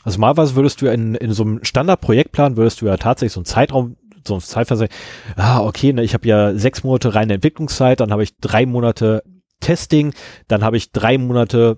Also 0.05 0.21
malweise 0.21 0.55
würdest 0.55 0.81
du 0.81 0.87
in, 0.87 1.15
in 1.17 1.33
so 1.33 1.43
einem 1.43 1.65
Standardprojektplan 1.65 2.57
würdest 2.57 2.81
du 2.81 2.87
ja 2.87 2.97
tatsächlich 2.97 3.33
so 3.33 3.41
einen 3.41 3.45
Zeitraum, 3.47 3.97
so 4.25 4.35
ein 4.35 4.41
Zeitfenster, 4.41 4.89
ah, 5.37 5.61
okay, 5.61 5.93
ne, 5.93 6.03
ich 6.05 6.15
habe 6.15 6.27
ja 6.29 6.55
sechs 6.55 6.85
Monate 6.85 7.15
reine 7.15 7.35
Entwicklungszeit, 7.35 7.99
dann 8.01 8.13
habe 8.13 8.23
ich 8.23 8.37
drei 8.39 8.65
Monate 8.65 9.23
Testing, 9.61 10.15
dann 10.47 10.63
habe 10.63 10.77
ich 10.77 10.93
drei 10.93 11.19
Monate 11.19 11.77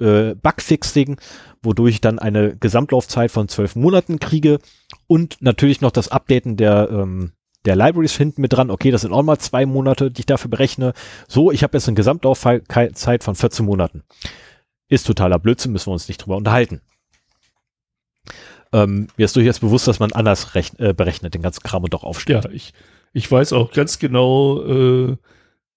äh, 0.00 0.34
Bugfixing, 0.34 1.18
wodurch 1.62 1.94
ich 1.94 2.00
dann 2.00 2.18
eine 2.18 2.56
Gesamtlaufzeit 2.56 3.30
von 3.30 3.48
zwölf 3.48 3.76
Monaten 3.76 4.18
kriege 4.18 4.58
und 5.06 5.36
natürlich 5.40 5.80
noch 5.80 5.90
das 5.90 6.08
Updaten 6.08 6.56
der, 6.56 6.88
ähm, 6.90 7.32
der 7.64 7.76
Libraries 7.76 8.16
hinten 8.16 8.40
mit 8.40 8.52
dran. 8.52 8.70
Okay, 8.70 8.90
das 8.90 9.02
sind 9.02 9.12
auch 9.12 9.22
mal 9.22 9.38
zwei 9.38 9.66
Monate, 9.66 10.10
die 10.10 10.20
ich 10.20 10.26
dafür 10.26 10.50
berechne. 10.50 10.92
So, 11.28 11.52
ich 11.52 11.62
habe 11.62 11.76
jetzt 11.76 11.88
eine 11.88 11.94
Gesamtlaufzeit 11.94 13.24
von 13.24 13.34
14 13.34 13.64
Monaten. 13.64 14.02
Ist 14.88 15.06
totaler 15.06 15.38
Blödsinn, 15.38 15.72
müssen 15.72 15.88
wir 15.88 15.92
uns 15.92 16.08
nicht 16.08 16.18
drüber 16.18 16.36
unterhalten. 16.36 16.80
Ähm, 18.72 19.08
mir 19.16 19.24
ist 19.24 19.36
durchaus 19.36 19.60
bewusst, 19.60 19.86
dass 19.86 20.00
man 20.00 20.12
anders 20.12 20.48
äh, 20.78 20.94
berechnet, 20.94 21.34
den 21.34 21.42
ganzen 21.42 21.62
Kram 21.62 21.84
und 21.84 21.92
doch 21.94 22.04
aufstellt. 22.04 22.44
ja, 22.44 22.50
ich, 22.50 22.72
ich 23.12 23.30
weiß 23.30 23.52
auch 23.52 23.72
ganz 23.72 23.98
genau, 23.98 24.62
äh, 24.64 25.16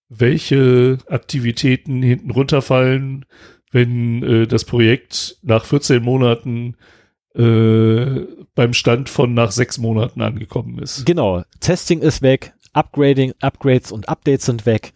welche 0.10 0.98
Aktivitäten 1.08 2.02
hinten 2.02 2.32
runterfallen, 2.32 3.26
wenn 3.76 4.24
äh, 4.24 4.48
das 4.48 4.64
Projekt 4.64 5.38
nach 5.42 5.66
14 5.66 6.02
Monaten 6.02 6.78
äh, 7.36 8.22
beim 8.56 8.72
Stand 8.72 9.10
von 9.10 9.34
nach 9.34 9.52
sechs 9.52 9.78
Monaten 9.78 10.22
angekommen 10.22 10.80
ist. 10.80 11.06
Genau, 11.06 11.44
Testing 11.60 12.00
ist 12.00 12.22
weg, 12.22 12.54
Upgrading, 12.72 13.34
Upgrades 13.42 13.92
und 13.92 14.08
Updates 14.08 14.46
sind 14.46 14.66
weg. 14.66 14.94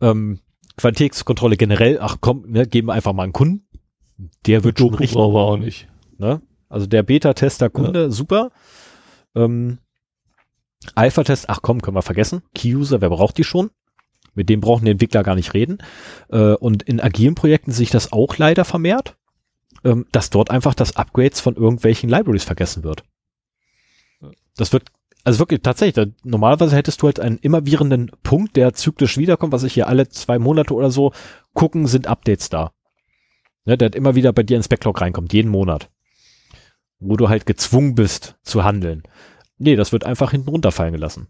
Ähm, 0.00 0.38
Qualitätskontrolle 0.76 1.56
generell, 1.56 1.98
ach 2.00 2.18
komm, 2.20 2.44
ne, 2.48 2.64
geben 2.64 2.88
wir 2.88 2.92
einfach 2.92 3.12
mal 3.12 3.24
einen 3.24 3.32
Kunden. 3.32 3.66
Der 4.46 4.62
wird 4.62 4.78
schon 4.78 4.94
richtig. 4.94 5.16
brauchen 5.16 5.34
wir 5.34 5.40
auch 5.40 5.56
nicht. 5.56 5.88
Ne? 6.18 6.40
Also 6.68 6.86
der 6.86 7.02
Beta-Tester-Kunde, 7.02 8.12
super. 8.12 8.52
Ähm, 9.34 9.78
Alpha-Test, 10.94 11.50
ach 11.50 11.58
komm, 11.60 11.82
können 11.82 11.96
wir 11.96 12.02
vergessen. 12.02 12.42
Key-User, 12.54 13.00
wer 13.00 13.10
braucht 13.10 13.36
die 13.36 13.44
schon? 13.44 13.70
Mit 14.34 14.48
dem 14.48 14.60
brauchen 14.60 14.84
die 14.84 14.92
Entwickler 14.92 15.22
gar 15.22 15.34
nicht 15.34 15.54
reden. 15.54 15.78
Äh, 16.30 16.54
und 16.54 16.82
in 16.82 17.00
agilen 17.00 17.34
Projekten 17.34 17.72
sehe 17.72 17.84
ich 17.84 17.90
das 17.90 18.12
auch 18.12 18.38
leider 18.38 18.64
vermehrt, 18.64 19.16
ähm, 19.84 20.06
dass 20.12 20.30
dort 20.30 20.50
einfach 20.50 20.74
das 20.74 20.96
Upgrades 20.96 21.40
von 21.40 21.56
irgendwelchen 21.56 22.08
Libraries 22.08 22.44
vergessen 22.44 22.84
wird. 22.84 23.04
Das 24.56 24.72
wird, 24.72 24.84
also 25.24 25.38
wirklich 25.38 25.62
tatsächlich, 25.62 25.94
da, 25.94 26.06
normalerweise 26.24 26.76
hättest 26.76 27.02
du 27.02 27.06
halt 27.06 27.20
einen 27.20 27.38
immerwährenden 27.38 28.10
Punkt, 28.22 28.56
der 28.56 28.74
zyklisch 28.74 29.18
wiederkommt, 29.18 29.52
was 29.52 29.62
ich 29.62 29.74
hier 29.74 29.88
alle 29.88 30.08
zwei 30.08 30.38
Monate 30.38 30.74
oder 30.74 30.90
so 30.90 31.12
gucken, 31.54 31.86
sind 31.86 32.06
Updates 32.06 32.48
da. 32.48 32.72
Ne, 33.64 33.78
der 33.78 33.86
hat 33.86 33.94
immer 33.94 34.14
wieder 34.14 34.32
bei 34.32 34.42
dir 34.42 34.56
ins 34.56 34.68
Backlog 34.68 35.00
reinkommt, 35.00 35.32
jeden 35.32 35.50
Monat. 35.50 35.90
Wo 36.98 37.16
du 37.16 37.28
halt 37.28 37.46
gezwungen 37.46 37.94
bist 37.94 38.36
zu 38.42 38.64
handeln. 38.64 39.02
Nee, 39.58 39.76
das 39.76 39.92
wird 39.92 40.04
einfach 40.04 40.32
hinten 40.32 40.48
runterfallen 40.48 40.92
gelassen. 40.92 41.28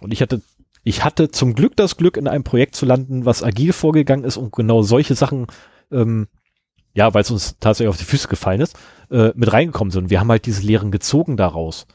Und 0.00 0.12
ich 0.12 0.22
hatte, 0.22 0.42
ich 0.84 1.02
hatte 1.02 1.30
zum 1.30 1.54
Glück 1.54 1.76
das 1.76 1.96
Glück, 1.96 2.16
in 2.18 2.28
einem 2.28 2.44
Projekt 2.44 2.76
zu 2.76 2.84
landen, 2.86 3.24
was 3.24 3.42
agil 3.42 3.72
vorgegangen 3.72 4.24
ist 4.24 4.36
und 4.36 4.52
genau 4.52 4.82
solche 4.82 5.14
Sachen, 5.14 5.46
ähm, 5.90 6.28
ja, 6.92 7.12
weil 7.14 7.22
es 7.22 7.30
uns 7.30 7.56
tatsächlich 7.58 7.88
auf 7.88 7.96
die 7.96 8.04
Füße 8.04 8.28
gefallen 8.28 8.60
ist, 8.60 8.76
äh, 9.10 9.32
mit 9.34 9.52
reingekommen 9.52 9.90
sind. 9.90 10.10
Wir 10.10 10.20
haben 10.20 10.30
halt 10.30 10.46
diese 10.46 10.62
Lehren 10.62 10.90
gezogen 10.90 11.36
daraus. 11.36 11.86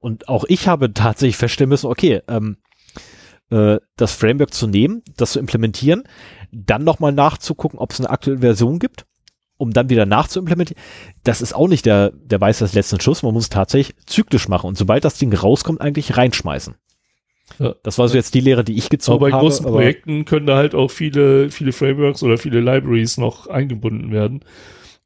Und 0.00 0.28
auch 0.28 0.44
ich 0.48 0.66
habe 0.66 0.92
tatsächlich 0.92 1.36
feststellen 1.36 1.68
müssen, 1.68 1.86
okay, 1.86 2.20
ähm, 2.26 2.56
äh, 3.50 3.78
das 3.96 4.12
Framework 4.14 4.52
zu 4.52 4.66
nehmen, 4.66 5.02
das 5.16 5.32
zu 5.32 5.38
implementieren, 5.38 6.02
dann 6.50 6.82
nochmal 6.82 7.12
nachzugucken, 7.12 7.78
ob 7.78 7.92
es 7.92 8.00
eine 8.00 8.10
aktuelle 8.10 8.40
Version 8.40 8.80
gibt, 8.80 9.06
um 9.58 9.72
dann 9.72 9.90
wieder 9.90 10.06
nachzuimplementieren. 10.06 10.82
Das 11.22 11.40
ist 11.40 11.54
auch 11.54 11.68
nicht 11.68 11.86
der, 11.86 12.10
der 12.10 12.40
weiß 12.40 12.58
das 12.58 12.74
letzten 12.74 13.00
Schuss. 13.00 13.22
Man 13.22 13.32
muss 13.32 13.44
es 13.44 13.50
tatsächlich 13.50 13.96
zyklisch 14.06 14.48
machen 14.48 14.66
und 14.66 14.76
sobald 14.76 15.04
das 15.04 15.18
Ding 15.18 15.32
rauskommt, 15.32 15.80
eigentlich 15.80 16.16
reinschmeißen. 16.16 16.74
Ja. 17.58 17.74
Das 17.82 17.98
war 17.98 18.08
so 18.08 18.16
jetzt 18.16 18.34
die 18.34 18.40
Lehre, 18.40 18.64
die 18.64 18.76
ich 18.76 18.88
gezogen 18.88 19.16
habe. 19.16 19.26
Aber 19.26 19.36
bei 19.36 19.40
großen 19.40 19.66
habe, 19.66 19.76
Projekten 19.76 20.24
können 20.24 20.46
da 20.46 20.56
halt 20.56 20.74
auch 20.74 20.90
viele, 20.90 21.50
viele 21.50 21.72
Frameworks 21.72 22.22
oder 22.22 22.38
viele 22.38 22.60
Libraries 22.60 23.18
noch 23.18 23.46
eingebunden 23.46 24.10
werden. 24.10 24.40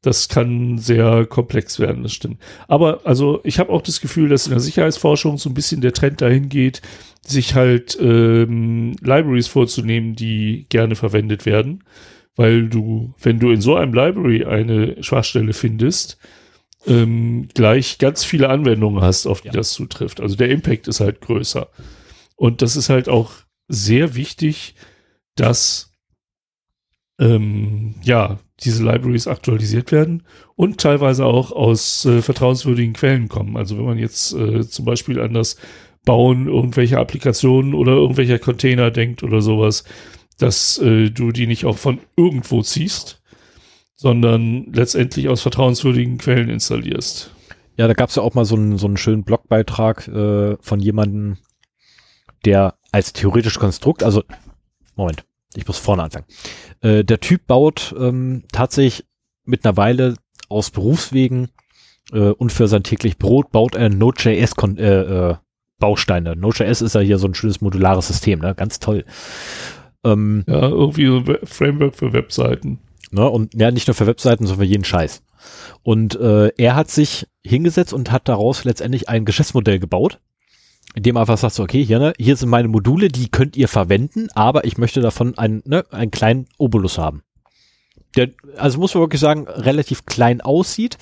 Das 0.01 0.29
kann 0.29 0.77
sehr 0.77 1.25
komplex 1.25 1.79
werden, 1.79 2.03
das 2.03 2.13
stimmt. 2.13 2.39
Aber 2.67 3.01
also 3.03 3.41
ich 3.43 3.59
habe 3.59 3.71
auch 3.71 3.81
das 3.81 3.99
Gefühl, 3.99 4.29
dass 4.29 4.45
in 4.45 4.51
der 4.51 4.59
Sicherheitsforschung 4.59 5.37
so 5.37 5.49
ein 5.49 5.55
bisschen 5.55 5.81
der 5.81 5.93
Trend 5.93 6.21
dahin 6.21 6.49
geht, 6.49 6.81
sich 7.25 7.55
halt 7.55 7.97
ähm, 7.99 8.95
Libraries 9.01 9.47
vorzunehmen, 9.47 10.15
die 10.15 10.67
gerne 10.69 10.95
verwendet 10.95 11.45
werden. 11.45 11.83
Weil 12.35 12.69
du, 12.69 13.15
wenn 13.19 13.39
du 13.39 13.49
in 13.49 13.61
so 13.61 13.75
einem 13.75 13.93
Library 13.93 14.45
eine 14.45 15.01
Schwachstelle 15.03 15.53
findest, 15.53 16.19
ähm, 16.85 17.47
gleich 17.53 17.97
ganz 17.97 18.23
viele 18.23 18.49
Anwendungen 18.49 19.01
hast, 19.01 19.25
auf 19.25 19.41
die 19.41 19.47
ja. 19.47 19.53
das 19.53 19.71
zutrifft. 19.71 20.21
Also 20.21 20.35
der 20.35 20.49
Impact 20.49 20.87
ist 20.87 20.99
halt 20.99 21.21
größer. 21.21 21.67
Und 22.37 22.61
das 22.61 22.77
ist 22.77 22.89
halt 22.89 23.09
auch 23.09 23.33
sehr 23.67 24.15
wichtig, 24.15 24.75
dass 25.35 25.91
ähm, 27.19 27.95
ja, 28.03 28.39
diese 28.61 28.83
Libraries 28.83 29.27
aktualisiert 29.27 29.91
werden 29.91 30.23
und 30.55 30.79
teilweise 30.79 31.25
auch 31.25 31.51
aus 31.51 32.05
äh, 32.05 32.21
vertrauenswürdigen 32.21 32.93
Quellen 32.93 33.27
kommen. 33.27 33.57
Also 33.57 33.77
wenn 33.77 33.85
man 33.85 33.97
jetzt 33.97 34.33
äh, 34.33 34.67
zum 34.67 34.85
Beispiel 34.85 35.19
an 35.19 35.33
das 35.33 35.57
Bauen 36.05 36.47
irgendwelcher 36.47 36.99
Applikationen 36.99 37.73
oder 37.73 37.93
irgendwelcher 37.93 38.39
Container 38.39 38.91
denkt 38.91 39.23
oder 39.23 39.41
sowas, 39.41 39.83
dass 40.37 40.77
äh, 40.77 41.09
du 41.09 41.31
die 41.31 41.47
nicht 41.47 41.65
auch 41.65 41.77
von 41.77 41.99
irgendwo 42.15 42.61
ziehst, 42.61 43.21
sondern 43.95 44.71
letztendlich 44.71 45.27
aus 45.27 45.41
vertrauenswürdigen 45.41 46.17
Quellen 46.19 46.49
installierst. 46.49 47.33
Ja, 47.77 47.87
da 47.87 47.93
gab 47.93 48.09
es 48.09 48.15
ja 48.15 48.23
auch 48.23 48.35
mal 48.35 48.45
so 48.45 48.55
einen, 48.55 48.77
so 48.77 48.87
einen 48.87 48.97
schönen 48.97 49.23
Blogbeitrag 49.23 50.07
äh, 50.07 50.55
von 50.61 50.79
jemandem, 50.79 51.37
der 52.45 52.75
als 52.91 53.13
theoretisches 53.13 53.59
Konstrukt, 53.59 54.03
also 54.03 54.23
Moment, 54.95 55.25
ich 55.55 55.67
muss 55.67 55.77
vorne 55.77 56.03
anfangen. 56.03 56.25
Äh, 56.81 57.03
der 57.03 57.19
Typ 57.19 57.47
baut 57.47 57.95
ähm, 57.97 58.43
tatsächlich 58.51 59.05
mit 59.45 59.65
einer 59.65 59.77
Weile 59.77 60.15
aus 60.49 60.71
Berufswegen 60.71 61.49
äh, 62.11 62.31
und 62.31 62.51
für 62.51 62.67
sein 62.67 62.83
täglich 62.83 63.17
Brot 63.17 63.51
baut 63.51 63.75
er 63.75 63.89
Node.js 63.89 64.53
äh, 64.77 64.81
äh, 64.83 65.35
Bausteine. 65.79 66.35
Node.js 66.35 66.81
ist 66.81 66.95
ja 66.95 67.01
hier 67.01 67.17
so 67.17 67.27
ein 67.27 67.35
schönes 67.35 67.61
modulares 67.61 68.07
System, 68.07 68.39
ne? 68.39 68.55
Ganz 68.55 68.79
toll. 68.79 69.05
Ähm, 70.03 70.43
ja, 70.47 70.61
irgendwie 70.61 71.07
so 71.07 71.17
ein 71.17 71.37
Framework 71.43 71.95
für 71.95 72.13
Webseiten. 72.13 72.79
Ne? 73.11 73.27
Und 73.27 73.53
ja, 73.53 73.71
nicht 73.71 73.87
nur 73.87 73.95
für 73.95 74.07
Webseiten, 74.07 74.45
sondern 74.45 74.65
für 74.65 74.69
jeden 74.69 74.83
Scheiß. 74.83 75.23
Und 75.83 76.19
äh, 76.19 76.49
er 76.57 76.75
hat 76.75 76.89
sich 76.89 77.27
hingesetzt 77.45 77.93
und 77.93 78.11
hat 78.11 78.27
daraus 78.27 78.63
letztendlich 78.63 79.09
ein 79.09 79.25
Geschäftsmodell 79.25 79.79
gebaut, 79.79 80.19
in 80.95 81.03
dem 81.03 81.17
einfach 81.17 81.37
sagt 81.37 81.53
so, 81.53 81.63
okay, 81.63 81.83
hier, 81.83 81.99
ne, 81.99 82.13
hier 82.17 82.35
sind 82.35 82.49
meine 82.49 82.67
Module, 82.67 83.09
die 83.09 83.29
könnt 83.29 83.55
ihr 83.55 83.67
verwenden, 83.67 84.29
aber 84.33 84.65
ich 84.65 84.77
möchte 84.77 85.01
davon 85.01 85.37
einen, 85.37 85.61
ne, 85.65 85.85
einen 85.91 86.11
kleinen 86.11 86.47
Obolus 86.57 86.97
haben. 86.97 87.23
Der, 88.15 88.29
also 88.57 88.79
muss 88.79 88.93
man 88.95 89.03
wirklich 89.03 89.21
sagen, 89.21 89.47
relativ 89.47 90.05
klein 90.05 90.41
aussieht. 90.41 90.97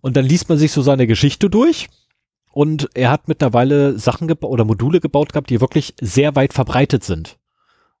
Und 0.00 0.16
dann 0.16 0.24
liest 0.24 0.48
man 0.48 0.58
sich 0.58 0.72
so 0.72 0.82
seine 0.82 1.06
Geschichte 1.06 1.50
durch. 1.50 1.88
Und 2.50 2.90
er 2.94 3.10
hat 3.10 3.28
mittlerweile 3.28 3.98
Sachen 3.98 4.28
gebaut 4.28 4.50
oder 4.50 4.64
Module 4.64 5.00
gebaut 5.00 5.32
gehabt, 5.32 5.50
die 5.50 5.60
wirklich 5.60 5.94
sehr 6.00 6.34
weit 6.34 6.52
verbreitet 6.52 7.04
sind. 7.04 7.38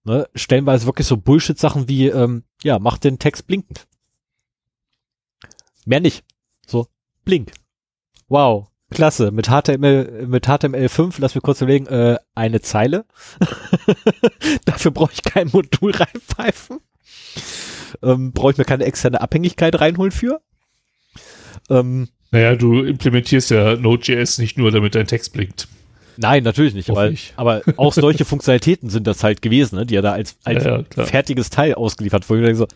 Ne? 0.04 0.28
Stellenweise 0.34 0.86
wirklich 0.86 1.06
so 1.06 1.16
Bullshit-Sachen 1.16 1.88
wie, 1.88 2.08
ähm, 2.08 2.44
ja, 2.62 2.78
mach 2.78 2.98
den 2.98 3.18
Text 3.18 3.46
blinkend. 3.46 3.86
Mehr 5.84 6.00
nicht. 6.00 6.24
So, 6.66 6.86
blink. 7.24 7.52
Wow, 8.28 8.71
Klasse, 8.92 9.30
mit 9.30 9.46
HTML, 9.48 10.26
mit 10.26 10.46
HTML5, 10.46 11.14
lass 11.18 11.34
mich 11.34 11.42
kurz 11.42 11.60
überlegen, 11.60 11.86
äh, 11.86 12.18
eine 12.34 12.60
Zeile. 12.60 13.04
Dafür 14.64 14.90
brauche 14.90 15.12
ich 15.12 15.22
kein 15.22 15.48
Modul 15.52 15.92
reinpfeifen. 15.92 16.80
Ähm, 18.02 18.32
brauche 18.32 18.52
ich 18.52 18.58
mir 18.58 18.64
keine 18.64 18.84
externe 18.84 19.20
Abhängigkeit 19.20 19.80
reinholen 19.80 20.12
für. 20.12 20.40
Ähm, 21.70 22.08
naja, 22.30 22.56
du 22.56 22.82
implementierst 22.82 23.50
ja 23.50 23.76
Node.js 23.76 24.38
nicht 24.38 24.56
nur, 24.56 24.70
damit 24.70 24.94
dein 24.94 25.06
Text 25.06 25.32
blinkt. 25.32 25.68
Nein, 26.16 26.42
natürlich 26.42 26.74
nicht, 26.74 26.90
aber, 26.90 27.12
aber 27.36 27.62
auch 27.76 27.92
solche 27.92 28.24
Funktionalitäten 28.26 28.90
sind 28.90 29.06
das 29.06 29.24
halt 29.24 29.42
gewesen, 29.42 29.76
ne, 29.76 29.86
die 29.86 29.96
er 29.96 30.02
da 30.02 30.12
als, 30.12 30.36
als 30.44 30.64
ja, 30.64 30.84
ja, 30.96 31.04
fertiges 31.04 31.50
Teil 31.50 31.74
ausgeliefert, 31.74 32.28
denke 32.28 32.54
so, 32.54 32.66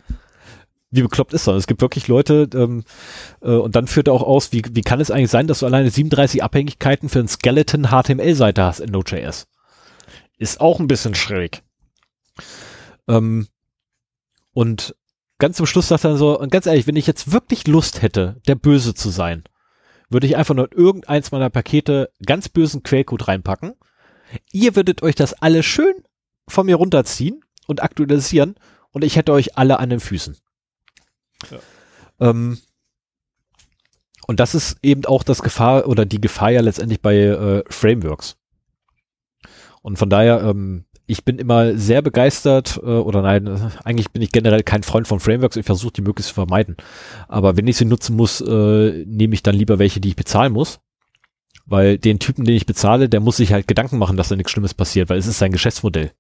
wie 0.91 1.03
bekloppt 1.03 1.33
ist 1.33 1.47
das? 1.47 1.57
Es 1.57 1.67
gibt 1.67 1.81
wirklich 1.81 2.09
Leute, 2.09 2.49
ähm, 2.55 2.85
äh, 3.43 3.51
und 3.51 3.77
dann 3.77 3.87
führt 3.87 4.09
er 4.09 4.15
auch 4.15 4.23
aus, 4.23 4.53
wie, 4.53 4.63
wie 4.73 4.83
kann 4.83 5.01
es 5.01 5.11
eigentlich 5.11 5.31
sein, 5.31 5.47
dass 5.47 5.61
du 5.61 5.67
alleine 5.67 5.91
37 5.91 6.43
Abhängigkeiten 6.43 7.09
für 7.09 7.21
ein 7.21 7.29
Skeleton 7.29 7.89
HTML-Seite 7.89 8.63
hast 8.63 8.81
in 8.81 8.91
Node.js? 8.91 9.47
Ist 10.39 10.61
auch 10.61 10.81
ein 10.81 10.87
bisschen 10.87 11.15
schräg. 11.15 11.63
Ähm, 13.09 13.49
und 14.53 14.95
ganz 15.39 15.57
zum 15.57 15.67
Schluss 15.67 15.89
sagt 15.89 16.05
er 16.05 16.17
so, 16.17 16.39
und 16.39 16.51
ganz 16.51 16.67
ehrlich, 16.67 16.87
wenn 16.87 16.97
ich 16.97 17.07
jetzt 17.07 17.33
wirklich 17.33 17.67
Lust 17.67 18.03
hätte, 18.03 18.41
der 18.47 18.55
Böse 18.55 18.95
zu 18.95 19.11
sein, 19.11 19.45
würde 20.09 20.27
ich 20.27 20.37
einfach 20.37 20.55
nur 20.55 20.71
in 20.71 20.79
irgendeins 20.79 21.33
meiner 21.33 21.51
Pakete 21.51 22.11
ganz 22.25 22.49
bösen 22.49 22.83
Quellcode 22.83 23.29
reinpacken. 23.29 23.75
Ihr 24.53 24.77
würdet 24.77 25.03
euch 25.03 25.15
das 25.15 25.35
alle 25.35 25.63
schön 25.63 25.95
von 26.49 26.67
mir 26.67 26.77
runterziehen 26.77 27.41
und 27.67 27.83
aktualisieren 27.83 28.55
und 28.93 29.05
ich 29.05 29.17
hätte 29.17 29.33
euch 29.33 29.59
alle 29.59 29.79
an 29.81 29.91
den 29.91 30.01
Füßen. 30.01 30.37
Ähm, 32.21 32.59
und 34.27 34.41
das 34.41 34.55
ist 34.55 34.79
eben 34.83 35.05
auch 35.05 35.23
das 35.23 35.43
Gefahr 35.43 35.87
oder 35.87 36.05
die 36.05 36.21
Gefahr 36.21 36.51
ja 36.51 36.61
letztendlich 36.61 37.01
bei 37.01 37.17
äh, 37.17 37.65
Frameworks. 37.69 38.37
Und 39.83 39.99
von 39.99 40.11
daher, 40.11 40.43
ähm, 40.43 40.85
ich 41.07 41.25
bin 41.25 41.39
immer 41.39 41.79
sehr 41.79 42.03
begeistert, 42.03 42.81
äh, 42.83 42.87
oder 42.87 43.23
nein, 43.23 43.71
eigentlich 43.85 44.11
bin 44.11 44.23
ich 44.23 44.33
generell 44.33 44.65
kein 44.65 44.83
Freund 44.83 45.07
von 45.07 45.21
Frameworks, 45.21 45.57
ich 45.57 45.65
versuche 45.65 45.93
die 45.93 46.03
möglichst 46.03 46.31
zu 46.31 46.35
vermeiden. 46.35 46.77
Aber 47.29 47.57
wenn 47.57 47.69
ich 47.69 47.77
sie 47.77 47.85
nutzen 47.85 48.17
muss, 48.17 48.41
äh, 48.41 49.05
nehme 49.07 49.35
ich 49.35 49.45
dann 49.45 49.55
lieber 49.55 49.79
welche, 49.79 50.01
die 50.01 50.09
ich 50.09 50.17
bezahlen 50.17 50.53
muss. 50.53 50.81
Weil 51.67 51.99
den 51.99 52.19
Typen, 52.19 52.45
den 52.45 52.55
ich 52.55 52.67
bezahle, 52.67 53.09
der 53.09 53.21
muss 53.21 53.37
sich 53.37 53.53
halt 53.53 53.69
Gedanken 53.69 53.99
machen, 53.99 54.17
dass 54.17 54.29
da 54.29 54.37
nichts 54.37 54.53
Schlimmes 54.53 54.75
passiert, 54.75 55.09
weil 55.09 55.19
es 55.19 55.27
ist 55.27 55.39
sein 55.39 55.53
Geschäftsmodell. 55.53 56.13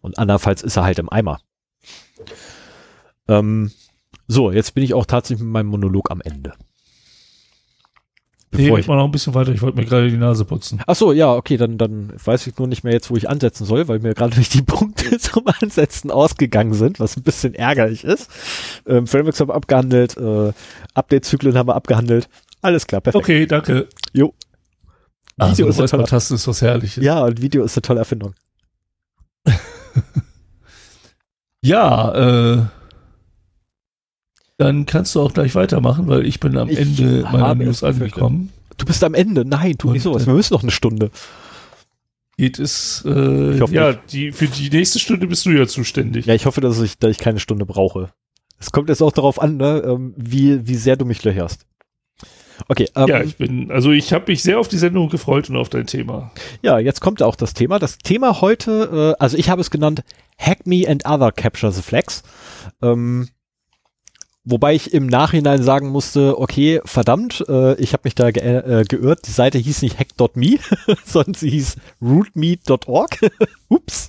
Und 0.00 0.18
andernfalls 0.18 0.62
ist 0.62 0.76
er 0.76 0.84
halt 0.84 0.98
im 0.98 1.10
Eimer. 1.10 1.40
Ähm, 3.28 3.70
so, 4.28 4.50
jetzt 4.50 4.74
bin 4.74 4.84
ich 4.84 4.94
auch 4.94 5.06
tatsächlich 5.06 5.44
mit 5.44 5.52
meinem 5.52 5.68
Monolog 5.68 6.10
am 6.10 6.20
Ende. 6.20 6.54
Bevor 8.50 8.76
nee, 8.76 8.80
ich 8.80 8.86
mal 8.86 8.96
noch 8.96 9.04
ein 9.04 9.10
bisschen 9.10 9.34
weiter. 9.34 9.52
Ich 9.52 9.60
wollte 9.60 9.76
mir 9.76 9.84
gerade 9.84 10.08
die 10.08 10.16
Nase 10.16 10.44
putzen. 10.44 10.80
Ach 10.86 10.94
so, 10.94 11.12
ja, 11.12 11.34
okay, 11.34 11.56
dann, 11.56 11.78
dann 11.78 12.12
weiß 12.24 12.46
ich 12.46 12.56
nur 12.56 12.68
nicht 12.68 12.84
mehr 12.84 12.92
jetzt, 12.92 13.10
wo 13.10 13.16
ich 13.16 13.28
ansetzen 13.28 13.66
soll, 13.66 13.86
weil 13.88 13.98
mir 13.98 14.14
gerade 14.14 14.38
nicht 14.38 14.54
die 14.54 14.62
Punkte 14.62 15.18
zum 15.18 15.44
Ansetzen 15.60 16.10
ausgegangen 16.10 16.72
sind, 16.72 16.98
was 16.98 17.16
ein 17.16 17.22
bisschen 17.22 17.54
ärgerlich 17.54 18.04
ist. 18.04 18.30
Ähm, 18.86 19.06
Frameworks 19.06 19.40
haben 19.40 19.50
wir 19.50 19.54
abgehandelt, 19.54 20.16
äh, 20.16 20.52
Update-Zyklen 20.94 21.58
haben 21.58 21.68
wir 21.68 21.74
abgehandelt. 21.74 22.28
Alles 22.62 22.86
klar, 22.86 23.00
perfekt. 23.00 23.22
Okay, 23.22 23.46
danke. 23.46 23.88
Jo. 24.12 24.32
Video 25.36 25.66
also, 25.66 25.68
ist 25.68 25.78
eine 25.80 25.88
tolle 25.88 26.04
Taste 26.04 26.34
ist 26.34 26.48
was 26.48 26.62
Herrliches. 26.62 27.04
Ja, 27.04 27.24
und 27.24 27.42
Video 27.42 27.62
ist 27.62 27.76
eine 27.76 27.82
tolle 27.82 27.98
Erfindung. 27.98 28.34
ja, 31.60 32.54
äh, 32.54 32.62
dann 34.58 34.86
kannst 34.86 35.14
du 35.14 35.20
auch 35.20 35.32
gleich 35.34 35.54
weitermachen, 35.54 36.08
weil 36.08 36.26
ich 36.26 36.40
bin 36.40 36.56
am 36.56 36.68
ich 36.68 36.78
Ende 36.78 37.28
meiner 37.30 37.54
News 37.54 37.82
angekommen. 37.84 38.52
bist 38.84 39.04
am 39.04 39.14
Ende. 39.14 39.44
Nein, 39.44 39.76
tu 39.78 39.88
Und, 39.88 39.94
nicht 39.94 40.02
sowas. 40.02 40.22
äh, 40.22 40.26
Wir 40.26 40.34
müssen 40.34 40.54
noch 40.54 40.62
eine 40.62 40.70
Stunde. 40.72 41.10
Geht 42.38 42.58
es, 42.58 43.02
äh, 43.06 43.56
ja, 43.72 43.94
die, 43.94 44.30
für 44.30 44.46
die 44.46 44.68
nächste 44.68 44.98
Stunde 44.98 45.26
bist 45.26 45.46
du 45.46 45.50
ja 45.50 45.66
zuständig. 45.66 46.26
Ja, 46.26 46.34
ich 46.34 46.44
hoffe, 46.44 46.60
dass 46.60 46.78
ich, 46.80 46.98
dass 46.98 47.10
ich 47.10 47.18
keine 47.18 47.40
Stunde 47.40 47.64
brauche. 47.64 48.10
Es 48.58 48.72
kommt 48.72 48.88
jetzt 48.90 49.02
auch 49.02 49.12
darauf 49.12 49.40
an, 49.40 49.56
ne, 49.56 49.82
ähm, 49.86 50.14
wie, 50.16 50.66
wie 50.66 50.74
sehr 50.74 50.96
du 50.96 51.04
mich 51.06 51.24
löcherst. 51.24 51.66
Okay, 52.68 52.88
ähm, 52.94 53.06
Ja, 53.08 53.22
ich 53.22 53.36
bin, 53.36 53.70
also 53.70 53.90
ich 53.90 54.12
habe 54.12 54.30
mich 54.32 54.42
sehr 54.42 54.58
auf 54.58 54.68
die 54.68 54.78
Sendung 54.78 55.08
gefreut 55.08 55.48
und 55.50 55.56
auf 55.56 55.68
dein 55.68 55.86
Thema. 55.86 56.30
Ja, 56.62 56.78
jetzt 56.78 57.00
kommt 57.00 57.22
auch 57.22 57.36
das 57.36 57.54
Thema. 57.54 57.78
Das 57.78 57.98
Thema 57.98 58.40
heute, 58.40 59.14
äh, 59.18 59.22
also 59.22 59.36
ich 59.36 59.48
habe 59.50 59.60
es 59.60 59.70
genannt 59.70 60.02
Hack 60.38 60.66
Me 60.66 60.84
and 60.88 61.06
Other 61.06 61.32
Capture 61.32 61.72
the 61.72 61.82
Flags. 61.82 62.22
Ähm, 62.82 63.28
wobei 64.46 64.74
ich 64.74 64.94
im 64.94 65.06
Nachhinein 65.06 65.62
sagen 65.62 65.88
musste, 65.88 66.38
okay, 66.38 66.80
verdammt, 66.84 67.44
äh, 67.48 67.74
ich 67.74 67.92
habe 67.92 68.02
mich 68.04 68.14
da 68.14 68.30
ge 68.30 68.42
äh, 68.42 68.84
geirrt. 68.84 69.26
Die 69.26 69.32
Seite 69.32 69.58
hieß 69.58 69.82
nicht 69.82 69.98
hack.me, 69.98 70.58
sondern 71.04 71.34
sie 71.34 71.50
hieß 71.50 71.76
rootme.org. 72.00 73.18
Ups. 73.68 74.08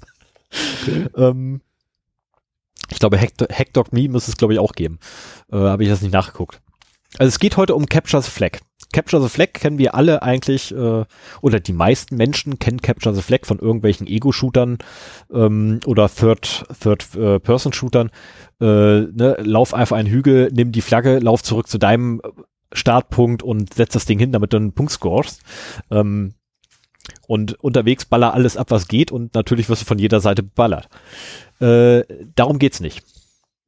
Ähm, 1.18 1.61
ich 2.89 2.99
glaube, 2.99 3.19
Hack, 3.19 3.34
Hack.me 3.51 4.07
muss 4.07 4.30
es, 4.30 4.38
glaube 4.38 4.53
ich, 4.53 4.59
auch 4.59 4.72
geben. 4.72 4.99
Äh, 5.51 5.57
habe 5.57 5.84
ich 5.84 5.89
das 5.89 6.01
nicht 6.01 6.14
nachgeguckt. 6.14 6.61
Also 7.18 7.27
es 7.30 7.39
geht 7.39 7.57
heute 7.57 7.76
um 7.76 7.88
Capture 7.88 8.22
the 8.22 8.31
Flag. 8.31 8.59
Capture 8.93 9.22
the 9.22 9.30
Flag 9.30 9.53
kennen 9.53 9.77
wir 9.77 9.95
alle 9.95 10.22
eigentlich, 10.22 10.73
äh, 10.73 11.05
oder 11.41 11.59
die 11.59 11.73
meisten 11.73 12.15
Menschen 12.15 12.59
kennen 12.59 12.81
Capture 12.81 13.14
the 13.14 13.22
Flag 13.22 13.45
von 13.45 13.59
irgendwelchen 13.59 14.07
Ego-Shootern 14.07 14.77
ähm, 15.31 15.80
oder 15.85 16.09
Third-Person-Shootern. 16.09 18.09
äh, 18.59 18.65
ne, 18.65 19.38
lauf 19.41 19.73
einfach 19.73 19.97
einen 19.97 20.09
Hügel, 20.09 20.49
nimm 20.53 20.72
die 20.72 20.81
Flagge, 20.81 21.19
lauf 21.19 21.43
zurück 21.43 21.68
zu 21.68 21.77
deinem 21.77 22.22
Startpunkt 22.73 23.43
und 23.43 23.73
setz 23.73 23.93
das 23.93 24.05
Ding 24.05 24.19
hin, 24.19 24.31
damit 24.31 24.53
du 24.53 24.57
einen 24.57 24.73
Punkt 24.73 24.91
scorest. 24.91 25.41
Ähm, 25.91 26.34
und 27.27 27.53
unterwegs 27.64 28.05
baller 28.05 28.34
alles 28.34 28.57
ab, 28.57 28.72
was 28.72 28.88
geht 28.88 29.11
und 29.11 29.34
natürlich 29.34 29.69
wirst 29.69 29.84
du 29.84 29.85
von 29.85 29.99
jeder 29.99 30.19
Seite 30.19 30.43
beballert. 30.43 30.89
Äh, 31.59 32.03
darum 32.35 32.59
geht's 32.59 32.80
nicht. 32.80 33.03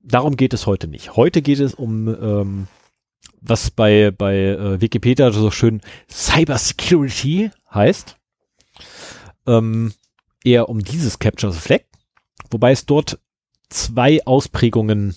Darum 0.01 0.37
geht 0.37 0.53
es 0.53 0.65
heute 0.65 0.87
nicht. 0.87 1.15
Heute 1.15 1.41
geht 1.41 1.59
es 1.59 1.73
um 1.73 2.07
ähm, 2.07 2.67
was 3.41 3.71
bei, 3.71 4.11
bei 4.11 4.35
äh, 4.35 4.81
Wikipedia 4.81 5.31
so 5.31 5.51
schön 5.51 5.81
Cybersecurity 6.09 7.51
heißt. 7.73 8.17
Ähm, 9.47 9.93
eher 10.43 10.69
um 10.69 10.83
dieses 10.83 11.19
Capture 11.19 11.51
the 11.51 11.59
Flag, 11.59 11.81
wobei 12.51 12.71
es 12.71 12.85
dort 12.85 13.19
zwei 13.69 14.25
Ausprägungen, 14.25 15.15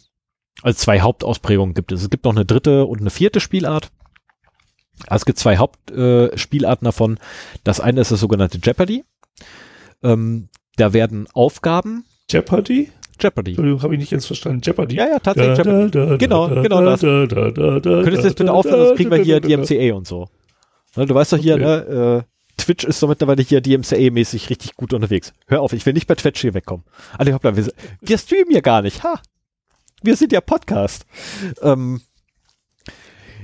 also 0.63 0.79
zwei 0.79 1.01
Hauptausprägungen 1.01 1.75
gibt. 1.75 1.93
Es 1.93 2.11
gibt 2.11 2.25
noch 2.25 2.33
eine 2.33 2.45
dritte 2.45 2.85
und 2.87 3.01
eine 3.01 3.11
vierte 3.11 3.41
Spielart. 3.41 3.91
Also 5.07 5.23
es 5.23 5.25
gibt 5.25 5.39
zwei 5.39 5.57
Hauptspielarten 5.57 6.85
äh, 6.85 6.89
davon. 6.89 7.19
Das 7.65 7.81
eine 7.81 8.01
ist 8.01 8.11
das 8.11 8.21
sogenannte 8.21 8.59
Jeopardy. 8.63 9.05
Ähm, 10.03 10.49
da 10.77 10.93
werden 10.93 11.29
Aufgaben, 11.33 12.05
Jeopardy? 12.31 12.91
Jeopardy. 13.23 13.53
Entschuldigung, 13.53 13.83
habe 13.83 13.95
ich 13.95 14.01
nicht 14.01 14.11
ganz 14.11 14.27
verstanden. 14.27 14.61
Jeopardy? 14.65 14.97
Ja, 14.97 15.09
ja, 15.09 15.19
tatsächlich 15.19 15.59
Jeopardy. 15.59 16.19
Genau, 16.19 16.49
genau 16.49 16.83
das. 16.85 17.01
Könntest 17.01 18.23
du 18.23 18.27
jetzt 18.27 18.37
bitte 18.39 18.53
aufhören, 18.53 18.87
sonst 18.87 18.97
kriegen 18.97 19.11
wir 19.11 19.19
hier 19.23 19.41
DMCA 19.41 19.95
und 19.95 20.07
so. 20.07 20.29
Ne, 20.97 21.07
du 21.07 21.15
weißt 21.15 21.33
doch 21.33 21.39
hier, 21.39 21.55
Okay. 21.55 21.65
ne, 21.65 22.25
äh, 22.27 22.33
Twitch 22.61 22.85
ist 22.85 23.03
doch 23.03 23.09
mittlerweile 23.09 23.43
hier 23.43 23.61
DMCA-mäßig 23.63 24.51
richtig 24.51 24.77
gut 24.77 24.93
unterwegs. 24.93 25.33
Hör 25.47 25.63
auf, 25.63 25.73
ich 25.73 25.87
will 25.87 25.95
nicht 25.95 26.07
bei 26.07 26.15
Twitch 26.15 26.41
hier 26.41 26.55
wegkommen. 26.55 26.85
Alle 27.17 27.33
hoppla, 27.33 27.57
wir, 27.57 27.73
wir 28.01 28.19
streamen 28.19 28.51
hier 28.51 28.63
gar 28.63 28.83
nicht, 28.83 29.03
ha. 29.03 29.21
Wir 30.03 30.17
sind 30.17 30.33
ja 30.33 30.41
Podcast. 30.41 31.07
Ähm, 31.63 32.01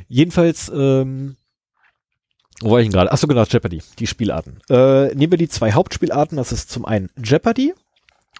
jedenfalls, 0.08 0.70
ähm, 0.74 1.36
wo 2.60 2.72
war 2.72 2.80
ich 2.80 2.86
denn 2.86 2.92
gerade? 2.92 3.12
Achso, 3.12 3.26
genau, 3.26 3.44
Jeopardy, 3.44 3.82
die 3.98 4.06
Spielarten. 4.06 4.58
Äh, 4.68 5.14
nehmen 5.14 5.32
wir 5.32 5.38
die 5.38 5.48
zwei 5.48 5.72
Hauptspielarten, 5.72 6.36
das 6.36 6.52
ist 6.52 6.70
zum 6.70 6.84
einen 6.84 7.08
Jeopardy 7.22 7.72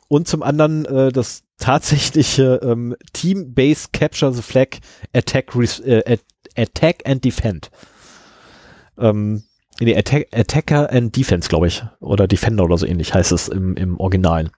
und 0.09 0.27
zum 0.27 0.43
anderen 0.43 0.85
äh, 0.87 1.13
das 1.13 1.43
tatsächliche 1.59 2.61
ähm, 2.63 2.97
Team-Based 3.13 3.93
Capture 3.93 4.33
the 4.33 4.43
Flag 4.43 4.79
Attack, 5.13 5.55
äh, 5.85 6.13
At- 6.13 6.21
Attack 6.57 7.09
and 7.09 7.25
Defend. 7.25 7.71
Ähm, 8.99 9.45
nee, 9.81 9.97
Attack, 9.97 10.29
Attacker 10.33 10.91
and 10.91 11.15
Defense, 11.17 11.49
glaube 11.49 11.69
ich. 11.69 11.85
Oder 12.01 12.27
Defender 12.27 12.65
oder 12.65 12.79
so 12.79 12.87
ähnlich 12.87 13.15
heißt 13.15 13.33
es 13.33 13.49
im, 13.49 13.77
im 13.77 13.99
Original. 14.01 14.51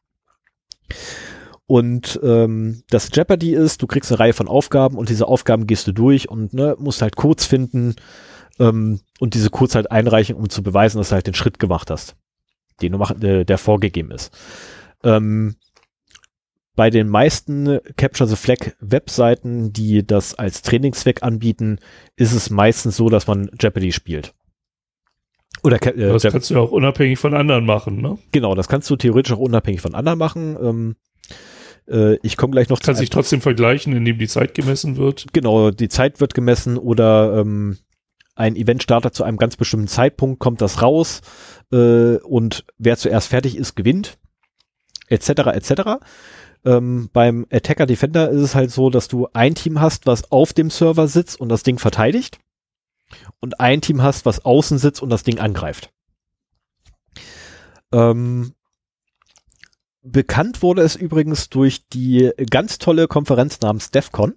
Und 1.67 2.19
ähm, 2.23 2.83
das 2.91 3.11
Jeopardy 3.13 3.55
ist, 3.55 3.81
du 3.81 3.87
kriegst 3.87 4.11
eine 4.11 4.19
Reihe 4.19 4.33
von 4.33 4.49
Aufgaben 4.49 4.97
und 4.97 5.09
diese 5.09 5.29
Aufgaben 5.29 5.67
gehst 5.67 5.87
du 5.87 5.93
durch 5.93 6.29
und 6.29 6.53
ne, 6.53 6.75
musst 6.79 7.01
halt 7.01 7.15
Codes 7.15 7.47
finden 7.47 7.95
ähm, 8.59 9.01
und 9.21 9.35
diese 9.35 9.51
Codes 9.51 9.77
halt 9.77 9.91
einreichen, 9.91 10.35
um 10.35 10.49
zu 10.49 10.65
beweisen, 10.65 10.99
dass 10.99 11.11
du 11.11 11.15
halt 11.15 11.29
den 11.29 11.35
Schritt 11.35 11.61
gemacht 11.61 11.91
hast, 11.91 12.17
den 12.83 12.91
du 12.93 12.99
mach, 12.99 13.13
äh, 13.23 13.45
der 13.45 13.57
vorgegeben 13.57 14.11
ist. 14.11 14.33
Ähm, 15.05 15.57
bei 16.77 16.89
den 16.91 17.09
meisten 17.09 17.79
Capture 17.97 18.29
the 18.29 18.37
Flag 18.37 18.73
Webseiten, 18.81 19.73
die 19.73 20.07
das 20.07 20.35
als 20.35 20.63
Trainingszweck 20.63 21.23
anbieten, 21.23 21.79
ist 22.17 22.33
es 22.33 22.49
meistens 22.49 22.97
so, 22.97 23.09
dass 23.09 23.27
man 23.27 23.51
Jeopardy 23.61 23.93
spielt. 23.93 24.35
Oder 25.63 25.77
äh, 25.83 26.13
Das 26.13 26.23
kannst 26.23 26.51
du 26.51 26.55
ja 26.55 26.61
auch 26.61 26.71
unabhängig 26.71 27.19
von 27.19 27.35
anderen 27.35 27.67
machen, 27.67 28.01
ne? 28.01 28.19
genau, 28.33 28.55
das 28.55 28.69
kannst 28.69 28.89
du 28.89 28.97
theoretisch 28.97 29.33
auch 29.33 29.41
unabhängig 29.41 29.81
von 29.81 29.95
anderen 29.95 30.19
machen. 30.19 30.57
Ähm, 30.63 30.97
äh, 31.87 32.17
ich 32.23 32.37
komme 32.37 32.53
gleich 32.53 32.69
noch 32.69 32.79
zu 32.79 32.95
dich 32.95 33.11
trotzdem 33.11 33.41
vergleichen, 33.41 33.95
indem 33.95 34.19
die 34.19 34.29
Zeit 34.29 34.55
gemessen 34.55 34.97
wird. 34.97 35.27
genau, 35.33 35.71
die 35.71 35.89
Zeit 35.89 36.21
wird 36.21 36.35
gemessen 36.35 36.79
oder 36.79 37.41
ähm, 37.41 37.79
ein 38.37 38.57
Event 38.57 38.83
startet 38.83 39.15
zu 39.15 39.25
einem 39.25 39.37
ganz 39.37 39.57
bestimmten 39.57 39.89
Zeitpunkt, 39.89 40.39
kommt 40.39 40.63
das 40.63 40.81
raus 40.81 41.21
äh, 41.73 42.17
und 42.17 42.65
wer 42.79 42.97
zuerst 42.97 43.29
fertig 43.29 43.57
ist, 43.57 43.75
gewinnt, 43.75 44.19
etc. 45.11 45.29
etc. 45.53 45.73
Ähm, 46.65 47.11
beim 47.13 47.47
Attacker 47.51 47.87
Defender 47.87 48.31
ist 48.31 48.41
es 48.41 48.55
halt 48.55 48.71
so, 48.71 48.91
dass 48.91 49.09
du 49.09 49.29
ein 49.33 49.55
Team 49.55 49.81
hast, 49.81 50.07
was 50.07 50.31
auf 50.33 50.53
dem 50.53 50.71
Server 50.71 51.09
sitzt 51.09 51.41
und 51.41 51.49
das 51.49 51.63
Ding 51.63 51.79
verteidigt 51.79 52.39
und 53.41 53.61
ein 53.61 53.81
Team 53.81 54.03
hast, 54.03 54.25
was 54.25 54.45
außen 54.45 54.79
sitzt 54.79 55.03
und 55.03 55.11
das 55.11 55.23
Ding 55.23 55.39
angreift. 55.39 55.93
Ähm, 57.93 58.55
bekannt 60.03 60.63
wurde 60.63 60.83
es 60.83 60.97
übrigens 60.97 61.49
durch 61.49 61.89
die 61.89 62.31
ganz 62.51 62.79
tolle 62.79 63.09
Konferenz 63.09 63.61
namens 63.61 63.91
DEFCON 63.91 64.35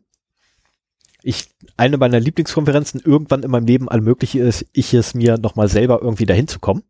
ich 1.23 1.49
eine 1.77 1.97
meiner 1.97 2.19
Lieblingskonferenzen 2.19 2.99
irgendwann 2.99 3.43
in 3.43 3.49
meinem 3.49 3.65
Leben 3.65 3.89
allmöglich 3.89 4.35
ist, 4.35 4.65
ich 4.73 4.93
es 4.93 5.13
mir 5.13 5.37
nochmal 5.37 5.69
selber 5.69 6.01
irgendwie 6.01 6.25
dahin 6.25 6.47
zu 6.47 6.59
kommen, 6.59 6.83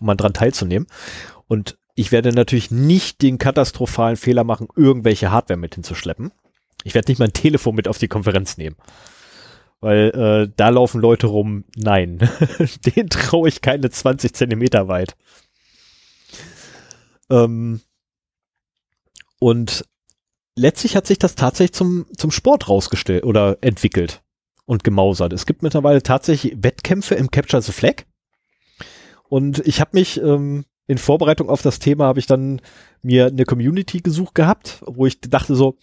um 0.00 0.06
mal 0.06 0.14
dran 0.14 0.34
teilzunehmen. 0.34 0.86
Und 1.46 1.78
ich 1.98 2.12
werde 2.12 2.32
natürlich 2.32 2.70
nicht 2.70 3.22
den 3.22 3.38
katastrophalen 3.38 4.16
Fehler 4.16 4.44
machen, 4.44 4.68
irgendwelche 4.76 5.32
Hardware 5.32 5.58
mit 5.58 5.74
hinzuschleppen. 5.74 6.30
Ich 6.84 6.94
werde 6.94 7.10
nicht 7.10 7.18
mein 7.18 7.32
Telefon 7.32 7.74
mit 7.74 7.88
auf 7.88 7.98
die 7.98 8.06
Konferenz 8.06 8.56
nehmen. 8.56 8.76
Weil 9.80 10.10
äh, 10.10 10.52
da 10.54 10.68
laufen 10.68 11.00
Leute 11.00 11.26
rum, 11.26 11.64
nein, 11.74 12.18
den 12.86 13.08
traue 13.08 13.48
ich 13.48 13.62
keine 13.62 13.90
20 13.90 14.32
Zentimeter 14.32 14.86
weit. 14.86 15.16
Ähm, 17.30 17.80
und 19.40 19.84
letztlich 20.54 20.94
hat 20.94 21.08
sich 21.08 21.18
das 21.18 21.34
tatsächlich 21.34 21.74
zum, 21.74 22.06
zum 22.16 22.30
Sport 22.30 22.68
rausgestellt 22.68 23.24
oder 23.24 23.58
entwickelt 23.60 24.22
und 24.66 24.84
gemausert. 24.84 25.32
Es 25.32 25.46
gibt 25.46 25.64
mittlerweile 25.64 26.04
tatsächlich 26.04 26.62
Wettkämpfe 26.62 27.16
im 27.16 27.32
Capture 27.32 27.60
the 27.60 27.72
Flag. 27.72 28.04
Und 29.28 29.66
ich 29.66 29.80
habe 29.80 29.90
mich 29.94 30.22
ähm, 30.22 30.64
in 30.88 30.98
Vorbereitung 30.98 31.50
auf 31.50 31.62
das 31.62 31.78
Thema 31.78 32.06
habe 32.06 32.18
ich 32.18 32.26
dann 32.26 32.60
mir 33.02 33.26
eine 33.26 33.44
Community 33.44 34.00
gesucht 34.00 34.34
gehabt, 34.34 34.82
wo 34.86 35.06
ich 35.06 35.20
dachte 35.20 35.54
so, 35.54 35.76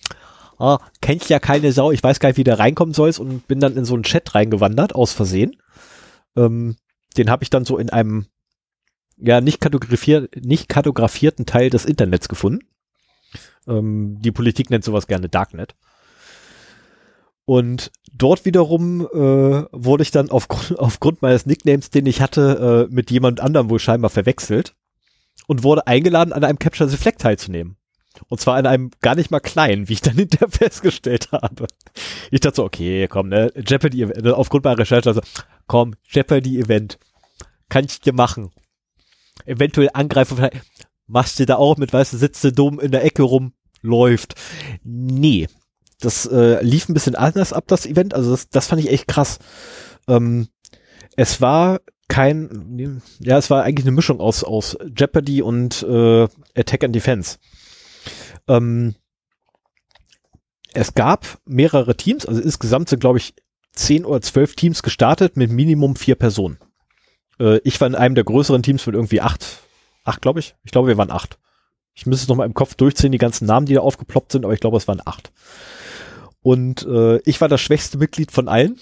ah, 0.58 0.80
kennt 1.00 1.30
ja 1.30 1.40
keine 1.40 1.72
Sau, 1.72 1.92
ich 1.92 2.04
weiß 2.04 2.20
gar 2.20 2.30
nicht, 2.30 2.38
wie 2.38 2.44
der 2.44 2.60
reinkommen 2.60 2.94
sollst 2.94 3.20
und 3.20 3.48
bin 3.48 3.60
dann 3.60 3.78
in 3.78 3.86
so 3.86 3.94
einen 3.94 4.04
Chat 4.04 4.34
reingewandert, 4.34 4.96
aus 4.96 5.14
Versehen. 5.14 5.58
Ähm, 6.36 6.76
den 7.18 7.30
habe 7.30 7.44
ich 7.44 7.52
dann 7.52 7.66
so 7.66 7.78
in 7.78 7.92
einem 7.92 8.26
ja 9.18 9.42
nicht, 9.42 9.62
kartografier 9.62 10.28
nicht 10.36 10.68
kartografierten 10.70 11.46
Teil 11.46 11.70
des 11.70 11.86
Internets 11.86 12.28
gefunden. 12.28 12.66
Ähm, 13.68 14.18
die 14.22 14.32
Politik 14.32 14.72
nennt 14.72 14.84
sowas 14.84 15.06
gerne 15.06 15.30
Darknet. 15.30 15.76
Und 17.46 17.92
dort 18.12 18.44
wiederum 18.44 19.02
äh, 19.02 19.66
wurde 19.72 20.02
ich 20.02 20.10
dann 20.10 20.32
aufgrund, 20.32 20.80
aufgrund 20.80 21.22
meines 21.22 21.46
Nicknames, 21.46 21.92
den 21.92 22.08
ich 22.08 22.22
hatte, 22.22 22.88
äh, 22.90 22.94
mit 22.94 23.12
jemand 23.12 23.40
anderem 23.40 23.70
wohl 23.70 23.80
scheinbar 23.80 24.10
verwechselt 24.10 24.76
und 25.48 25.64
wurde 25.64 25.88
eingeladen, 25.88 26.34
an 26.34 26.44
einem 26.44 26.60
Capture 26.60 26.90
the 26.90 26.98
Flag 26.98 27.18
teilzunehmen. 27.18 27.78
Und 28.30 28.40
zwar 28.40 28.56
an 28.56 28.66
einem 28.66 28.92
gar 29.02 29.16
nicht 29.16 29.32
mal 29.32 29.40
kleinen, 29.40 29.90
wie 29.90 29.94
ich 29.94 30.02
dann 30.02 30.16
hinterher 30.16 30.50
festgestellt 30.50 31.32
habe. 31.32 31.68
Ich 32.32 32.40
dachte 32.40 32.58
so, 32.58 32.64
okay, 32.64 33.08
komm, 33.08 33.30
ne, 33.30 33.52
Jeopardy, 33.56 34.04
Event, 34.04 34.28
aufgrund 34.28 34.64
meiner 34.64 34.80
Recherche, 34.80 35.10
also, 35.10 35.22
komm, 35.68 35.96
Jeopardy 36.08 36.60
Event, 36.60 36.98
kann 37.70 37.86
ich 37.86 38.00
dir 38.00 38.14
machen. 38.14 38.52
Eventuell 39.46 39.90
Angreifer, 39.94 40.50
machst 41.08 41.40
du 41.40 41.46
da 41.46 41.56
auch 41.56 41.78
mit, 41.78 41.92
weißt 41.94 42.14
du, 42.14 42.18
sitzt 42.18 42.44
du 42.44 42.52
dumm 42.52 42.80
in 42.80 42.92
der 42.92 43.04
Ecke 43.04 43.24
rum, 43.24 43.54
läuft. 43.82 44.36
Nee, 44.84 45.48
das 46.00 46.26
äh, 46.26 46.64
lief 46.64 46.90
ein 46.90 46.94
bisschen 46.94 47.16
anders 47.16 47.54
ab, 47.54 47.66
das 47.68 47.86
Event. 47.86 48.14
Also 48.14 48.32
das, 48.32 48.50
das 48.50 48.68
fand 48.68 48.82
ich 48.82 48.92
echt 48.92 49.08
krass. 49.08 49.40
Ähm, 50.08 50.48
es 51.16 51.42
war 51.42 51.80
kein, 52.08 53.02
ja, 53.20 53.38
es 53.38 53.50
war 53.50 53.64
eigentlich 53.64 53.86
eine 53.86 53.96
Mischung 53.96 54.20
aus, 54.20 54.44
aus 54.44 54.78
Jeopardy 54.96 55.42
und 55.42 55.84
äh, 55.84 56.28
Attack 56.56 56.84
and 56.84 56.96
Defense. 56.96 57.38
Ähm, 58.48 58.96
es 60.74 60.94
gab 60.94 61.40
mehrere 61.46 61.96
Teams, 61.96 62.26
also 62.26 62.42
insgesamt 62.42 62.90
sind, 62.90 63.00
glaube 63.00 63.18
ich, 63.18 63.34
zehn 63.74 64.06
oder 64.06 64.22
zwölf 64.22 64.56
Teams 64.56 64.84
gestartet 64.84 65.38
mit 65.38 65.52
Minimum 65.52 65.96
vier 65.96 66.16
Personen. 66.16 66.58
Äh, 67.40 67.60
ich 67.64 67.80
war 67.82 67.88
in 67.88 67.96
einem 67.96 68.16
der 68.16 68.24
größeren 68.24 68.64
Teams 68.64 68.86
mit 68.86 68.96
irgendwie 68.96 69.22
acht, 69.22 69.46
acht, 70.04 70.22
glaube 70.22 70.40
ich. 70.40 70.56
Ich 70.64 70.72
glaube, 70.72 70.88
wir 70.88 70.98
waren 70.98 71.12
acht. 71.12 71.40
Ich 71.94 72.06
müsste 72.06 72.24
es 72.24 72.28
noch 72.28 72.36
mal 72.36 72.46
im 72.46 72.54
Kopf 72.54 72.76
durchziehen, 72.76 73.14
die 73.14 73.18
ganzen 73.18 73.46
Namen, 73.46 73.66
die 73.66 73.74
da 73.74 73.82
aufgeploppt 73.82 74.34
sind, 74.34 74.44
aber 74.44 74.54
ich 74.54 74.60
glaube, 74.60 74.78
es 74.78 74.88
waren 74.88 75.02
acht. 75.06 75.32
Und 76.42 76.86
äh, 76.86 77.18
ich 77.20 77.40
war 77.42 77.48
das 77.48 77.62
schwächste 77.62 77.98
Mitglied 77.98 78.32
von 78.32 78.48
allen. 78.48 78.78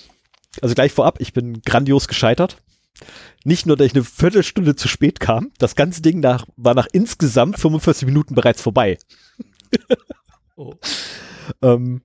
Also 0.62 0.76
gleich 0.76 0.92
vorab, 0.92 1.22
ich 1.22 1.32
bin 1.32 1.62
grandios 1.62 2.08
gescheitert. 2.08 2.58
Nicht 3.44 3.66
nur, 3.66 3.76
dass 3.76 3.88
ich 3.88 3.96
eine 3.96 4.04
Viertelstunde 4.04 4.76
zu 4.76 4.88
spät 4.88 5.20
kam, 5.20 5.52
das 5.58 5.76
ganze 5.76 6.02
Ding 6.02 6.20
nach, 6.20 6.46
war 6.56 6.74
nach 6.74 6.88
insgesamt 6.92 7.60
45 7.60 8.06
Minuten 8.06 8.36
bereits 8.36 8.62
vorbei. 8.62 8.98
oh. 10.56 10.76
ähm, 11.62 12.02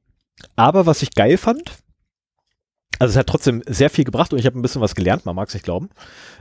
aber 0.57 0.87
was 0.87 1.03
ich 1.03 1.15
geil 1.15 1.37
fand, 1.37 1.79
also 2.99 3.13
es 3.13 3.17
hat 3.17 3.29
trotzdem 3.29 3.63
sehr 3.67 3.91
viel 3.91 4.05
gebracht 4.05 4.33
und 4.33 4.39
ich 4.39 4.47
habe 4.47 4.59
ein 4.59 4.63
bisschen 4.63 4.83
was 4.83 4.95
gelernt, 4.95 5.25
man 5.27 5.37
mag 5.37 5.49
es 5.49 5.55
nicht 5.55 5.65
glauben. 5.65 5.91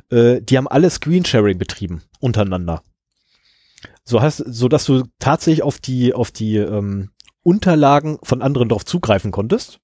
Äh, 0.10 0.41
die 0.41 0.57
haben 0.57 0.68
alle 0.68 0.90
Screensharing 0.90 1.57
betrieben 1.57 2.02
untereinander. 2.19 2.82
So 4.03 4.22
hast, 4.22 4.38
so 4.38 4.68
dass 4.68 4.86
du 4.86 5.03
tatsächlich 5.19 5.64
auf 5.64 5.80
die 5.80 6.14
auf 6.14 6.32
die 6.32 6.57
ähm, 6.57 7.11
Unterlagen 7.44 8.18
von 8.24 8.41
anderen 8.41 8.69
drauf 8.69 8.86
zugreifen 8.86 9.32
konntest. 9.32 9.80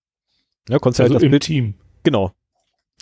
Ja, 0.69 0.79
konntest 0.79 1.01
also 1.01 1.13
halt 1.13 1.21
das 1.21 1.25
im 1.25 1.31
Bild, 1.31 1.43
Team. 1.43 1.75
Genau. 2.03 2.31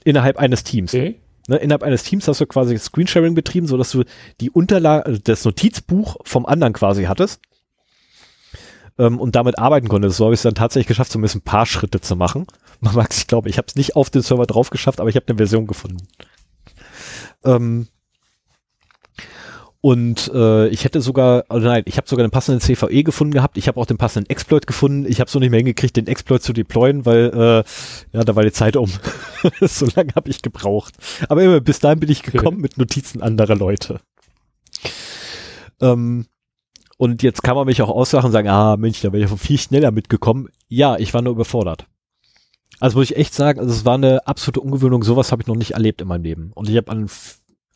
Innerhalb 0.03 0.37
eines 0.37 0.63
Teams. 0.63 0.93
Okay. 0.93 1.21
Ne, 1.51 1.57
innerhalb 1.57 1.83
eines 1.83 2.03
Teams 2.03 2.29
hast 2.29 2.39
du 2.39 2.45
quasi 2.45 2.77
Screensharing 2.77 3.35
betrieben, 3.35 3.67
so 3.67 3.75
dass 3.75 3.91
du 3.91 4.05
die 4.39 4.49
Unterlage, 4.49 5.05
also 5.05 5.19
das 5.21 5.43
Notizbuch 5.43 6.15
vom 6.23 6.45
anderen 6.45 6.71
quasi 6.71 7.03
hattest 7.03 7.41
ähm, 8.97 9.19
und 9.19 9.35
damit 9.35 9.59
arbeiten 9.59 9.89
konntest. 9.89 10.15
So 10.15 10.23
habe 10.23 10.33
ich 10.33 10.37
es 10.37 10.43
dann 10.43 10.55
tatsächlich 10.55 10.87
geschafft, 10.87 11.11
zumindest 11.11 11.35
ein 11.35 11.41
paar 11.41 11.65
Schritte 11.65 11.99
zu 11.99 12.15
machen. 12.15 12.47
Man 12.79 12.95
mag 12.95 13.11
es, 13.11 13.17
ich 13.17 13.27
glaube, 13.27 13.49
ich 13.49 13.57
habe 13.57 13.67
es 13.67 13.75
nicht 13.75 13.97
auf 13.97 14.09
den 14.09 14.21
Server 14.21 14.45
drauf 14.45 14.69
geschafft, 14.69 15.01
aber 15.01 15.09
ich 15.09 15.17
habe 15.17 15.27
eine 15.27 15.35
Version 15.35 15.67
gefunden. 15.67 16.07
Ähm, 17.43 17.89
und 19.83 20.31
äh, 20.31 20.67
ich 20.67 20.83
hätte 20.83 21.01
sogar, 21.01 21.43
also 21.49 21.67
nein, 21.67 21.81
ich 21.87 21.97
habe 21.97 22.07
sogar 22.07 22.25
den 22.25 22.31
passenden 22.31 22.61
CVE 22.61 23.03
gefunden 23.03 23.33
gehabt. 23.33 23.57
Ich 23.57 23.67
habe 23.67 23.79
auch 23.81 23.87
den 23.87 23.97
passenden 23.97 24.29
Exploit 24.29 24.67
gefunden. 24.67 25.07
Ich 25.09 25.19
habe 25.19 25.29
so 25.29 25.39
nicht 25.39 25.49
mehr 25.49 25.57
hingekriegt, 25.57 25.97
den 25.97 26.05
Exploit 26.05 26.43
zu 26.43 26.53
deployen, 26.53 27.03
weil 27.07 27.31
äh, 27.33 28.15
ja, 28.15 28.23
da 28.23 28.35
war 28.35 28.43
die 28.43 28.51
Zeit 28.51 28.75
um. 28.75 28.91
so 29.61 29.87
lange 29.95 30.13
habe 30.15 30.29
ich 30.29 30.43
gebraucht. 30.43 30.93
Aber 31.29 31.41
immer 31.41 31.59
bis 31.61 31.79
dahin 31.79 31.99
bin 31.99 32.11
ich 32.11 32.21
gekommen 32.21 32.57
okay. 32.57 32.61
mit 32.61 32.77
Notizen 32.77 33.23
anderer 33.23 33.55
Leute. 33.55 33.99
Ähm, 35.81 36.27
und 36.97 37.23
jetzt 37.23 37.41
kann 37.41 37.55
man 37.55 37.65
mich 37.65 37.81
auch 37.81 37.89
auslachen 37.89 38.27
und 38.27 38.33
sagen, 38.33 38.49
ah 38.49 38.77
Mensch, 38.77 39.01
da 39.01 39.11
wäre 39.11 39.23
ich 39.23 39.41
viel 39.41 39.57
schneller 39.57 39.89
mitgekommen. 39.89 40.49
Ja, 40.67 40.97
ich 40.97 41.11
war 41.15 41.23
nur 41.23 41.33
überfordert. 41.33 41.87
Also 42.79 42.99
muss 42.99 43.09
ich 43.09 43.17
echt 43.17 43.33
sagen, 43.33 43.59
also 43.59 43.71
es 43.71 43.83
war 43.83 43.95
eine 43.95 44.27
absolute 44.27 44.59
Ungewöhnung. 44.59 45.03
Sowas 45.03 45.31
habe 45.31 45.41
ich 45.41 45.47
noch 45.47 45.55
nicht 45.55 45.71
erlebt 45.71 46.01
in 46.01 46.07
meinem 46.07 46.23
Leben. 46.23 46.51
Und 46.53 46.69
ich 46.69 46.77
habe 46.77 46.91
an 46.91 47.09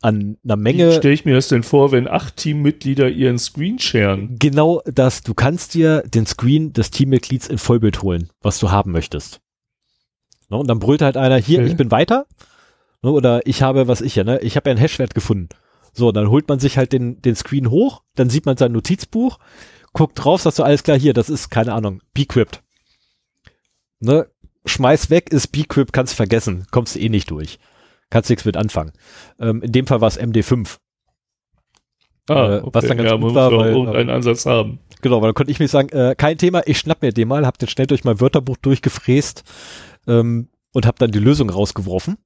an 0.06 0.38
einer 0.44 0.56
Menge. 0.56 0.90
Wie 0.90 0.94
stelle 0.94 1.14
ich 1.14 1.24
mir 1.24 1.34
das 1.34 1.48
denn 1.48 1.64
vor, 1.64 1.90
wenn 1.90 2.06
acht 2.06 2.36
Teammitglieder 2.36 3.08
ihren 3.10 3.38
Screen 3.38 3.80
sharen? 3.80 4.36
Genau 4.38 4.80
das. 4.86 5.22
Du 5.22 5.34
kannst 5.34 5.74
dir 5.74 6.02
den 6.02 6.26
Screen 6.26 6.72
des 6.72 6.92
Teammitglieds 6.92 7.48
in 7.48 7.58
Vollbild 7.58 8.02
holen, 8.02 8.30
was 8.40 8.60
du 8.60 8.70
haben 8.70 8.92
möchtest. 8.92 9.40
No, 10.48 10.60
und 10.60 10.68
dann 10.68 10.78
brüllt 10.78 11.02
halt 11.02 11.16
einer, 11.16 11.38
hier, 11.38 11.58
okay. 11.58 11.68
ich 11.68 11.76
bin 11.76 11.90
weiter. 11.90 12.26
No, 13.02 13.14
oder 13.14 13.44
ich 13.46 13.62
habe, 13.62 13.88
was 13.88 14.00
ich 14.00 14.14
ja, 14.14 14.22
ne, 14.22 14.38
ich 14.42 14.54
habe 14.54 14.70
ja 14.70 14.72
einen 14.72 14.80
Hashwert 14.80 15.12
gefunden. 15.12 15.48
So, 15.92 16.12
dann 16.12 16.30
holt 16.30 16.48
man 16.48 16.60
sich 16.60 16.78
halt 16.78 16.92
den, 16.92 17.20
den 17.20 17.34
Screen 17.34 17.70
hoch, 17.70 18.02
dann 18.14 18.30
sieht 18.30 18.46
man 18.46 18.56
sein 18.56 18.72
Notizbuch, 18.72 19.38
guckt 19.92 20.22
drauf, 20.22 20.42
sagst 20.42 20.60
du, 20.60 20.62
alles 20.62 20.84
klar, 20.84 20.98
hier, 20.98 21.14
das 21.14 21.28
ist, 21.28 21.50
keine 21.50 21.72
Ahnung, 21.72 22.00
Bcrypt. 22.14 22.62
Ne, 23.98 24.28
schmeiß 24.66 25.10
weg, 25.10 25.30
ist 25.32 25.48
Bcrypt, 25.48 25.92
kannst 25.92 26.14
vergessen, 26.14 26.66
kommst 26.70 26.96
eh 26.96 27.08
nicht 27.08 27.30
durch 27.32 27.58
kannst 28.10 28.30
nichts 28.30 28.44
mit 28.44 28.56
anfangen. 28.56 28.92
Ähm, 29.40 29.62
in 29.62 29.72
dem 29.72 29.86
Fall 29.86 30.00
war 30.00 30.08
es 30.08 30.20
MD5. 30.20 30.78
Ah, 32.28 32.56
äh, 32.56 32.58
okay. 32.58 32.70
Was 32.72 32.86
dann 32.86 32.96
ganz 32.96 33.10
ja, 33.10 33.16
gut 33.16 33.34
war, 33.34 33.52
weil, 33.52 33.72
irgendeinen 33.72 34.08
äh, 34.08 34.12
Ansatz 34.12 34.46
haben. 34.46 34.80
Genau, 35.00 35.20
weil 35.20 35.28
dann 35.28 35.34
konnte 35.34 35.52
ich 35.52 35.60
mir 35.60 35.68
sagen, 35.68 35.88
äh, 35.90 36.14
kein 36.16 36.38
Thema, 36.38 36.62
ich 36.66 36.78
schnapp 36.78 37.02
mir 37.02 37.12
den 37.12 37.28
mal, 37.28 37.46
hab 37.46 37.58
den 37.58 37.68
schnell 37.68 37.86
durch 37.86 38.04
mein 38.04 38.20
Wörterbuch 38.20 38.56
durchgefräst 38.56 39.44
ähm, 40.06 40.48
und 40.72 40.86
hab 40.86 40.98
dann 40.98 41.12
die 41.12 41.18
Lösung 41.18 41.50
rausgeworfen, 41.50 42.18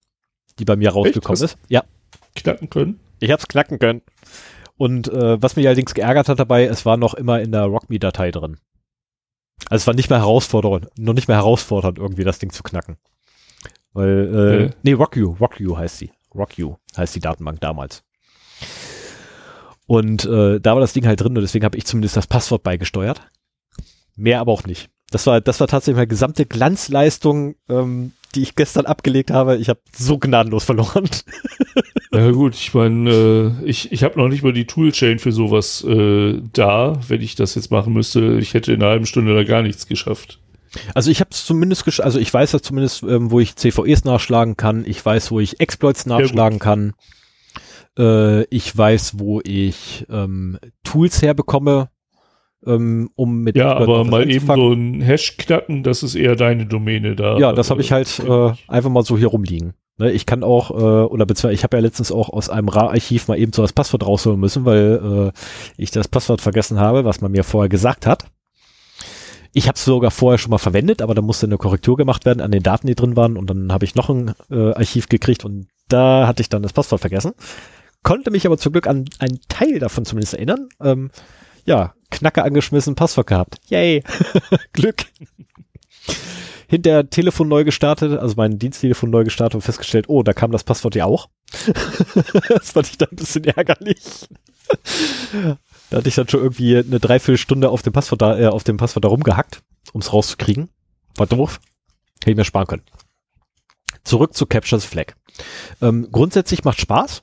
die 0.58 0.64
bei 0.64 0.76
mir 0.76 0.90
rausgekommen 0.90 1.42
ist. 1.42 1.58
Ja. 1.68 1.84
Knacken 2.34 2.70
können? 2.70 3.00
Ich 3.20 3.30
hab's 3.30 3.48
knacken 3.48 3.78
können. 3.78 4.02
Und 4.76 5.08
äh, 5.08 5.42
was 5.42 5.56
mich 5.56 5.66
allerdings 5.66 5.92
geärgert 5.92 6.28
hat 6.30 6.38
dabei, 6.38 6.64
es 6.64 6.86
war 6.86 6.96
noch 6.96 7.12
immer 7.12 7.40
in 7.40 7.52
der 7.52 7.64
RockMe-Datei 7.64 8.30
drin. 8.30 8.56
Also 9.68 9.82
es 9.82 9.86
war 9.86 9.94
nicht 9.94 10.08
mehr 10.08 10.20
herausfordernd, 10.20 10.88
noch 10.98 11.12
nicht 11.12 11.28
mehr 11.28 11.36
herausfordernd, 11.36 11.98
irgendwie 11.98 12.24
das 12.24 12.38
Ding 12.38 12.50
zu 12.50 12.62
knacken. 12.62 12.96
Weil, 13.92 14.34
äh, 14.34 14.64
äh. 14.64 14.70
nee, 14.82 14.92
RockU, 14.92 15.36
RockU 15.40 15.76
heißt 15.76 15.98
sie. 15.98 16.10
RockU 16.34 16.76
heißt 16.96 17.14
die 17.14 17.20
Datenbank 17.20 17.60
damals. 17.60 18.02
Und 19.86 20.24
äh, 20.24 20.60
da 20.60 20.74
war 20.74 20.80
das 20.80 20.92
Ding 20.92 21.06
halt 21.06 21.20
drin 21.20 21.36
und 21.36 21.42
deswegen 21.42 21.64
habe 21.64 21.76
ich 21.76 21.84
zumindest 21.84 22.16
das 22.16 22.28
Passwort 22.28 22.62
beigesteuert. 22.62 23.22
Mehr 24.14 24.40
aber 24.40 24.52
auch 24.52 24.64
nicht. 24.64 24.88
Das 25.10 25.26
war, 25.26 25.40
das 25.40 25.58
war 25.58 25.66
tatsächlich 25.66 25.96
meine 25.96 26.06
gesamte 26.06 26.46
Glanzleistung, 26.46 27.56
ähm, 27.68 28.12
die 28.36 28.42
ich 28.42 28.54
gestern 28.54 28.86
abgelegt 28.86 29.32
habe. 29.32 29.56
Ich 29.56 29.68
habe 29.68 29.80
so 29.92 30.18
gnadenlos 30.18 30.64
verloren. 30.64 31.08
Ja 32.12 32.32
gut, 32.32 32.56
ich 32.56 32.74
meine, 32.74 33.08
äh, 33.08 33.64
ich, 33.64 33.92
ich 33.92 34.02
habe 34.02 34.18
noch 34.18 34.28
nicht 34.28 34.42
mal 34.42 34.52
die 34.52 34.66
Toolchain 34.66 35.20
für 35.20 35.30
sowas 35.30 35.84
äh, 35.84 36.40
da, 36.52 36.98
wenn 37.06 37.22
ich 37.22 37.36
das 37.36 37.54
jetzt 37.54 37.70
machen 37.70 37.92
müsste. 37.92 38.36
Ich 38.40 38.52
hätte 38.52 38.72
in 38.72 38.82
einer 38.82 38.90
halben 38.90 39.06
Stunde 39.06 39.32
da 39.32 39.44
gar 39.44 39.62
nichts 39.62 39.86
geschafft. 39.86 40.40
Also 40.94 41.10
ich 41.10 41.20
habe 41.20 41.30
es 41.32 41.44
zumindest, 41.44 41.84
gesch 41.84 42.00
also 42.00 42.18
ich 42.18 42.32
weiß 42.32 42.52
ja 42.52 42.60
zumindest, 42.60 43.02
ähm, 43.02 43.30
wo 43.30 43.40
ich 43.40 43.56
CVEs 43.56 44.04
nachschlagen 44.04 44.56
kann. 44.56 44.84
Ich 44.86 45.04
weiß, 45.04 45.30
wo 45.30 45.40
ich 45.40 45.60
Exploits 45.60 46.06
nachschlagen 46.06 46.58
kann. 46.58 46.92
Äh, 47.98 48.44
ich 48.44 48.76
weiß, 48.76 49.18
wo 49.18 49.40
ich 49.40 50.06
ähm, 50.10 50.58
Tools 50.84 51.22
herbekomme, 51.22 51.88
ähm, 52.66 53.10
um 53.14 53.42
mit 53.42 53.56
Ja, 53.56 53.78
Exploits 53.78 54.00
aber 54.00 54.04
mal 54.04 54.30
eben 54.30 54.46
so 54.46 54.72
ein 54.72 55.00
Hash 55.00 55.36
knacken, 55.36 55.82
das 55.82 56.02
ist 56.02 56.14
eher 56.14 56.36
deine 56.36 56.66
Domäne 56.66 57.16
da. 57.16 57.38
Ja, 57.38 57.52
das 57.52 57.70
habe 57.70 57.80
ich 57.80 57.92
halt 57.92 58.20
äh, 58.20 58.52
einfach 58.68 58.90
mal 58.90 59.04
so 59.04 59.18
hier 59.18 59.28
rumliegen. 59.28 59.74
Ne, 59.98 60.12
ich 60.12 60.24
kann 60.24 60.42
auch, 60.42 60.70
äh, 60.70 60.74
oder 60.74 61.26
beziehungsweise 61.26 61.54
ich 61.54 61.62
habe 61.62 61.76
ja 61.76 61.82
letztens 61.82 62.10
auch 62.10 62.30
aus 62.30 62.48
einem 62.48 62.68
RAR-Archiv 62.68 63.28
mal 63.28 63.38
eben 63.38 63.52
so 63.52 63.60
das 63.60 63.74
Passwort 63.74 64.06
rausholen 64.06 64.40
müssen, 64.40 64.64
weil 64.64 65.32
äh, 65.34 65.40
ich 65.76 65.90
das 65.90 66.08
Passwort 66.08 66.40
vergessen 66.40 66.80
habe, 66.80 67.04
was 67.04 67.20
man 67.20 67.32
mir 67.32 67.44
vorher 67.44 67.68
gesagt 67.68 68.06
hat. 68.06 68.24
Ich 69.52 69.66
habe 69.66 69.76
es 69.76 69.84
sogar 69.84 70.10
vorher 70.10 70.38
schon 70.38 70.50
mal 70.50 70.58
verwendet, 70.58 71.02
aber 71.02 71.14
da 71.14 71.22
musste 71.22 71.46
eine 71.46 71.58
Korrektur 71.58 71.96
gemacht 71.96 72.24
werden 72.24 72.40
an 72.40 72.52
den 72.52 72.62
Daten, 72.62 72.86
die 72.86 72.94
drin 72.94 73.16
waren. 73.16 73.36
Und 73.36 73.48
dann 73.50 73.72
habe 73.72 73.84
ich 73.84 73.94
noch 73.94 74.08
ein 74.08 74.34
äh, 74.50 74.72
Archiv 74.74 75.08
gekriegt 75.08 75.44
und 75.44 75.66
da 75.88 76.26
hatte 76.26 76.40
ich 76.40 76.48
dann 76.48 76.62
das 76.62 76.72
Passwort 76.72 77.00
vergessen. 77.00 77.32
Konnte 78.02 78.30
mich 78.30 78.46
aber 78.46 78.58
zum 78.58 78.72
Glück 78.72 78.86
an 78.86 79.04
einen 79.18 79.40
Teil 79.48 79.78
davon 79.78 80.04
zumindest 80.04 80.34
erinnern. 80.34 80.68
Ähm, 80.80 81.10
ja, 81.64 81.94
Knacke 82.10 82.42
angeschmissen, 82.42 82.94
Passwort 82.94 83.26
gehabt. 83.26 83.56
Yay! 83.68 84.02
Glück! 84.72 85.04
Hinter 86.68 87.10
Telefon 87.10 87.48
neu 87.48 87.64
gestartet, 87.64 88.18
also 88.18 88.34
mein 88.36 88.58
Diensttelefon 88.58 89.10
neu 89.10 89.24
gestartet 89.24 89.56
und 89.56 89.62
festgestellt, 89.62 90.08
oh, 90.08 90.22
da 90.22 90.32
kam 90.32 90.52
das 90.52 90.62
Passwort 90.64 90.94
ja 90.94 91.04
auch. 91.04 91.28
das 92.48 92.70
fand 92.70 92.88
ich 92.88 92.96
dann 92.96 93.08
ein 93.10 93.16
bisschen 93.16 93.44
ärgerlich. 93.44 94.28
Da 95.90 95.98
hatte 95.98 96.08
ich 96.08 96.14
dann 96.14 96.28
schon 96.28 96.40
irgendwie 96.40 96.76
eine 96.76 97.00
Dreiviertelstunde 97.00 97.68
auf 97.68 97.82
dem 97.82 97.92
Passwort 97.92 98.22
da, 98.22 98.38
äh, 98.38 98.46
auf 98.46 98.64
dem 98.64 98.76
Passwort 98.76 99.04
da 99.04 99.08
rumgehackt, 99.08 99.62
um 99.92 100.00
es 100.00 100.12
rauszukriegen. 100.12 100.70
War 101.16 101.26
doof. 101.26 101.60
Hätte 102.20 102.30
ich 102.30 102.36
mir 102.36 102.44
sparen 102.44 102.66
können. 102.66 102.84
Zurück 104.04 104.34
zu 104.34 104.46
Captures 104.46 104.84
Flag. 104.84 105.14
Ähm, 105.82 106.08
grundsätzlich 106.12 106.64
macht 106.64 106.80
Spaß. 106.80 107.22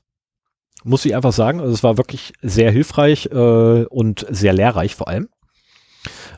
Muss 0.84 1.06
ich 1.06 1.16
einfach 1.16 1.34
sagen. 1.34 1.62
Also 1.62 1.74
es 1.74 1.84
war 1.84 1.98
wirklich 1.98 2.34
sehr 2.42 2.72
hilfreich 2.72 3.28
äh, 3.28 3.86
und 3.86 4.26
sehr 4.30 4.54
lehrreich 4.54 4.96
vor 4.96 5.08
allem. 5.08 5.30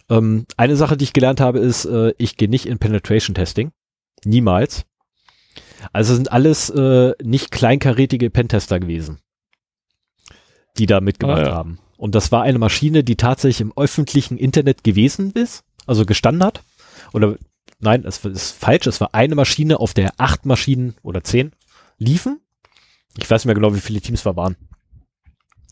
Ähm, 0.10 0.46
eine 0.56 0.76
Sache, 0.76 0.98
die 0.98 1.04
ich 1.04 1.14
gelernt 1.14 1.42
habe, 1.42 1.60
ist, 1.60 1.86
äh, 1.86 2.14
ich 2.18 2.38
gehe 2.38 2.50
nicht 2.50 2.66
in 2.66 2.80
Penetration 2.80 3.36
Testing. 3.36 3.72
Niemals. 4.24 4.86
Also 5.94 6.14
sind 6.14 6.32
alles 6.32 6.70
äh, 6.70 7.14
nicht 7.24 7.52
kleinkarätige 7.52 8.30
Pentester 8.30 8.80
gewesen, 8.80 9.20
die 10.78 10.86
da 10.86 11.00
mitgemacht 11.00 11.44
ah, 11.44 11.50
ja. 11.50 11.54
haben. 11.54 11.80
Und 12.00 12.16
das 12.16 12.32
war 12.32 12.44
eine 12.44 12.60
Maschine, 12.60 13.04
die 13.04 13.18
tatsächlich 13.18 13.60
im 13.60 13.74
öffentlichen 13.76 14.38
Internet 14.38 14.86
gewesen 14.86 15.34
ist, 15.34 15.66
also 15.86 16.06
gestanden 16.06 16.46
hat. 16.46 16.64
Oder 17.12 17.36
nein, 17.82 18.06
es 18.06 18.24
ist 18.24 18.52
falsch, 18.52 18.88
es 18.88 19.02
war 19.02 19.14
eine 19.14 19.36
Maschine, 19.36 19.82
auf 19.82 19.94
der 19.94 20.14
acht 20.18 20.46
Maschinen 20.46 20.96
oder 21.04 21.26
zehn 21.26 21.52
liefen. 21.98 22.40
Ich 23.18 23.30
weiß 23.30 23.42
nicht 23.42 23.48
mehr 23.48 23.56
genau, 23.56 23.76
wie 23.76 23.82
viele 23.82 24.00
Teams 24.00 24.26
wir 24.26 24.38
waren. 24.38 24.56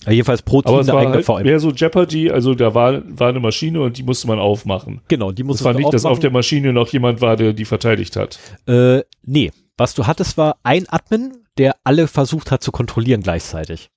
Ja, 0.06 0.12
jedenfalls 0.12 0.42
pro 0.42 0.62
Team 0.62 0.74
Aber 0.74 0.82
es 0.82 0.88
war 0.90 1.08
halt 1.08 1.26
VM. 1.26 1.44
mehr 1.44 1.62
so 1.62 1.72
Jeopardy, 1.72 2.30
also 2.30 2.56
da 2.56 2.76
war, 2.76 3.02
war 3.18 3.30
eine 3.30 3.40
Maschine 3.40 3.80
und 3.80 3.98
die 3.98 4.04
musste 4.04 4.28
man 4.28 4.38
aufmachen. 4.38 5.00
Genau, 5.08 5.32
die 5.32 5.44
musste 5.44 5.64
man 5.64 5.78
aufmachen. 5.78 5.80
Es 5.80 5.84
war 5.86 5.92
nicht, 5.92 5.94
dass 5.94 6.06
auf 6.12 6.20
der 6.20 6.32
Maschine 6.32 6.74
noch 6.74 6.90
jemand 6.90 7.22
war, 7.22 7.38
der 7.38 7.54
die 7.54 7.64
verteidigt 7.64 8.18
hat. 8.18 8.38
Äh, 8.68 9.04
nee, 9.24 9.54
Was 9.78 9.94
du 9.94 10.08
hattest, 10.08 10.38
war 10.38 10.58
ein 10.64 10.90
Admin, 10.90 11.46
der 11.58 11.78
alle 11.86 12.08
versucht 12.10 12.52
hat 12.52 12.64
zu 12.64 12.74
kontrollieren 12.74 13.24
gleichzeitig. 13.24 13.92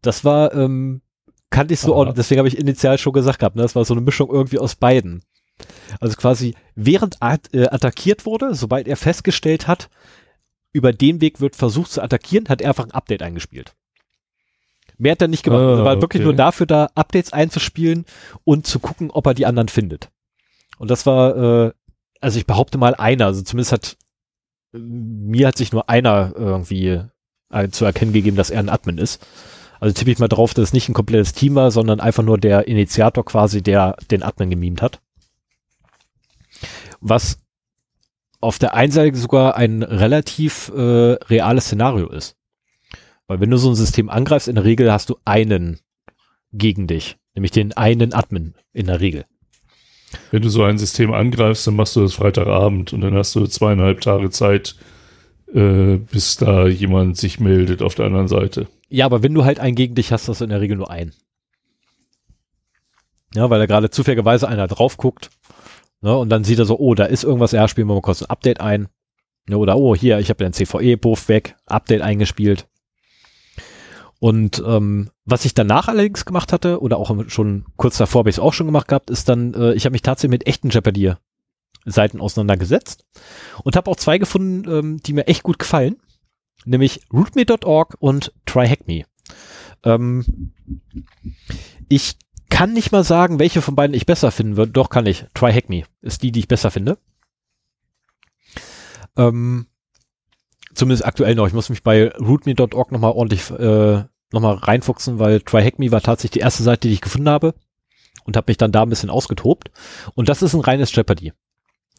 Das 0.00 0.24
war, 0.24 0.54
ähm, 0.54 1.00
kannte 1.54 1.74
ich 1.74 1.80
so, 1.80 1.94
auch, 1.94 2.12
deswegen 2.12 2.38
habe 2.38 2.48
ich 2.48 2.58
initial 2.58 2.98
schon 2.98 3.12
gesagt 3.12 3.38
gehabt, 3.38 3.56
ne? 3.56 3.62
das 3.62 3.74
war 3.74 3.84
so 3.84 3.94
eine 3.94 4.00
Mischung 4.00 4.30
irgendwie 4.30 4.58
aus 4.58 4.74
beiden. 4.74 5.22
Also 6.00 6.16
quasi, 6.16 6.54
während 6.74 7.18
äh, 7.22 7.66
attackiert 7.68 8.26
wurde, 8.26 8.54
sobald 8.54 8.88
er 8.88 8.96
festgestellt 8.96 9.68
hat, 9.68 9.88
über 10.72 10.92
den 10.92 11.20
Weg 11.20 11.40
wird 11.40 11.54
versucht 11.54 11.92
zu 11.92 12.02
attackieren, 12.02 12.48
hat 12.48 12.60
er 12.60 12.70
einfach 12.70 12.84
ein 12.84 12.90
Update 12.90 13.22
eingespielt. 13.22 13.74
Mehr 14.98 15.12
hat 15.12 15.22
er 15.22 15.28
nicht 15.28 15.44
gemacht. 15.44 15.60
Ah, 15.60 15.78
er 15.78 15.84
war 15.84 16.00
wirklich 16.00 16.22
nur 16.22 16.34
dafür 16.34 16.66
da, 16.66 16.90
Updates 16.94 17.32
einzuspielen 17.32 18.04
und 18.44 18.66
zu 18.66 18.80
gucken, 18.80 19.10
ob 19.10 19.26
er 19.26 19.34
die 19.34 19.46
anderen 19.46 19.68
findet. 19.68 20.10
Und 20.78 20.90
das 20.90 21.06
war, 21.06 21.36
äh, 21.36 21.72
also 22.20 22.38
ich 22.38 22.46
behaupte 22.46 22.78
mal 22.78 22.94
einer, 22.94 23.26
also 23.26 23.42
zumindest 23.42 23.72
hat 23.72 23.96
mir 24.76 25.46
hat 25.46 25.56
sich 25.56 25.72
nur 25.72 25.88
einer 25.88 26.32
irgendwie 26.36 27.00
äh, 27.50 27.68
zu 27.68 27.84
erkennen 27.84 28.12
gegeben, 28.12 28.36
dass 28.36 28.50
er 28.50 28.58
ein 28.58 28.68
Admin 28.68 28.98
ist. 28.98 29.24
Also 29.84 29.92
tippe 29.92 30.12
ich 30.12 30.18
mal 30.18 30.28
drauf, 30.28 30.54
dass 30.54 30.68
es 30.68 30.72
nicht 30.72 30.88
ein 30.88 30.94
komplettes 30.94 31.34
Team 31.34 31.56
war, 31.56 31.70
sondern 31.70 32.00
einfach 32.00 32.22
nur 32.22 32.38
der 32.38 32.66
Initiator 32.68 33.22
quasi, 33.22 33.60
der 33.60 33.96
den 34.10 34.22
Admin 34.22 34.48
gemimt 34.48 34.80
hat. 34.80 35.02
Was 37.02 37.38
auf 38.40 38.58
der 38.58 38.72
einen 38.72 38.92
Seite 38.92 39.18
sogar 39.18 39.58
ein 39.58 39.82
relativ 39.82 40.72
äh, 40.74 40.80
reales 40.80 41.66
Szenario 41.66 42.08
ist. 42.08 42.34
Weil 43.26 43.40
wenn 43.40 43.50
du 43.50 43.58
so 43.58 43.68
ein 43.68 43.74
System 43.74 44.08
angreifst, 44.08 44.48
in 44.48 44.54
der 44.54 44.64
Regel 44.64 44.90
hast 44.90 45.10
du 45.10 45.18
einen 45.26 45.80
gegen 46.54 46.86
dich, 46.86 47.18
nämlich 47.34 47.50
den 47.50 47.74
einen 47.74 48.14
Admin 48.14 48.54
in 48.72 48.86
der 48.86 49.00
Regel. 49.00 49.26
Wenn 50.30 50.40
du 50.40 50.48
so 50.48 50.62
ein 50.62 50.78
System 50.78 51.12
angreifst, 51.12 51.66
dann 51.66 51.76
machst 51.76 51.94
du 51.94 52.00
das 52.00 52.14
Freitagabend 52.14 52.94
und 52.94 53.02
dann 53.02 53.12
hast 53.12 53.34
du 53.34 53.46
zweieinhalb 53.46 54.00
Tage 54.00 54.30
Zeit, 54.30 54.76
äh, 55.52 55.98
bis 55.98 56.38
da 56.38 56.66
jemand 56.66 57.18
sich 57.18 57.38
meldet 57.38 57.82
auf 57.82 57.94
der 57.94 58.06
anderen 58.06 58.28
Seite. 58.28 58.66
Ja, 58.88 59.06
aber 59.06 59.22
wenn 59.22 59.34
du 59.34 59.44
halt 59.44 59.60
einen 59.60 59.76
gegen 59.76 59.94
dich 59.94 60.12
hast, 60.12 60.28
hast 60.28 60.40
du 60.40 60.44
in 60.44 60.50
der 60.50 60.60
Regel 60.60 60.76
nur 60.76 60.90
einen. 60.90 61.12
Ja, 63.34 63.50
weil 63.50 63.58
da 63.58 63.66
gerade 63.66 63.90
zufälligerweise 63.90 64.48
einer 64.48 64.68
drauf 64.68 64.96
guckt 64.96 65.30
ne, 66.00 66.16
und 66.16 66.28
dann 66.28 66.44
sieht 66.44 66.58
er 66.58 66.66
so, 66.66 66.78
oh, 66.78 66.94
da 66.94 67.04
ist 67.04 67.24
irgendwas, 67.24 67.52
ja, 67.52 67.66
spielen 67.66 67.88
wir 67.88 67.94
mal 67.94 68.00
kurz 68.00 68.22
ein 68.22 68.30
Update 68.30 68.60
ein. 68.60 68.88
Ne, 69.48 69.58
oder, 69.58 69.76
oh, 69.76 69.96
hier, 69.96 70.18
ich 70.20 70.30
habe 70.30 70.44
den 70.44 70.52
CVE-Buff 70.52 71.28
weg, 71.28 71.56
Update 71.66 72.02
eingespielt. 72.02 72.68
Und 74.20 74.62
ähm, 74.64 75.10
was 75.24 75.44
ich 75.44 75.54
danach 75.54 75.88
allerdings 75.88 76.24
gemacht 76.24 76.52
hatte, 76.52 76.80
oder 76.80 76.98
auch 76.98 77.12
schon 77.28 77.66
kurz 77.76 77.98
davor 77.98 78.20
habe 78.20 78.30
ich 78.30 78.36
es 78.36 78.40
auch 78.40 78.52
schon 78.52 78.66
gemacht 78.66 78.88
gehabt, 78.88 79.10
ist 79.10 79.28
dann, 79.28 79.52
äh, 79.54 79.74
ich 79.74 79.84
habe 79.84 79.92
mich 79.92 80.02
tatsächlich 80.02 80.30
mit 80.30 80.46
echten 80.46 80.70
Jeopardy-Seiten 80.70 82.20
auseinandergesetzt 82.20 83.04
und 83.64 83.76
habe 83.76 83.90
auch 83.90 83.96
zwei 83.96 84.18
gefunden, 84.18 84.70
ähm, 84.70 85.00
die 85.04 85.12
mir 85.12 85.26
echt 85.26 85.42
gut 85.42 85.58
gefallen, 85.58 85.96
nämlich 86.64 87.02
rootme.org 87.12 87.96
und 87.98 88.32
tryhackme. 88.46 89.04
Ähm, 89.82 90.52
ich 91.88 92.18
kann 92.50 92.72
nicht 92.72 92.92
mal 92.92 93.04
sagen, 93.04 93.38
welche 93.38 93.62
von 93.62 93.74
beiden 93.74 93.94
ich 93.94 94.06
besser 94.06 94.30
finden 94.30 94.56
würde. 94.56 94.72
Doch, 94.72 94.90
kann 94.90 95.06
ich. 95.06 95.26
Tryhackme 95.34 95.84
ist 96.02 96.22
die, 96.22 96.32
die 96.32 96.40
ich 96.40 96.48
besser 96.48 96.70
finde. 96.70 96.98
Ähm, 99.16 99.66
zumindest 100.74 101.04
aktuell 101.04 101.34
noch. 101.34 101.46
Ich 101.46 101.52
muss 101.52 101.70
mich 101.70 101.82
bei 101.82 102.08
rootme.org 102.10 102.92
nochmal 102.92 103.12
ordentlich 103.12 103.50
äh, 103.50 104.04
nochmal 104.34 104.56
reinfuchsen, 104.56 105.18
weil 105.18 105.40
TryHackMe 105.40 105.90
war 105.90 106.02
tatsächlich 106.02 106.32
die 106.32 106.40
erste 106.40 106.62
Seite, 106.62 106.88
die 106.88 106.94
ich 106.94 107.00
gefunden 107.00 107.28
habe 107.30 107.54
und 108.24 108.36
habe 108.36 108.50
mich 108.50 108.58
dann 108.58 108.72
da 108.72 108.82
ein 108.82 108.90
bisschen 108.90 109.10
ausgetobt. 109.10 109.70
Und 110.14 110.28
das 110.28 110.42
ist 110.42 110.54
ein 110.54 110.60
reines 110.60 110.94
Jeopardy. 110.94 111.32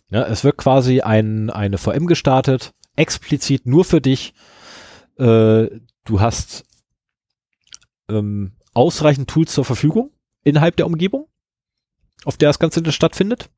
Ja, 0.09 0.23
es 0.27 0.43
wird 0.43 0.57
quasi 0.57 1.01
ein, 1.01 1.49
eine 1.49 1.79
VM 1.79 2.05
gestartet, 2.05 2.73
explizit 2.95 3.65
nur 3.65 3.85
für 3.85 4.01
dich. 4.01 4.33
Äh, 5.17 5.79
du 6.03 6.19
hast 6.19 6.65
ähm, 8.09 8.53
ausreichend 8.73 9.29
Tools 9.29 9.53
zur 9.53 9.65
Verfügung 9.65 10.11
innerhalb 10.43 10.75
der 10.75 10.85
Umgebung, 10.85 11.27
auf 12.25 12.37
der 12.37 12.49
das 12.49 12.59
Ganze 12.59 12.91
stattfindet. 12.91 13.49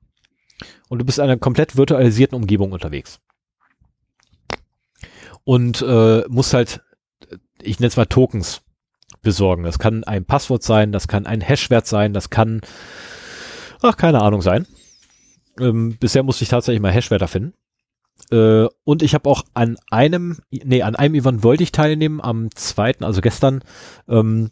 Und 0.89 0.99
du 0.99 1.05
bist 1.05 1.17
in 1.17 1.23
einer 1.23 1.37
komplett 1.37 1.75
virtualisierten 1.75 2.35
Umgebung 2.35 2.71
unterwegs. 2.71 3.19
Und 5.43 5.81
äh, 5.81 6.23
musst 6.27 6.53
halt, 6.53 6.81
ich 7.61 7.79
nenne 7.79 7.87
es 7.87 7.97
mal 7.97 8.05
Tokens 8.05 8.61
besorgen. 9.21 9.63
Das 9.63 9.79
kann 9.79 10.03
ein 10.03 10.25
Passwort 10.25 10.63
sein, 10.63 10.91
das 10.91 11.07
kann 11.07 11.25
ein 11.25 11.41
Hashwert 11.41 11.87
sein, 11.87 12.13
das 12.13 12.29
kann, 12.29 12.61
ach, 13.81 13.97
keine 13.97 14.21
Ahnung 14.21 14.41
sein. 14.41 14.67
Ähm, 15.59 15.97
bisher 15.99 16.23
musste 16.23 16.43
ich 16.43 16.49
tatsächlich 16.49 16.81
mal 16.81 16.91
Hashwörter 16.91 17.27
finden. 17.27 17.53
Äh, 18.31 18.67
und 18.83 19.03
ich 19.03 19.13
habe 19.13 19.29
auch 19.29 19.43
an 19.53 19.77
einem, 19.89 20.39
nee, 20.49 20.81
an 20.81 20.95
einem 20.95 21.15
Event 21.15 21.43
wollte 21.43 21.63
ich 21.63 21.71
teilnehmen, 21.71 22.21
am 22.21 22.49
zweiten, 22.55 23.03
also 23.03 23.21
gestern. 23.21 23.63
Ähm, 24.07 24.51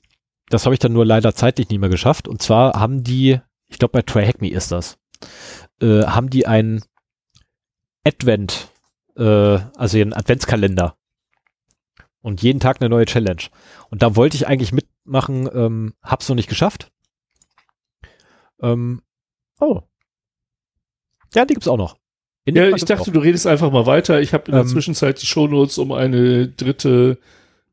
das 0.50 0.66
habe 0.66 0.76
ich 0.76 0.80
dann 0.80 0.94
nur 0.94 1.06
leider 1.06 1.34
zeitlich 1.34 1.70
nicht 1.70 1.80
mehr 1.80 1.90
geschafft. 1.90 2.28
Und 2.28 2.42
zwar 2.42 2.80
haben 2.80 3.04
die, 3.04 3.40
ich 3.68 3.80
glaube 3.80 3.94
bei 3.94 4.02
TryHackMe 4.02 4.50
ist 4.50 4.72
das, 4.72 4.98
äh, 5.82 6.04
haben 6.04 6.30
die 6.30 6.46
ein 6.48 6.84
Advent, 8.04 8.70
äh, 9.18 9.24
also 9.24 9.98
einen 9.98 10.14
Adventskalender 10.14 10.96
und 12.22 12.42
jeden 12.42 12.60
Tag 12.60 12.82
eine 12.82 12.90
neue 12.90 13.06
Challenge. 13.06 13.44
Und 13.90 14.02
da 14.02 14.16
wollte 14.16 14.38
ich 14.38 14.48
eigentlich 14.48 14.72
mitmachen, 14.72 15.50
ähm, 15.54 15.94
hab's 16.04 16.30
noch 16.30 16.36
nicht 16.36 16.50
geschafft. 16.50 16.92
Ähm, 18.62 19.02
oh. 19.60 19.82
Ja, 21.34 21.46
die 21.46 21.54
gibt's 21.54 21.68
auch 21.68 21.78
noch. 21.78 21.98
Ja, 22.48 22.70
ich 22.70 22.86
dachte, 22.86 23.10
auch. 23.10 23.14
du 23.14 23.20
redest 23.20 23.48
einfach 23.48 23.72
mal 23.72 23.86
weiter. 23.86 24.22
Ich 24.22 24.34
habe 24.34 24.46
in 24.48 24.52
der 24.52 24.62
ähm, 24.62 24.68
Zwischenzeit 24.68 25.22
die 25.22 25.26
Shownotes 25.26 25.78
um 25.80 25.92
eine 25.92 26.48
dritte 26.48 27.18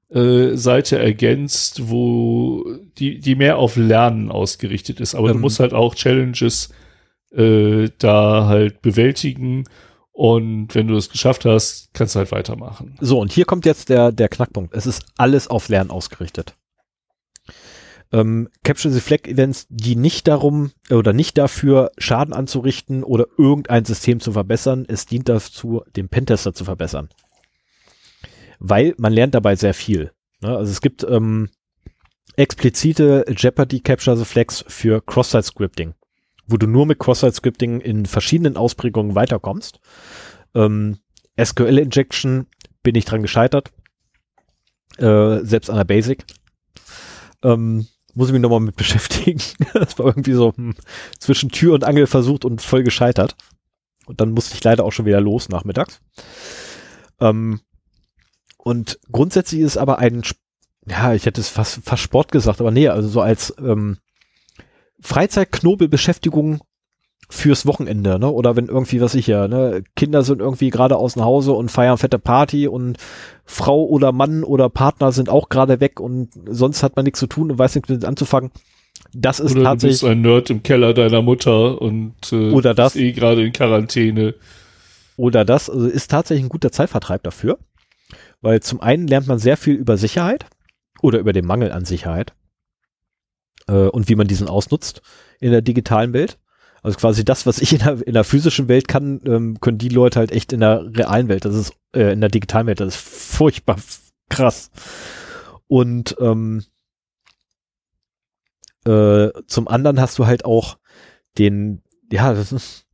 äh, 0.09 0.57
Seite 0.57 0.99
ergänzt, 0.99 1.91
wo 1.91 2.65
die, 2.99 3.19
die 3.19 3.35
mehr 3.35 3.59
auf 3.59 3.77
Lernen 3.77 4.31
ausgerichtet 4.31 5.01
ist. 5.01 5.15
Aber 5.15 5.29
du 5.29 5.35
ähm. 5.35 5.41
musst 5.41 5.61
halt 5.61 5.75
auch 5.75 5.95
Challenges 5.95 6.71
äh, 7.33 7.89
da 7.99 8.47
halt 8.47 8.81
bewältigen 8.83 9.65
und 10.13 10.75
wenn 10.75 10.89
du 10.89 10.97
es 10.97 11.11
geschafft 11.11 11.45
hast, 11.45 11.91
kannst 11.95 12.15
du 12.15 12.19
halt 12.19 12.33
weitermachen. 12.33 12.97
So, 13.01 13.19
und 13.19 13.33
hier 13.33 13.47
kommt 13.47 13.65
jetzt 13.65 13.89
der, 13.89 14.13
der 14.13 14.29
Knackpunkt. 14.29 14.75
Es 14.75 14.87
ist 14.87 15.05
alles 15.17 15.49
auf 15.49 15.69
Lernen 15.69 15.91
ausgerichtet. 15.91 16.55
Ähm, 18.13 18.49
Capture 18.63 18.93
the 18.93 19.01
Flag 19.01 19.27
Events, 19.27 19.67
die 19.71 19.97
nicht 19.97 20.29
darum 20.29 20.73
oder 20.91 21.13
nicht 21.13 21.39
dafür 21.39 21.93
Schaden 21.99 22.35
anzurichten 22.35 23.05
oder 23.05 23.27
irgendein 23.39 23.85
System 23.85 24.21
zu 24.21 24.33
verbessern. 24.33 24.85
Es 24.87 25.07
dient 25.07 25.29
dazu, 25.29 25.83
den 25.97 26.09
Pentester 26.09 26.53
zu 26.53 26.65
verbessern. 26.65 27.09
Weil 28.59 28.95
man 28.99 29.13
lernt 29.13 29.35
dabei 29.35 29.57
sehr 29.57 29.75
viel. 29.75 30.13
Ne? 30.41 30.57
Also 30.57 30.71
es 30.71 30.81
gibt 30.81 31.05
ähm, 31.05 31.49
explizite 32.37 33.25
Jeopardy 33.35 33.81
Capture 33.81 34.17
the 34.17 34.25
Flags 34.25 34.65
für 34.69 35.01
Cross-Site 35.01 35.45
Scripting 35.45 35.95
wo 36.47 36.57
du 36.57 36.67
nur 36.67 36.87
mit 36.87 36.99
Cross-Site-Scripting 36.99 37.81
in 37.81 38.07
verschiedenen 38.07 38.57
Ausprägungen 38.57 39.15
weiterkommst. 39.15 39.81
Ähm, 40.55 40.99
SQL-Injection 41.43 42.47
bin 42.83 42.95
ich 42.95 43.05
dran 43.05 43.23
gescheitert. 43.23 43.73
Äh, 44.99 45.41
selbst 45.41 45.71
an 45.71 45.77
der 45.77 45.85
Basic. 45.85 46.25
Ähm, 47.43 47.87
muss 48.15 48.29
ich 48.29 48.33
mich 48.33 48.43
nochmal 48.43 48.61
mit 48.61 48.77
beschäftigen. 48.77 49.41
das 49.75 49.99
war 49.99 50.07
irgendwie 50.07 50.33
so 50.33 50.53
hm, 50.55 50.75
zwischen 51.19 51.51
Tür 51.51 51.75
und 51.75 51.85
Angel 51.85 52.07
versucht 52.07 52.45
und 52.45 52.63
voll 52.63 52.83
gescheitert. 52.83 53.37
Und 54.07 54.21
dann 54.21 54.33
musste 54.33 54.55
ich 54.55 54.65
leider 54.65 54.85
auch 54.85 54.91
schon 54.91 55.07
wieder 55.07 55.21
los 55.21 55.49
nachmittags. 55.49 56.01
Ähm, 57.21 57.61
und 58.59 58.99
grundsätzlich 59.11 59.61
ist 59.61 59.77
aber 59.77 59.99
ein, 59.99 60.23
ja, 60.87 61.15
ich 61.15 61.27
hätte 61.27 61.41
es 61.41 61.49
fast, 61.49 61.81
fast 61.85 62.03
Sport 62.03 62.33
gesagt, 62.33 62.61
aber 62.61 62.71
nee, 62.71 62.89
also 62.89 63.09
so 63.09 63.21
als 63.21 63.55
ähm, 63.59 63.99
Freizeitknobelbeschäftigung 65.01 66.61
fürs 67.33 67.65
Wochenende, 67.65 68.19
ne? 68.19 68.31
Oder 68.31 68.57
wenn 68.57 68.67
irgendwie, 68.67 69.01
was 69.01 69.15
ich 69.15 69.27
ja, 69.27 69.49
ne, 69.49 69.83
Kinder 69.97 70.23
sind 70.23 70.41
irgendwie 70.41 70.69
gerade 70.69 70.97
aus 70.97 71.15
dem 71.15 71.25
Hause 71.25 71.53
und 71.53 71.71
feiern 71.71 71.97
fette 71.97 72.19
Party 72.19 72.69
und 72.69 72.99
Frau 73.47 73.85
oder 73.85 74.13
Mann 74.13 74.45
oder 74.45 74.69
Partner 74.69 75.13
sind 75.13 75.31
auch 75.31 75.49
gerade 75.49 75.81
weg 75.81 75.99
und 75.99 76.29
sonst 76.47 76.83
hat 76.83 76.95
man 76.95 77.07
nichts 77.07 77.21
zu 77.21 77.27
tun 77.27 77.51
und 77.51 77.59
weiß 77.59 77.75
nichts 77.75 77.89
mit 77.89 78.05
anzufangen. 78.05 78.51
Das 79.15 79.41
ist 79.41 79.53
oder 79.57 79.65
tatsächlich. 79.65 80.01
Du 80.01 80.07
bist 80.07 80.13
ein 80.13 80.21
Nerd 80.21 80.51
im 80.51 80.63
Keller 80.63 80.93
deiner 80.93 81.23
Mutter 81.23 81.81
und 81.81 82.15
äh, 82.33 82.51
oder 82.51 82.75
das, 82.75 82.97
eh 82.97 83.13
gerade 83.13 83.45
in 83.45 83.53
Quarantäne. 83.53 84.35
Oder 85.17 85.47
das 85.47 85.71
also 85.71 85.87
ist 85.87 86.11
tatsächlich 86.11 86.45
ein 86.45 86.51
guter 86.51 86.71
Zeitvertreib 86.71 87.23
dafür, 87.23 87.59
weil 88.43 88.61
zum 88.61 88.81
einen 88.83 89.07
lernt 89.07 89.27
man 89.27 89.39
sehr 89.39 89.57
viel 89.57 89.75
über 89.75 89.97
Sicherheit 89.97 90.45
oder 91.01 91.19
über 91.19 91.33
den 91.33 91.47
Mangel 91.47 91.73
an 91.73 91.87
Sicherheit 91.87 92.35
äh, 93.69 93.73
und 93.89 94.11
wie 94.11 94.17
man 94.17 94.27
diesen 94.27 94.49
ausnutzt 94.49 95.01
in 95.41 95.51
der 95.51 95.63
digitalen 95.63 96.13
Welt. 96.13 96.39
Also 96.83 96.99
quasi 96.99 97.25
das, 97.25 97.47
was 97.47 97.61
ich 97.61 97.73
in 97.73 97.79
der, 97.79 98.07
in 98.07 98.15
der 98.15 98.25
physischen 98.25 98.69
Welt 98.69 98.89
kann, 98.89 99.21
ähm, 99.25 99.61
können 99.61 99.79
die 99.79 99.89
Leute 99.89 100.19
halt 100.19 100.33
echt 100.33 100.53
in 100.53 100.61
der 100.61 100.85
realen 100.97 101.29
Welt. 101.29 101.45
Das 101.45 101.55
ist 101.55 101.75
äh, 101.95 102.13
in 102.13 102.21
der 102.21 102.31
digitalen 102.31 102.67
Welt. 102.67 102.81
Das 102.81 102.95
ist 102.95 103.01
furchtbar 103.37 103.77
krass. 104.29 104.71
Und 105.69 106.17
ähm, 106.21 106.65
äh, 108.85 109.31
zum 109.47 109.69
anderen 109.69 110.01
hast 110.01 110.19
du 110.19 110.27
halt 110.27 110.45
auch 110.45 110.79
den, 111.39 111.83
ja, 112.11 112.35
das 112.35 112.53
ist, 112.53 112.87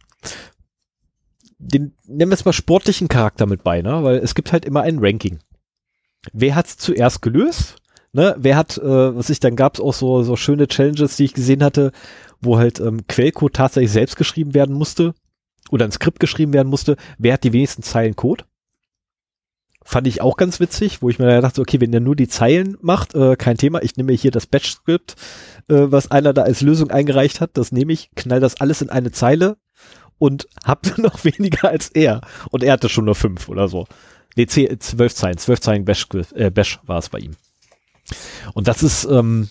den, 1.58 1.96
nennen 2.06 2.30
wir 2.30 2.34
es 2.34 2.44
mal 2.44 2.52
sportlichen 2.52 3.08
Charakter 3.08 3.46
mit 3.46 3.64
bei, 3.64 3.80
ne? 3.80 4.04
Weil 4.04 4.18
es 4.18 4.34
gibt 4.34 4.52
halt 4.52 4.64
immer 4.64 4.82
ein 4.82 4.98
Ranking. 5.00 5.38
Wer 6.32 6.54
hat's 6.54 6.76
zuerst 6.76 7.22
gelöst? 7.22 7.76
Ne? 8.12 8.34
Wer 8.38 8.56
hat, 8.56 8.78
äh, 8.78 9.16
was 9.16 9.30
ich, 9.30 9.40
dann 9.40 9.56
gab's 9.56 9.80
auch 9.80 9.94
so, 9.94 10.22
so 10.22 10.36
schöne 10.36 10.66
Challenges, 10.66 11.16
die 11.16 11.24
ich 11.24 11.34
gesehen 11.34 11.62
hatte, 11.62 11.92
wo 12.40 12.58
halt 12.58 12.80
ähm, 12.80 13.06
Quellcode 13.06 13.54
tatsächlich 13.54 13.92
selbst 13.92 14.16
geschrieben 14.16 14.54
werden 14.54 14.74
musste 14.74 15.14
oder 15.70 15.84
ein 15.84 15.92
Skript 15.92 16.20
geschrieben 16.20 16.52
werden 16.52 16.68
musste. 16.68 16.96
Wer 17.18 17.34
hat 17.34 17.44
die 17.44 17.52
wenigsten 17.52 17.82
Zeilen 17.82 18.16
Code? 18.16 18.44
Fand 19.84 20.06
ich 20.06 20.20
auch 20.20 20.36
ganz 20.36 20.60
witzig, 20.60 21.00
wo 21.00 21.08
ich 21.08 21.18
mir 21.18 21.40
dachte, 21.40 21.62
okay, 21.62 21.80
wenn 21.80 21.92
der 21.92 22.02
nur 22.02 22.14
die 22.14 22.28
Zeilen 22.28 22.76
macht, 22.82 23.14
äh, 23.14 23.36
kein 23.36 23.56
Thema, 23.56 23.82
ich 23.82 23.96
nehme 23.96 24.12
hier 24.12 24.30
das 24.30 24.46
Batch-Skript, 24.46 25.16
äh, 25.68 25.86
was 25.88 26.10
einer 26.10 26.34
da 26.34 26.42
als 26.42 26.60
Lösung 26.60 26.90
eingereicht 26.90 27.40
hat, 27.40 27.52
das 27.54 27.72
nehme 27.72 27.94
ich, 27.94 28.10
knall 28.14 28.40
das 28.40 28.60
alles 28.60 28.82
in 28.82 28.90
eine 28.90 29.12
Zeile 29.12 29.56
und 30.18 30.46
hab 30.62 30.98
noch 30.98 31.24
weniger 31.24 31.70
als 31.70 31.88
er. 31.88 32.20
Und 32.50 32.62
er 32.62 32.74
hatte 32.74 32.90
schon 32.90 33.06
nur 33.06 33.14
fünf 33.14 33.48
oder 33.48 33.68
so. 33.68 33.86
Nee, 34.36 34.46
zwölf 34.46 35.14
Zeilen, 35.14 35.38
zwölf 35.38 35.60
Zeilen 35.60 35.84
Bash, 35.84 36.06
äh, 36.34 36.50
Bash 36.50 36.80
war 36.84 36.98
es 36.98 37.08
bei 37.08 37.18
ihm. 37.18 37.36
Und 38.52 38.68
das 38.68 38.82
ist, 38.82 39.04
ähm, 39.04 39.48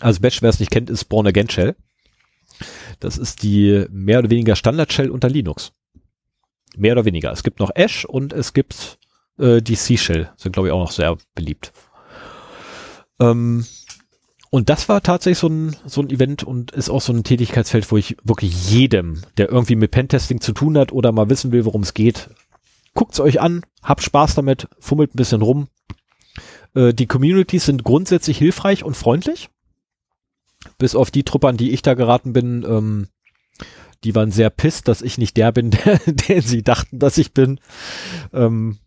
also 0.00 0.20
Bash, 0.20 0.42
wer 0.42 0.50
es 0.50 0.60
nicht 0.60 0.70
kennt, 0.70 0.90
ist 0.90 1.04
Born 1.06 1.26
Again 1.26 1.50
Shell. 1.50 1.76
Das 3.00 3.18
ist 3.18 3.42
die 3.42 3.86
mehr 3.90 4.20
oder 4.20 4.30
weniger 4.30 4.56
Standard 4.56 4.92
Shell 4.92 5.10
unter 5.10 5.28
Linux. 5.28 5.72
Mehr 6.76 6.92
oder 6.92 7.04
weniger. 7.04 7.32
Es 7.32 7.42
gibt 7.42 7.60
noch 7.60 7.70
Ash 7.74 8.04
und 8.04 8.32
es 8.32 8.52
gibt 8.52 8.98
äh, 9.38 9.60
die 9.60 9.76
C-Shell. 9.76 10.30
Sind, 10.36 10.52
glaube 10.52 10.68
ich, 10.68 10.72
auch 10.72 10.80
noch 10.80 10.92
sehr 10.92 11.16
beliebt. 11.34 11.72
Ähm, 13.18 13.66
und 14.50 14.68
das 14.70 14.88
war 14.88 15.02
tatsächlich 15.02 15.38
so 15.38 15.48
ein, 15.48 15.76
so 15.86 16.00
ein 16.00 16.10
Event 16.10 16.42
und 16.42 16.70
ist 16.70 16.88
auch 16.88 17.00
so 17.00 17.12
ein 17.12 17.24
Tätigkeitsfeld, 17.24 17.90
wo 17.90 17.96
ich 17.96 18.16
wirklich 18.22 18.70
jedem, 18.70 19.22
der 19.36 19.50
irgendwie 19.50 19.76
mit 19.76 19.90
Pentesting 19.90 20.40
zu 20.40 20.52
tun 20.52 20.78
hat 20.78 20.92
oder 20.92 21.12
mal 21.12 21.28
wissen 21.28 21.52
will, 21.52 21.64
worum 21.64 21.82
es 21.82 21.94
geht, 21.94 22.30
guckt's 22.94 23.20
euch 23.20 23.40
an, 23.40 23.62
habt 23.82 24.02
Spaß 24.02 24.34
damit, 24.34 24.68
fummelt 24.78 25.14
ein 25.14 25.18
bisschen 25.18 25.42
rum. 25.42 25.68
Äh, 26.74 26.94
die 26.94 27.06
Communities 27.06 27.66
sind 27.66 27.84
grundsätzlich 27.84 28.38
hilfreich 28.38 28.84
und 28.84 28.96
freundlich. 28.96 29.50
Bis 30.78 30.94
auf 30.94 31.10
die 31.10 31.24
Truppe, 31.24 31.48
an 31.48 31.56
die 31.56 31.72
ich 31.72 31.82
da 31.82 31.94
geraten 31.94 32.32
bin, 32.32 32.64
ähm, 32.68 33.08
die 34.04 34.14
waren 34.14 34.30
sehr 34.30 34.50
pisst, 34.50 34.88
dass 34.88 35.02
ich 35.02 35.18
nicht 35.18 35.36
der 35.36 35.52
bin, 35.52 35.70
der, 35.84 35.98
der 36.06 36.42
sie 36.42 36.62
dachten, 36.62 36.98
dass 36.98 37.18
ich 37.18 37.32
bin. 37.32 37.60
Ähm, 38.32 38.78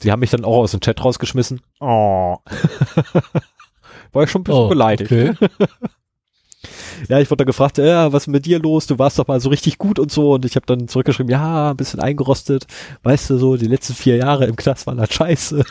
sie 0.00 0.10
haben 0.10 0.20
mich 0.20 0.30
dann 0.30 0.44
auch 0.44 0.58
aus 0.58 0.72
dem 0.72 0.80
Chat 0.80 1.04
rausgeschmissen. 1.04 1.60
Oh. 1.80 2.36
War 4.12 4.24
ich 4.24 4.30
schon 4.30 4.42
ein 4.42 4.44
bisschen 4.44 4.62
oh, 4.62 4.68
beleidigt. 4.68 5.10
Okay. 5.10 5.34
ja, 7.08 7.20
ich 7.20 7.30
wurde 7.30 7.38
da 7.38 7.44
gefragt, 7.44 7.78
ja, 7.78 8.12
was 8.12 8.24
ist 8.24 8.28
mit 8.28 8.46
dir 8.46 8.60
los? 8.60 8.86
Du 8.86 8.98
warst 8.98 9.18
doch 9.18 9.26
mal 9.26 9.40
so 9.40 9.48
richtig 9.48 9.78
gut 9.78 9.98
und 9.98 10.10
so. 10.12 10.34
Und 10.34 10.44
ich 10.44 10.56
habe 10.56 10.66
dann 10.66 10.88
zurückgeschrieben, 10.88 11.30
ja, 11.30 11.70
ein 11.70 11.76
bisschen 11.76 12.00
eingerostet. 12.00 12.66
Weißt 13.02 13.30
du, 13.30 13.38
so 13.38 13.56
die 13.56 13.66
letzten 13.66 13.94
vier 13.94 14.16
Jahre 14.16 14.46
im 14.46 14.56
Knast 14.56 14.86
waren 14.86 15.00
halt 15.00 15.12
scheiße. 15.12 15.64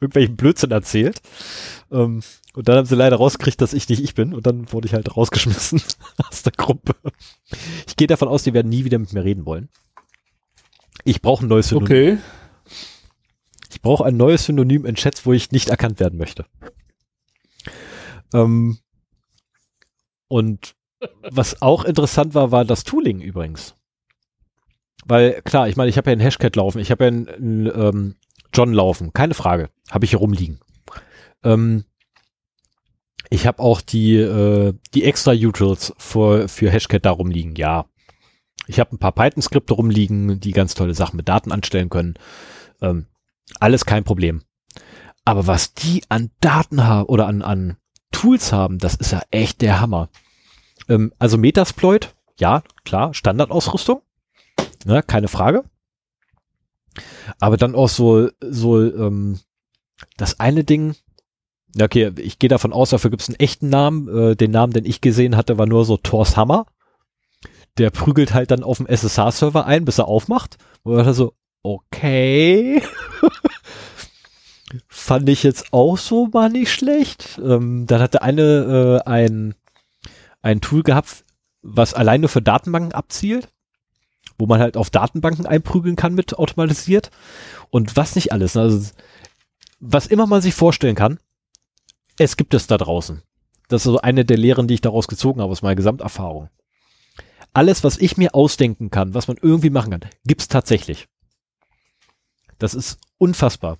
Irgendwelchen 0.00 0.36
Blödsinn 0.36 0.70
erzählt. 0.70 1.20
Ähm, 1.90 2.22
und 2.54 2.68
dann 2.68 2.78
haben 2.78 2.86
sie 2.86 2.94
leider 2.94 3.16
rausgekriegt, 3.16 3.60
dass 3.60 3.74
ich 3.74 3.88
nicht 3.88 4.02
ich 4.02 4.14
bin. 4.14 4.34
Und 4.34 4.46
dann 4.46 4.72
wurde 4.72 4.86
ich 4.86 4.94
halt 4.94 5.16
rausgeschmissen 5.16 5.82
aus 6.28 6.42
der 6.42 6.52
Gruppe. 6.52 6.94
Ich 7.86 7.96
gehe 7.96 8.06
davon 8.06 8.28
aus, 8.28 8.42
die 8.42 8.54
werden 8.54 8.68
nie 8.68 8.84
wieder 8.84 8.98
mit 8.98 9.12
mir 9.12 9.24
reden 9.24 9.46
wollen. 9.46 9.68
Ich 11.04 11.22
brauche 11.22 11.44
ein 11.44 11.48
neues 11.48 11.68
Synonym. 11.68 11.86
Okay. 11.86 12.18
Ich 13.70 13.80
brauche 13.82 14.04
ein 14.04 14.16
neues 14.16 14.46
Synonym 14.46 14.86
in 14.86 14.94
Chats, 14.94 15.26
wo 15.26 15.32
ich 15.32 15.52
nicht 15.52 15.68
erkannt 15.68 16.00
werden 16.00 16.18
möchte. 16.18 16.46
Ähm, 18.32 18.78
und 20.28 20.74
was 21.22 21.62
auch 21.62 21.84
interessant 21.84 22.34
war, 22.34 22.50
war 22.50 22.64
das 22.64 22.84
Tooling 22.84 23.20
übrigens. 23.20 23.74
Weil 25.04 25.42
klar, 25.42 25.68
ich 25.68 25.76
meine, 25.76 25.88
ich 25.88 25.98
habe 25.98 26.10
ja 26.10 26.12
einen 26.12 26.20
Hashcat 26.20 26.56
laufen, 26.56 26.80
ich 26.80 26.90
habe 26.90 27.04
ja 27.04 27.08
einen, 27.08 27.28
einen 27.28 27.66
ähm, 27.66 28.14
John 28.56 28.72
laufen, 28.72 29.12
keine 29.12 29.34
Frage, 29.34 29.68
habe 29.90 30.04
ich 30.04 30.10
hier 30.10 30.20
rumliegen. 30.20 30.60
Ähm, 31.44 31.84
ich 33.28 33.46
habe 33.46 33.60
auch 33.60 33.80
die, 33.80 34.16
äh, 34.16 34.72
die 34.94 35.04
extra 35.04 35.32
Utils 35.32 35.92
für, 35.98 36.48
für 36.48 36.70
Hashcat 36.70 37.04
da 37.04 37.10
rumliegen, 37.10 37.54
ja. 37.56 37.86
Ich 38.66 38.80
habe 38.80 38.94
ein 38.94 38.98
paar 38.98 39.12
Python-Skripte 39.12 39.74
rumliegen, 39.74 40.40
die 40.40 40.52
ganz 40.52 40.74
tolle 40.74 40.94
Sachen 40.94 41.16
mit 41.16 41.28
Daten 41.28 41.52
anstellen 41.52 41.90
können. 41.90 42.14
Ähm, 42.80 43.06
alles 43.60 43.84
kein 43.84 44.04
Problem. 44.04 44.42
Aber 45.24 45.46
was 45.46 45.74
die 45.74 46.02
an 46.08 46.30
Daten 46.40 46.84
haben 46.84 47.06
oder 47.06 47.26
an, 47.26 47.42
an 47.42 47.76
Tools 48.10 48.52
haben, 48.52 48.78
das 48.78 48.94
ist 48.94 49.12
ja 49.12 49.20
echt 49.30 49.60
der 49.60 49.80
Hammer. 49.80 50.08
Ähm, 50.88 51.12
also 51.18 51.36
Metasploit, 51.36 52.14
ja, 52.38 52.62
klar, 52.84 53.12
Standardausrüstung, 53.12 54.02
ne, 54.84 55.02
keine 55.02 55.28
Frage. 55.28 55.64
Aber 57.40 57.56
dann 57.56 57.74
auch 57.74 57.88
so, 57.88 58.28
so 58.40 58.82
ähm, 58.82 59.38
das 60.16 60.40
eine 60.40 60.64
Ding, 60.64 60.94
Okay, 61.78 62.12
ich 62.18 62.38
gehe 62.38 62.48
davon 62.48 62.72
aus, 62.72 62.90
dafür 62.90 63.10
gibt 63.10 63.22
es 63.22 63.28
einen 63.28 63.38
echten 63.38 63.68
Namen. 63.68 64.08
Äh, 64.08 64.36
den 64.36 64.50
Namen, 64.50 64.72
den 64.72 64.86
ich 64.86 65.00
gesehen 65.00 65.36
hatte, 65.36 65.58
war 65.58 65.66
nur 65.66 65.84
so 65.84 65.96
Thors 65.96 66.36
Hammer. 66.36 66.66
Der 67.78 67.90
prügelt 67.90 68.32
halt 68.32 68.50
dann 68.50 68.62
auf 68.62 68.78
dem 68.78 68.86
SSH-Server 68.86 69.66
ein, 69.66 69.84
bis 69.84 69.98
er 69.98 70.08
aufmacht. 70.08 70.56
Und 70.82 70.96
dann 70.96 71.12
so, 71.12 71.34
okay. 71.62 72.82
Fand 74.88 75.28
ich 75.28 75.42
jetzt 75.42 75.72
auch 75.72 75.98
so 75.98 76.28
mal 76.32 76.48
nicht 76.48 76.72
schlecht. 76.72 77.38
Ähm, 77.44 77.86
dann 77.86 78.00
hatte 78.00 78.22
eine 78.22 79.02
äh, 79.04 79.08
ein, 79.08 79.54
ein 80.42 80.60
Tool 80.60 80.82
gehabt, 80.82 81.24
was 81.62 81.94
alleine 81.94 82.28
für 82.28 82.42
Datenbanken 82.42 82.92
abzielt, 82.92 83.48
wo 84.38 84.46
man 84.46 84.60
halt 84.60 84.76
auf 84.76 84.90
Datenbanken 84.90 85.46
einprügeln 85.46 85.96
kann 85.96 86.14
mit 86.14 86.38
automatisiert. 86.38 87.10
Und 87.70 87.96
was 87.96 88.14
nicht 88.14 88.32
alles. 88.32 88.56
Also, 88.56 88.90
was 89.80 90.06
immer 90.06 90.26
man 90.26 90.42
sich 90.42 90.54
vorstellen 90.54 90.94
kann, 90.94 91.18
es 92.18 92.36
gibt 92.36 92.54
es 92.54 92.66
da 92.66 92.78
draußen. 92.78 93.22
Das 93.68 93.82
ist 93.84 93.92
so 93.92 93.98
eine 93.98 94.24
der 94.24 94.36
Lehren, 94.36 94.68
die 94.68 94.74
ich 94.74 94.80
daraus 94.80 95.08
gezogen 95.08 95.40
habe 95.40 95.52
aus 95.52 95.62
meiner 95.62 95.76
Gesamterfahrung. 95.76 96.48
Alles, 97.52 97.84
was 97.84 97.98
ich 97.98 98.16
mir 98.16 98.34
ausdenken 98.34 98.90
kann, 98.90 99.14
was 99.14 99.28
man 99.28 99.38
irgendwie 99.40 99.70
machen 99.70 99.90
kann, 99.90 100.10
gibt's 100.24 100.48
tatsächlich. 100.48 101.08
Das 102.58 102.74
ist 102.74 102.98
unfassbar. 103.18 103.78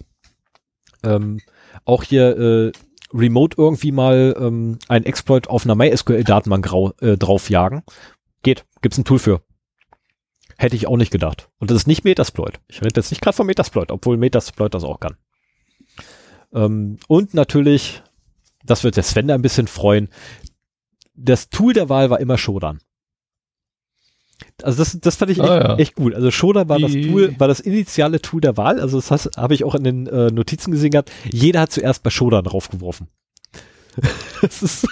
Ähm, 1.02 1.40
auch 1.84 2.02
hier 2.02 2.36
äh, 2.36 2.72
remote 3.12 3.56
irgendwie 3.58 3.92
mal 3.92 4.34
ähm, 4.38 4.78
ein 4.88 5.04
Exploit 5.04 5.48
auf 5.48 5.64
einer 5.64 5.74
MySQL-Datenbank 5.74 6.68
äh, 7.00 7.16
draufjagen. 7.16 7.82
Geht. 8.42 8.64
Gibt's 8.82 8.98
ein 8.98 9.04
Tool 9.04 9.18
für. 9.18 9.42
Hätte 10.58 10.76
ich 10.76 10.86
auch 10.86 10.96
nicht 10.96 11.12
gedacht. 11.12 11.50
Und 11.58 11.70
das 11.70 11.78
ist 11.78 11.86
nicht 11.86 12.04
Metasploit. 12.04 12.60
Ich 12.68 12.82
rede 12.82 12.92
jetzt 12.96 13.10
nicht 13.10 13.20
gerade 13.20 13.36
von 13.36 13.46
Metasploit, 13.46 13.90
obwohl 13.90 14.16
Metasploit 14.16 14.72
das 14.72 14.84
auch 14.84 15.00
kann. 15.00 15.16
Ähm, 16.54 16.98
und 17.08 17.34
natürlich 17.34 18.02
das 18.66 18.84
wird 18.84 18.96
der 18.96 19.02
Sven 19.02 19.30
ein 19.30 19.42
bisschen 19.42 19.68
freuen. 19.68 20.08
Das 21.14 21.48
Tool 21.48 21.72
der 21.72 21.88
Wahl 21.88 22.10
war 22.10 22.20
immer 22.20 22.36
Shodan. 22.36 22.80
Also 24.62 24.78
das, 24.78 24.98
das 25.00 25.16
fand 25.16 25.30
ich 25.30 25.38
echt, 25.38 25.48
ah, 25.48 25.58
ja. 25.58 25.76
echt 25.78 25.94
gut. 25.94 26.14
Also 26.14 26.30
Shodan 26.30 26.68
war 26.68 26.78
das 26.78 26.92
Tool, 26.92 27.34
war 27.38 27.48
das 27.48 27.60
initiale 27.60 28.20
Tool 28.20 28.40
der 28.40 28.56
Wahl. 28.56 28.80
Also 28.80 29.00
das 29.00 29.30
habe 29.36 29.54
ich 29.54 29.64
auch 29.64 29.74
in 29.74 29.84
den 29.84 30.06
äh, 30.06 30.30
Notizen 30.30 30.72
gesehen 30.72 30.90
gehabt. 30.90 31.10
Jeder 31.30 31.60
hat 31.60 31.72
zuerst 31.72 32.02
bei 32.02 32.10
Shodan 32.10 32.44
draufgeworfen. 32.44 33.08
das 34.42 34.62
ist, 34.62 34.86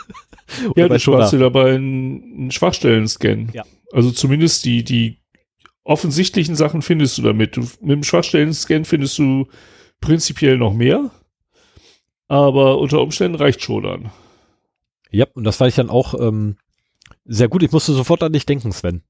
ja, 0.76 0.88
du 0.88 0.98
sparst 0.98 1.34
dir 1.34 1.38
dabei 1.38 1.74
einen, 1.74 2.50
Schwachstellen-Scan. 2.50 3.50
Ja. 3.52 3.64
Also 3.92 4.10
zumindest 4.12 4.64
die, 4.64 4.82
die 4.82 5.18
offensichtlichen 5.84 6.56
Sachen 6.56 6.82
findest 6.82 7.18
du 7.18 7.22
damit. 7.22 7.56
Du, 7.56 7.60
mit 7.80 7.90
dem 7.90 8.02
Schwachstellen-Scan 8.02 8.84
findest 8.84 9.18
du 9.18 9.46
prinzipiell 10.00 10.58
noch 10.58 10.72
mehr. 10.72 11.10
Aber 12.26 12.78
unter 12.78 13.00
Umständen 13.00 13.36
reicht 13.36 13.62
Shodan. 13.62 14.10
Ja, 15.10 15.26
und 15.34 15.44
das 15.44 15.56
fand 15.56 15.68
ich 15.68 15.76
dann 15.76 15.90
auch 15.90 16.18
ähm, 16.18 16.56
sehr 17.24 17.48
gut. 17.48 17.62
Ich 17.62 17.70
musste 17.70 17.92
sofort 17.92 18.22
an 18.22 18.32
dich 18.32 18.46
denken, 18.46 18.72
Sven. 18.72 19.02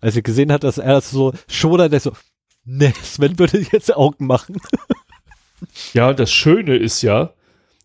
Als 0.00 0.16
ich 0.16 0.24
gesehen 0.24 0.52
hat, 0.52 0.64
dass 0.64 0.78
er 0.78 0.94
das 0.94 1.10
so 1.10 1.32
Shodan, 1.48 1.90
der 1.90 2.00
so, 2.00 2.12
ne, 2.64 2.92
Sven 3.02 3.38
würde 3.38 3.66
jetzt 3.72 3.94
Augen 3.94 4.26
machen. 4.26 4.56
ja, 5.92 6.14
das 6.14 6.32
Schöne 6.32 6.76
ist 6.76 7.02
ja, 7.02 7.34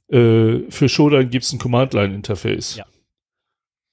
äh, 0.10 0.60
für 0.70 0.88
Shodan 0.88 1.30
gibt 1.30 1.46
es 1.46 1.52
ein 1.52 1.60
Command-Line-Interface. 1.60 2.78
Ja. 2.78 2.86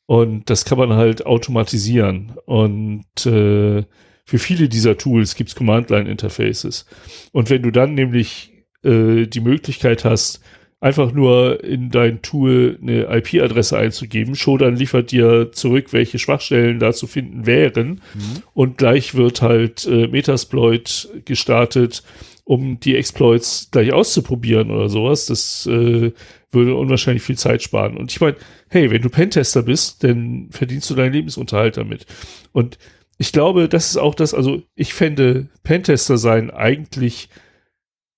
Und 0.07 0.51
das 0.51 0.65
kann 0.65 0.79
man 0.79 0.93
halt 0.93 1.25
automatisieren. 1.25 2.37
Und 2.45 3.27
äh, 3.27 3.85
für 4.25 4.39
viele 4.39 4.69
dieser 4.69 4.97
Tools 4.97 5.35
gibt 5.35 5.51
es 5.51 5.57
Command-Line-Interfaces. 5.57 6.87
Und 7.33 7.51
wenn 7.51 7.63
du 7.63 7.71
dann 7.71 7.95
nämlich 7.95 8.53
äh, 8.85 9.27
die 9.27 9.41
Möglichkeit 9.41 10.05
hast, 10.05 10.41
einfach 10.83 11.13
nur 11.13 11.63
in 11.63 11.91
dein 11.91 12.23
Tool 12.23 12.77
eine 12.83 13.05
IP-Adresse 13.05 13.79
einzugeben. 13.79 14.35
Shodan 14.35 14.75
liefert 14.75 15.13
dir 15.13 15.53
zurück, 15.53 15.93
welche 15.93 16.19
Schwachstellen 16.19 16.81
da 16.81 16.93
zu 16.93 17.07
finden 17.07 17.47
wären. 17.47 18.01
Mhm. 18.15 18.43
Und 18.53 18.79
gleich 18.79 19.15
wird 19.15 19.43
halt 19.43 19.87
äh, 19.87 20.09
Metasploit 20.09 21.09
gestartet, 21.25 22.03
um 22.43 22.81
die 22.81 22.97
Exploits 22.97 23.69
gleich 23.71 23.93
auszuprobieren 23.93 24.73
oder 24.73 24.89
sowas. 24.89 25.27
Das 25.27 25.67
äh, 25.67 26.11
würde 26.51 26.75
unwahrscheinlich 26.75 27.23
viel 27.23 27.39
Zeit 27.39 27.63
sparen. 27.63 27.97
Und 27.97 28.11
ich 28.11 28.21
meine, 28.21 28.37
hey, 28.69 28.91
wenn 28.91 29.03
du 29.03 29.09
Pentester 29.09 29.63
bist, 29.63 30.03
dann 30.03 30.49
verdienst 30.51 30.91
du 30.91 30.97
deinen 30.97 31.13
Lebensunterhalt 31.13 31.77
damit. 31.77 32.07
Und 32.51 32.77
ich 33.23 33.31
glaube, 33.31 33.69
das 33.69 33.91
ist 33.91 33.99
auch 33.99 34.17
das, 34.17 34.35
also 34.35 34.63
ich 34.75 34.95
fände 34.95 35.47
Pentester 35.63 36.19
sein 36.19 36.51
eigentlich 36.51 37.29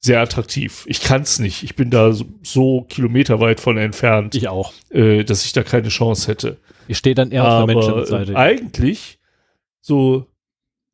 sehr 0.00 0.22
attraktiv. 0.22 0.84
Ich 0.86 1.02
kann 1.02 1.20
es 1.20 1.38
nicht. 1.38 1.62
Ich 1.62 1.76
bin 1.76 1.90
da 1.90 2.12
so, 2.12 2.24
so 2.42 2.86
kilometerweit 2.88 3.60
von 3.60 3.76
entfernt. 3.76 4.34
Ich 4.34 4.48
auch. 4.48 4.72
Äh, 4.88 5.24
dass 5.24 5.44
ich 5.44 5.52
da 5.52 5.62
keine 5.62 5.88
Chance 5.88 6.26
hätte. 6.28 6.56
Ich 6.88 6.96
stehe 6.96 7.14
dann 7.14 7.32
eher 7.32 7.44
Aber, 7.44 7.52
auf 7.52 7.66
der 7.66 7.76
Menschenseite. 7.76 8.32
Äh, 8.32 8.36
eigentlich 8.36 9.18
so 9.82 10.26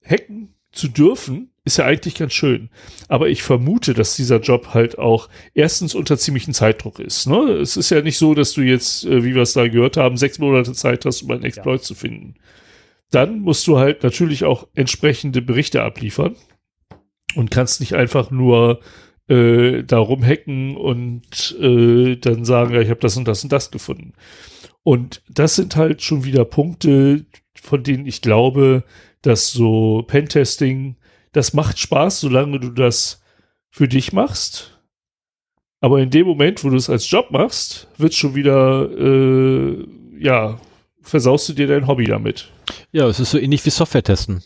hacken 0.04 0.54
zu 0.72 0.88
dürfen, 0.88 1.52
ist 1.64 1.78
ja 1.78 1.84
eigentlich 1.84 2.16
ganz 2.16 2.32
schön. 2.32 2.68
Aber 3.06 3.28
ich 3.28 3.44
vermute, 3.44 3.94
dass 3.94 4.16
dieser 4.16 4.40
Job 4.40 4.74
halt 4.74 4.98
auch 4.98 5.28
erstens 5.54 5.94
unter 5.94 6.18
ziemlichen 6.18 6.52
Zeitdruck 6.52 6.98
ist. 6.98 7.28
Ne? 7.28 7.52
Es 7.62 7.76
ist 7.76 7.90
ja 7.90 8.02
nicht 8.02 8.18
so, 8.18 8.34
dass 8.34 8.54
du 8.54 8.62
jetzt, 8.62 9.04
äh, 9.04 9.22
wie 9.22 9.36
wir 9.36 9.42
es 9.42 9.52
da 9.52 9.68
gehört 9.68 9.96
haben, 9.96 10.16
sechs 10.16 10.40
Monate 10.40 10.72
Zeit 10.72 11.04
hast, 11.04 11.22
um 11.22 11.30
einen 11.30 11.44
Exploit 11.44 11.82
ja. 11.82 11.84
zu 11.84 11.94
finden. 11.94 12.34
Dann 13.10 13.40
musst 13.40 13.66
du 13.66 13.78
halt 13.78 14.02
natürlich 14.02 14.44
auch 14.44 14.68
entsprechende 14.74 15.42
Berichte 15.42 15.82
abliefern 15.82 16.36
und 17.34 17.50
kannst 17.50 17.80
nicht 17.80 17.94
einfach 17.94 18.30
nur 18.30 18.80
äh, 19.28 19.82
da 19.84 19.98
rumhacken 19.98 20.76
und 20.76 21.56
äh, 21.60 22.16
dann 22.16 22.44
sagen, 22.44 22.74
ja, 22.74 22.80
ich 22.80 22.90
habe 22.90 23.00
das 23.00 23.16
und 23.16 23.26
das 23.26 23.42
und 23.42 23.52
das 23.52 23.70
gefunden. 23.70 24.12
Und 24.82 25.22
das 25.28 25.56
sind 25.56 25.76
halt 25.76 26.02
schon 26.02 26.24
wieder 26.24 26.44
Punkte, 26.44 27.26
von 27.54 27.82
denen 27.82 28.06
ich 28.06 28.22
glaube, 28.22 28.84
dass 29.22 29.52
so 29.52 30.02
Pentesting, 30.06 30.96
das 31.32 31.52
macht 31.52 31.78
Spaß, 31.78 32.20
solange 32.20 32.58
du 32.58 32.70
das 32.70 33.22
für 33.70 33.88
dich 33.88 34.12
machst. 34.12 34.80
Aber 35.80 36.00
in 36.00 36.10
dem 36.10 36.26
Moment, 36.26 36.64
wo 36.64 36.70
du 36.70 36.76
es 36.76 36.90
als 36.90 37.10
Job 37.10 37.30
machst, 37.30 37.88
wird 37.98 38.14
schon 38.14 38.34
wieder, 38.34 38.90
äh, 38.90 39.86
ja, 40.18 40.60
versaust 41.02 41.48
du 41.48 41.52
dir 41.52 41.66
dein 41.66 41.86
Hobby 41.86 42.04
damit. 42.04 42.50
Ja, 42.92 43.06
es 43.06 43.20
ist 43.20 43.30
so 43.30 43.38
ähnlich 43.38 43.64
wie 43.64 43.70
Software 43.70 44.02
testen. 44.02 44.42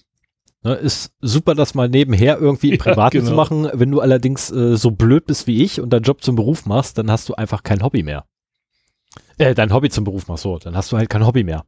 Ne, 0.63 0.75
ist 0.75 1.13
super, 1.21 1.55
das 1.55 1.75
mal 1.75 1.89
nebenher 1.89 2.39
irgendwie 2.39 2.73
im 2.73 2.79
Privaten 2.79 3.17
ja, 3.17 3.21
genau. 3.21 3.31
zu 3.31 3.37
machen. 3.37 3.69
Wenn 3.75 3.91
du 3.91 4.01
allerdings 4.01 4.51
äh, 4.51 4.77
so 4.77 4.91
blöd 4.91 5.27
bist 5.27 5.47
wie 5.47 5.63
ich 5.63 5.81
und 5.81 5.91
deinen 5.91 6.05
Job 6.05 6.23
zum 6.23 6.37
Beruf 6.37 6.65
machst, 6.65 6.97
dann 6.97 7.11
hast 7.11 7.29
du 7.29 7.35
einfach 7.35 7.63
kein 7.63 7.83
Hobby 7.83 8.03
mehr. 8.03 8.25
Äh, 9.37 9.55
dein 9.55 9.73
Hobby 9.73 9.91
zum 9.91 10.05
Beruf 10.05 10.27
machst 10.27 10.45
so, 10.45 10.59
dann 10.59 10.75
hast 10.75 10.91
du 10.91 10.97
halt 10.97 11.11
kein 11.11 11.27
Hobby 11.27 11.45
mehr. 11.45 11.65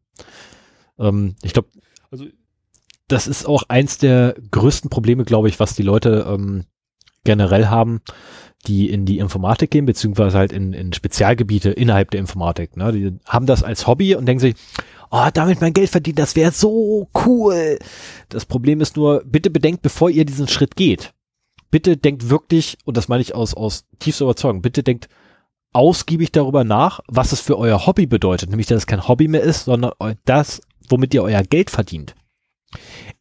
Ähm, 0.98 1.36
ich 1.42 1.52
glaube, 1.52 1.68
also 2.10 2.24
das 3.08 3.26
ist 3.26 3.46
auch 3.46 3.64
eins 3.68 3.98
der 3.98 4.34
größten 4.50 4.88
Probleme, 4.88 5.24
glaube 5.24 5.48
ich, 5.48 5.60
was 5.60 5.74
die 5.74 5.82
Leute 5.82 6.26
ähm, 6.28 6.64
generell 7.24 7.66
haben, 7.66 8.00
die 8.66 8.90
in 8.90 9.04
die 9.04 9.18
Informatik 9.18 9.70
gehen, 9.70 9.86
beziehungsweise 9.86 10.38
halt 10.38 10.52
in, 10.52 10.72
in 10.72 10.92
Spezialgebiete 10.92 11.70
innerhalb 11.70 12.10
der 12.10 12.20
Informatik. 12.20 12.76
Ne? 12.76 12.92
Die 12.92 13.12
haben 13.26 13.46
das 13.46 13.62
als 13.62 13.86
Hobby 13.86 14.14
und 14.14 14.26
denken 14.26 14.40
sich, 14.40 14.54
oh, 15.10 15.28
damit 15.32 15.60
mein 15.60 15.72
Geld 15.72 15.90
verdienen, 15.90 16.16
das 16.16 16.36
wäre 16.36 16.52
so 16.52 17.08
cool. 17.26 17.78
Das 18.28 18.44
Problem 18.44 18.80
ist 18.80 18.96
nur, 18.96 19.22
bitte 19.24 19.50
bedenkt, 19.50 19.82
bevor 19.82 20.10
ihr 20.10 20.24
diesen 20.24 20.48
Schritt 20.48 20.76
geht, 20.76 21.12
bitte 21.70 21.96
denkt 21.96 22.28
wirklich, 22.28 22.78
und 22.84 22.96
das 22.96 23.08
meine 23.08 23.22
ich 23.22 23.34
aus, 23.34 23.54
aus 23.54 23.84
tiefster 23.98 24.24
Überzeugung, 24.24 24.62
bitte 24.62 24.82
denkt 24.82 25.08
ausgiebig 25.72 26.32
darüber 26.32 26.64
nach, 26.64 27.00
was 27.06 27.32
es 27.32 27.40
für 27.40 27.58
euer 27.58 27.86
Hobby 27.86 28.06
bedeutet. 28.06 28.48
Nämlich, 28.48 28.66
dass 28.66 28.78
es 28.78 28.86
kein 28.86 29.06
Hobby 29.06 29.28
mehr 29.28 29.42
ist, 29.42 29.66
sondern 29.66 29.92
das, 30.24 30.62
womit 30.88 31.12
ihr 31.12 31.22
euer 31.22 31.42
Geld 31.42 31.70
verdient. 31.70 32.14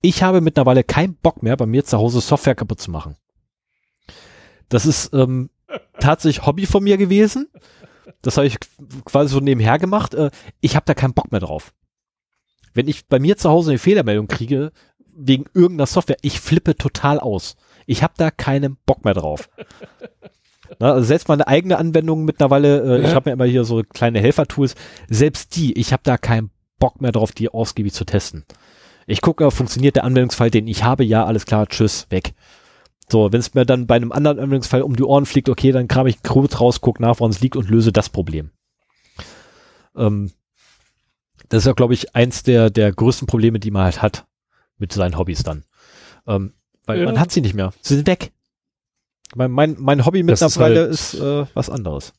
Ich 0.01 0.23
habe 0.23 0.41
mittlerweile 0.41 0.83
keinen 0.83 1.15
Bock 1.15 1.43
mehr, 1.43 1.57
bei 1.57 1.65
mir 1.65 1.83
zu 1.83 1.97
Hause 1.97 2.21
Software 2.21 2.55
kaputt 2.55 2.79
zu 2.79 2.91
machen. 2.91 3.15
Das 4.69 4.85
ist 4.85 5.13
ähm, 5.13 5.49
tatsächlich 5.99 6.45
Hobby 6.45 6.65
von 6.65 6.83
mir 6.83 6.97
gewesen. 6.97 7.47
Das 8.21 8.37
habe 8.37 8.47
ich 8.47 8.57
quasi 9.05 9.33
so 9.33 9.39
nebenher 9.39 9.79
gemacht. 9.79 10.13
Äh, 10.13 10.31
ich 10.61 10.75
habe 10.75 10.85
da 10.85 10.93
keinen 10.93 11.13
Bock 11.13 11.31
mehr 11.31 11.41
drauf. 11.41 11.73
Wenn 12.73 12.87
ich 12.87 13.07
bei 13.07 13.19
mir 13.19 13.37
zu 13.37 13.49
Hause 13.49 13.71
eine 13.71 13.79
Fehlermeldung 13.79 14.27
kriege, 14.27 14.71
wegen 15.15 15.45
irgendeiner 15.53 15.85
Software, 15.85 16.17
ich 16.21 16.39
flippe 16.39 16.75
total 16.75 17.19
aus. 17.19 17.55
Ich 17.85 18.03
habe 18.03 18.13
da 18.17 18.31
keinen 18.31 18.77
Bock 18.85 19.05
mehr 19.05 19.13
drauf. 19.13 19.49
Na, 20.79 20.93
also 20.93 21.05
selbst 21.05 21.27
meine 21.27 21.47
eigene 21.47 21.77
Anwendung 21.77 22.25
mittlerweile, 22.25 22.81
äh, 22.81 23.01
ja. 23.01 23.07
ich 23.07 23.15
habe 23.15 23.29
mir 23.29 23.33
immer 23.33 23.45
hier 23.45 23.63
so 23.63 23.83
kleine 23.83 24.19
Helfer-Tools, 24.19 24.75
selbst 25.07 25.55
die, 25.55 25.73
ich 25.73 25.93
habe 25.93 26.01
da 26.03 26.17
keinen 26.17 26.49
Bock 26.79 27.01
mehr 27.01 27.11
drauf, 27.11 27.31
die 27.31 27.49
ausgiebig 27.49 27.93
zu 27.93 28.03
testen. 28.03 28.45
Ich 29.07 29.21
gucke, 29.21 29.51
funktioniert 29.51 29.95
der 29.95 30.03
Anwendungsfall, 30.03 30.49
den 30.49 30.67
ich 30.67 30.83
habe, 30.83 31.03
ja, 31.03 31.25
alles 31.25 31.45
klar, 31.45 31.67
tschüss, 31.67 32.07
weg. 32.09 32.33
So, 33.09 33.31
wenn 33.31 33.39
es 33.39 33.53
mir 33.53 33.65
dann 33.65 33.87
bei 33.87 33.95
einem 33.95 34.11
anderen 34.11 34.39
Anwendungsfall 34.39 34.81
um 34.81 34.95
die 34.95 35.03
Ohren 35.03 35.25
fliegt, 35.25 35.49
okay, 35.49 35.71
dann 35.71 35.87
kram 35.87 36.07
ich 36.07 36.23
Code 36.23 36.55
raus, 36.57 36.81
guck 36.81 36.99
nach, 36.99 37.19
woran 37.19 37.31
es 37.31 37.41
liegt 37.41 37.55
und 37.55 37.69
löse 37.69 37.91
das 37.91 38.09
Problem. 38.09 38.49
Ähm, 39.95 40.31
das 41.49 41.59
ist 41.59 41.67
ja, 41.67 41.73
glaube 41.73 41.93
ich, 41.93 42.15
eins 42.15 42.43
der, 42.43 42.69
der 42.69 42.91
größten 42.91 43.27
Probleme, 43.27 43.59
die 43.59 43.71
man 43.71 43.83
halt 43.83 44.01
hat 44.01 44.25
mit 44.77 44.91
seinen 44.91 45.17
Hobbys 45.17 45.43
dann. 45.43 45.63
Ähm, 46.27 46.53
weil 46.85 46.99
ja. 46.99 47.05
man 47.05 47.19
hat 47.19 47.31
sie 47.31 47.41
nicht 47.41 47.53
mehr. 47.53 47.73
Sie 47.81 47.95
sind 47.95 48.07
weg. 48.07 48.31
Mein, 49.35 49.51
mein, 49.51 49.75
mein 49.79 50.05
Hobby 50.05 50.23
mittlerweile 50.23 50.85
ist, 50.85 51.13
halt, 51.13 51.23
ist 51.23 51.49
äh, 51.49 51.51
was 51.53 51.69
anderes. 51.69 52.13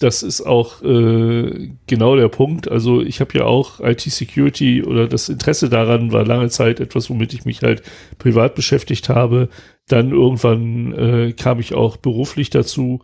Das 0.00 0.22
ist 0.22 0.42
auch 0.42 0.82
äh, 0.82 1.70
genau 1.86 2.16
der 2.16 2.28
Punkt. 2.28 2.70
Also 2.70 3.00
ich 3.02 3.20
habe 3.20 3.36
ja 3.38 3.44
auch 3.44 3.80
IT-Security 3.80 4.84
oder 4.84 5.08
das 5.08 5.28
Interesse 5.28 5.68
daran 5.68 6.12
war 6.12 6.24
lange 6.24 6.50
Zeit 6.50 6.78
etwas, 6.78 7.10
womit 7.10 7.34
ich 7.34 7.44
mich 7.44 7.62
halt 7.62 7.82
privat 8.18 8.54
beschäftigt 8.54 9.08
habe. 9.08 9.48
Dann 9.88 10.12
irgendwann 10.12 10.92
äh, 10.92 11.32
kam 11.32 11.58
ich 11.58 11.74
auch 11.74 11.96
beruflich 11.96 12.50
dazu 12.50 13.00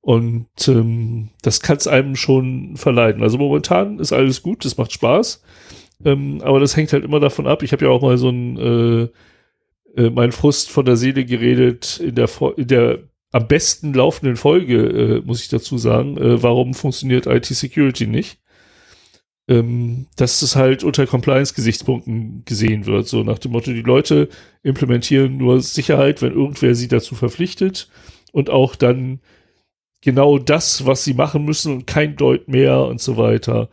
und 0.00 0.46
ähm, 0.68 1.30
das 1.42 1.60
kann 1.60 1.78
es 1.78 1.88
einem 1.88 2.14
schon 2.14 2.76
verleiten. 2.76 3.22
Also 3.22 3.38
momentan 3.38 3.98
ist 3.98 4.12
alles 4.12 4.42
gut, 4.42 4.64
das 4.64 4.76
macht 4.76 4.92
Spaß. 4.92 5.42
Ähm, 6.04 6.40
aber 6.44 6.60
das 6.60 6.76
hängt 6.76 6.92
halt 6.92 7.04
immer 7.04 7.18
davon 7.18 7.48
ab. 7.48 7.64
Ich 7.64 7.72
habe 7.72 7.86
ja 7.86 7.90
auch 7.90 8.02
mal 8.02 8.18
so 8.18 8.28
ein 8.28 8.56
äh, 8.56 9.08
äh, 9.96 10.10
mein 10.10 10.30
Frust 10.30 10.70
von 10.70 10.84
der 10.84 10.96
Seele 10.96 11.24
geredet 11.24 11.98
in 11.98 12.14
der, 12.14 12.28
in 12.56 12.68
der 12.68 12.98
am 13.36 13.48
besten 13.48 13.92
laufenden 13.92 14.36
Folge, 14.36 14.76
äh, 14.76 15.20
muss 15.24 15.42
ich 15.42 15.48
dazu 15.48 15.76
sagen, 15.76 16.16
äh, 16.16 16.42
warum 16.42 16.72
funktioniert 16.72 17.26
IT-Security 17.26 18.06
nicht. 18.06 18.38
Ähm, 19.48 20.06
dass 20.16 20.42
es 20.42 20.56
halt 20.56 20.82
unter 20.82 21.06
Compliance-Gesichtspunkten 21.06 22.42
gesehen 22.46 22.86
wird. 22.86 23.06
So 23.06 23.22
nach 23.22 23.38
dem 23.38 23.52
Motto, 23.52 23.72
die 23.72 23.82
Leute 23.82 24.28
implementieren 24.64 25.36
nur 25.36 25.60
Sicherheit, 25.60 26.20
wenn 26.20 26.32
irgendwer 26.32 26.74
sie 26.74 26.88
dazu 26.88 27.14
verpflichtet 27.14 27.88
und 28.32 28.50
auch 28.50 28.74
dann 28.74 29.20
genau 30.00 30.38
das, 30.38 30.86
was 30.86 31.04
sie 31.04 31.14
machen 31.14 31.44
müssen 31.44 31.74
und 31.74 31.86
kein 31.86 32.16
Deut 32.16 32.48
mehr 32.48 32.86
und 32.86 33.00
so 33.00 33.18
weiter. 33.18 33.68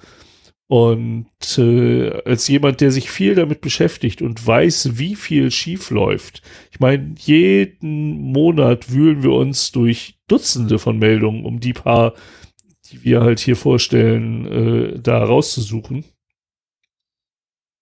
Und 0.73 1.27
äh, 1.59 2.09
als 2.25 2.47
jemand, 2.47 2.81
der 2.81 2.89
sich 2.89 3.11
viel 3.11 3.35
damit 3.35 3.61
beschäftigt 3.61 4.23
und 4.23 4.47
weiß, 4.47 4.97
wie 4.97 5.13
viel 5.13 5.51
schief 5.51 5.91
läuft, 5.91 6.41
ich 6.71 6.79
meine, 6.79 7.13
jeden 7.19 8.31
Monat 8.31 8.91
wühlen 8.91 9.21
wir 9.21 9.33
uns 9.33 9.71
durch 9.71 10.15
Dutzende 10.27 10.79
von 10.79 10.97
Meldungen, 10.97 11.45
um 11.45 11.59
die 11.59 11.73
paar, 11.73 12.15
die 12.89 13.03
wir 13.03 13.21
halt 13.21 13.39
hier 13.39 13.55
vorstellen, 13.55 14.47
äh, 14.95 14.99
da 14.99 15.23
rauszusuchen. 15.23 16.05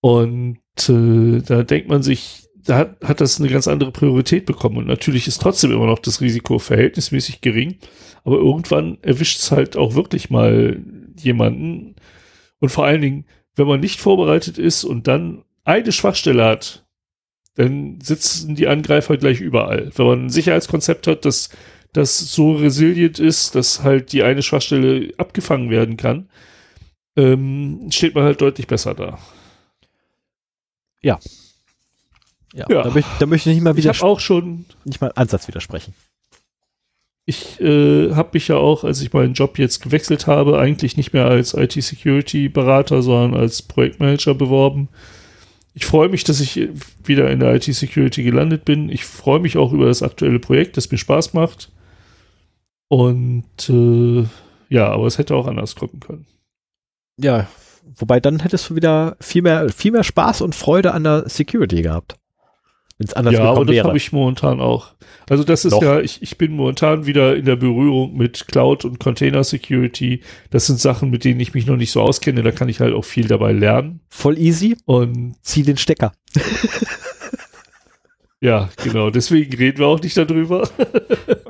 Und 0.02 0.60
äh, 0.90 1.42
da 1.48 1.64
denkt 1.64 1.88
man 1.88 2.04
sich, 2.04 2.50
da 2.62 2.78
hat, 2.78 3.02
hat 3.06 3.22
das 3.22 3.40
eine 3.40 3.48
ganz 3.48 3.70
andere 3.70 3.94
Priorität 3.94 4.46
bekommen. 4.46 4.76
Und 4.76 4.88
natürlich 4.88 5.30
ist 5.30 5.42
trotzdem 5.42 5.72
immer 5.72 5.88
noch 5.88 6.00
das 6.00 6.20
Risiko 6.20 6.60
verhältnismäßig 6.60 7.40
gering. 7.40 7.78
Aber 8.26 8.36
irgendwann 8.36 8.98
erwischt 9.02 9.40
es 9.40 9.50
halt 9.50 9.78
auch 9.78 9.96
wirklich 9.96 10.30
mal 10.30 10.84
jemanden. 11.18 11.96
Und 12.62 12.70
vor 12.70 12.86
allen 12.86 13.02
Dingen, 13.02 13.26
wenn 13.56 13.68
man 13.68 13.82
nicht 13.82 14.00
vorbereitet 14.00 14.58
ist 14.58 14.86
und 14.86 15.08
dann 15.08 15.44
eine 15.66 15.92
Schwachstelle 15.92 16.46
hat, 16.46 16.86
dann 17.56 18.00
sitzen 18.02 18.56
die 18.56 18.68
Angreifer 18.68 19.18
gleich 19.18 19.42
überall. 19.42 19.92
Wenn 19.96 20.06
man 20.06 20.26
ein 20.26 20.30
Sicherheitskonzept 20.30 21.08
hat, 21.08 21.26
das, 21.26 21.50
das 21.92 22.20
so 22.20 22.54
resilient 22.54 23.20
ist, 23.20 23.56
dass 23.56 23.84
halt 23.84 24.14
die 24.14 24.24
eine 24.24 24.44
Schwachstelle 24.44 25.14
abgefangen 25.18 25.70
werden 25.70 25.98
kann, 25.98 26.30
ähm, 27.18 27.88
steht 27.90 28.16
man 28.16 28.24
halt 28.24 28.40
deutlich 28.40 28.68
besser 28.68 28.94
da. 28.94 29.20
Ja. 31.02 31.20
Ja, 32.54 32.66
ja. 32.70 32.84
Da, 32.84 32.92
möchte, 32.92 33.12
da 33.20 33.26
möchte 33.26 33.50
ich 33.50 33.56
nicht 33.56 33.64
mal 33.64 33.76
wieder 33.76 33.92
ich 33.92 34.04
auch 34.04 34.20
schon 34.20 34.66
nicht 34.86 35.02
mal 35.02 35.12
Ansatz 35.16 35.48
widersprechen 35.48 35.94
ich 37.26 37.60
äh, 37.62 38.14
habe 38.14 38.32
mich 38.34 38.48
ja 38.48 38.58
auch, 38.58 38.84
als 38.84 39.02
ich 39.02 39.14
meinen 39.14 39.34
Job 39.34 39.60
jetzt 39.60 39.82
gewechselt 39.82 40.28
habe, 40.28 40.60
eigentlich 40.60 40.98
nicht 40.98 41.14
mehr 41.14 41.26
als 41.26 41.54
IT-Security-Berater, 41.54 43.02
sondern 43.02 43.40
als 43.40 43.62
Projektmanager 43.62 44.34
beworben. 44.34 44.90
Ich 45.74 45.86
freue 45.86 46.10
mich, 46.10 46.24
dass 46.24 46.42
ich 46.42 46.70
wieder 47.04 47.30
in 47.32 47.40
der 47.40 47.56
IT-Security 47.56 48.24
gelandet 48.24 48.66
bin. 48.66 48.90
Ich 48.90 49.06
freue 49.06 49.40
mich 49.40 49.58
auch 49.58 49.72
über 49.72 49.86
das 49.86 50.04
aktuelle 50.04 50.40
Projekt, 50.40 50.78
das 50.78 50.92
mir 50.92 50.98
Spaß 50.98 51.34
macht. 51.34 51.72
Und 52.90 53.70
äh, 53.70 54.26
ja, 54.68 54.90
aber 54.90 55.06
es 55.06 55.18
hätte 55.18 55.36
auch 55.36 55.48
anders 55.48 55.76
kommen 55.76 56.00
können. 56.02 56.26
Ja, 57.18 57.48
wobei 57.96 58.20
dann 58.20 58.40
hättest 58.40 58.70
du 58.70 58.76
wieder 58.76 59.16
viel 59.22 59.44
mehr, 59.44 59.70
viel 59.70 59.92
mehr 59.92 60.04
Spaß 60.04 60.42
und 60.42 60.56
Freude 60.56 60.94
an 60.94 61.04
der 61.04 61.30
Security 61.30 61.84
gehabt. 61.84 62.18
Wenn 63.02 63.08
es 63.08 63.14
anders 63.16 63.34
ja, 63.34 63.46
aber 63.46 63.66
das 63.66 63.84
habe 63.84 63.98
ich 63.98 64.12
momentan 64.12 64.62
auch. 64.62 64.94
Also 65.28 65.44
das 65.44 65.66
ist 65.66 65.72
Doch. 65.72 65.82
ja, 65.82 66.00
ich, 66.02 66.22
ich 66.22 66.38
bin 66.38 66.52
momentan 66.52 67.08
wieder 67.08 67.36
in 67.36 67.46
der 67.46 67.56
Berührung 67.56 68.16
mit 68.16 68.48
Cloud 68.48 68.86
und 68.86 69.00
Container 69.00 69.44
Security. 69.44 70.22
Das 70.52 70.68
sind 70.68 70.80
Sachen, 70.80 71.10
mit 71.10 71.24
denen 71.24 71.40
ich 71.40 71.56
mich 71.56 71.66
noch 71.66 71.78
nicht 71.78 71.90
so 71.90 72.00
auskenne. 72.00 72.44
Da 72.44 72.52
kann 72.52 72.70
ich 72.70 72.80
halt 72.80 72.94
auch 72.94 73.04
viel 73.04 73.28
dabei 73.28 73.54
lernen. 73.54 74.02
Voll 74.08 74.38
easy. 74.38 74.78
Und 74.86 75.34
Zieh 75.42 75.64
den 75.64 75.78
Stecker. 75.78 76.12
ja, 78.40 78.70
genau. 78.84 79.10
Deswegen 79.10 79.52
reden 79.58 79.80
wir 79.80 79.88
auch 79.88 80.00
nicht 80.00 80.16
darüber. 80.16 80.70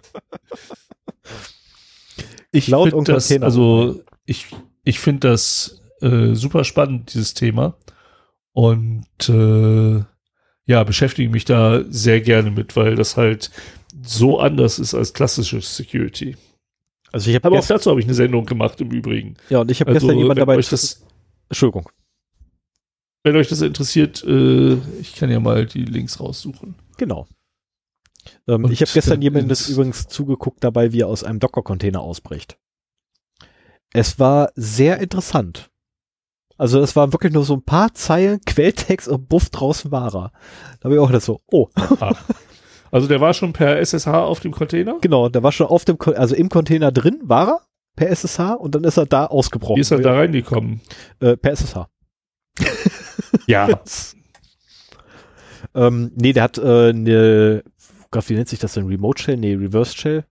ich 2.54 2.68
Cloud 2.68 2.94
und 2.94 3.10
das, 3.10 3.28
Container. 3.28 3.46
also 3.46 4.02
ich, 4.26 4.48
ich 4.86 5.00
finde 5.00 5.28
das 5.28 5.82
äh, 6.00 6.34
super 6.34 6.64
spannend, 6.64 7.14
dieses 7.14 7.34
Thema. 7.34 7.76
Und 8.54 9.28
äh, 9.28 10.06
ja, 10.72 10.84
beschäftige 10.84 11.30
mich 11.30 11.44
da 11.46 11.84
sehr 11.90 12.22
gerne 12.22 12.50
mit, 12.52 12.76
weil 12.78 12.96
das 12.96 13.18
halt 13.18 13.52
so 14.04 14.40
anders 14.40 14.80
ist 14.80 14.94
als 14.94 15.14
klassische 15.14 15.60
Security. 15.62 16.38
Also 17.12 17.30
ich 17.30 17.36
habe 17.36 17.48
Aber 17.48 17.60
auch 17.60 17.68
dazu 17.68 17.90
habe 17.92 18.00
ich 18.00 18.06
eine 18.06 18.14
Sendung 18.16 18.46
gemacht 18.46 18.80
im 18.80 18.90
Übrigen. 18.92 19.36
ja, 19.50 19.60
und 19.60 19.70
ich 19.70 19.82
habe 19.82 19.92
Also, 19.92 20.08
gestern 20.08 20.18
jemand 20.18 20.40
dabei. 20.40 20.56
euch 20.56 20.70
das, 20.70 21.04
Entschuldigung. 21.50 21.90
wenn 23.24 23.36
euch 23.36 23.50
das 23.50 23.62
interessiert, 23.62 24.24
äh, 24.24 24.76
ich 25.02 25.16
kann 25.16 25.30
ja 25.30 25.40
mal 25.42 25.66
die 25.66 25.84
Links 25.84 26.20
raussuchen. 26.22 26.76
Genau. 26.98 27.28
Ähm, 28.48 28.72
ich 28.72 28.82
habe 28.82 28.92
gestern 28.94 29.22
ins- 29.22 29.68
übrigens 29.68 30.08
zugeguckt 30.08 30.64
dabei, 30.64 30.94
wie 30.94 31.02
er 31.02 31.08
aus 31.08 31.24
einem 31.26 31.40
Docker-Container 31.40 32.00
ausbricht. 32.00 32.58
Es 33.94 34.20
war 34.20 34.52
sehr 34.56 35.00
interessant. 35.00 35.71
Also 36.62 36.80
es 36.80 36.96
waren 36.96 37.12
wirklich 37.12 37.34
nur 37.34 37.44
so 37.44 37.56
ein 37.56 37.64
paar 37.64 37.92
Zeilen 37.96 38.40
Quelltext 38.46 39.08
und 39.08 39.28
buff 39.28 39.50
draußen 39.50 39.92
war 39.92 40.14
er. 40.14 40.32
Da 40.80 40.84
habe 40.84 40.94
ich 40.94 41.00
auch 41.00 41.08
gedacht 41.08 41.24
so, 41.24 41.42
oh, 41.52 41.70
Also 42.92 43.08
der 43.08 43.20
war 43.20 43.34
schon 43.34 43.52
per 43.52 43.80
SSH 43.80 44.06
auf 44.06 44.42
dem 44.42 44.52
Container? 44.52 45.00
genau, 45.02 45.28
der 45.28 45.42
war 45.42 45.52
schon 45.52 45.66
auf 45.66 45.86
dem, 45.86 45.98
also 46.16 46.36
im 46.36 46.50
Container 46.50 46.92
drin, 46.92 47.20
war 47.24 47.48
er 47.48 47.62
per 47.96 48.12
SSH 48.12 48.54
und 48.60 48.76
dann 48.76 48.84
ist 48.84 48.98
er 48.98 49.08
da 49.08 49.26
ausgebrochen. 49.26 49.78
Wie 49.78 49.82
ist 49.82 49.90
er 49.90 50.02
da 50.02 50.14
reingekommen? 50.14 50.82
Äh, 51.20 51.36
per 51.36 51.54
SSH. 51.54 51.88
Ja. 53.48 53.82
Ähm, 55.74 56.12
nee, 56.16 56.34
der 56.34 56.44
hat 56.44 56.58
äh, 56.58 56.90
eine, 56.90 57.64
wie 58.12 58.34
nennt 58.34 58.50
sich 58.50 58.60
das 58.60 58.74
denn? 58.74 58.88
Remote 58.88 59.24
Shell? 59.24 59.38
Nee, 59.38 59.54
Reverse 59.54 59.96
Shell. 59.96 60.26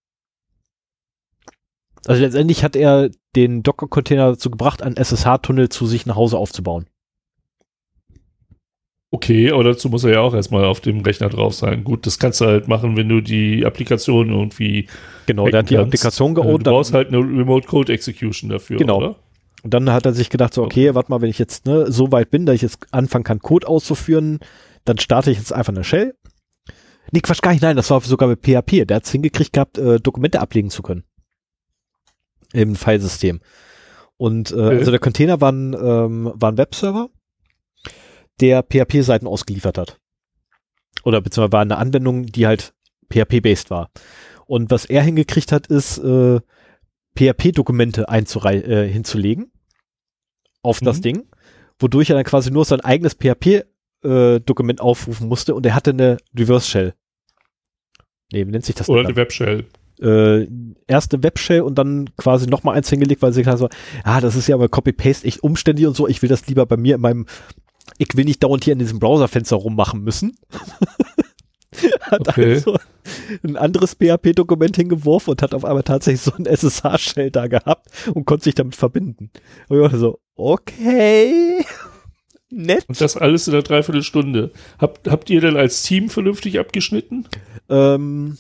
Also 2.07 2.23
letztendlich 2.23 2.65
hat 2.65 2.77
er 2.77 3.11
den 3.37 3.63
Docker-Container 3.63 4.31
dazu 4.31 4.51
gebracht, 4.51 4.83
einen 4.83 4.97
SSH-Tunnel 4.97 5.69
zu 5.69 5.87
sich 5.87 6.07
nach 6.07 6.17
Hause 6.17 6.39
aufzubauen. 6.39 6.87
Okay, 9.13 9.51
aber 9.51 9.65
dazu 9.65 9.89
muss 9.89 10.05
er 10.05 10.13
ja 10.13 10.21
auch 10.21 10.35
erstmal 10.35 10.65
auf 10.65 10.81
dem 10.81 11.01
Rechner 11.01 11.29
drauf 11.29 11.53
sein. 11.55 11.83
Gut, 11.83 12.07
das 12.07 12.21
kannst 12.21 12.41
du 12.41 12.45
halt 12.47 12.69
machen, 12.69 12.97
wenn 12.97 13.09
du 13.09 13.21
die 13.21 13.67
Applikation 13.67 14.31
irgendwie. 14.31 14.89
Genau, 15.27 15.49
der 15.49 15.61
hat 15.61 15.71
die 15.71 15.75
hacken 15.77 15.89
Applikation 15.89 16.35
kannst. 16.35 16.47
Äh, 16.47 16.51
geowned. 16.51 16.67
Du 16.67 16.71
brauchst 16.71 16.95
halt 16.95 17.09
eine 17.09 17.19
Remote 17.19 17.67
Code 17.67 17.93
Execution 17.93 18.51
dafür, 18.51 18.77
Genau. 18.79 18.99
oder? 18.99 19.17
Und 19.63 19.75
dann 19.75 19.91
hat 19.93 20.07
er 20.07 20.13
sich 20.13 20.31
gedacht, 20.31 20.55
so, 20.55 20.63
okay, 20.63 20.95
warte 20.95 21.11
mal, 21.11 21.21
wenn 21.21 21.29
ich 21.29 21.39
jetzt 21.39 21.67
ne, 21.67 21.91
so 21.91 22.13
weit 22.13 22.31
bin, 22.31 22.47
dass 22.47 22.55
ich 22.55 22.63
jetzt 22.63 22.87
anfangen 22.93 23.25
kann, 23.25 23.41
Code 23.41 23.67
auszuführen, 23.67 24.39
dann 24.85 24.99
starte 24.99 25.31
ich 25.33 25.39
jetzt 25.39 25.53
einfach 25.53 25.73
eine 25.73 25.85
Shell. 25.85 26.15
Nee, 27.11 27.21
Quatsch, 27.21 27.43
gar 27.43 27.51
nicht, 27.51 27.63
nein, 27.63 27.77
das 27.77 27.91
war 27.91 28.01
sogar 28.01 28.29
mit 28.29 28.41
PHP. 28.43 28.85
Der 28.87 28.97
hat 28.97 29.05
es 29.05 29.11
hingekriegt 29.13 29.53
gehabt, 29.53 29.77
äh, 29.77 29.99
Dokumente 29.99 30.41
ablegen 30.41 30.71
zu 30.71 30.83
können. 30.83 31.03
Im 32.53 32.75
Filesystem. 32.77 33.41
Und 34.17 34.51
äh, 34.51 34.55
Okay. 34.55 34.79
also 34.79 34.91
der 34.91 35.01
Container 35.01 35.41
war 35.41 35.53
ein, 35.53 35.73
ähm, 35.75 36.33
war 36.35 36.53
ein 36.53 36.59
Webserver, 36.59 37.09
der 38.41 38.63
PHP-Seiten 38.63 39.27
ausgeliefert 39.27 39.79
hat. 39.79 39.99
Oder 41.05 41.21
beziehungsweise 41.21 41.53
war 41.53 41.61
eine 41.63 41.79
Anwendung, 41.79 42.27
die 42.27 42.47
halt 42.47 42.75
PHP-based 43.13 43.71
war. 43.71 43.91
Und 44.47 44.71
was 44.71 44.85
er 44.85 45.03
hingekriegt 45.03 45.53
hat, 45.53 45.69
ist, 45.69 45.99
äh, 45.99 46.41
PHP-Dokumente 47.17 48.07
äh, 48.09 48.89
hinzulegen 48.89 49.53
auf 50.63 50.81
das 50.81 50.99
Mhm. 50.99 51.03
Ding, 51.03 51.29
wodurch 51.79 52.11
er 52.11 52.17
dann 52.17 52.25
quasi 52.25 52.51
nur 52.51 52.65
sein 52.65 52.81
eigenes 52.81 53.15
PHP-Dokument 53.15 54.81
aufrufen 54.81 55.29
musste 55.29 55.55
und 55.55 55.65
er 55.67 55.75
hatte 55.75 55.91
eine 55.91 56.19
Reverse 56.37 56.69
Shell. 56.69 56.95
Nee, 58.33 58.47
wie 58.47 58.51
nennt 58.51 58.65
sich 58.65 58.75
das 58.75 58.89
Oder 58.89 59.01
eine 59.07 59.17
Webshell. 59.17 59.67
Äh, 60.01 60.49
erst 60.87 61.13
eine 61.13 61.23
Webshell 61.23 61.61
und 61.61 61.77
dann 61.77 62.11
quasi 62.17 62.47
nochmal 62.47 62.77
eins 62.77 62.89
hingelegt, 62.89 63.23
weil 63.23 63.33
sie 63.33 63.43
gesagt 63.43 63.61
hat 63.61 63.71
so, 63.71 64.03
ah, 64.05 64.21
das 64.21 64.35
ist 64.35 64.49
ja 64.49 64.55
aber 64.55 64.69
Copy-Paste 64.69 65.27
echt 65.27 65.43
umständlich 65.43 65.87
und 65.87 65.97
so, 65.97 66.09
ich 66.09 66.23
will 66.23 66.29
das 66.29 66.47
lieber 66.47 66.65
bei 66.67 66.77
mir 66.77 66.95
in 66.95 67.01
meinem, 67.01 67.27
ich 67.99 68.09
will 68.17 68.25
nicht 68.25 68.43
dauernd 68.43 68.65
hier 68.65 68.73
in 68.73 68.79
diesem 68.79 68.99
Browserfenster 68.99 69.57
rummachen 69.57 70.03
müssen. 70.03 70.37
hat 72.01 72.29
Okay. 72.29 72.55
also 72.55 72.77
ein 73.45 73.57
anderes 73.57 73.95
PHP-Dokument 73.95 74.77
hingeworfen 74.77 75.31
und 75.33 75.43
hat 75.43 75.55
auf 75.55 75.65
einmal 75.65 75.83
tatsächlich 75.83 76.21
so 76.21 76.33
ein 76.33 76.47
SSH-Shell 76.47 77.31
da 77.31 77.47
gehabt 77.47 77.89
und 78.13 78.25
konnte 78.25 78.45
sich 78.45 78.55
damit 78.55 78.77
verbinden. 78.77 79.31
Und 79.69 79.77
ich 79.77 79.83
war 79.93 79.99
so, 79.99 80.19
okay, 80.35 81.65
nett. 82.51 82.85
Und 82.89 83.01
das 83.01 83.17
alles 83.17 83.47
in 83.49 83.55
einer 83.55 83.63
Dreiviertelstunde. 83.63 84.51
Habt, 84.79 85.09
habt 85.09 85.31
ihr 85.31 85.41
denn 85.41 85.57
als 85.57 85.83
Team 85.83 86.09
vernünftig 86.09 86.59
abgeschnitten? 86.59 87.27
Ähm, 87.69 88.39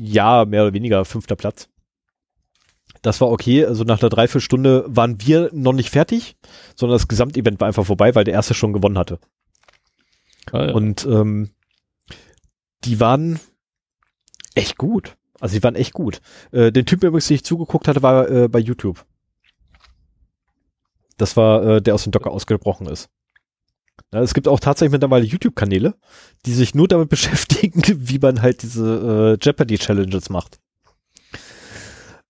ja, 0.00 0.44
mehr 0.44 0.62
oder 0.62 0.74
weniger 0.74 1.04
fünfter 1.04 1.36
Platz. 1.36 1.68
Das 3.02 3.20
war 3.20 3.30
okay. 3.30 3.64
Also 3.64 3.84
nach 3.84 4.00
einer 4.00 4.10
Dreiviertelstunde 4.10 4.84
waren 4.86 5.20
wir 5.20 5.50
noch 5.52 5.72
nicht 5.72 5.90
fertig, 5.90 6.36
sondern 6.76 6.94
das 6.94 7.08
Gesamtevent 7.08 7.60
war 7.60 7.66
einfach 7.66 7.84
vorbei, 7.84 8.14
weil 8.14 8.24
der 8.24 8.34
erste 8.34 8.54
schon 8.54 8.72
gewonnen 8.72 8.98
hatte. 8.98 9.18
Ah, 10.52 10.66
ja. 10.66 10.72
Und 10.72 11.04
ähm, 11.06 11.50
die 12.84 13.00
waren 13.00 13.40
echt 14.54 14.78
gut. 14.78 15.16
Also 15.40 15.56
die 15.56 15.62
waren 15.62 15.74
echt 15.74 15.92
gut. 15.92 16.20
Äh, 16.52 16.70
den 16.70 16.86
Typ 16.86 17.02
übrigens, 17.02 17.26
den 17.26 17.36
ich 17.36 17.44
zugeguckt 17.44 17.88
hatte, 17.88 18.02
war 18.02 18.28
äh, 18.30 18.48
bei 18.48 18.60
YouTube. 18.60 19.04
Das 21.16 21.36
war 21.36 21.64
äh, 21.64 21.82
der 21.82 21.94
aus 21.94 22.04
dem 22.04 22.12
Docker 22.12 22.30
ausgebrochen 22.30 22.86
ist. 22.86 23.08
Ja, 24.12 24.20
es 24.20 24.34
gibt 24.34 24.46
auch 24.48 24.60
tatsächlich 24.60 24.92
mittlerweile 24.92 25.24
YouTube-Kanäle, 25.24 25.94
die 26.44 26.52
sich 26.52 26.74
nur 26.74 26.88
damit 26.88 27.08
beschäftigen, 27.10 27.82
wie 27.86 28.18
man 28.18 28.42
halt 28.42 28.62
diese 28.62 29.38
äh, 29.40 29.44
Jeopardy-Challenges 29.44 30.28
macht. 30.30 30.58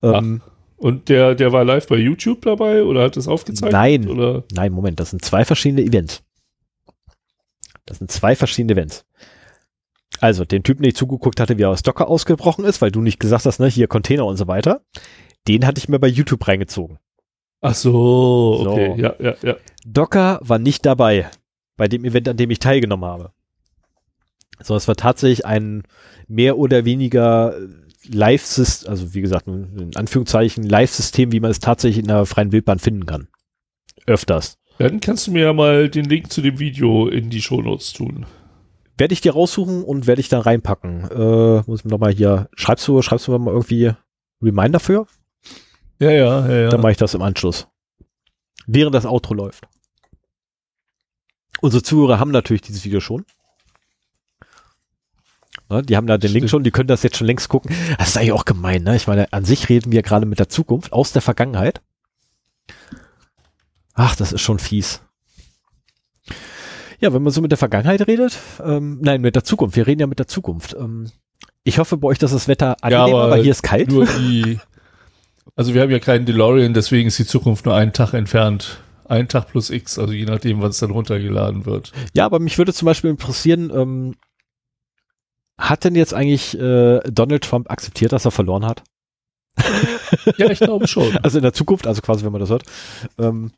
Ähm, 0.02 0.42
Und 0.76 1.08
der, 1.08 1.34
der 1.34 1.52
war 1.52 1.64
live 1.64 1.86
bei 1.86 1.96
YouTube 1.96 2.42
dabei 2.42 2.82
oder 2.82 3.02
hat 3.04 3.16
das 3.16 3.28
aufgezeichnet? 3.28 3.72
Nein. 3.72 4.08
Oder? 4.08 4.44
Nein, 4.52 4.72
Moment, 4.72 5.00
das 5.00 5.10
sind 5.10 5.24
zwei 5.24 5.44
verschiedene 5.44 5.82
Events. 5.82 6.22
Das 7.86 7.98
sind 7.98 8.10
zwei 8.10 8.36
verschiedene 8.36 8.72
Events. 8.74 9.04
Also, 10.20 10.44
den 10.44 10.62
Typen, 10.62 10.82
den 10.82 10.90
ich 10.90 10.96
zugeguckt 10.96 11.40
hatte, 11.40 11.58
wie 11.58 11.62
er 11.62 11.70
aus 11.70 11.82
Docker 11.82 12.08
ausgebrochen 12.08 12.64
ist, 12.64 12.80
weil 12.80 12.92
du 12.92 13.00
nicht 13.00 13.18
gesagt 13.18 13.44
hast, 13.44 13.58
ne, 13.58 13.66
hier 13.66 13.88
Container 13.88 14.24
und 14.26 14.36
so 14.36 14.46
weiter, 14.46 14.82
den 15.48 15.66
hatte 15.66 15.78
ich 15.78 15.88
mir 15.88 15.98
bei 15.98 16.06
YouTube 16.06 16.46
reingezogen. 16.46 16.98
Ach 17.60 17.74
so, 17.74 18.62
So. 18.62 18.70
okay. 18.72 18.94
Ja, 19.00 19.14
ja, 19.18 19.34
ja. 19.42 19.56
Docker 19.84 20.38
war 20.42 20.58
nicht 20.58 20.86
dabei 20.86 21.28
bei 21.82 21.88
dem 21.88 22.04
Event, 22.04 22.28
an 22.28 22.36
dem 22.36 22.48
ich 22.48 22.60
teilgenommen 22.60 23.10
habe. 23.10 23.32
So, 24.60 24.76
es 24.76 24.86
war 24.86 24.94
tatsächlich 24.94 25.44
ein 25.44 25.82
mehr 26.28 26.56
oder 26.56 26.84
weniger 26.84 27.56
Live-System, 28.08 28.88
also 28.88 29.14
wie 29.14 29.20
gesagt, 29.20 29.48
in 29.48 29.90
Anführungszeichen 29.96 30.62
Live-System, 30.62 31.32
wie 31.32 31.40
man 31.40 31.50
es 31.50 31.58
tatsächlich 31.58 31.98
in 31.98 32.06
der 32.06 32.24
freien 32.24 32.52
Wildbahn 32.52 32.78
finden 32.78 33.04
kann. 33.04 33.26
Öfters. 34.06 34.58
Dann 34.78 35.00
kannst 35.00 35.26
du 35.26 35.32
mir 35.32 35.42
ja 35.42 35.52
mal 35.52 35.88
den 35.88 36.04
Link 36.04 36.32
zu 36.32 36.40
dem 36.40 36.60
Video 36.60 37.08
in 37.08 37.30
die 37.30 37.42
Shownotes 37.42 37.94
tun. 37.94 38.26
Werde 38.96 39.14
ich 39.14 39.20
dir 39.20 39.32
raussuchen 39.32 39.82
und 39.82 40.06
werde 40.06 40.20
ich 40.20 40.28
da 40.28 40.38
reinpacken. 40.38 41.10
Äh, 41.10 41.62
muss 41.66 41.80
ich 41.80 41.84
noch 41.86 41.98
mal 41.98 42.12
hier, 42.12 42.48
schreibst 42.54 42.86
du, 42.86 43.02
schreibst 43.02 43.26
du 43.26 43.36
mal 43.36 43.50
irgendwie 43.50 43.90
Reminder 44.40 44.78
für? 44.78 45.08
Ja, 45.98 46.12
ja, 46.12 46.46
ja. 46.48 46.60
ja. 46.60 46.68
Dann 46.68 46.80
mache 46.80 46.92
ich 46.92 46.98
das 46.98 47.14
im 47.14 47.22
Anschluss. 47.22 47.66
Während 48.68 48.94
das 48.94 49.04
Outro 49.04 49.34
läuft. 49.34 49.66
Unsere 51.62 51.82
Zuhörer 51.84 52.18
haben 52.18 52.32
natürlich 52.32 52.62
dieses 52.62 52.84
Video 52.84 52.98
schon. 52.98 53.24
Ne, 55.70 55.82
die 55.82 55.96
haben 55.96 56.08
da 56.08 56.18
den 56.18 56.32
Link 56.32 56.42
Stimmt. 56.42 56.50
schon, 56.50 56.64
die 56.64 56.72
können 56.72 56.88
das 56.88 57.04
jetzt 57.04 57.16
schon 57.16 57.28
längst 57.28 57.48
gucken. 57.48 57.74
Das 57.98 58.08
ist 58.08 58.16
eigentlich 58.16 58.32
auch 58.32 58.44
gemein, 58.44 58.82
ne? 58.82 58.96
Ich 58.96 59.06
meine, 59.06 59.32
an 59.32 59.44
sich 59.44 59.68
reden 59.68 59.92
wir 59.92 60.02
gerade 60.02 60.26
mit 60.26 60.40
der 60.40 60.48
Zukunft 60.48 60.92
aus 60.92 61.12
der 61.12 61.22
Vergangenheit. 61.22 61.80
Ach, 63.94 64.16
das 64.16 64.32
ist 64.32 64.40
schon 64.40 64.58
fies. 64.58 65.02
Ja, 66.98 67.12
wenn 67.12 67.22
man 67.22 67.32
so 67.32 67.40
mit 67.40 67.52
der 67.52 67.58
Vergangenheit 67.58 68.08
redet, 68.08 68.38
ähm, 68.64 68.98
nein, 69.00 69.20
mit 69.20 69.36
der 69.36 69.44
Zukunft. 69.44 69.76
Wir 69.76 69.86
reden 69.86 70.00
ja 70.00 70.08
mit 70.08 70.18
der 70.18 70.26
Zukunft. 70.26 70.74
Ähm, 70.74 71.12
ich 71.62 71.78
hoffe 71.78 71.96
bei 71.96 72.08
euch, 72.08 72.18
dass 72.18 72.32
das 72.32 72.48
Wetter 72.48 72.76
angenehm 72.82 73.14
war, 73.14 73.22
aber 73.22 73.30
weil 73.34 73.42
hier 73.42 73.52
ist 73.52 73.62
kalt. 73.62 73.88
Nur 73.88 74.06
die. 74.06 74.58
Also 75.54 75.74
wir 75.74 75.82
haben 75.82 75.90
ja 75.90 76.00
keinen 76.00 76.26
DeLorean, 76.26 76.74
deswegen 76.74 77.06
ist 77.06 77.20
die 77.20 77.26
Zukunft 77.26 77.66
nur 77.66 77.76
einen 77.76 77.92
Tag 77.92 78.14
entfernt. 78.14 78.82
Ein 79.12 79.28
Tag 79.28 79.48
plus 79.48 79.68
X, 79.68 79.98
also 79.98 80.14
je 80.14 80.24
nachdem, 80.24 80.62
was 80.62 80.78
dann 80.78 80.90
runtergeladen 80.90 81.66
wird. 81.66 81.92
Ja, 82.14 82.24
aber 82.24 82.38
mich 82.38 82.56
würde 82.56 82.72
zum 82.72 82.86
Beispiel 82.86 83.10
interessieren, 83.10 83.70
ähm, 83.74 84.14
hat 85.58 85.84
denn 85.84 85.94
jetzt 85.94 86.14
eigentlich 86.14 86.58
äh, 86.58 87.00
Donald 87.00 87.44
Trump 87.44 87.70
akzeptiert, 87.70 88.12
dass 88.12 88.24
er 88.24 88.30
verloren 88.30 88.64
hat? 88.64 88.82
Ja, 90.38 90.50
ich 90.50 90.60
glaube 90.60 90.88
schon. 90.88 91.14
Also 91.22 91.38
in 91.38 91.42
der 91.42 91.52
Zukunft, 91.52 91.86
also 91.86 92.00
quasi, 92.00 92.24
wenn 92.24 92.32
man 92.32 92.40
das 92.40 92.48
hört. 92.48 92.64
Ähm, 93.18 93.52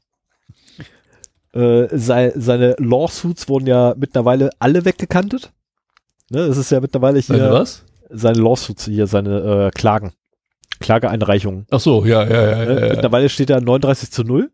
äh, 1.53 1.87
sei, 1.97 2.33
seine 2.35 2.75
Lawsuits 2.79 3.49
wurden 3.49 3.67
ja 3.69 3.95
mittlerweile 3.97 4.51
alle 4.59 4.85
weggekantet. 4.85 5.53
Ne, 6.31 6.41
es 6.41 6.57
ist 6.57 6.71
ja 6.71 6.81
mittlerweile 6.81 7.21
hier 7.21 7.37
Seine 7.37 7.53
was? 7.53 7.85
seine 8.11 8.41
Lawsuits 8.41 8.87
hier, 8.87 9.07
seine 9.07 9.67
äh, 9.67 9.71
Klagen. 9.71 10.13
Klageeinreichungen. 10.81 11.67
Ach 11.71 11.81
so, 11.81 12.05
ja, 12.05 12.25
ja, 12.25 12.51
ja. 12.51 12.57
Ne? 12.65 12.75
ja, 12.75 12.87
ja. 12.87 12.93
Mittlerweile 12.95 13.29
steht 13.29 13.51
er 13.51 13.61
39 13.61 14.11
zu 14.11 14.25
0. 14.25 14.51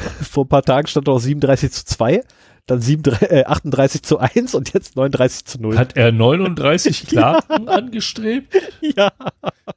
Vor 0.30 0.44
ein 0.44 0.48
paar 0.48 0.62
Tagen 0.62 0.86
stand 0.86 1.08
er 1.08 1.14
auch 1.14 1.20
37 1.20 1.72
zu 1.72 1.84
2, 1.84 2.22
dann 2.66 2.80
37, 2.80 3.30
äh, 3.30 3.44
38 3.44 4.02
zu 4.02 4.18
1 4.18 4.54
und 4.54 4.72
jetzt 4.72 4.96
39 4.96 5.44
zu 5.44 5.60
0. 5.60 5.76
Hat 5.76 5.96
er 5.96 6.12
39 6.12 7.06
Klagen 7.06 7.68
angestrebt? 7.68 8.54
ja. 8.80 9.12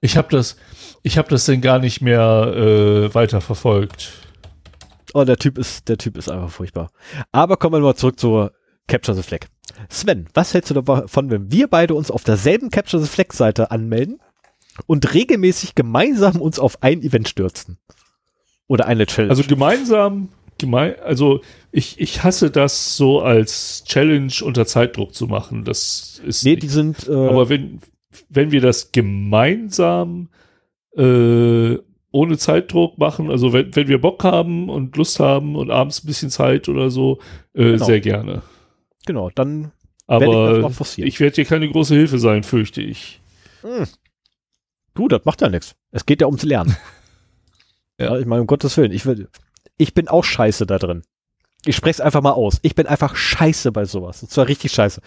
Ich 0.02 0.18
habe 0.18 0.28
das, 0.30 0.58
ich 1.02 1.18
habe 1.18 1.30
das 1.30 1.46
denn 1.46 1.62
gar 1.62 1.80
nicht 1.80 2.02
mehr 2.02 2.54
äh, 2.56 3.14
weiter 3.16 3.42
verfolgt. 3.42 4.12
Oh, 5.14 5.24
der 5.24 5.38
Typ 5.38 5.58
ist, 5.58 5.88
der 5.90 5.98
Typ 5.98 6.18
ist 6.18 6.30
einfach 6.30 6.50
furchtbar. 6.50 6.90
Aber 7.32 7.58
kommen 7.58 7.76
wir 7.76 7.80
mal 7.80 7.96
zurück 7.96 8.20
zur 8.20 8.52
Capture 8.88 9.16
the 9.16 9.24
Flag. 9.24 9.42
Sven, 9.90 10.28
was 10.34 10.54
hältst 10.54 10.72
du 10.72 10.82
davon, 10.82 11.30
wenn 11.30 11.52
wir 11.52 11.68
beide 11.68 11.94
uns 11.94 12.12
auf 12.12 12.24
derselben 12.24 12.70
Capture 12.70 13.02
the 13.02 13.10
Flag 13.10 13.32
Seite 13.32 13.72
anmelden 13.72 14.20
und 14.88 15.14
regelmäßig 15.14 15.76
gemeinsam 15.76 16.42
uns 16.42 16.60
auf 16.60 16.82
ein 16.82 17.02
Event 17.02 17.30
stürzen? 17.30 17.78
Oder 18.68 18.86
eine 18.88 19.06
Challenge? 19.06 19.30
Also 19.32 19.44
gemeinsam, 19.44 20.30
gemein, 20.58 20.96
also 21.04 21.42
ich, 21.72 22.00
ich 22.00 22.24
hasse 22.24 22.52
das 22.52 22.96
so 22.98 23.22
als 23.22 23.84
Challenge 23.86 24.32
unter 24.44 24.66
Zeitdruck 24.66 25.14
zu 25.14 25.28
machen. 25.28 25.64
Das 25.66 26.22
ist 26.26 26.44
nee, 26.44 26.52
nicht, 26.52 26.64
die 26.64 26.68
sind, 26.70 27.08
äh, 27.08 27.12
aber 27.14 27.50
wenn, 27.50 27.82
wenn 28.30 28.52
wir 28.52 28.62
das 28.62 28.92
gemeinsam 28.92 30.30
äh, 30.96 31.78
ohne 32.12 32.38
Zeitdruck 32.38 32.98
machen, 32.98 33.32
also 33.32 33.54
wenn, 33.54 33.76
wenn 33.76 33.88
wir 33.88 34.00
Bock 34.00 34.24
haben 34.24 34.70
und 34.70 34.96
Lust 34.98 35.20
haben 35.20 35.56
und 35.56 35.72
abends 35.72 36.04
ein 36.04 36.08
bisschen 36.08 36.30
Zeit 36.30 36.70
oder 36.70 36.90
so, 36.90 37.20
äh, 37.54 37.72
Genau. 37.74 37.86
sehr 37.86 38.00
gerne. 38.00 38.42
genau, 39.06 39.30
dann 39.32 39.72
ich 40.06 40.10
Aber 40.10 40.70
forcieren. 40.70 41.08
ich 41.08 41.20
werde 41.20 41.36
dir 41.36 41.46
keine 41.46 41.68
große 41.70 41.96
Hilfe 41.96 42.20
sein, 42.20 42.44
fürchte 42.44 42.82
ich. 42.82 43.20
Hm. 43.62 43.88
Du, 44.94 45.08
das 45.08 45.26
macht 45.26 45.42
ja 45.42 45.50
nichts. 45.50 45.76
Es 45.92 46.06
geht 46.06 46.22
ja 46.22 46.28
ums 46.28 46.44
Lernen. 46.44 46.76
Ja. 48.00 48.14
ja. 48.14 48.20
Ich 48.20 48.26
meine, 48.26 48.42
um 48.42 48.48
Gottes 48.48 48.76
Willen, 48.78 48.92
ich, 48.92 49.06
will, 49.06 49.30
ich 49.78 49.94
bin 49.94 50.08
auch 50.08 50.24
scheiße 50.24 50.66
da 50.66 50.78
drin. 50.80 51.04
Ich 51.66 51.76
spreche 51.76 51.92
es 51.92 52.02
einfach 52.02 52.22
mal 52.22 52.32
aus. 52.34 52.60
Ich 52.62 52.76
bin 52.76 52.88
einfach 52.88 53.16
scheiße 53.16 53.72
bei 53.72 53.86
sowas. 53.86 54.22
Und 54.24 54.30
zwar 54.32 54.48
richtig 54.48 54.72
scheiße. 54.74 55.02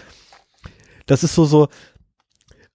Das 1.07 1.23
ist 1.23 1.35
so, 1.35 1.45
so, 1.45 1.69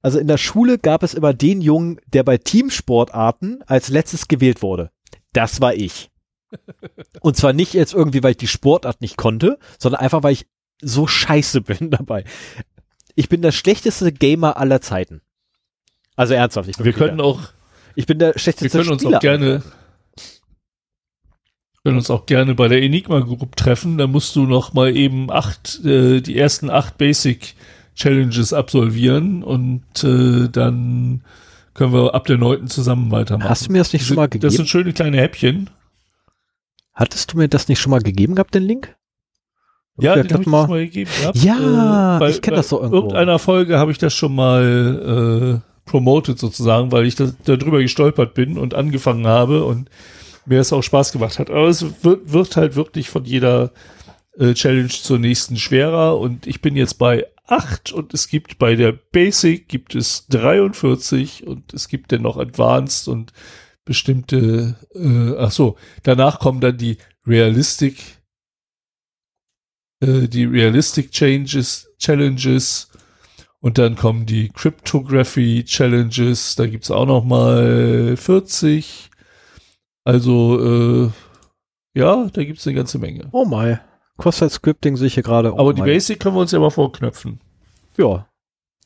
also 0.02 0.20
in 0.20 0.28
der 0.28 0.38
Schule 0.38 0.78
gab 0.78 1.04
es 1.04 1.14
immer 1.14 1.34
den 1.34 1.62
Jungen, 1.62 2.00
der 2.08 2.24
bei 2.24 2.38
Teamsportarten 2.38 3.64
als 3.66 3.90
letztes 3.90 4.28
gewählt 4.28 4.62
wurde. 4.62 4.92
Das 5.34 5.62
war 5.62 5.74
ich. 5.74 6.10
Und 7.22 7.38
zwar 7.38 7.54
nicht 7.54 7.74
jetzt 7.74 7.94
irgendwie, 7.94 8.22
weil 8.24 8.32
ich 8.32 8.38
die 8.38 8.48
Sportart 8.48 9.02
nicht 9.02 9.18
konnte, 9.18 9.58
sondern 9.80 10.02
einfach, 10.02 10.22
weil 10.24 10.34
ich 10.34 10.48
so 10.82 11.08
scheiße 11.08 11.62
bin 11.62 11.90
dabei. 11.92 12.24
Ich 13.16 13.30
bin 13.30 13.42
der 13.42 13.52
schlechteste 13.52 14.12
Gamer 14.12 14.58
aller 14.58 14.82
Zeiten. 14.82 15.22
Also 16.16 16.34
ernsthaft. 16.34 16.70
Ich 16.70 16.78
bin 16.78 16.86
Wir 16.86 16.96
wieder- 16.96 17.08
können 17.08 17.22
auch, 17.22 17.42
ich 17.96 18.06
bin 18.06 18.20
der 18.20 18.36
wir 18.36 18.40
schlechteste 18.40 18.78
können 18.78 18.92
uns 18.92 19.02
Spieler. 19.02 19.18
auch 19.18 19.22
gerne, 19.22 19.64
können 21.84 21.98
uns 21.98 22.10
auch 22.12 22.26
gerne 22.26 22.54
bei 22.56 22.68
der 22.68 22.82
Enigma 22.84 23.20
Group 23.20 23.56
treffen. 23.56 23.98
Da 23.98 24.08
musst 24.08 24.36
du 24.36 24.46
noch 24.46 24.74
mal 24.74 24.96
eben 24.96 25.32
acht, 25.32 25.84
äh, 25.84 26.22
die 26.22 26.38
ersten 26.38 26.70
acht 26.70 26.98
Basic 26.98 27.56
Challenges 27.96 28.54
absolvieren 28.54 29.44
und 29.44 29.84
äh, 30.04 30.48
dann 30.50 31.24
können 31.74 31.94
wir 31.94 32.14
ab 32.14 32.26
der 32.26 32.38
neunten 32.38 32.68
zusammen 32.68 33.12
weitermachen. 33.12 33.50
Hast 33.50 33.68
du 33.68 33.72
mir 33.72 33.80
das 33.80 33.94
nicht 33.94 34.06
schon 34.06 34.16
mal 34.16 34.28
Das 34.28 34.32
gegeben? 34.32 34.52
sind 34.56 34.70
schöne 34.70 34.94
kleine 34.94 35.18
Häppchen. 35.18 35.70
Hattest 36.94 37.34
du 37.34 37.38
mir 37.38 37.48
das 37.48 37.68
nicht 37.68 37.80
schon 37.80 37.92
mal 37.92 38.02
gegeben 38.02 38.36
gehabt, 38.36 38.54
den 38.54 38.64
Link? 38.64 38.96
Ja, 40.00 40.16
den 40.16 40.32
habe 40.32 40.42
ich 40.44 40.48
mal- 40.48 40.62
schon 40.64 40.70
mal 40.70 40.86
gegeben. 40.86 41.12
gehabt. 41.20 41.38
Ja, 41.38 42.18
bei- 42.20 42.30
ich 42.30 42.42
kenn 42.42 42.52
bei 42.52 42.58
das 42.58 42.70
so 42.70 42.78
irgendwo. 42.78 42.98
Irgendeiner 42.98 43.40
Folge 43.40 43.78
habe 43.78 43.92
ich 43.92 43.98
das 43.98 44.14
schon 44.14 44.36
mal 44.36 45.62
äh, 45.64 45.90
promoted 45.90 46.38
sozusagen, 46.40 46.92
weil 46.92 47.06
ich 47.06 47.16
da, 47.16 47.32
darüber 47.46 47.82
gestolpert 47.82 48.34
bin 48.34 48.58
und 48.58 48.74
angefangen 48.74 49.28
habe 49.28 49.64
und 49.66 49.90
mir 50.46 50.58
das 50.58 50.74
auch 50.74 50.82
Spaß 50.82 51.12
gemacht 51.12 51.40
hat. 51.40 51.50
Aber 51.50 51.68
es 51.68 52.04
wird, 52.04 52.32
wird 52.32 52.58
halt 52.58 52.76
wirklich 52.76 53.10
von 53.10 53.26
jeder 53.26 53.72
äh, 54.38 54.54
Challenge 54.54 54.90
zur 54.90 55.20
nächsten 55.20 55.58
schwerer 55.58 56.20
und 56.20 56.48
ich 56.48 56.62
bin 56.62 56.76
jetzt 56.76 56.96
bei 56.96 57.28
8 57.48 57.92
und 57.92 58.14
es 58.14 58.30
gibt 58.30 58.58
bei 58.60 58.76
der 58.76 58.94
Basic 58.94 59.68
gibt 59.68 59.94
es 59.96 60.28
43 60.28 61.46
und 61.46 61.74
es 61.74 61.88
gibt 61.88 62.12
dann 62.12 62.22
noch 62.22 62.38
Advanced 62.38 63.08
und 63.08 63.34
bestimmte, 63.84 64.78
äh, 64.96 65.38
ach 65.38 65.52
so, 65.52 65.76
danach 66.04 66.40
kommen 66.40 66.62
dann 66.62 66.78
die 66.78 66.98
Realistic 67.28 68.22
äh, 70.02 70.28
die 70.28 70.46
Realistic 70.46 71.12
Changes, 71.12 71.90
Challenges 72.00 72.90
und 73.60 73.78
dann 73.78 73.96
kommen 73.96 74.26
die 74.26 74.50
Cryptography 74.50 75.64
Challenges, 75.64 76.56
da 76.56 76.66
gibt's 76.66 76.92
auch 76.92 77.06
noch 77.06 77.24
mal 77.24 78.18
40. 78.18 79.11
Also, 80.04 81.06
äh, 81.06 81.12
ja, 81.94 82.28
da 82.32 82.44
gibt's 82.44 82.66
eine 82.66 82.76
ganze 82.76 82.98
Menge. 83.00 83.30
Oh 83.32 83.46
my. 83.46 83.78
Cross-Site-Scripting 84.18 84.98
sehe 84.98 85.08
ich 85.08 85.16
hier 85.16 85.24
gerade. 85.24 85.54
Oh 85.54 85.60
Aber 85.60 85.74
die 85.74 85.82
my. 85.82 85.88
Basic 85.88 86.20
können 86.20 86.36
wir 86.36 86.42
uns 86.42 86.52
ja 86.52 86.60
mal 86.60 86.70
vorknöpfen. 86.70 87.40
Ja. 87.98 88.28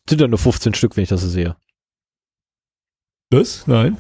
Sind 0.10 0.22
ja 0.22 0.28
nur 0.28 0.40
15 0.40 0.74
Stück, 0.74 0.96
wenn 0.96 1.04
ich 1.04 1.10
das 1.10 1.22
so 1.22 1.28
sehe. 1.30 1.56
Was? 3.32 3.66
Nein. 3.68 3.98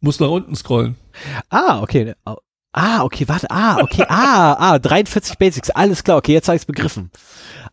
Muss 0.00 0.20
nach 0.20 0.28
unten 0.30 0.54
scrollen. 0.56 0.96
Ah, 1.48 1.80
okay. 1.82 2.14
Ah, 2.72 3.04
okay, 3.04 3.28
warte. 3.28 3.50
Ah, 3.50 3.78
okay. 3.82 4.04
Ah, 4.08 4.54
ah, 4.58 4.78
43 4.78 5.38
Basics. 5.38 5.70
Alles 5.70 6.02
klar. 6.02 6.16
Okay, 6.18 6.32
jetzt 6.32 6.48
habe 6.48 6.56
ich 6.56 6.62
es 6.62 6.66
begriffen. 6.66 7.10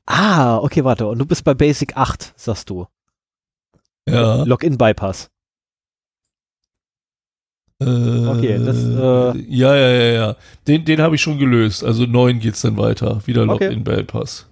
Ah, 0.05 0.57
okay, 0.57 0.84
warte. 0.84 1.07
Und 1.07 1.19
du 1.19 1.26
bist 1.26 1.43
bei 1.43 1.53
Basic 1.53 1.95
8, 1.95 2.34
sagst 2.35 2.69
du. 2.69 2.88
Ja. 4.07 4.43
Okay, 7.81 8.60
das, 8.64 8.77
äh, 8.84 9.39
ja, 9.47 9.76
ja, 9.76 9.89
ja, 9.89 10.11
ja. 10.14 10.35
Den, 10.68 10.84
den 10.84 11.01
habe 11.01 11.15
ich 11.15 11.22
schon 11.22 11.38
gelöst. 11.39 11.84
Also 11.84 12.06
neun 12.06 12.39
geht's 12.39 12.61
dann 12.61 12.76
weiter. 12.77 13.22
Wieder 13.26 13.43
Okay. 13.43 13.68
Login 13.68 13.84
Bell 13.85 14.03
Pass. 14.03 14.47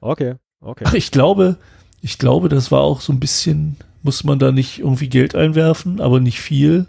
Okay, 0.00 0.34
okay. 0.60 0.84
Ach, 0.86 0.94
ich 0.94 1.12
glaube, 1.12 1.58
ich 2.02 2.18
glaube, 2.18 2.48
das 2.48 2.72
war 2.72 2.80
auch 2.80 3.00
so 3.00 3.12
ein 3.12 3.20
bisschen, 3.20 3.76
muss 4.02 4.24
man 4.24 4.38
da 4.40 4.50
nicht 4.50 4.80
irgendwie 4.80 5.08
Geld 5.08 5.36
einwerfen, 5.36 6.00
aber 6.00 6.18
nicht 6.18 6.40
viel. 6.40 6.86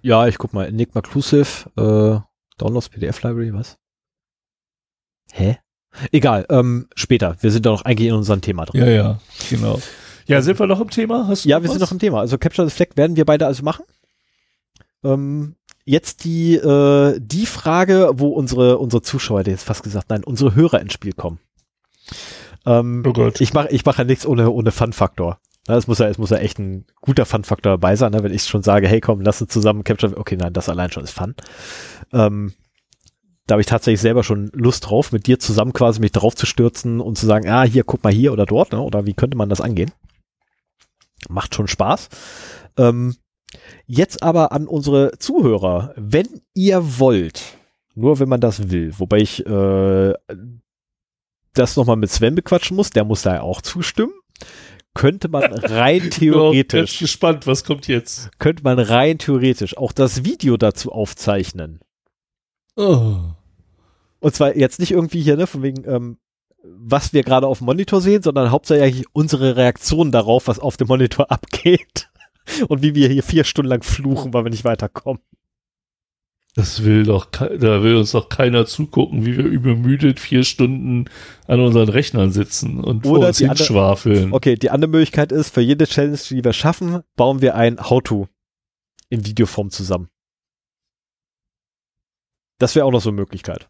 Ja, 0.00 0.26
ich 0.26 0.38
guck 0.38 0.54
mal. 0.54 0.66
Enigma 0.66 1.02
Clusive, 1.02 1.68
äh, 1.76 2.20
Downloads 2.56 2.88
PDF 2.88 3.22
Library, 3.22 3.52
was? 3.52 3.76
Hä? 5.32 5.58
Egal, 6.10 6.46
ähm, 6.48 6.88
später. 6.94 7.36
Wir 7.40 7.50
sind 7.50 7.66
doch 7.66 7.72
noch 7.72 7.84
eigentlich 7.84 8.08
in 8.08 8.14
unserem 8.14 8.40
Thema 8.40 8.64
drin. 8.64 8.80
Ja, 8.80 8.88
ja, 8.88 9.18
genau. 9.50 9.78
Ja, 10.26 10.40
sind 10.42 10.58
wir 10.58 10.66
noch 10.66 10.80
im 10.80 10.90
Thema? 10.90 11.26
Hast 11.26 11.44
Ja, 11.44 11.60
wir 11.60 11.64
was? 11.64 11.72
sind 11.72 11.80
noch 11.80 11.92
im 11.92 11.98
Thema. 11.98 12.20
Also 12.20 12.38
Capture 12.38 12.68
the 12.68 12.74
Flag 12.74 12.88
werden 12.96 13.16
wir 13.16 13.24
beide 13.24 13.46
also 13.46 13.62
machen. 13.62 13.84
Ähm, 15.04 15.54
jetzt 15.84 16.24
die, 16.24 16.54
äh, 16.54 17.18
die 17.20 17.46
Frage, 17.46 18.10
wo 18.14 18.28
unsere, 18.28 18.78
unsere 18.78 19.02
Zuschauer, 19.02 19.40
ich 19.40 19.46
jetzt 19.46 19.64
fast 19.64 19.82
gesagt, 19.82 20.10
nein, 20.10 20.24
unsere 20.24 20.54
Hörer 20.54 20.80
ins 20.80 20.92
Spiel 20.92 21.12
kommen. 21.12 21.38
Ähm, 22.66 23.02
Oh 23.06 23.12
Gott. 23.12 23.40
ich 23.40 23.54
mache 23.54 23.68
ich 23.70 23.84
mache 23.84 23.98
ja 24.02 24.04
nichts 24.04 24.26
ohne, 24.26 24.50
ohne 24.50 24.72
Fun-Faktor. 24.72 25.38
Es 25.66 25.86
muss 25.86 25.98
ja, 25.98 26.08
es 26.08 26.16
muss 26.18 26.30
ja 26.30 26.38
echt 26.38 26.58
ein 26.58 26.86
guter 27.00 27.26
Fun-Faktor 27.26 27.72
dabei 27.72 27.94
sein, 27.94 28.12
ne? 28.12 28.22
wenn 28.22 28.32
ich 28.32 28.44
schon 28.44 28.62
sage, 28.62 28.88
hey 28.88 29.00
komm, 29.00 29.20
lass 29.20 29.42
uns 29.42 29.52
zusammen 29.52 29.84
Capture, 29.84 30.16
okay, 30.16 30.36
nein, 30.36 30.52
das 30.54 30.68
allein 30.70 30.90
schon 30.90 31.04
ist 31.04 31.12
Fun. 31.12 31.34
Ähm, 32.12 32.54
da 33.46 33.54
habe 33.54 33.60
ich 33.60 33.66
tatsächlich 33.66 34.00
selber 34.00 34.24
schon 34.24 34.50
Lust 34.54 34.88
drauf, 34.88 35.12
mit 35.12 35.26
dir 35.26 35.38
zusammen 35.38 35.72
quasi 35.72 36.00
mich 36.00 36.12
drauf 36.12 36.34
zu 36.34 36.46
stürzen 36.46 37.00
und 37.00 37.16
zu 37.16 37.26
sagen, 37.26 37.48
ah, 37.48 37.64
hier, 37.64 37.84
guck 37.84 38.02
mal 38.02 38.12
hier 38.12 38.32
oder 38.32 38.46
dort, 38.46 38.72
ne? 38.72 38.80
oder 38.80 39.06
wie 39.06 39.14
könnte 39.14 39.36
man 39.36 39.48
das 39.48 39.60
angehen? 39.60 39.90
Macht 41.28 41.54
schon 41.54 41.66
Spaß. 41.68 42.08
Ähm, 42.78 43.16
jetzt 43.88 44.22
aber 44.22 44.52
an 44.52 44.68
unsere 44.68 45.18
Zuhörer, 45.18 45.92
wenn 45.96 46.42
ihr 46.54 47.00
wollt, 47.00 47.42
nur 47.94 48.20
wenn 48.20 48.28
man 48.28 48.40
das 48.40 48.70
will, 48.70 48.92
wobei 48.98 49.18
ich 49.18 49.44
äh, 49.44 50.14
das 51.54 51.76
nochmal 51.76 51.96
mit 51.96 52.10
Sven 52.10 52.36
bequatschen 52.36 52.76
muss, 52.76 52.90
der 52.90 53.04
muss 53.04 53.22
da 53.22 53.34
ja 53.36 53.40
auch 53.40 53.60
zustimmen, 53.62 54.12
könnte 54.94 55.28
man 55.28 55.42
rein 55.52 55.96
Ich 55.96 56.02
bin 56.02 56.10
theoretisch, 56.10 56.98
gespannt, 57.00 57.46
was 57.46 57.64
kommt 57.64 57.88
jetzt. 57.88 58.30
könnte 58.38 58.62
man 58.62 58.78
rein 58.78 59.18
theoretisch 59.18 59.76
auch 59.76 59.92
das 59.92 60.24
Video 60.24 60.56
dazu 60.56 60.92
aufzeichnen. 60.92 61.80
Oh. 62.76 63.16
Und 64.20 64.34
zwar 64.34 64.56
jetzt 64.56 64.78
nicht 64.78 64.92
irgendwie 64.92 65.22
hier, 65.22 65.36
ne, 65.36 65.46
von 65.46 65.62
wegen, 65.62 65.88
ähm, 65.88 66.18
was 66.62 67.12
wir 67.12 67.22
gerade 67.22 67.46
auf 67.46 67.58
dem 67.58 67.64
Monitor 67.64 68.00
sehen, 68.00 68.22
sondern 68.22 68.50
hauptsächlich 68.50 69.06
unsere 69.12 69.56
Reaktion 69.56 70.12
darauf, 70.12 70.46
was 70.46 70.58
auf 70.58 70.76
dem 70.76 70.88
Monitor 70.88 71.30
abgeht. 71.30 72.10
Und 72.68 72.82
wie 72.82 72.94
wir 72.94 73.08
hier 73.08 73.22
vier 73.22 73.44
Stunden 73.44 73.68
lang 73.68 73.82
fluchen, 73.82 74.32
weil 74.32 74.44
wir 74.44 74.50
nicht 74.50 74.64
weiterkommen. 74.64 75.22
Das 76.54 76.82
will 76.82 77.04
doch, 77.04 77.26
da 77.26 77.82
will 77.82 77.94
uns 77.96 78.12
doch 78.12 78.28
keiner 78.28 78.66
zugucken, 78.66 79.24
wie 79.24 79.36
wir 79.36 79.44
übermüdet 79.44 80.18
vier 80.18 80.42
Stunden 80.42 81.04
an 81.46 81.60
unseren 81.60 81.88
Rechnern 81.88 82.32
sitzen 82.32 82.80
und 82.82 83.04
vor 83.06 83.18
Oder 83.18 83.28
uns 83.28 83.38
die 83.38 83.44
andere- 83.44 83.58
hinschwafeln. 83.64 84.32
Okay, 84.32 84.56
die 84.56 84.70
andere 84.70 84.90
Möglichkeit 84.90 85.30
ist, 85.30 85.54
für 85.54 85.60
jede 85.60 85.86
Challenge, 85.86 86.18
die 86.30 86.42
wir 86.42 86.52
schaffen, 86.52 87.02
bauen 87.16 87.42
wir 87.42 87.54
ein 87.54 87.78
How-To 87.78 88.28
in 89.08 89.24
Videoform 89.24 89.70
zusammen. 89.70 90.08
Das 92.58 92.74
wäre 92.74 92.86
auch 92.86 92.92
noch 92.92 93.02
so 93.02 93.10
eine 93.10 93.16
Möglichkeit. 93.16 93.68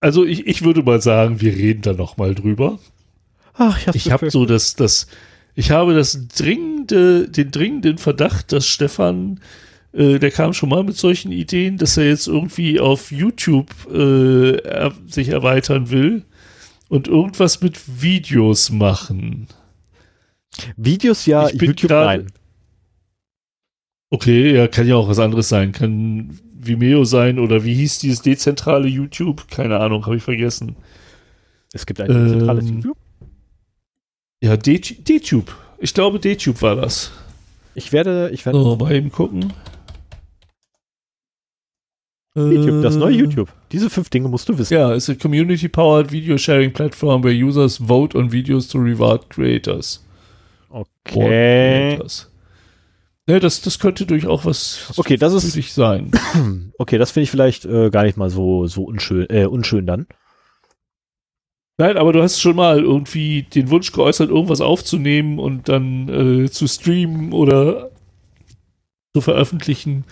Also 0.00 0.24
ich, 0.24 0.46
ich 0.46 0.62
würde 0.62 0.82
mal 0.82 1.00
sagen, 1.00 1.40
wir 1.40 1.52
reden 1.54 1.82
da 1.82 1.92
noch 1.92 2.16
mal 2.16 2.34
drüber. 2.34 2.78
Ach, 3.54 3.78
ich, 3.88 3.94
ich 3.94 4.10
habe 4.10 4.30
so 4.30 4.44
das, 4.46 4.74
das, 4.74 5.06
ich 5.56 5.70
habe 5.70 5.94
das 5.94 6.28
dringende, 6.28 7.28
den 7.28 7.50
dringenden 7.50 7.96
Verdacht, 7.96 8.52
dass 8.52 8.66
Stefan, 8.66 9.40
äh, 9.92 10.18
der 10.18 10.30
kam 10.30 10.52
schon 10.52 10.68
mal 10.68 10.84
mit 10.84 10.98
solchen 10.98 11.32
Ideen, 11.32 11.78
dass 11.78 11.96
er 11.96 12.06
jetzt 12.06 12.28
irgendwie 12.28 12.78
auf 12.78 13.10
YouTube 13.10 13.70
äh, 13.90 14.58
er, 14.58 14.92
sich 15.08 15.30
erweitern 15.30 15.90
will 15.90 16.24
und 16.90 17.08
irgendwas 17.08 17.62
mit 17.62 18.02
Videos 18.02 18.70
machen. 18.70 19.48
Videos 20.76 21.24
ja, 21.24 21.48
YouTube 21.48 21.90
nein. 21.90 22.26
Okay, 24.10 24.54
ja, 24.54 24.68
kann 24.68 24.86
ja 24.86 24.96
auch 24.96 25.08
was 25.08 25.18
anderes 25.18 25.48
sein. 25.48 25.72
Kann 25.72 26.38
Vimeo 26.52 27.04
sein 27.04 27.38
oder 27.38 27.64
wie 27.64 27.74
hieß 27.74 27.98
dieses 28.00 28.20
dezentrale 28.20 28.88
YouTube? 28.88 29.48
Keine 29.50 29.80
Ahnung, 29.80 30.04
habe 30.04 30.16
ich 30.16 30.22
vergessen. 30.22 30.76
Es 31.72 31.86
gibt 31.86 32.00
ein 32.00 32.08
dezentrales 32.08 32.68
ähm, 32.68 32.74
YouTube? 32.76 32.98
Ja, 34.40 34.56
D-Tube. 34.56 35.52
Ich 35.78 35.94
glaube, 35.94 36.18
D-Tube 36.18 36.60
war 36.62 36.76
das. 36.76 37.12
Ich 37.74 37.92
werde, 37.92 38.30
ich 38.32 38.44
werde. 38.46 38.58
So, 38.58 38.76
mal 38.76 38.94
eben 38.94 39.10
gucken. 39.10 39.52
YouTube, 42.36 42.82
das 42.82 42.96
neue 42.96 43.14
äh. 43.14 43.18
YouTube. 43.18 43.48
Diese 43.72 43.88
fünf 43.88 44.10
Dinge 44.10 44.28
musst 44.28 44.48
du 44.48 44.58
wissen. 44.58 44.74
Ja, 44.74 44.94
it's 44.94 45.08
a 45.08 45.14
community-powered 45.14 46.12
video 46.12 46.36
sharing 46.36 46.72
platform 46.72 47.24
where 47.24 47.32
users 47.32 47.78
vote 47.78 48.16
on 48.16 48.30
videos 48.30 48.68
to 48.68 48.78
reward 48.78 49.28
creators. 49.30 50.04
Okay. 50.68 51.98
Ja, 53.28 53.40
das, 53.40 53.62
das 53.62 53.78
könnte 53.78 54.06
durchaus 54.06 54.44
was 54.44 54.92
okay, 54.98 55.16
das 55.16 55.32
ist, 55.32 55.74
sein. 55.74 56.12
Okay, 56.78 56.98
das 56.98 57.10
finde 57.10 57.24
ich 57.24 57.30
vielleicht 57.30 57.64
äh, 57.64 57.90
gar 57.90 58.04
nicht 58.04 58.16
mal 58.16 58.30
so, 58.30 58.66
so 58.66 58.84
unschön, 58.84 59.26
äh, 59.30 59.46
unschön 59.46 59.86
dann. 59.86 60.06
Nein, 61.78 61.98
aber 61.98 62.12
du 62.12 62.22
hast 62.22 62.40
schon 62.40 62.56
mal 62.56 62.82
irgendwie 62.82 63.42
den 63.42 63.68
Wunsch 63.70 63.92
geäußert, 63.92 64.30
irgendwas 64.30 64.62
aufzunehmen 64.62 65.38
und 65.38 65.68
dann 65.68 66.08
äh, 66.44 66.50
zu 66.50 66.66
streamen 66.66 67.32
oder 67.32 67.90
zu 69.14 69.20
veröffentlichen. 69.20 70.04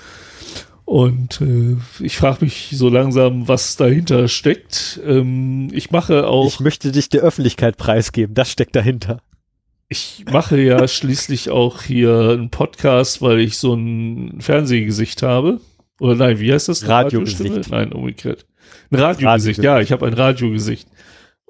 Und 0.85 1.41
äh, 1.41 1.77
ich 2.01 2.19
frage 2.19 2.45
mich 2.45 2.69
so 2.73 2.91
langsam, 2.91 3.49
was 3.49 3.77
dahinter 3.77 4.29
steckt. 4.29 5.01
Ähm, 5.07 5.69
ich 5.73 5.91
mache 5.91 6.27
auch. 6.27 6.47
Ich 6.47 6.61
möchte 6.61 6.93
dich 6.93 7.09
der 7.09 7.23
Öffentlichkeit 7.23 7.79
preisgeben. 7.79 8.35
Das 8.35 8.51
steckt 8.51 8.77
dahinter. 8.77 9.23
Ich 9.89 10.25
mache 10.31 10.61
ja 10.61 10.87
schließlich 10.89 11.49
auch 11.49 11.81
hier 11.81 12.31
einen 12.33 12.51
Podcast, 12.51 13.23
weil 13.23 13.41
ich 13.41 13.57
so 13.57 13.73
ein 13.73 14.41
Fernsehgesicht 14.41 15.23
habe. 15.23 15.61
Oder 15.99 16.17
nein, 16.17 16.41
wie 16.41 16.53
heißt 16.53 16.69
das? 16.69 16.87
Radiogesicht. 16.87 17.71
Nein, 17.71 17.93
umgekehrt. 17.93 18.45
Ein 18.91 18.99
Radiogesicht, 19.01 19.61
Radio 19.61 19.71
ja, 19.71 19.81
ich 19.81 19.93
habe 19.93 20.07
ein 20.07 20.13
Radiogesicht. 20.13 20.89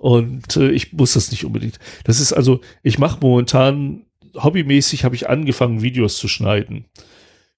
Und 0.04 0.56
äh, 0.58 0.70
ich 0.70 0.92
muss 0.92 1.14
das 1.14 1.30
nicht 1.30 1.46
unbedingt. 1.46 1.78
Das 2.04 2.20
ist 2.20 2.34
also, 2.34 2.60
ich 2.82 2.98
mache 2.98 3.20
momentan, 3.22 4.02
hobbymäßig 4.34 5.02
habe 5.02 5.14
ich 5.14 5.30
angefangen, 5.30 5.80
Videos 5.80 6.18
zu 6.18 6.28
schneiden. 6.28 6.84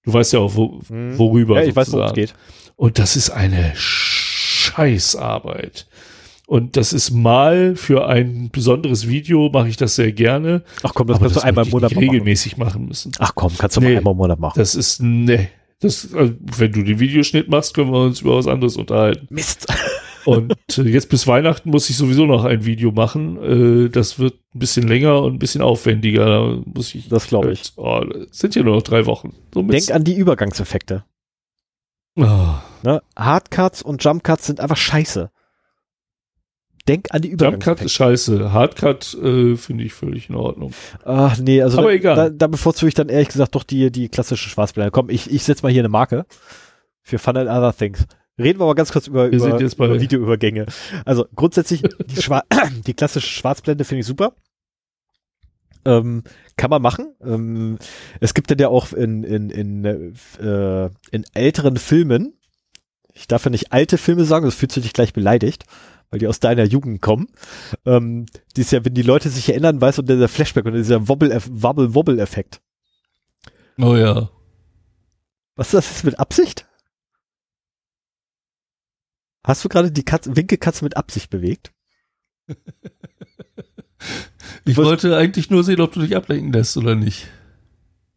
Du 0.05 0.12
weißt 0.12 0.32
ja 0.32 0.39
auch, 0.39 0.55
wo, 0.55 0.81
hm. 0.86 1.18
worüber. 1.18 1.60
Ja, 1.60 1.66
ich 1.66 1.74
weiß, 1.74 1.90
worum 1.90 2.06
es 2.06 2.12
geht. 2.12 2.35
Und 2.77 3.01
das 3.01 3.16
ist 3.16 3.31
eine 3.31 3.73
Scheißarbeit. 3.74 5.09
Und 6.47 6.77
das 6.77 6.93
ist 6.93 7.10
mal 7.10 7.74
für 7.74 8.06
ein 8.06 8.51
besonderes 8.52 9.09
Video 9.09 9.51
mache 9.52 9.68
ich 9.68 9.77
das 9.77 9.97
sehr 9.97 10.12
gerne. 10.12 10.62
Ach 10.85 10.94
komm, 10.94 11.09
das 11.09 11.18
kannst 11.18 11.35
das 11.35 11.43
du 11.43 11.48
einmal 11.48 11.64
im 11.64 11.73
Monat 11.73 11.97
regelmäßig 11.97 12.59
machen 12.59 12.86
müssen. 12.86 13.10
Ach 13.18 13.32
komm, 13.35 13.59
kannst 13.59 13.77
du 13.77 13.81
nee, 13.81 13.94
mal 13.94 13.97
einmal 13.97 14.12
im 14.12 14.18
Monat 14.18 14.39
machen. 14.39 14.56
Das 14.56 14.77
ist 14.77 15.02
ne, 15.02 15.48
das 15.81 16.14
also, 16.14 16.35
wenn 16.59 16.70
du 16.70 16.85
den 16.85 17.01
Videoschnitt 17.01 17.48
machst, 17.48 17.74
können 17.74 17.90
wir 17.90 18.05
uns 18.05 18.20
über 18.20 18.36
was 18.36 18.47
anderes 18.47 18.77
unterhalten. 18.77 19.27
Mist. 19.31 19.66
Und 20.27 20.55
äh, 20.78 20.82
jetzt 20.82 21.09
bis 21.09 21.27
Weihnachten 21.27 21.70
muss 21.70 21.89
ich 21.89 21.97
sowieso 21.97 22.27
noch 22.27 22.44
ein 22.44 22.65
Video 22.65 22.90
machen. 22.90 23.86
Äh, 23.86 23.89
das 23.90 24.19
wird 24.19 24.35
ein 24.55 24.59
bisschen 24.59 24.89
länger 24.89 25.23
und 25.23 25.35
ein 25.35 25.39
bisschen 25.39 25.62
aufwendiger. 25.62 26.27
Da 26.27 26.62
muss 26.65 26.94
ich. 26.94 27.09
Das 27.09 27.28
glaube 27.28 27.53
ich. 27.53 27.73
Oh, 27.77 28.03
sind 28.31 28.55
ja 28.55 28.62
nur 28.62 28.74
noch 28.74 28.82
drei 28.82 29.07
Wochen. 29.07 29.35
So 29.55 29.62
Denk 29.62 29.90
an 29.93 30.05
die 30.05 30.16
Übergangseffekte. 30.16 31.05
Oh. 32.16 32.55
Ne? 32.82 33.03
Hardcuts 33.16 33.82
und 33.82 34.03
Jumpcuts 34.03 34.47
sind 34.47 34.61
einfach 34.61 34.77
scheiße. 34.77 35.31
Denk 36.89 37.09
an 37.11 37.23
die 37.23 37.28
Übergangseffekte. 37.28 37.70
Jumpcut 37.70 37.86
ist 37.86 37.93
scheiße. 37.93 38.53
Hardcut 38.53 39.15
äh, 39.15 39.57
finde 39.57 39.85
ich 39.85 39.93
völlig 39.93 40.28
in 40.28 40.36
Ordnung. 40.36 40.73
Ach 41.05 41.36
nee, 41.39 41.62
also 41.62 41.78
Aber 41.78 41.89
da, 41.89 41.94
egal. 41.94 42.16
Da, 42.16 42.31
da 42.31 42.47
bevorzuge 42.47 42.89
ich 42.89 42.94
dann 42.94 43.09
ehrlich 43.09 43.28
gesagt 43.28 43.55
doch 43.55 43.65
die, 43.65 43.90
die 43.90 44.09
klassische 44.09 44.48
Schwarzblende. 44.48 44.90
Komm, 44.90 45.11
ich, 45.11 45.31
ich 45.31 45.44
setze 45.44 45.62
mal 45.62 45.73
hier 45.73 45.82
eine 45.82 45.89
Marke 45.89 46.27
für 47.03 47.19
Fun 47.19 47.36
and 47.36 47.48
Other 47.48 47.77
Things. 47.77 48.07
Reden 48.38 48.60
wir 48.60 48.64
aber 48.64 48.74
ganz 48.74 48.92
kurz 48.92 49.06
über, 49.06 49.26
über, 49.28 49.58
über 49.58 50.00
Videoübergänge. 50.00 50.66
Also 51.04 51.26
grundsätzlich 51.34 51.82
die, 52.06 52.22
Schwa 52.22 52.42
die 52.86 52.94
klassische 52.94 53.28
Schwarzblende 53.28 53.84
finde 53.84 54.00
ich 54.00 54.06
super. 54.06 54.34
Ähm, 55.86 56.24
kann 56.56 56.70
man 56.70 56.82
machen. 56.82 57.14
Ähm, 57.22 57.78
es 58.20 58.34
gibt 58.34 58.50
dann 58.50 58.58
ja 58.58 58.68
auch 58.68 58.92
in, 58.92 59.22
in, 59.24 59.50
in, 59.50 59.84
äh, 59.84 60.90
in 61.12 61.24
älteren 61.32 61.76
Filmen, 61.76 62.34
ich 63.16 63.26
darf 63.26 63.44
ja 63.44 63.50
nicht 63.50 63.72
alte 63.72 63.96
Filme 63.96 64.24
sagen, 64.24 64.44
das 64.44 64.54
fühlt 64.54 64.72
sich 64.72 64.92
gleich 64.92 65.14
beleidigt, 65.14 65.64
weil 66.10 66.18
die 66.18 66.28
aus 66.28 66.40
deiner 66.40 66.64
Jugend 66.64 67.00
kommen. 67.00 67.28
Ähm, 67.86 68.26
die 68.56 68.60
ist 68.60 68.72
ja, 68.72 68.84
wenn 68.84 68.94
die 68.94 69.02
Leute 69.02 69.30
sich 69.30 69.48
erinnern, 69.48 69.80
weißt 69.80 69.98
du, 69.98 70.02
dieser 70.02 70.28
Flashback 70.28 70.66
und 70.66 70.74
dieser 70.74 71.08
Wobble-Wobble-Effekt. 71.08 72.60
Oh 73.78 73.94
ja. 73.94 74.28
Was 75.54 75.68
ist 75.68 75.74
das 75.74 75.90
jetzt 75.90 76.04
mit 76.04 76.18
Absicht? 76.18 76.66
Hast 79.47 79.64
du 79.64 79.68
gerade 79.68 79.93
die 79.93 80.02
Katze, 80.02 80.35
Winkelkatze 80.35 80.85
mit 80.85 80.97
Absicht 80.97 81.31
bewegt? 81.31 81.73
ich 84.64 84.77
wollte 84.77 85.16
eigentlich 85.16 85.51
nur 85.51 85.62
sehen, 85.62 85.81
ob 85.81 85.93
du 85.93 86.01
dich 86.01 86.16
ablenken 86.16 86.52
lässt 86.52 86.77
oder 86.77 86.97
nicht. 86.97 87.28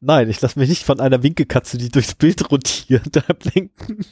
Nein, 0.02 0.28
ich 0.28 0.42
lasse 0.42 0.58
mich 0.58 0.70
nicht 0.70 0.84
von 0.84 1.00
einer 1.00 1.22
Winkelkatze, 1.22 1.78
die 1.78 1.90
durchs 1.90 2.16
Bild 2.16 2.52
rotiert, 2.52 3.16
ablenken. 3.30 4.04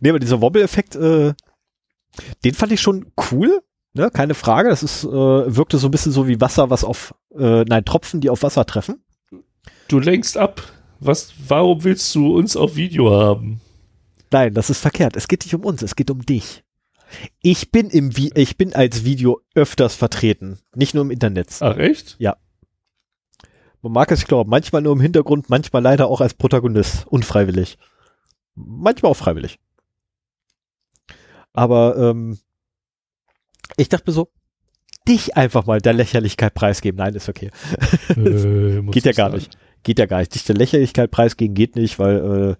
nee, 0.00 0.10
aber 0.10 0.18
dieser 0.18 0.42
Wobble-Effekt, 0.42 0.94
äh, 0.94 1.32
den 2.44 2.54
fand 2.54 2.72
ich 2.72 2.82
schon 2.82 3.12
cool, 3.30 3.62
ne? 3.94 4.10
keine 4.10 4.34
Frage. 4.34 4.68
Das 4.68 4.82
ist, 4.82 5.04
äh, 5.04 5.08
wirkte 5.08 5.78
so 5.78 5.88
ein 5.88 5.90
bisschen 5.90 6.12
so 6.12 6.28
wie 6.28 6.38
Wasser, 6.38 6.68
was 6.68 6.84
auf, 6.84 7.14
äh, 7.34 7.64
nein, 7.64 7.86
Tropfen, 7.86 8.20
die 8.20 8.28
auf 8.28 8.42
Wasser 8.42 8.66
treffen. 8.66 9.02
Du 9.88 10.00
lenkst 10.00 10.36
ab. 10.36 10.62
Was, 11.00 11.32
warum 11.48 11.82
willst 11.84 12.14
du 12.14 12.36
uns 12.36 12.56
auf 12.56 12.76
Video 12.76 13.10
haben? 13.10 13.62
Nein, 14.30 14.54
das 14.54 14.70
ist 14.70 14.80
verkehrt. 14.80 15.16
Es 15.16 15.28
geht 15.28 15.44
nicht 15.44 15.54
um 15.54 15.64
uns, 15.64 15.82
es 15.82 15.96
geht 15.96 16.10
um 16.10 16.24
dich. 16.24 16.64
Ich 17.40 17.70
bin 17.70 17.88
im 17.90 18.16
Vi 18.16 18.32
ich 18.34 18.56
bin 18.56 18.74
als 18.74 19.04
Video 19.04 19.40
öfters 19.54 19.94
vertreten, 19.94 20.58
nicht 20.74 20.94
nur 20.94 21.04
im 21.04 21.10
Internet. 21.10 21.56
Ach 21.60 21.76
echt? 21.76 22.16
Ja. 22.18 22.36
Man 23.82 23.92
mag 23.92 24.10
es 24.10 24.26
glauben, 24.26 24.50
manchmal 24.50 24.82
nur 24.82 24.92
im 24.92 25.00
Hintergrund, 25.00 25.48
manchmal 25.48 25.82
leider 25.82 26.08
auch 26.08 26.20
als 26.20 26.34
Protagonist, 26.34 27.06
unfreiwillig. 27.06 27.78
Manchmal 28.56 29.12
auch 29.12 29.16
freiwillig. 29.16 29.60
Aber 31.52 31.96
ähm, 31.96 32.38
ich 33.76 33.88
dachte 33.88 34.10
mir 34.10 34.14
so, 34.14 34.28
dich 35.06 35.36
einfach 35.36 35.66
mal 35.66 35.80
der 35.80 35.92
Lächerlichkeit 35.92 36.54
preisgeben. 36.54 36.98
Nein, 36.98 37.14
ist 37.14 37.28
okay. 37.28 37.50
Äh, 38.08 38.82
geht 38.90 39.04
ja 39.04 39.12
gar 39.12 39.30
sein. 39.30 39.38
nicht. 39.38 39.58
Geht 39.82 39.98
ja 39.98 40.06
gar 40.06 40.18
nicht. 40.18 40.34
Dich 40.34 40.44
der 40.44 40.56
Lächerlichkeit 40.56 41.10
preisgeben 41.10 41.54
geht 41.54 41.76
nicht, 41.76 41.98
weil 41.98 42.16
äh, 42.16 42.56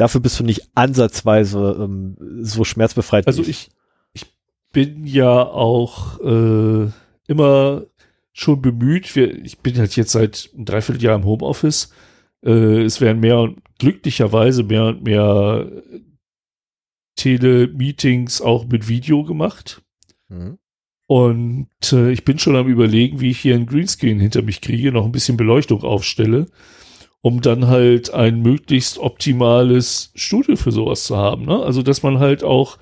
dafür 0.00 0.20
bist 0.20 0.40
du 0.40 0.44
nicht 0.44 0.70
ansatzweise 0.74 1.76
ähm, 1.78 2.16
so 2.42 2.64
schmerzbefreit. 2.64 3.26
Also 3.26 3.42
ich, 3.42 3.70
ich 4.12 4.26
bin 4.72 5.04
ja 5.04 5.42
auch 5.42 6.18
äh, 6.20 6.90
immer 7.26 7.82
schon 8.32 8.62
bemüht. 8.62 9.14
Wir, 9.14 9.44
ich 9.44 9.58
bin 9.58 9.76
halt 9.76 9.94
jetzt 9.96 10.12
seit 10.12 10.50
ein 10.56 10.64
Dreivierteljahr 10.64 11.16
im 11.16 11.24
Homeoffice. 11.24 11.92
Äh, 12.42 12.82
es 12.82 13.00
werden 13.00 13.20
mehr 13.20 13.38
und 13.40 13.60
glücklicherweise 13.78 14.62
mehr 14.62 14.86
und 14.86 15.02
mehr 15.04 15.70
Tele-Meetings 17.16 18.40
auch 18.40 18.66
mit 18.66 18.88
Video 18.88 19.24
gemacht. 19.24 19.82
Mhm. 20.28 20.58
Und 21.06 21.92
äh, 21.92 22.10
ich 22.10 22.24
bin 22.24 22.38
schon 22.38 22.56
am 22.56 22.68
überlegen, 22.68 23.20
wie 23.20 23.32
ich 23.32 23.40
hier 23.40 23.56
ein 23.56 23.66
Greenscreen 23.66 24.20
hinter 24.20 24.42
mich 24.42 24.62
kriege, 24.62 24.92
noch 24.92 25.04
ein 25.04 25.12
bisschen 25.12 25.36
Beleuchtung 25.36 25.82
aufstelle 25.82 26.46
um 27.22 27.42
dann 27.42 27.66
halt 27.66 28.12
ein 28.12 28.40
möglichst 28.40 28.98
optimales 28.98 30.10
Studio 30.14 30.56
für 30.56 30.72
sowas 30.72 31.04
zu 31.04 31.16
haben. 31.16 31.44
Ne? 31.44 31.62
Also, 31.62 31.82
dass 31.82 32.02
man 32.02 32.18
halt 32.18 32.42
auch 32.44 32.78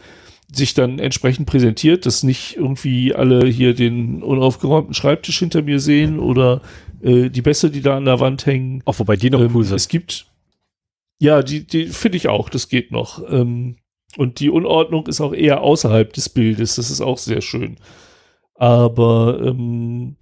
sich 0.51 0.75
dann 0.75 0.99
entsprechend 0.99 1.47
präsentiert, 1.47 2.07
dass 2.07 2.23
nicht 2.23 2.57
irgendwie 2.57 3.15
alle 3.15 3.47
hier 3.47 3.75
den 3.75 4.23
unaufgeräumten 4.23 4.95
Schreibtisch 4.95 5.39
hinter 5.39 5.63
mir 5.63 5.79
sehen 5.79 6.19
oder 6.19 6.63
äh, 7.03 7.29
die 7.29 7.43
Bässe, 7.43 7.71
die 7.71 7.83
da 7.83 7.97
an 7.97 8.07
der 8.07 8.21
Wand 8.21 8.47
hängen. 8.47 8.83
Auch 8.87 8.99
wobei 8.99 9.17
die 9.17 9.31
noch 9.31 9.41
ähm, 9.41 9.51
cool 9.55 9.65
sind. 9.65 9.77
Es 9.77 9.89
gibt, 9.89 10.27
ja, 11.19 11.43
die, 11.43 11.67
die 11.67 11.87
finde 11.87 12.17
ich 12.17 12.29
auch, 12.29 12.49
das 12.49 12.69
geht 12.69 12.93
noch. 12.93 13.23
Ähm, 13.31 13.77
und 14.17 14.41
die 14.41 14.49
Unordnung 14.49 15.07
ist 15.07 15.21
auch 15.21 15.35
eher 15.35 15.61
außerhalb 15.61 16.13
des 16.15 16.31
Bildes, 16.31 16.77
das 16.77 16.91
ist 16.91 17.03
auch 17.03 17.19
sehr 17.19 17.43
schön. 17.43 17.77
Aber 18.55 19.41
ähm, 19.45 20.17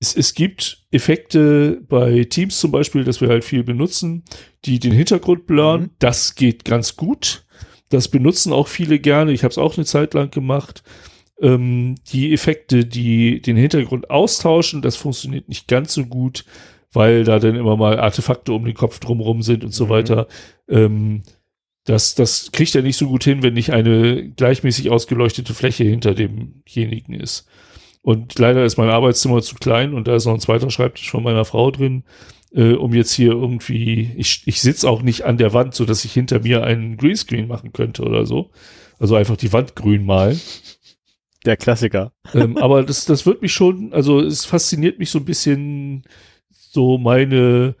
es, 0.00 0.16
es 0.16 0.34
gibt 0.34 0.86
Effekte 0.90 1.82
bei 1.88 2.24
Teams 2.24 2.58
zum 2.58 2.70
Beispiel, 2.72 3.04
dass 3.04 3.20
wir 3.20 3.28
halt 3.28 3.44
viel 3.44 3.62
benutzen, 3.64 4.24
die 4.64 4.78
den 4.78 4.92
Hintergrund 4.92 5.46
blurren. 5.46 5.82
Mhm. 5.82 5.90
Das 5.98 6.34
geht 6.34 6.64
ganz 6.64 6.96
gut. 6.96 7.44
Das 7.90 8.08
benutzen 8.08 8.52
auch 8.52 8.68
viele 8.68 8.98
gerne. 8.98 9.32
Ich 9.32 9.42
habe 9.44 9.50
es 9.52 9.58
auch 9.58 9.76
eine 9.76 9.86
Zeit 9.86 10.14
lang 10.14 10.30
gemacht. 10.30 10.82
ähm, 11.42 11.96
die 12.12 12.32
Effekte, 12.34 12.84
die 12.84 13.40
den 13.40 13.56
Hintergrund 13.56 14.10
austauschen, 14.10 14.82
das 14.82 14.96
funktioniert 14.96 15.48
nicht 15.48 15.68
ganz 15.68 15.94
so 15.94 16.04
gut, 16.06 16.44
weil 16.92 17.24
da 17.24 17.38
dann 17.38 17.56
immer 17.56 17.76
mal 17.76 17.98
Artefakte 17.98 18.52
um 18.52 18.64
den 18.64 18.74
Kopf 18.74 19.00
drumherum 19.00 19.42
sind 19.42 19.64
und 19.64 19.72
so 19.72 19.86
Mhm. 19.86 19.88
weiter. 19.88 20.28
Ähm, 20.68 21.22
das, 21.84 22.14
das 22.14 22.52
kriegt 22.52 22.74
er 22.74 22.82
nicht 22.82 22.96
so 22.98 23.08
gut 23.08 23.24
hin, 23.24 23.42
wenn 23.42 23.54
nicht 23.54 23.72
eine 23.72 24.30
gleichmäßig 24.30 24.90
ausgeleuchtete 24.90 25.54
Fläche 25.54 25.84
hinter 25.84 26.14
demjenigen 26.14 27.14
ist. 27.14 27.46
Und 28.02 28.38
leider 28.38 28.64
ist 28.64 28.78
mein 28.78 28.88
Arbeitszimmer 28.88 29.42
zu 29.42 29.56
klein 29.56 29.92
und 29.94 30.08
da 30.08 30.16
ist 30.16 30.24
noch 30.24 30.34
ein 30.34 30.40
zweiter 30.40 30.70
Schreibtisch 30.70 31.10
von 31.10 31.22
meiner 31.22 31.44
Frau 31.44 31.70
drin, 31.70 32.04
äh, 32.52 32.72
um 32.72 32.94
jetzt 32.94 33.12
hier 33.12 33.32
irgendwie, 33.32 34.10
ich, 34.16 34.42
ich 34.46 34.60
sitze 34.60 34.88
auch 34.88 35.02
nicht 35.02 35.24
an 35.24 35.36
der 35.36 35.52
Wand, 35.52 35.74
so 35.74 35.84
dass 35.84 36.04
ich 36.04 36.12
hinter 36.12 36.40
mir 36.40 36.64
einen 36.64 36.96
Greenscreen 36.96 37.46
machen 37.46 37.72
könnte 37.72 38.02
oder 38.02 38.24
so. 38.24 38.50
Also 38.98 39.16
einfach 39.16 39.36
die 39.36 39.52
Wand 39.52 39.76
grün 39.76 40.04
malen. 40.04 40.40
Der 41.46 41.56
Klassiker. 41.56 42.12
ähm, 42.34 42.56
aber 42.58 42.82
das, 42.82 43.04
das 43.04 43.24
wird 43.26 43.42
mich 43.42 43.52
schon, 43.52 43.92
also 43.92 44.20
es 44.20 44.44
fasziniert 44.44 44.98
mich 44.98 45.10
so 45.10 45.18
ein 45.18 45.24
bisschen 45.24 46.04
so 46.50 46.98
meine 46.98 47.74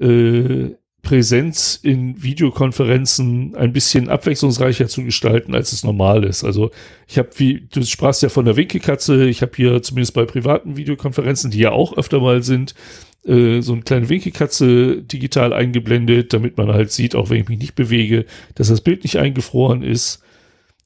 äh, 0.00 0.70
Präsenz 1.10 1.80
in 1.82 2.22
Videokonferenzen 2.22 3.56
ein 3.56 3.72
bisschen 3.72 4.08
abwechslungsreicher 4.08 4.86
zu 4.86 5.02
gestalten, 5.02 5.56
als 5.56 5.72
es 5.72 5.82
normal 5.82 6.22
ist. 6.22 6.44
Also 6.44 6.70
ich 7.08 7.18
habe, 7.18 7.30
wie 7.38 7.66
du 7.68 7.82
sprachst 7.82 8.22
ja 8.22 8.28
von 8.28 8.44
der 8.44 8.54
Winkelkatze, 8.54 9.28
ich 9.28 9.42
habe 9.42 9.50
hier 9.56 9.82
zumindest 9.82 10.14
bei 10.14 10.24
privaten 10.24 10.76
Videokonferenzen, 10.76 11.50
die 11.50 11.58
ja 11.58 11.72
auch 11.72 11.96
öfter 11.98 12.20
mal 12.20 12.44
sind, 12.44 12.76
äh, 13.24 13.60
so 13.60 13.72
eine 13.72 13.82
kleine 13.82 14.08
Winkelkatze 14.08 15.02
digital 15.02 15.52
eingeblendet, 15.52 16.32
damit 16.32 16.56
man 16.56 16.68
halt 16.68 16.92
sieht, 16.92 17.16
auch 17.16 17.28
wenn 17.28 17.40
ich 17.40 17.48
mich 17.48 17.58
nicht 17.58 17.74
bewege, 17.74 18.24
dass 18.54 18.68
das 18.68 18.80
Bild 18.80 19.02
nicht 19.02 19.18
eingefroren 19.18 19.82
ist. 19.82 20.22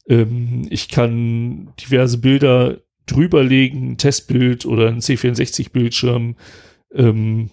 Ähm, 0.09 0.67
ich 0.71 0.89
kann 0.89 1.75
diverse 1.79 2.17
Bilder 2.17 2.79
drüberlegen, 3.05 3.91
ein 3.91 3.99
Testbild 3.99 4.65
oder 4.65 4.89
ein 4.89 5.01
C64-Bildschirm. 5.01 6.37
Ähm, 6.95 7.51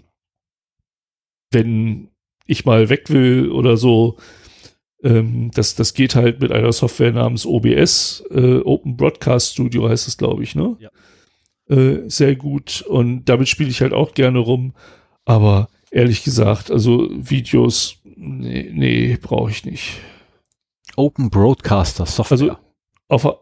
wenn 1.52 2.10
ich 2.45 2.65
mal 2.65 2.89
weg 2.89 3.09
will 3.09 3.49
oder 3.51 3.77
so, 3.77 4.18
ähm, 5.03 5.51
das, 5.53 5.76
das 5.76 5.93
geht 5.93 6.15
halt 6.15 6.41
mit 6.41 6.51
einer 6.51 6.72
Software 6.72 7.11
namens 7.11 7.45
OBS, 7.45 8.23
äh, 8.31 8.57
Open 8.59 8.97
Broadcast 8.97 9.53
Studio 9.53 9.89
heißt 9.89 10.07
es, 10.07 10.18
glaube 10.18 10.43
ich, 10.43 10.55
ne? 10.55 10.76
Ja. 10.80 10.89
Äh, 11.76 12.09
sehr 12.09 12.35
gut. 12.35 12.81
Und 12.88 13.26
damit 13.26 13.47
spiele 13.49 13.69
ich 13.69 13.81
halt 13.81 13.93
auch 13.93 14.13
gerne 14.13 14.39
rum. 14.39 14.73
Aber 15.26 15.69
ehrlich 15.91 16.23
gesagt, 16.23 16.69
also 16.72 17.07
Videos, 17.11 17.97
nee, 18.15 18.69
nee 18.73 19.18
brauche 19.22 19.51
ich 19.51 19.65
nicht. 19.65 19.97
Open 20.97 21.30
Broadcaster 21.30 22.05
Software. 22.05 22.38
Also 22.39 22.55
auf, 23.07 23.22
der- 23.23 23.39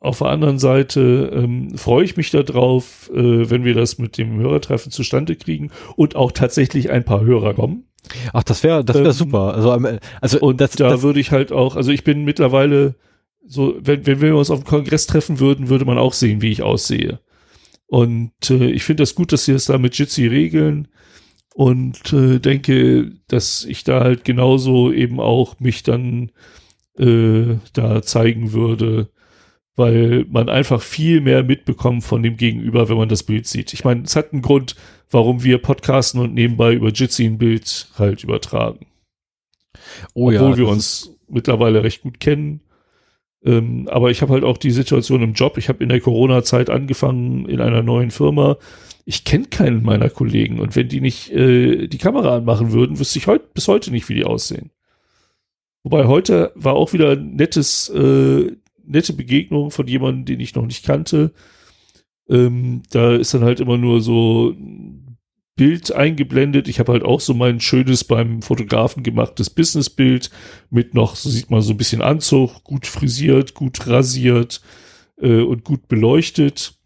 auf 0.00 0.18
der 0.18 0.28
anderen 0.28 0.58
Seite 0.58 1.30
ähm, 1.32 1.76
freue 1.78 2.04
ich 2.04 2.16
mich 2.16 2.30
darauf, 2.30 3.08
äh, 3.14 3.48
wenn 3.50 3.64
wir 3.64 3.74
das 3.74 3.98
mit 3.98 4.18
dem 4.18 4.38
Hörertreffen 4.38 4.90
zustande 4.92 5.36
kriegen 5.36 5.70
und 5.96 6.16
auch 6.16 6.32
tatsächlich 6.32 6.90
ein 6.90 7.04
paar 7.04 7.20
Hörer 7.22 7.54
kommen. 7.54 7.84
Ach, 8.32 8.42
das 8.42 8.62
wäre 8.62 8.84
das 8.84 8.96
wäre 8.96 9.06
ähm, 9.06 9.12
super. 9.12 9.54
Also, 9.54 9.70
also 10.20 10.40
Und 10.40 10.60
das, 10.60 10.72
da 10.72 10.90
das, 10.90 11.02
würde 11.02 11.20
ich 11.20 11.30
halt 11.30 11.52
auch, 11.52 11.76
also 11.76 11.90
ich 11.90 12.04
bin 12.04 12.24
mittlerweile 12.24 12.96
so, 13.46 13.76
wenn, 13.80 14.06
wenn 14.06 14.20
wir 14.20 14.36
uns 14.36 14.50
auf 14.50 14.60
dem 14.60 14.66
Kongress 14.66 15.06
treffen 15.06 15.40
würden, 15.40 15.68
würde 15.68 15.84
man 15.84 15.98
auch 15.98 16.12
sehen, 16.12 16.42
wie 16.42 16.52
ich 16.52 16.62
aussehe. 16.62 17.20
Und 17.86 18.32
äh, 18.50 18.70
ich 18.70 18.84
finde 18.84 19.02
das 19.02 19.14
gut, 19.14 19.32
dass 19.32 19.44
sie 19.44 19.52
das 19.52 19.66
da 19.66 19.78
mit 19.78 19.98
Jitsi 19.98 20.26
regeln 20.26 20.88
und 21.54 22.12
äh, 22.12 22.38
denke, 22.38 23.12
dass 23.28 23.64
ich 23.64 23.84
da 23.84 24.00
halt 24.00 24.24
genauso 24.24 24.92
eben 24.92 25.20
auch 25.20 25.60
mich 25.60 25.82
dann 25.82 26.30
äh, 26.98 27.56
da 27.72 28.02
zeigen 28.02 28.52
würde, 28.52 29.10
weil 29.76 30.24
man 30.28 30.48
einfach 30.48 30.80
viel 30.82 31.20
mehr 31.20 31.42
mitbekommt 31.42 32.04
von 32.04 32.22
dem 32.22 32.36
Gegenüber, 32.36 32.88
wenn 32.88 32.96
man 32.96 33.08
das 33.08 33.22
Bild 33.22 33.46
sieht. 33.46 33.72
Ich 33.72 33.84
meine, 33.84 34.02
es 34.02 34.16
hat 34.16 34.32
einen 34.32 34.42
Grund, 34.42 34.76
warum 35.12 35.44
wir 35.44 35.58
podcasten 35.58 36.20
und 36.20 36.34
nebenbei 36.34 36.72
über 36.74 36.88
Jitsi 36.88 37.24
ein 37.24 37.38
Bild 37.38 37.88
halt 37.96 38.24
übertragen 38.24 38.86
oh 40.14 40.30
ja, 40.30 40.40
obwohl 40.40 40.58
wir 40.58 40.68
uns 40.68 41.16
mittlerweile 41.28 41.82
recht 41.82 42.02
gut 42.02 42.20
kennen. 42.20 42.60
Ähm, 43.44 43.88
aber 43.90 44.10
ich 44.10 44.22
habe 44.22 44.32
halt 44.32 44.44
auch 44.44 44.58
die 44.58 44.70
Situation 44.70 45.22
im 45.22 45.32
Job. 45.32 45.58
Ich 45.58 45.68
habe 45.68 45.82
in 45.82 45.88
der 45.88 46.00
Corona-Zeit 46.00 46.70
angefangen 46.70 47.46
in 47.46 47.60
einer 47.60 47.82
neuen 47.82 48.10
Firma. 48.10 48.56
Ich 49.04 49.24
kenne 49.24 49.46
keinen 49.46 49.82
meiner 49.82 50.10
Kollegen 50.10 50.60
und 50.60 50.76
wenn 50.76 50.88
die 50.88 51.00
nicht 51.00 51.30
äh, 51.32 51.88
die 51.88 51.98
Kamera 51.98 52.36
anmachen 52.36 52.72
würden, 52.72 53.00
wüsste 53.00 53.18
ich 53.18 53.26
heute 53.26 53.48
bis 53.52 53.66
heute 53.66 53.90
nicht, 53.90 54.08
wie 54.08 54.14
die 54.14 54.24
aussehen. 54.24 54.70
Wobei 55.82 56.06
heute 56.06 56.52
war 56.54 56.74
auch 56.74 56.92
wieder 56.92 57.16
nettes, 57.16 57.88
äh, 57.88 58.52
nette 58.84 59.12
Begegnung 59.12 59.72
von 59.72 59.88
jemandem, 59.88 60.24
den 60.24 60.40
ich 60.40 60.54
noch 60.54 60.66
nicht 60.66 60.84
kannte. 60.84 61.32
Ähm, 62.28 62.84
da 62.90 63.16
ist 63.16 63.34
dann 63.34 63.42
halt 63.42 63.58
immer 63.58 63.76
nur 63.76 64.00
so 64.00 64.54
Bild 65.62 65.92
eingeblendet. 65.92 66.66
Ich 66.66 66.80
habe 66.80 66.90
halt 66.90 67.04
auch 67.04 67.20
so 67.20 67.34
mein 67.34 67.60
schönes 67.60 68.02
beim 68.02 68.42
Fotografen 68.42 69.04
gemachtes 69.04 69.48
Businessbild 69.48 70.28
mit 70.70 70.92
noch, 70.92 71.14
so 71.14 71.30
sieht 71.30 71.52
man 71.52 71.60
so 71.62 71.72
ein 71.72 71.76
bisschen 71.76 72.02
Anzug, 72.02 72.64
gut 72.64 72.84
frisiert, 72.84 73.54
gut 73.54 73.86
rasiert 73.86 74.60
äh, 75.20 75.40
und 75.40 75.62
gut 75.62 75.86
beleuchtet. 75.86 76.80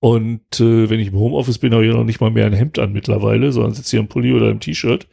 Und 0.00 0.58
äh, 0.58 0.90
wenn 0.90 0.98
ich 0.98 1.06
im 1.06 1.18
Homeoffice 1.20 1.58
bin, 1.58 1.72
habe 1.72 1.84
ich 1.84 1.92
ja 1.92 1.96
noch 1.96 2.02
nicht 2.02 2.20
mal 2.20 2.32
mehr 2.32 2.46
ein 2.46 2.52
Hemd 2.52 2.80
an 2.80 2.92
mittlerweile, 2.92 3.52
sondern 3.52 3.74
sitze 3.74 3.92
hier 3.92 4.00
im 4.00 4.08
Pulli 4.08 4.32
oder 4.32 4.50
im 4.50 4.58
T-Shirt. 4.58 5.06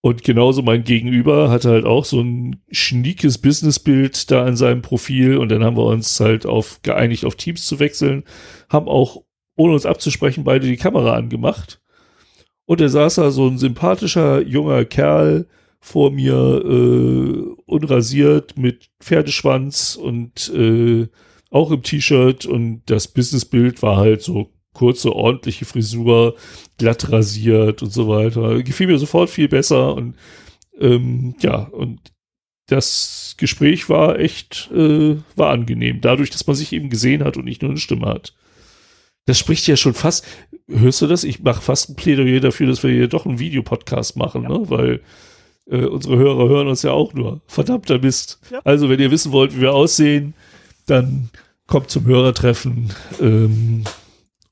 Und 0.00 0.24
genauso 0.24 0.62
mein 0.62 0.82
Gegenüber 0.82 1.50
hatte 1.50 1.68
halt 1.68 1.84
auch 1.84 2.06
so 2.06 2.22
ein 2.22 2.62
schniekes 2.70 3.36
Businessbild 3.36 4.30
da 4.30 4.48
in 4.48 4.56
seinem 4.56 4.80
Profil 4.80 5.36
und 5.36 5.50
dann 5.50 5.62
haben 5.62 5.76
wir 5.76 5.84
uns 5.84 6.18
halt 6.20 6.46
auf 6.46 6.80
geeinigt, 6.80 7.26
auf 7.26 7.36
Teams 7.36 7.66
zu 7.66 7.80
wechseln, 7.80 8.24
haben 8.70 8.88
auch, 8.88 9.24
ohne 9.56 9.74
uns 9.74 9.86
abzusprechen, 9.86 10.44
beide 10.44 10.66
die 10.66 10.76
Kamera 10.76 11.14
angemacht. 11.14 11.80
Und 12.66 12.80
da 12.80 12.88
saß 12.88 13.16
da 13.16 13.30
so 13.30 13.46
ein 13.46 13.58
sympathischer 13.58 14.40
junger 14.40 14.84
Kerl 14.84 15.46
vor 15.80 16.10
mir, 16.10 16.62
äh, 16.64 17.62
unrasiert 17.66 18.56
mit 18.56 18.90
Pferdeschwanz 19.00 19.96
und 19.96 20.50
äh, 20.54 21.08
auch 21.50 21.70
im 21.70 21.82
T-Shirt 21.82 22.46
und 22.46 22.82
das 22.86 23.06
Businessbild 23.08 23.82
war 23.82 23.98
halt 23.98 24.22
so 24.22 24.50
kurze, 24.72 25.14
ordentliche 25.14 25.66
Frisur, 25.66 26.36
glatt 26.78 27.12
rasiert 27.12 27.82
und 27.82 27.92
so 27.92 28.08
weiter. 28.08 28.62
Gefiel 28.62 28.88
mir 28.88 28.98
sofort 28.98 29.30
viel 29.30 29.48
besser 29.48 29.94
und 29.94 30.16
ähm, 30.80 31.36
ja, 31.40 31.58
und 31.58 32.00
das 32.66 33.34
Gespräch 33.38 33.88
war 33.88 34.18
echt, 34.18 34.70
äh, 34.74 35.16
war 35.36 35.50
angenehm, 35.50 36.00
dadurch, 36.00 36.30
dass 36.30 36.46
man 36.46 36.56
sich 36.56 36.72
eben 36.72 36.88
gesehen 36.88 37.22
hat 37.22 37.36
und 37.36 37.44
nicht 37.44 37.62
nur 37.62 37.70
eine 37.70 37.80
Stimme 37.80 38.06
hat. 38.06 38.34
Das 39.26 39.38
spricht 39.38 39.66
ja 39.66 39.76
schon 39.76 39.94
fast, 39.94 40.26
hörst 40.68 41.00
du 41.02 41.06
das? 41.06 41.24
Ich 41.24 41.42
mache 41.42 41.62
fast 41.62 41.90
ein 41.90 41.96
Plädoyer 41.96 42.40
dafür, 42.40 42.66
dass 42.66 42.82
wir 42.82 42.90
hier 42.90 43.08
doch 43.08 43.24
einen 43.26 43.38
Videopodcast 43.38 44.16
machen, 44.16 44.42
Ja. 44.42 44.48
ne? 44.50 44.70
Weil 44.70 45.00
äh, 45.70 45.86
unsere 45.86 46.16
Hörer 46.18 46.48
hören 46.48 46.68
uns 46.68 46.82
ja 46.82 46.90
auch 46.92 47.14
nur. 47.14 47.40
Verdammter 47.46 47.98
Mist. 47.98 48.38
Ja. 48.50 48.60
Also, 48.64 48.88
wenn 48.90 49.00
ihr 49.00 49.10
wissen 49.10 49.32
wollt, 49.32 49.56
wie 49.56 49.62
wir 49.62 49.72
aussehen, 49.72 50.34
dann 50.86 51.30
kommt 51.66 51.88
zum 51.90 52.04
Hörertreffen. 52.04 52.90
Ähm, 53.20 53.84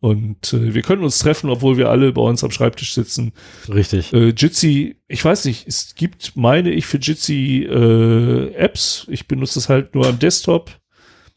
und 0.00 0.52
äh, 0.54 0.72
wir 0.74 0.80
können 0.82 1.04
uns 1.04 1.18
treffen, 1.18 1.50
obwohl 1.50 1.76
wir 1.76 1.90
alle 1.90 2.10
bei 2.12 2.22
uns 2.22 2.42
am 2.42 2.50
Schreibtisch 2.50 2.94
sitzen. 2.94 3.32
richtig. 3.68 4.12
Äh, 4.14 4.30
Jitsi, 4.36 4.96
ich 5.06 5.22
weiß 5.24 5.44
nicht, 5.44 5.68
es 5.68 5.94
gibt, 5.94 6.32
meine 6.34 6.70
ich, 6.70 6.86
für 6.86 6.96
Jitsi 6.96 7.64
äh, 7.70 8.54
Apps. 8.54 9.06
Ich 9.10 9.28
benutze 9.28 9.54
das 9.56 9.68
halt 9.68 9.94
nur 9.94 10.06
am 10.06 10.18
Desktop, 10.18 10.70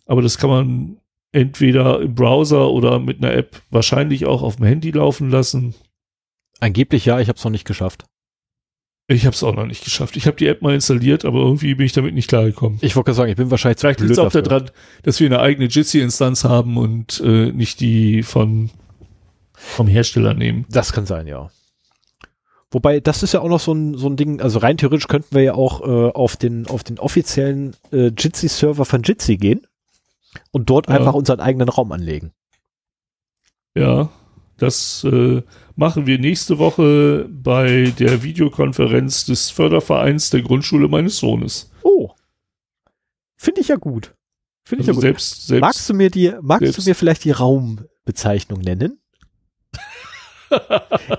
aber 0.05 0.21
das 0.21 0.37
kann 0.37 0.49
man 0.49 0.97
entweder 1.35 2.01
im 2.01 2.15
Browser 2.15 2.69
oder 2.69 2.99
mit 2.99 3.17
einer 3.17 3.33
App 3.33 3.61
wahrscheinlich 3.69 4.25
auch 4.25 4.41
auf 4.41 4.55
dem 4.55 4.65
Handy 4.65 4.91
laufen 4.91 5.29
lassen. 5.29 5.75
Angeblich 6.61 7.05
ja, 7.05 7.19
ich 7.19 7.27
habe 7.27 7.37
es 7.37 7.43
noch 7.43 7.51
nicht 7.51 7.67
geschafft. 7.67 8.05
Ich 9.07 9.25
habe 9.25 9.35
es 9.35 9.43
auch 9.43 9.53
noch 9.53 9.67
nicht 9.67 9.83
geschafft. 9.83 10.15
Ich 10.15 10.25
habe 10.25 10.37
die 10.37 10.47
App 10.47 10.61
mal 10.61 10.73
installiert, 10.73 11.25
aber 11.25 11.39
irgendwie 11.39 11.75
bin 11.75 11.85
ich 11.85 11.91
damit 11.91 12.15
nicht 12.15 12.29
klargekommen. 12.29 12.79
Ich 12.81 12.95
wollte 12.95 13.07
gerade 13.07 13.17
sagen, 13.17 13.31
ich 13.31 13.37
bin 13.37 13.51
wahrscheinlich 13.51 13.79
Vielleicht 13.79 13.99
liegt 13.99 14.13
es 14.13 14.17
auch 14.17 14.31
daran, 14.31 14.71
dass 15.03 15.19
wir 15.19 15.27
eine 15.27 15.41
eigene 15.41 15.67
Jitsi-Instanz 15.67 16.45
haben 16.45 16.77
und 16.77 17.21
äh, 17.23 17.51
nicht 17.51 17.81
die 17.81 18.23
von 18.23 18.71
vom 19.53 19.87
Hersteller 19.87 20.33
nehmen. 20.33 20.65
Das 20.69 20.93
kann 20.93 21.05
sein, 21.05 21.27
ja. 21.27 21.51
Wobei, 22.71 22.99
das 22.99 23.23
ist 23.23 23.33
ja 23.33 23.41
auch 23.41 23.49
noch 23.49 23.59
so 23.59 23.73
ein, 23.73 23.95
so 23.95 24.07
ein 24.07 24.15
Ding, 24.15 24.41
also 24.41 24.59
rein 24.59 24.77
theoretisch 24.77 25.07
könnten 25.07 25.35
wir 25.35 25.43
ja 25.43 25.53
auch 25.53 25.81
äh, 25.81 26.11
auf, 26.11 26.35
den, 26.35 26.67
auf 26.67 26.83
den 26.83 26.99
offiziellen 26.99 27.75
äh, 27.91 28.07
Jitsi-Server 28.07 28.85
von 28.85 29.03
Jitsi 29.03 29.37
gehen 29.37 29.67
und 30.51 30.69
dort 30.69 30.87
Ja. 30.89 30.95
einfach 30.95 31.13
unseren 31.13 31.39
eigenen 31.39 31.69
Raum 31.69 31.91
anlegen. 31.91 32.31
Ja, 33.77 34.09
das 34.57 35.03
äh, 35.03 35.41
machen 35.75 36.05
wir 36.07 36.17
nächste 36.17 36.59
Woche 36.59 37.27
bei 37.29 37.93
der 37.99 38.23
Videokonferenz 38.23 39.25
des 39.25 39.49
Fördervereins 39.49 40.29
der 40.29 40.41
Grundschule 40.41 40.87
meines 40.87 41.17
Sohnes. 41.17 41.71
Oh. 41.83 42.11
Finde 43.35 43.61
ich 43.61 43.67
ja 43.67 43.75
gut. 43.75 44.13
Finde 44.63 44.83
ich 44.83 44.87
Also 44.89 45.01
ja 45.01 45.11
gut. 45.11 45.19
selbst, 45.19 45.47
selbst 45.47 45.61
magst 45.61 45.89
du 45.89 45.93
mir 45.93 46.09
die, 46.09 46.31
magst 46.41 46.61
selbst- 46.63 46.85
du 46.85 46.89
mir 46.89 46.95
vielleicht 46.95 47.23
die 47.25 47.31
Raumbezeichnung 47.31 48.59
nennen? 48.61 48.99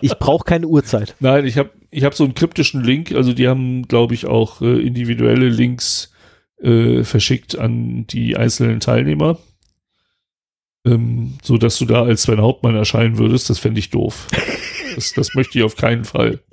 Ich 0.01 0.12
brauche 0.18 0.44
keine 0.44 0.66
Uhrzeit. 0.68 1.14
Nein, 1.20 1.44
ich 1.47 1.59
habe 1.59 1.70
ich 1.90 2.05
hab 2.05 2.14
so 2.14 2.24
einen 2.24 2.34
kryptischen 2.34 2.82
Link. 2.84 3.12
Also 3.12 3.32
die 3.32 3.48
haben, 3.48 3.82
glaube 3.86 4.14
ich, 4.14 4.26
auch 4.26 4.62
äh, 4.62 4.80
individuelle 4.80 5.48
Links 5.48 6.12
äh, 6.59 7.05
verschickt 7.05 7.57
an 7.59 8.07
die 8.07 8.37
einzelnen 8.37 8.81
Teilnehmer. 8.81 9.39
Ähm, 10.85 11.39
so 11.43 11.59
dass 11.59 11.78
du 11.78 11.85
da 11.85 12.05
als 12.05 12.23
Sven 12.23 12.41
Hauptmann 12.41 12.77
erscheinen 12.77 13.19
würdest, 13.19 13.51
das 13.51 13.59
fände 13.59 13.81
ich 13.81 13.91
doof. 13.91 14.28
das, 14.95 15.12
das 15.12 15.35
möchte 15.35 15.59
ich 15.59 15.65
auf 15.65 15.77
keinen 15.77 16.05
Fall. 16.05 16.41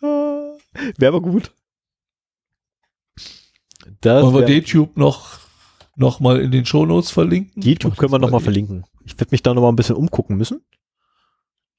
Wäre 0.00 1.08
aber 1.08 1.20
gut. 1.20 1.52
Das 4.00 4.24
Wollen 4.24 4.46
wir 4.46 4.54
YouTube 4.54 4.96
noch, 4.96 5.38
noch 5.96 6.20
mal 6.20 6.40
in 6.40 6.50
den 6.50 6.66
Shownotes 6.66 7.10
verlinken? 7.10 7.62
YouTube 7.62 7.96
können 7.96 8.12
wir 8.12 8.18
noch 8.18 8.30
mal 8.30 8.40
verlinken. 8.40 8.84
Ich 9.04 9.18
werde 9.18 9.30
mich 9.30 9.42
da 9.42 9.54
noch 9.54 9.62
mal 9.62 9.68
ein 9.68 9.76
bisschen 9.76 9.96
umgucken 9.96 10.36
müssen. 10.36 10.64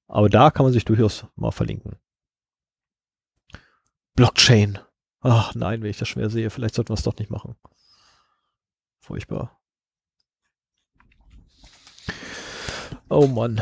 Aber 0.07 0.29
da 0.29 0.51
kann 0.51 0.65
man 0.65 0.73
sich 0.73 0.85
durchaus 0.85 1.25
mal 1.35 1.51
verlinken. 1.51 1.97
Blockchain. 4.15 4.79
Ach 5.21 5.55
nein, 5.55 5.81
wenn 5.81 5.89
ich 5.89 5.97
das 5.97 6.07
schwer 6.07 6.29
sehe, 6.29 6.49
vielleicht 6.49 6.75
sollten 6.75 6.89
wir 6.89 6.95
es 6.95 7.03
doch 7.03 7.17
nicht 7.17 7.31
machen. 7.31 7.55
Furchtbar. 8.99 9.59
Oh 13.09 13.27
Mann. 13.27 13.61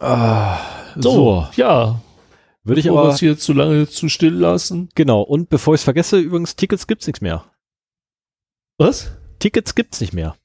Ah, 0.00 0.58
so, 0.96 1.10
so, 1.10 1.48
ja. 1.56 2.00
Würde 2.62 2.80
ich 2.80 2.88
aber 2.88 3.14
hier 3.16 3.38
zu 3.38 3.52
lange 3.52 3.88
zu 3.88 4.08
still 4.08 4.34
lassen. 4.34 4.88
Genau. 4.94 5.22
Und 5.22 5.48
bevor 5.48 5.74
ich 5.74 5.80
es 5.80 5.84
vergesse, 5.84 6.18
übrigens 6.18 6.56
Tickets 6.56 6.86
gibt's 6.86 7.06
nichts 7.06 7.20
mehr. 7.20 7.44
Was? 8.78 9.12
Tickets 9.38 9.74
gibt's 9.74 10.00
nicht 10.00 10.12
mehr. 10.12 10.36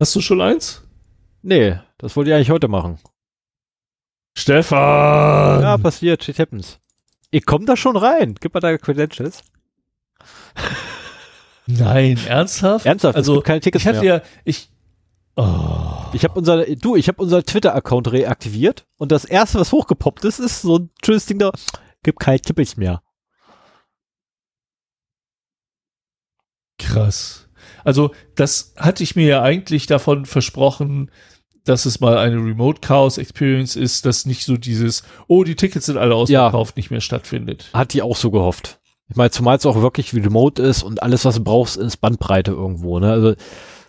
Hast 0.00 0.14
du 0.16 0.20
schon 0.20 0.40
eins? 0.40 0.82
Nee, 1.42 1.78
das 1.98 2.16
wollte 2.16 2.30
ich 2.30 2.34
eigentlich 2.34 2.50
heute 2.50 2.68
machen. 2.68 2.98
Stefan! 4.36 5.62
Ja, 5.62 5.78
passiert, 5.78 6.24
shit 6.24 6.38
happens. 6.38 6.80
Ich 7.30 7.46
komm 7.46 7.66
da 7.66 7.76
schon 7.76 7.96
rein. 7.96 8.34
Gib 8.40 8.54
mal 8.54 8.60
deine 8.60 8.78
Credentials. 8.78 9.42
Nein, 11.66 12.18
ernsthaft? 12.26 12.84
Ernsthaft, 12.84 13.16
also 13.16 13.40
keine 13.40 13.60
Tickets 13.60 13.84
ich 13.84 13.88
hatte 13.88 14.00
mehr. 14.00 14.16
ja, 14.16 14.22
ich, 14.44 14.68
oh. 15.36 16.06
ich 16.12 16.24
habe 16.24 16.38
unser, 16.38 16.64
du, 16.66 16.94
ich 16.94 17.08
habe 17.08 17.22
unser 17.22 17.42
Twitter-Account 17.42 18.12
reaktiviert 18.12 18.86
und 18.98 19.12
das 19.12 19.24
erste, 19.24 19.58
was 19.58 19.72
hochgepoppt 19.72 20.24
ist, 20.24 20.40
ist 20.40 20.62
so 20.62 20.78
ein 20.78 20.90
schönes 21.04 21.26
Ding 21.26 21.38
da, 21.38 21.50
gibt 22.02 22.20
keine 22.20 22.40
Tickets 22.40 22.76
mehr. 22.76 23.02
Krass. 26.78 27.48
Also, 27.82 28.14
das 28.34 28.74
hatte 28.76 29.02
ich 29.02 29.16
mir 29.16 29.26
ja 29.26 29.42
eigentlich 29.42 29.86
davon 29.86 30.26
versprochen, 30.26 31.10
dass 31.64 31.86
es 31.86 32.00
mal 32.00 32.18
eine 32.18 32.36
Remote 32.36 32.80
Chaos 32.80 33.18
Experience 33.18 33.76
ist, 33.76 34.06
dass 34.06 34.26
nicht 34.26 34.44
so 34.44 34.56
dieses, 34.56 35.02
oh, 35.26 35.44
die 35.44 35.56
Tickets 35.56 35.86
sind 35.86 35.96
alle 35.96 36.14
ausverkauft, 36.14 36.76
ja. 36.76 36.78
nicht 36.78 36.90
mehr 36.90 37.00
stattfindet. 37.00 37.70
Hat 37.72 37.92
die 37.92 38.02
auch 38.02 38.16
so 38.16 38.30
gehofft. 38.30 38.78
Ich 39.08 39.16
meine, 39.16 39.30
zumal 39.30 39.56
es 39.56 39.66
auch 39.66 39.80
wirklich 39.80 40.14
wie 40.14 40.20
Remote 40.20 40.62
ist 40.62 40.82
und 40.82 41.02
alles, 41.02 41.24
was 41.24 41.36
du 41.36 41.44
brauchst, 41.44 41.76
ist 41.76 41.98
Bandbreite 41.98 42.52
irgendwo, 42.52 42.98
ne? 42.98 43.10
Also, 43.10 43.34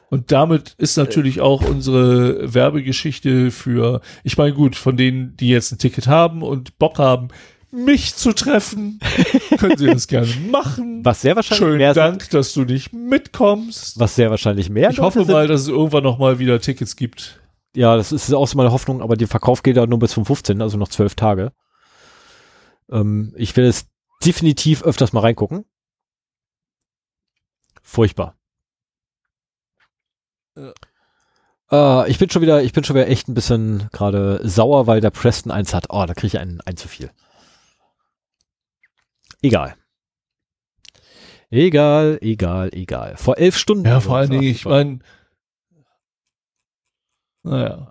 und 0.10 0.32
damit 0.32 0.76
ist 0.78 0.98
natürlich 0.98 1.42
auch 1.42 1.68
unsere 1.68 2.54
Werbegeschichte 2.54 3.52
für, 3.52 4.02
ich 4.24 4.38
meine, 4.38 4.54
gut, 4.54 4.76
von 4.76 4.98
denen, 4.98 5.36
die 5.36 5.50
jetzt 5.50 5.72
ein 5.72 5.78
Ticket 5.78 6.08
haben 6.08 6.42
und 6.42 6.78
Bock 6.78 7.00
haben, 7.00 7.30
mich 7.72 8.16
zu 8.16 8.32
treffen, 8.32 9.00
können 9.58 9.78
sie 9.78 9.88
das 9.88 10.08
gerne 10.08 10.30
machen. 10.50 11.04
Was 11.04 11.22
sehr 11.22 11.36
wahrscheinlich 11.36 11.66
Schönen 11.66 11.78
mehr 11.78 11.94
Dank, 11.94 12.22
sind, 12.22 12.34
dass 12.34 12.54
du 12.54 12.64
nicht 12.64 12.94
mitkommst. 12.94 14.00
Was 14.00 14.16
sehr 14.16 14.30
wahrscheinlich 14.30 14.70
mehr. 14.70 14.90
Ich 14.92 15.00
hoffe 15.00 15.26
mal, 15.26 15.48
dass 15.48 15.62
es 15.62 15.68
irgendwann 15.68 16.04
noch 16.04 16.18
mal 16.18 16.40
wieder 16.40 16.62
Tickets 16.62 16.96
gibt. 16.96 17.42
Ja, 17.76 17.98
das 17.98 18.12
ist 18.12 18.34
auch 18.34 18.48
so 18.48 18.58
meine 18.58 18.72
Hoffnung, 18.72 19.02
aber 19.02 19.16
der 19.18 19.28
Verkauf 19.28 19.62
geht 19.62 19.76
ja 19.76 19.86
nur 19.86 20.00
bis 20.00 20.12
zum 20.12 20.26
15., 20.26 20.62
also 20.62 20.78
noch 20.78 20.88
zwölf 20.88 21.16
Tage. 21.16 21.52
Ähm, 22.90 23.34
ich 23.36 23.56
werde 23.58 23.70
es 23.70 23.88
definitiv 24.24 24.84
öfters 24.84 25.14
mal 25.14 25.22
reingucken. 25.22 25.66
Furchtbar. 27.82 28.38
Ja. 30.56 30.74
Uh, 31.72 32.06
ich 32.08 32.20
bin 32.20 32.30
schon 32.30 32.44
wieder, 32.44 32.62
ich 32.62 32.74
bin 32.74 32.84
schon 32.84 32.96
wieder 32.96 33.08
echt 33.08 33.28
ein 33.28 33.34
bisschen 33.34 33.90
gerade 33.92 34.40
sauer, 34.48 34.86
weil 34.86 35.02
der 35.02 35.10
Preston 35.10 35.52
eins 35.52 35.74
hat. 35.74 35.88
Oh, 35.90 36.06
da 36.06 36.14
kriege 36.14 36.28
ich 36.28 36.40
einen, 36.40 36.62
ein 36.62 36.78
zu 36.78 36.88
viel. 36.88 37.10
Egal. 39.42 39.76
Egal, 41.50 42.20
egal, 42.22 42.70
egal. 42.74 43.18
Vor 43.18 43.38
elf 43.38 43.58
Stunden. 43.58 43.86
Ja, 43.86 44.00
vor 44.00 44.18
allen 44.18 44.30
Dingen, 44.30 44.44
ich 44.44 44.66
meine, 44.66 45.00
naja. 47.46 47.88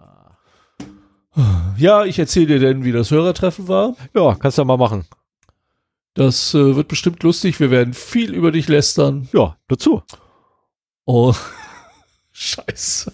Ja, 1.77 2.05
ich 2.05 2.19
erzähle 2.19 2.47
dir 2.47 2.59
denn, 2.61 2.85
wie 2.85 2.93
das 2.93 3.11
Hörertreffen 3.11 3.67
war. 3.67 3.97
Ja, 4.15 4.35
kannst 4.37 4.59
du 4.59 4.63
ja 4.63 4.67
mal 4.67 4.77
machen. 4.77 5.05
Das 6.15 6.55
äh, 6.55 6.77
wird 6.77 6.87
bestimmt 6.87 7.23
lustig. 7.25 7.59
Wir 7.59 7.71
werden 7.73 7.93
viel 7.93 8.33
über 8.33 8.53
dich 8.53 8.69
lästern. 8.69 9.29
Ja, 9.33 9.57
dazu. 9.67 10.03
Oh, 11.07 11.35
scheiße. 12.33 13.13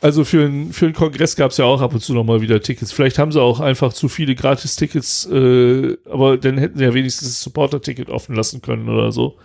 Also 0.00 0.24
für, 0.24 0.44
ein, 0.46 0.72
für 0.72 0.86
einen 0.86 0.94
Kongress 0.94 1.34
gab 1.34 1.50
es 1.50 1.56
ja 1.56 1.64
auch 1.64 1.80
ab 1.80 1.92
und 1.92 2.00
zu 2.00 2.12
noch 2.12 2.24
mal 2.24 2.40
wieder 2.40 2.60
Tickets. 2.60 2.92
Vielleicht 2.92 3.18
haben 3.18 3.32
sie 3.32 3.42
auch 3.42 3.60
einfach 3.60 3.92
zu 3.92 4.08
viele 4.08 4.34
Gratis-Tickets, 4.34 5.26
äh, 5.26 5.96
aber 6.08 6.38
dann 6.38 6.58
hätten 6.58 6.78
sie 6.78 6.84
ja 6.84 6.94
wenigstens 6.94 7.28
das 7.28 7.42
Supporter-Ticket 7.42 8.08
offen 8.10 8.34
lassen 8.34 8.62
können 8.62 8.88
oder 8.88 9.10
so. 9.10 9.36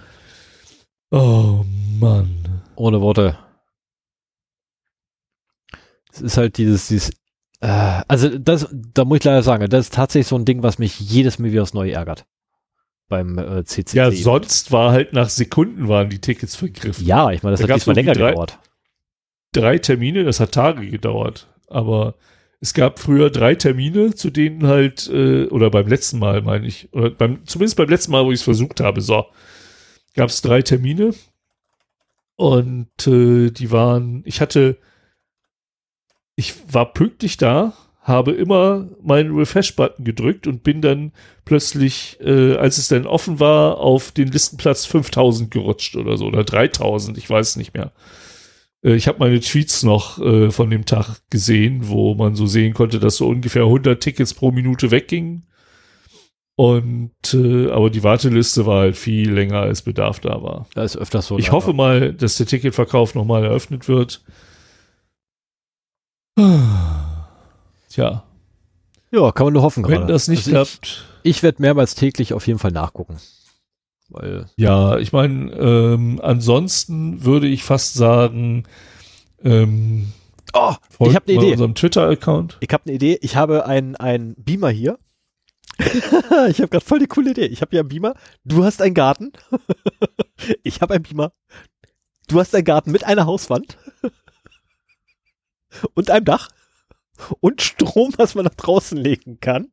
Oh 1.11 1.63
Mann. 1.99 2.61
Ohne 2.75 3.01
Worte. 3.01 3.37
Es 6.13 6.21
ist 6.21 6.37
halt 6.37 6.57
dieses, 6.57 6.87
dieses, 6.87 7.09
äh, 7.61 8.01
also 8.07 8.37
das, 8.37 8.67
da 8.71 9.05
muss 9.05 9.19
ich 9.19 9.23
leider 9.23 9.41
sagen, 9.41 9.67
das 9.69 9.85
ist 9.85 9.93
tatsächlich 9.93 10.27
so 10.27 10.35
ein 10.35 10.45
Ding, 10.45 10.63
was 10.63 10.79
mich 10.79 10.99
jedes 10.99 11.39
Mal 11.39 11.51
wieder 11.51 11.65
Neue 11.73 11.93
ärgert. 11.93 12.25
Beim 13.09 13.37
äh, 13.37 13.63
CCC. 13.63 13.97
Ja, 13.97 14.11
sonst 14.11 14.71
war 14.71 14.91
halt 14.91 15.13
nach 15.13 15.29
Sekunden 15.29 15.87
waren 15.87 16.09
die 16.09 16.19
Tickets 16.19 16.55
vergriffen. 16.55 17.05
Ja, 17.05 17.31
ich 17.31 17.43
meine, 17.43 17.53
das 17.53 17.65
da 17.65 17.67
hat 17.67 17.75
diesmal 17.75 17.95
länger 17.95 18.13
drei, 18.13 18.29
gedauert. 18.29 18.59
Drei 19.51 19.77
Termine, 19.77 20.23
das 20.23 20.39
hat 20.39 20.51
Tage 20.51 20.89
gedauert. 20.89 21.47
Aber 21.67 22.15
es 22.59 22.73
gab 22.73 22.99
früher 22.99 23.29
drei 23.29 23.55
Termine, 23.55 24.15
zu 24.15 24.29
denen 24.29 24.67
halt, 24.67 25.09
äh, 25.09 25.47
oder 25.47 25.69
beim 25.69 25.87
letzten 25.87 26.19
Mal, 26.19 26.41
meine 26.41 26.65
ich, 26.65 26.93
oder 26.93 27.09
beim, 27.09 27.45
zumindest 27.45 27.75
beim 27.75 27.89
letzten 27.89 28.11
Mal, 28.13 28.25
wo 28.25 28.31
ich 28.31 28.39
es 28.39 28.43
versucht 28.43 28.79
habe, 28.79 29.01
so, 29.01 29.25
gab 30.15 30.29
es 30.29 30.41
drei 30.41 30.61
Termine. 30.61 31.13
Und 32.35 33.07
äh, 33.07 33.51
die 33.51 33.71
waren, 33.71 34.23
ich 34.25 34.41
hatte 34.41 34.77
ich 36.35 36.53
war 36.71 36.93
pünktlich 36.93 37.37
da, 37.37 37.73
habe 38.01 38.31
immer 38.31 38.89
meinen 39.01 39.35
Refresh-Button 39.35 40.03
gedrückt 40.03 40.45
und 40.45 40.63
bin 40.63 40.81
dann 40.81 41.13
plötzlich, 41.45 42.17
äh, 42.21 42.55
als 42.55 42.77
es 42.77 42.89
dann 42.89 43.07
offen 43.07 43.39
war, 43.39 43.77
auf 43.77 44.11
den 44.11 44.27
Listenplatz 44.27 44.85
5000 44.85 45.51
gerutscht 45.51 45.95
oder 45.95 46.17
so, 46.17 46.25
oder 46.25 46.43
3000, 46.43 47.17
ich 47.17 47.29
weiß 47.29 47.55
nicht 47.55 47.73
mehr. 47.73 47.93
Äh, 48.83 48.95
ich 48.95 49.07
habe 49.07 49.19
meine 49.19 49.39
Tweets 49.39 49.83
noch 49.83 50.19
äh, 50.19 50.51
von 50.51 50.69
dem 50.69 50.85
Tag 50.85 51.21
gesehen, 51.29 51.87
wo 51.87 52.13
man 52.13 52.35
so 52.35 52.45
sehen 52.45 52.73
konnte, 52.73 52.99
dass 52.99 53.17
so 53.17 53.27
ungefähr 53.27 53.63
100 53.63 54.01
Tickets 54.01 54.33
pro 54.33 54.51
Minute 54.51 54.91
weggingen. 54.91 55.47
Und 56.55 57.33
äh, 57.33 57.71
aber 57.71 57.89
die 57.89 58.03
Warteliste 58.03 58.67
war 58.67 58.81
halt 58.81 58.97
viel 58.97 59.31
länger 59.31 59.61
als 59.61 59.81
Bedarf 59.81 60.19
da 60.19 60.43
war. 60.43 60.67
Da 60.75 60.83
ist 60.83 60.95
öfters 60.95 61.25
so. 61.25 61.39
Ich 61.39 61.51
hoffe 61.51 61.73
mal, 61.73 62.13
dass 62.13 62.37
der 62.37 62.45
Ticketverkauf 62.45 63.15
nochmal 63.15 63.43
eröffnet 63.43 63.87
wird. 63.87 64.23
Tja. 67.89 68.23
Ja, 69.11 69.31
kann 69.31 69.45
man 69.45 69.53
nur 69.53 69.61
hoffen 69.61 69.83
Wenn 69.83 69.99
gerade. 69.99 70.11
das 70.11 70.27
nicht 70.27 70.47
also 70.47 70.51
klappt. 70.51 71.05
Ich, 71.21 71.37
ich 71.37 71.43
werde 71.43 71.61
mehrmals 71.61 71.95
täglich 71.95 72.33
auf 72.33 72.47
jeden 72.47 72.59
Fall 72.59 72.71
nachgucken. 72.71 73.17
Weil 74.09 74.47
ja, 74.55 74.97
ich 74.97 75.13
meine, 75.13 75.51
ähm, 75.53 76.19
ansonsten 76.21 77.23
würde 77.23 77.47
ich 77.47 77.63
fast 77.63 77.93
sagen, 77.93 78.63
ähm, 79.43 80.11
oh, 80.53 80.73
ich 81.01 81.15
habe 81.15 81.27
eine 81.27 81.37
Idee. 81.37 81.51
unserem 81.51 81.75
Twitter-Account. 81.75 82.57
Ich 82.61 82.69
habe 82.71 82.83
eine 82.85 82.95
Idee. 82.95 83.19
Ich 83.21 83.35
habe 83.35 83.67
einen 83.67 84.35
Beamer 84.37 84.69
hier. 84.69 84.97
ich 85.77 86.59
habe 86.59 86.67
gerade 86.67 86.85
voll 86.85 86.99
die 86.99 87.07
coole 87.07 87.31
Idee. 87.31 87.45
Ich 87.45 87.61
habe 87.61 87.71
hier 87.71 87.81
einen 87.81 87.89
Beamer. 87.89 88.15
Du 88.43 88.63
hast 88.63 88.81
einen 88.81 88.93
Garten. 88.93 89.31
ich 90.63 90.81
habe 90.81 90.95
einen 90.95 91.03
Beamer. 91.03 91.31
Du 92.27 92.39
hast 92.39 92.55
einen 92.55 92.65
Garten 92.65 92.91
mit 92.91 93.03
einer 93.03 93.25
Hauswand 93.25 93.77
und 95.93 96.09
einem 96.09 96.25
Dach 96.25 96.49
und 97.39 97.61
Strom, 97.61 98.13
was 98.17 98.35
man 98.35 98.45
nach 98.45 98.55
draußen 98.55 98.97
legen 98.97 99.39
kann. 99.39 99.67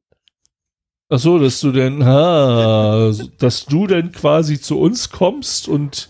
Ach 1.09 1.18
so, 1.18 1.39
dass 1.39 1.60
du 1.60 1.72
denn, 1.72 2.05
ha, 2.05 3.12
dass 3.39 3.66
du 3.66 3.86
denn 3.89 4.12
quasi 4.12 4.60
zu 4.60 4.78
uns 4.78 5.10
kommst 5.10 5.66
und 5.66 6.09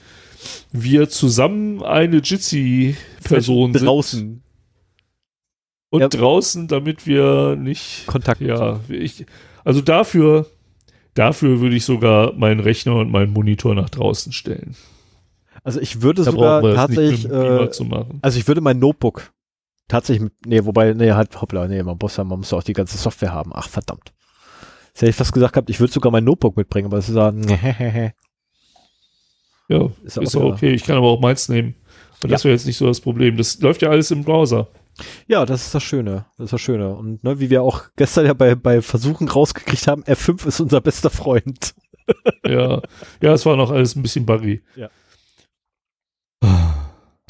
wir 0.72 1.08
zusammen 1.08 1.82
eine 1.82 2.18
Jitsi-Person 2.18 3.72
sind. 3.72 3.86
Draußen. 3.86 4.42
Und 5.88 6.00
ja. 6.00 6.08
draußen, 6.08 6.68
damit 6.68 7.06
wir 7.06 7.56
nicht 7.56 8.06
Kontakt. 8.06 8.40
Ja, 8.42 8.80
ich, 8.88 9.26
also 9.64 9.80
dafür, 9.80 10.46
dafür 11.14 11.60
würde 11.60 11.76
ich 11.76 11.84
sogar 11.84 12.34
meinen 12.34 12.60
Rechner 12.60 12.96
und 12.96 13.10
meinen 13.10 13.32
Monitor 13.32 13.74
nach 13.74 13.90
draußen 13.90 14.32
stellen. 14.32 14.76
Also 15.64 15.80
ich 15.80 16.02
würde 16.02 16.24
da 16.24 16.30
sogar 16.30 16.62
tatsächlich, 16.74 17.24
äh, 17.28 17.68
also 18.22 18.38
ich 18.38 18.46
würde 18.46 18.60
mein 18.60 18.78
Notebook 18.78 19.32
tatsächlich, 19.90 20.24
mit, 20.24 20.46
nee, 20.46 20.64
wobei, 20.64 20.94
nee, 20.94 21.12
halt, 21.12 21.40
hoppla, 21.40 21.68
nee, 21.68 21.82
man 21.82 21.98
muss 22.00 22.16
ja, 22.16 22.24
man 22.24 22.38
muss 22.38 22.50
ja 22.50 22.58
auch 22.58 22.62
die 22.62 22.72
ganze 22.72 22.96
Software 22.96 23.32
haben. 23.32 23.52
Ach, 23.54 23.68
verdammt. 23.68 24.12
Jetzt 24.88 25.02
hätte 25.02 25.10
ich 25.10 25.16
fast 25.16 25.32
gesagt 25.32 25.54
gehabt, 25.54 25.70
ich 25.70 25.80
würde 25.80 25.92
sogar 25.92 26.10
mein 26.10 26.24
Notebook 26.24 26.56
mitbringen, 26.56 26.86
aber 26.86 26.98
es 26.98 27.08
ist 27.08 27.16
ja, 27.16 27.30
nee, 27.30 28.12
Ja, 29.70 29.88
ist, 30.02 30.16
ist 30.16 30.36
auch 30.36 30.52
okay. 30.52 30.72
Ich 30.72 30.82
kann 30.82 30.96
aber 30.96 31.06
auch 31.06 31.20
meins 31.20 31.48
nehmen. 31.48 31.76
Und 32.22 32.30
ja. 32.30 32.34
das 32.34 32.44
wäre 32.44 32.52
jetzt 32.52 32.66
nicht 32.66 32.76
so 32.76 32.86
das 32.86 33.00
Problem. 33.00 33.36
Das 33.36 33.60
läuft 33.60 33.82
ja 33.82 33.88
alles 33.88 34.10
im 34.10 34.24
Browser. 34.24 34.66
Ja, 35.28 35.46
das 35.46 35.66
ist 35.66 35.74
das 35.76 35.84
Schöne. 35.84 36.26
Das 36.36 36.46
ist 36.46 36.52
das 36.52 36.60
Schöne. 36.60 36.92
Und 36.92 37.22
ne, 37.22 37.38
wie 37.38 37.50
wir 37.50 37.62
auch 37.62 37.84
gestern 37.94 38.26
ja 38.26 38.34
bei, 38.34 38.56
bei 38.56 38.82
Versuchen 38.82 39.28
rausgekriegt 39.28 39.86
haben, 39.86 40.02
R5 40.02 40.44
ist 40.48 40.58
unser 40.58 40.80
bester 40.80 41.08
Freund. 41.08 41.74
ja, 42.44 42.82
ja, 43.22 43.32
es 43.32 43.46
war 43.46 43.56
noch 43.56 43.70
alles 43.70 43.94
ein 43.94 44.02
bisschen 44.02 44.26
buggy. 44.26 44.60
Ja. 44.74 44.90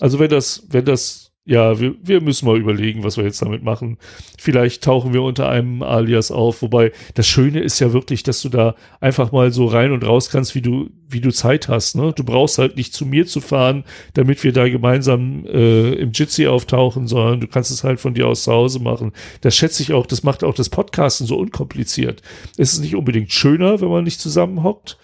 Also 0.01 0.19
wenn 0.19 0.31
das, 0.31 0.65
wenn 0.71 0.87
das 0.87 1.30
ja, 1.51 1.81
wir, 1.81 1.97
wir 2.01 2.21
müssen 2.21 2.47
mal 2.47 2.57
überlegen, 2.57 3.03
was 3.03 3.17
wir 3.17 3.25
jetzt 3.25 3.43
damit 3.43 3.65
machen. 3.65 3.99
Vielleicht 4.39 4.85
tauchen 4.85 5.13
wir 5.13 5.23
unter 5.23 5.49
einem 5.49 5.83
Alias 5.83 6.31
auf, 6.31 6.63
wobei 6.63 6.93
das 7.15 7.27
Schöne 7.27 7.59
ist 7.59 7.81
ja 7.81 7.93
wirklich, 7.93 8.23
dass 8.23 8.41
du 8.41 8.51
da 8.51 8.77
einfach 9.01 9.33
mal 9.33 9.51
so 9.51 9.67
rein 9.67 9.91
und 9.91 10.07
raus 10.07 10.31
kannst, 10.31 10.55
wie 10.55 10.63
du, 10.63 10.91
wie 11.09 11.21
du 11.21 11.33
Zeit 11.33 11.67
hast. 11.67 11.97
Ne? 11.97 12.13
Du 12.15 12.23
brauchst 12.23 12.59
halt 12.59 12.77
nicht 12.77 12.95
zu 12.95 13.05
mir 13.05 13.27
zu 13.27 13.41
fahren, 13.41 13.83
damit 14.15 14.45
wir 14.45 14.53
da 14.53 14.69
gemeinsam 14.69 15.45
äh, 15.45 15.95
im 15.95 16.13
Jitsi 16.13 16.47
auftauchen, 16.47 17.09
sondern 17.09 17.41
du 17.41 17.49
kannst 17.49 17.73
es 17.73 17.83
halt 17.83 17.99
von 17.99 18.15
dir 18.15 18.29
aus 18.29 18.45
zu 18.45 18.53
Hause 18.53 18.79
machen. 18.79 19.11
Das 19.41 19.57
schätze 19.57 19.83
ich 19.83 19.93
auch, 19.93 20.07
das 20.07 20.23
macht 20.23 20.45
auch 20.45 20.55
das 20.55 20.69
Podcasten 20.69 21.27
so 21.27 21.37
unkompliziert. 21.37 22.23
Es 22.59 22.75
ist 22.75 22.79
nicht 22.79 22.95
unbedingt 22.95 23.33
schöner, 23.33 23.81
wenn 23.81 23.89
man 23.89 24.05
nicht 24.05 24.21
zusammenhockt, 24.21 24.99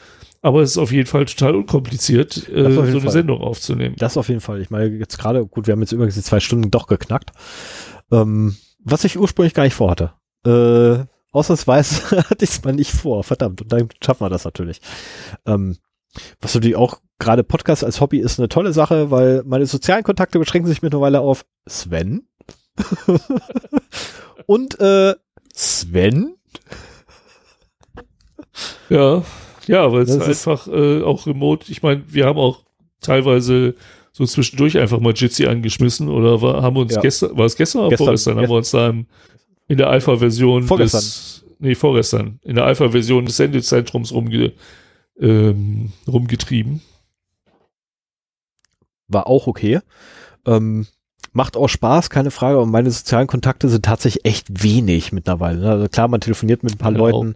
aber 0.47 0.63
es 0.63 0.71
ist 0.71 0.79
auf 0.79 0.93
jeden 0.93 1.09
Fall 1.09 1.25
total 1.25 1.57
unkompliziert, 1.57 2.49
äh, 2.49 2.73
so 2.73 2.81
eine 2.81 3.01
Fall. 3.01 3.11
Sendung 3.11 3.41
aufzunehmen. 3.41 3.97
Das 3.99 4.17
auf 4.17 4.29
jeden 4.29 4.41
Fall. 4.41 4.61
Ich 4.61 4.71
meine, 4.71 4.87
jetzt 4.97 5.19
gerade, 5.19 5.45
gut, 5.45 5.67
wir 5.67 5.73
haben 5.73 5.81
jetzt 5.81 5.91
übrigens 5.91 6.15
die 6.15 6.23
zwei 6.23 6.39
Stunden 6.39 6.71
doch 6.71 6.87
geknackt. 6.87 7.33
Ähm, 8.13 8.57
was 8.79 9.03
ich 9.03 9.19
ursprünglich 9.19 9.55
gar 9.55 9.65
nicht 9.65 9.75
vorhatte. 9.75 10.13
Äh, 10.47 11.05
ausnahmsweise 11.33 12.17
hatte 12.31 12.45
ich 12.45 12.51
es 12.51 12.63
mal 12.63 12.75
nicht 12.75 12.93
vor. 12.93 13.25
Verdammt. 13.25 13.61
Und 13.63 13.73
dann 13.73 13.89
schaffen 14.01 14.21
wir 14.21 14.31
das 14.31 14.45
natürlich. 14.45 14.81
Ähm, 15.47 15.79
was 16.41 16.55
natürlich 16.55 16.77
auch 16.77 17.01
gerade 17.19 17.43
Podcast 17.43 17.83
als 17.83 18.01
Hobby 18.01 18.21
ist 18.21 18.39
eine 18.39 18.49
tolle 18.49 18.73
Sache, 18.73 19.11
weil 19.11 19.43
meine 19.47 19.67
sozialen 19.67 20.05
Kontakte 20.05 20.39
beschränken 20.39 20.69
sich 20.69 20.81
mittlerweile 20.81 21.23
auf 21.23 21.45
Sven 21.69 22.29
und 24.47 24.79
äh, 24.79 25.17
Sven. 25.53 26.37
Ja, 28.89 29.25
ja, 29.67 29.93
weil 29.93 30.03
es 30.03 30.21
einfach 30.21 30.69
äh, 30.69 31.03
auch 31.03 31.27
remote, 31.27 31.71
ich 31.71 31.83
meine, 31.83 32.05
wir 32.09 32.27
haben 32.27 32.39
auch 32.39 32.65
teilweise 33.01 33.75
so 34.13 34.25
zwischendurch 34.25 34.79
einfach 34.79 34.99
mal 34.99 35.13
Jitsi 35.15 35.47
angeschmissen 35.47 36.09
oder 36.09 36.41
war, 36.41 36.63
haben 36.63 36.77
uns 36.77 36.95
ja. 36.95 37.01
gestern, 37.01 37.37
war 37.37 37.45
es 37.45 37.57
gestern 37.57 37.81
oder 37.81 37.91
gestern, 37.91 38.07
vorgestern, 38.07 38.37
haben 38.39 38.49
wir 38.49 38.57
uns 38.57 38.71
da 38.71 38.89
im, 38.89 39.07
in 39.69 39.77
der 39.77 39.91
Alpha-Version 39.91 40.67
des, 40.67 41.45
nee, 41.59 41.75
vorgestern, 41.75 42.41
in 42.43 42.55
der 42.55 42.65
Alpha-Version 42.65 43.27
des 43.27 43.37
Sendezentrums 43.37 44.13
rumge, 44.13 44.53
ähm, 45.21 45.93
rumgetrieben. 46.07 46.81
War 49.09 49.27
auch 49.27 49.47
okay. 49.47 49.81
Ähm, 50.47 50.87
macht 51.33 51.57
auch 51.57 51.69
Spaß, 51.69 52.09
keine 52.09 52.31
Frage, 52.31 52.57
aber 52.57 52.67
meine 52.67 52.91
sozialen 52.91 53.27
Kontakte 53.27 53.69
sind 53.69 53.85
tatsächlich 53.85 54.25
echt 54.25 54.63
wenig 54.63 55.13
mittlerweile. 55.13 55.61
Ne? 55.61 55.71
Also 55.71 55.89
klar, 55.89 56.09
man 56.09 56.23
telefoniert 56.23 56.63
mit 56.63 56.75
ein 56.75 56.79
paar 56.79 56.93
ja, 56.93 56.99
Leuten. 56.99 57.35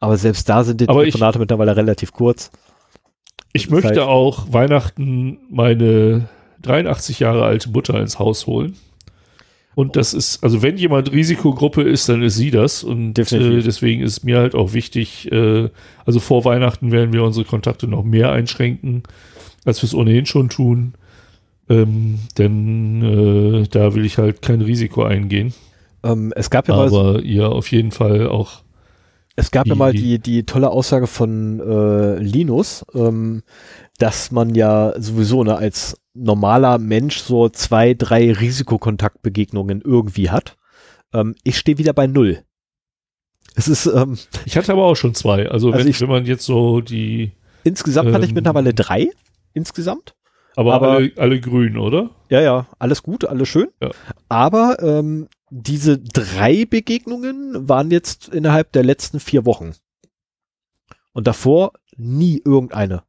Aber 0.00 0.16
selbst 0.16 0.48
da 0.48 0.64
sind 0.64 0.80
die 0.80 0.88
Aber 0.88 1.00
Telefonate 1.00 1.36
ich, 1.36 1.40
mittlerweile 1.40 1.76
relativ 1.76 2.12
kurz. 2.12 2.50
Ich 3.52 3.64
das 3.64 3.70
möchte 3.70 4.06
auch 4.06 4.52
Weihnachten 4.52 5.38
meine 5.50 6.28
83 6.62 7.20
Jahre 7.20 7.44
alte 7.44 7.70
Mutter 7.70 8.00
ins 8.00 8.18
Haus 8.18 8.46
holen. 8.46 8.76
Und 9.74 9.96
das 9.96 10.14
ist, 10.14 10.42
also 10.42 10.62
wenn 10.62 10.76
jemand 10.76 11.12
Risikogruppe 11.12 11.82
ist, 11.82 12.08
dann 12.08 12.22
ist 12.22 12.36
sie 12.36 12.50
das. 12.50 12.82
Und 12.82 13.18
äh, 13.18 13.62
deswegen 13.62 14.02
ist 14.02 14.24
mir 14.24 14.38
halt 14.38 14.54
auch 14.54 14.72
wichtig, 14.72 15.30
äh, 15.30 15.68
also 16.04 16.18
vor 16.18 16.44
Weihnachten 16.44 16.90
werden 16.90 17.12
wir 17.12 17.22
unsere 17.22 17.46
Kontakte 17.46 17.86
noch 17.86 18.02
mehr 18.02 18.32
einschränken, 18.32 19.04
als 19.64 19.80
wir 19.82 19.86
es 19.86 19.94
ohnehin 19.94 20.26
schon 20.26 20.48
tun. 20.48 20.94
Ähm, 21.68 22.18
denn 22.36 23.62
äh, 23.62 23.68
da 23.68 23.94
will 23.94 24.04
ich 24.04 24.18
halt 24.18 24.42
kein 24.42 24.60
Risiko 24.60 25.04
eingehen. 25.04 25.54
Ähm, 26.02 26.32
es 26.34 26.50
gab 26.50 26.66
ja 26.66 26.74
Aber 26.74 26.90
mal 26.90 26.90
so 26.90 27.18
ihr 27.20 27.48
auf 27.48 27.70
jeden 27.70 27.92
Fall 27.92 28.26
auch 28.26 28.62
es 29.36 29.50
gab 29.50 29.64
die, 29.64 29.70
ja 29.70 29.76
mal 29.76 29.92
die, 29.92 30.18
die 30.18 30.44
tolle 30.44 30.70
Aussage 30.70 31.06
von 31.06 31.60
äh, 31.60 32.16
Linus, 32.18 32.84
ähm, 32.94 33.42
dass 33.98 34.30
man 34.30 34.54
ja 34.54 34.92
sowieso 35.00 35.44
ne, 35.44 35.56
als 35.56 35.96
normaler 36.14 36.78
Mensch 36.78 37.18
so 37.18 37.48
zwei, 37.48 37.94
drei 37.94 38.32
Risikokontaktbegegnungen 38.32 39.82
irgendwie 39.82 40.30
hat. 40.30 40.56
Ähm, 41.12 41.34
ich 41.44 41.58
stehe 41.58 41.78
wieder 41.78 41.92
bei 41.92 42.06
null. 42.06 42.42
Es 43.54 43.68
ist. 43.68 43.86
Ähm, 43.86 44.18
ich 44.44 44.56
hatte 44.56 44.72
aber 44.72 44.84
auch 44.84 44.94
schon 44.94 45.14
zwei. 45.14 45.48
Also, 45.48 45.68
also 45.68 45.78
wenn, 45.78 45.88
ich, 45.88 46.00
wenn 46.00 46.08
man 46.08 46.24
jetzt 46.26 46.44
so 46.44 46.80
die. 46.80 47.32
Insgesamt 47.64 48.08
ähm, 48.08 48.14
hatte 48.14 48.24
ich 48.24 48.30
ähm, 48.30 48.36
mittlerweile 48.36 48.74
drei. 48.74 49.10
Insgesamt. 49.52 50.14
Aber, 50.56 50.74
aber 50.74 50.90
alle, 50.90 51.12
alle 51.16 51.40
grün, 51.40 51.76
oder? 51.76 52.10
Ja, 52.28 52.40
ja, 52.40 52.66
alles 52.78 53.02
gut, 53.02 53.24
alles 53.24 53.48
schön. 53.48 53.68
Ja. 53.80 53.90
Aber 54.28 54.76
ähm, 54.82 55.28
diese 55.50 55.98
drei 55.98 56.64
Begegnungen 56.64 57.68
waren 57.68 57.90
jetzt 57.90 58.28
innerhalb 58.28 58.72
der 58.72 58.84
letzten 58.84 59.20
vier 59.20 59.44
Wochen. 59.44 59.72
Und 61.12 61.26
davor 61.26 61.72
nie 61.96 62.40
irgendeine. 62.44 63.02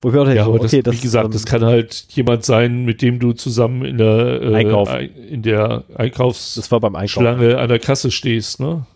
Wo 0.00 0.08
ich 0.08 0.14
dachte, 0.14 0.34
ja, 0.34 0.44
aber 0.44 0.56
okay, 0.56 0.82
das, 0.82 0.96
wie 0.96 1.00
gesagt, 1.00 1.26
ähm, 1.26 1.32
das 1.32 1.44
kann 1.46 1.64
halt 1.64 2.06
jemand 2.10 2.44
sein, 2.44 2.84
mit 2.84 3.00
dem 3.00 3.18
du 3.18 3.32
zusammen 3.32 3.84
in 3.84 3.96
der, 3.96 4.42
äh, 4.42 4.54
Einkauf. 4.54 4.90
in 4.94 5.42
der 5.42 5.84
Einkaufs 5.94 6.56
das 6.56 6.70
war 6.70 6.80
beim 6.80 6.94
Einkauf. 6.94 7.10
Schlange 7.10 7.58
an 7.58 7.68
der 7.68 7.78
Kasse 7.78 8.10
stehst, 8.10 8.60
ne? 8.60 8.86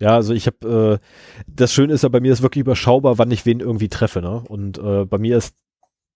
Ja, 0.00 0.14
also 0.14 0.32
ich 0.34 0.46
habe, 0.46 1.00
äh, 1.00 1.06
das 1.46 1.72
Schöne 1.72 1.92
ist 1.92 2.02
ja, 2.02 2.08
bei 2.08 2.20
mir 2.20 2.32
ist 2.32 2.42
wirklich 2.42 2.62
überschaubar, 2.62 3.18
wann 3.18 3.30
ich 3.30 3.46
wen 3.46 3.60
irgendwie 3.60 3.88
treffe, 3.88 4.20
ne? 4.20 4.42
Und 4.48 4.78
äh, 4.78 5.04
bei 5.04 5.18
mir 5.18 5.36
ist, 5.36 5.54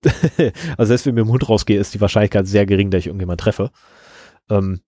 also 0.76 0.88
selbst 0.88 1.06
wenn 1.06 1.12
ich 1.12 1.16
mit 1.16 1.26
dem 1.26 1.32
Hund 1.32 1.48
rausgehe, 1.48 1.78
ist 1.78 1.94
die 1.94 2.00
Wahrscheinlichkeit 2.00 2.46
sehr 2.46 2.66
gering, 2.66 2.90
dass 2.90 3.00
ich 3.00 3.06
irgendjemand 3.06 3.40
treffe. 3.40 3.70
Ähm, 4.50 4.80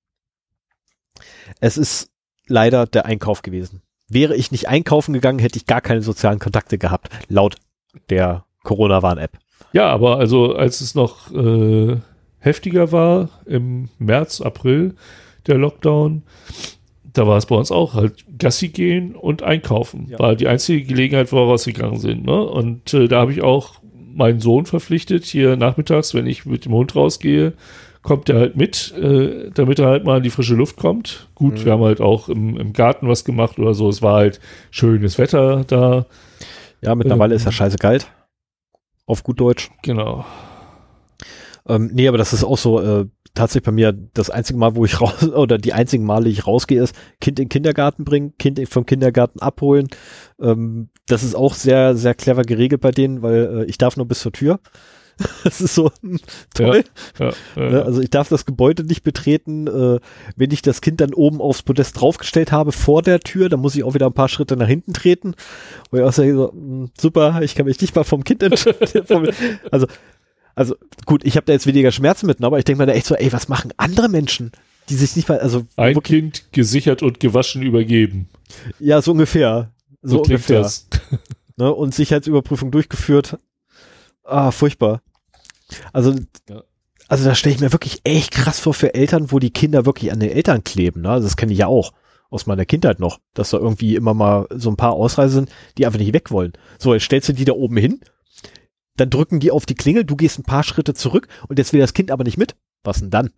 es 1.60 1.76
ist 1.76 2.10
leider 2.46 2.86
der 2.86 3.06
Einkauf 3.06 3.42
gewesen. 3.42 3.82
Wäre 4.08 4.36
ich 4.36 4.52
nicht 4.52 4.68
einkaufen 4.68 5.12
gegangen, 5.12 5.38
hätte 5.38 5.58
ich 5.58 5.66
gar 5.66 5.80
keine 5.80 6.02
sozialen 6.02 6.38
Kontakte 6.38 6.78
gehabt, 6.78 7.08
laut 7.28 7.56
der 8.10 8.44
Corona-Warn-App. 8.62 9.38
Ja, 9.72 9.88
aber 9.88 10.18
also 10.18 10.54
als 10.54 10.80
es 10.80 10.94
noch 10.94 11.32
äh, 11.32 11.96
heftiger 12.38 12.92
war, 12.92 13.30
im 13.46 13.88
März, 13.98 14.40
April, 14.40 14.94
der 15.46 15.58
Lockdown, 15.58 16.22
da 17.12 17.26
war 17.26 17.38
es 17.38 17.46
bei 17.46 17.56
uns 17.56 17.70
auch 17.70 17.94
halt 17.94 18.24
Gassi 18.38 18.68
gehen 18.68 19.14
und 19.14 19.42
einkaufen. 19.42 20.08
Ja. 20.10 20.18
War 20.18 20.36
die 20.36 20.48
einzige 20.48 20.84
Gelegenheit, 20.84 21.32
wo 21.32 21.36
wir 21.36 21.44
rausgegangen 21.44 21.98
sind. 21.98 22.24
Ne? 22.24 22.42
Und 22.42 22.92
äh, 22.92 23.08
da 23.08 23.20
habe 23.20 23.32
ich 23.32 23.42
auch 23.42 23.80
meinen 24.14 24.40
Sohn 24.40 24.66
verpflichtet, 24.66 25.24
hier 25.24 25.56
nachmittags, 25.56 26.14
wenn 26.14 26.26
ich 26.26 26.44
mit 26.44 26.64
dem 26.64 26.72
Hund 26.72 26.94
rausgehe, 26.94 27.54
kommt 28.05 28.28
er 28.28 28.39
halt 28.39 28.56
mit, 28.56 28.93
äh, 28.97 29.51
damit 29.52 29.78
er 29.81 29.86
halt 29.86 30.05
mal 30.05 30.18
in 30.18 30.22
die 30.22 30.31
frische 30.31 30.55
Luft 30.55 30.76
kommt. 30.76 31.28
Gut, 31.35 31.55
mhm. 31.55 31.64
wir 31.64 31.72
haben 31.72 31.82
halt 31.82 32.01
auch 32.01 32.28
im, 32.28 32.56
im, 32.56 32.72
Garten 32.74 33.09
was 33.09 33.24
gemacht 33.24 33.59
oder 33.59 33.74
so. 33.74 33.89
Es 33.89 34.02
war 34.02 34.16
halt 34.16 34.40
schönes 34.70 35.18
Wetter 35.18 35.64
da. 35.64 36.06
Ja, 36.82 36.94
mittlerweile 36.94 37.32
ähm, 37.32 37.36
ist 37.36 37.47
ja 37.47 37.52
scheiße 37.52 37.78
kalt. 37.78 38.06
Auf 39.06 39.24
gut 39.24 39.40
Deutsch. 39.40 39.70
Genau. 39.82 40.24
Ähm, 41.66 41.90
nee, 41.94 42.06
aber 42.06 42.18
das 42.18 42.35
ist 42.35 42.44
auch 42.44 42.59
so, 42.59 42.78
äh, 42.78 43.06
tatsächlich 43.32 43.64
bei 43.64 43.72
mir 43.72 43.93
das 43.93 44.28
einzige 44.28 44.59
Mal, 44.59 44.76
wo 44.76 44.85
ich 44.85 45.01
raus, 45.01 45.22
oder 45.22 45.56
die 45.56 45.72
einzigen 45.72 46.05
Male, 46.05 46.28
ich 46.28 46.47
rausgehe, 46.47 46.82
ist 46.82 46.94
Kind 47.22 47.39
in 47.39 47.47
den 47.47 47.48
Kindergarten 47.48 48.05
bringen, 48.05 48.35
Kind 48.39 48.60
vom 48.68 48.85
Kindergarten 48.85 49.40
abholen. 49.40 49.89
Ähm, 50.39 50.90
das 51.06 51.22
ist 51.22 51.35
auch 51.35 51.55
sehr, 51.55 51.97
sehr 51.97 52.14
clever 52.14 52.43
geregelt 52.43 52.82
bei 52.82 52.90
denen, 52.90 53.22
weil 53.22 53.62
äh, 53.62 53.64
ich 53.64 53.78
darf 53.78 53.97
nur 53.97 54.06
bis 54.06 54.20
zur 54.20 54.32
Tür. 54.32 54.60
Das 55.44 55.60
ist 55.60 55.74
so 55.74 55.92
toll. 56.54 56.84
Ja, 57.18 57.32
ja, 57.56 57.70
ja. 57.70 57.82
Also 57.82 58.00
ich 58.00 58.10
darf 58.10 58.28
das 58.28 58.46
Gebäude 58.46 58.84
nicht 58.84 59.02
betreten. 59.02 59.66
Äh, 59.66 60.00
wenn 60.36 60.50
ich 60.50 60.62
das 60.62 60.80
Kind 60.80 61.00
dann 61.00 61.14
oben 61.14 61.40
aufs 61.40 61.62
Podest 61.62 62.00
draufgestellt 62.00 62.52
habe 62.52 62.72
vor 62.72 63.02
der 63.02 63.20
Tür, 63.20 63.48
dann 63.48 63.60
muss 63.60 63.76
ich 63.76 63.84
auch 63.84 63.94
wieder 63.94 64.06
ein 64.06 64.14
paar 64.14 64.28
Schritte 64.28 64.56
nach 64.56 64.66
hinten 64.66 64.92
treten. 64.92 65.34
Wo 65.90 65.98
ich 65.98 66.02
auch 66.02 66.12
sage, 66.12 66.34
so, 66.34 66.52
hm, 66.52 66.90
super, 66.98 67.40
ich 67.42 67.54
kann 67.54 67.66
mich 67.66 67.80
nicht 67.80 67.94
mal 67.94 68.04
vom 68.04 68.24
Kind 68.24 68.42
entscheiden. 68.42 69.30
also, 69.70 69.86
also 70.54 70.76
gut, 71.06 71.24
ich 71.24 71.36
habe 71.36 71.46
da 71.46 71.52
jetzt 71.52 71.66
weniger 71.66 71.92
Schmerzen 71.92 72.26
mit, 72.26 72.42
aber 72.42 72.58
ich 72.58 72.64
denke 72.64 72.82
mir 72.82 72.86
da 72.86 72.92
echt 72.92 73.06
so, 73.06 73.14
ey, 73.14 73.32
was 73.32 73.48
machen 73.48 73.72
andere 73.76 74.08
Menschen? 74.08 74.52
Die 74.88 74.94
sich 74.94 75.16
nicht 75.16 75.28
mal, 75.28 75.38
also. 75.38 75.64
Ein 75.76 76.02
Kind 76.02 76.44
gesichert 76.52 77.02
und 77.02 77.18
gewaschen 77.18 77.62
übergeben. 77.62 78.28
Ja, 78.78 79.00
so 79.00 79.12
ungefähr. 79.12 79.70
So, 80.02 80.16
so 80.16 80.22
ungefähr. 80.22 80.60
Das. 80.60 80.86
Ne, 81.56 81.72
und 81.72 81.94
Sicherheitsüberprüfung 81.94 82.70
durchgeführt. 82.70 83.38
Ah, 84.24 84.51
furchtbar. 84.51 85.02
Also, 85.92 86.14
ja. 86.48 86.62
also 87.09 87.24
da 87.24 87.34
stelle 87.34 87.55
ich 87.55 87.60
mir 87.60 87.72
wirklich 87.72 88.01
echt 88.05 88.30
krass 88.32 88.60
vor 88.60 88.74
für 88.74 88.94
Eltern, 88.94 89.30
wo 89.30 89.38
die 89.38 89.51
Kinder 89.52 89.86
wirklich 89.86 90.12
an 90.12 90.20
den 90.20 90.30
Eltern 90.30 90.64
kleben. 90.64 91.02
Ne? 91.02 91.10
Also 91.10 91.26
das 91.26 91.36
kenne 91.36 91.52
ich 91.52 91.59
ja 91.59 91.66
auch 91.66 91.92
aus 92.30 92.46
meiner 92.46 92.64
Kindheit 92.64 92.98
noch, 92.98 93.20
dass 93.34 93.51
da 93.51 93.59
irgendwie 93.59 93.94
immer 93.94 94.14
mal 94.14 94.46
so 94.51 94.70
ein 94.70 94.76
paar 94.76 94.92
Ausreise 94.94 95.34
sind, 95.34 95.51
die 95.78 95.86
einfach 95.86 96.01
nicht 96.01 96.12
weg 96.12 96.30
wollen. 96.30 96.52
So, 96.78 96.92
jetzt 96.92 97.05
stellst 97.05 97.28
du 97.28 97.32
die 97.32 97.44
da 97.44 97.52
oben 97.52 97.76
hin, 97.76 98.01
dann 98.96 99.10
drücken 99.10 99.40
die 99.40 99.51
auf 99.51 99.66
die 99.66 99.74
Klingel, 99.74 100.05
du 100.05 100.16
gehst 100.16 100.38
ein 100.38 100.44
paar 100.44 100.64
Schritte 100.64 100.94
zurück 100.94 101.28
und 101.48 101.59
jetzt 101.59 101.72
will 101.72 101.80
das 101.80 101.94
Kind 101.94 102.10
aber 102.10 102.24
nicht 102.24 102.36
mit. 102.38 102.56
Was 102.82 102.98
denn 103.01 103.10
dann? 103.10 103.30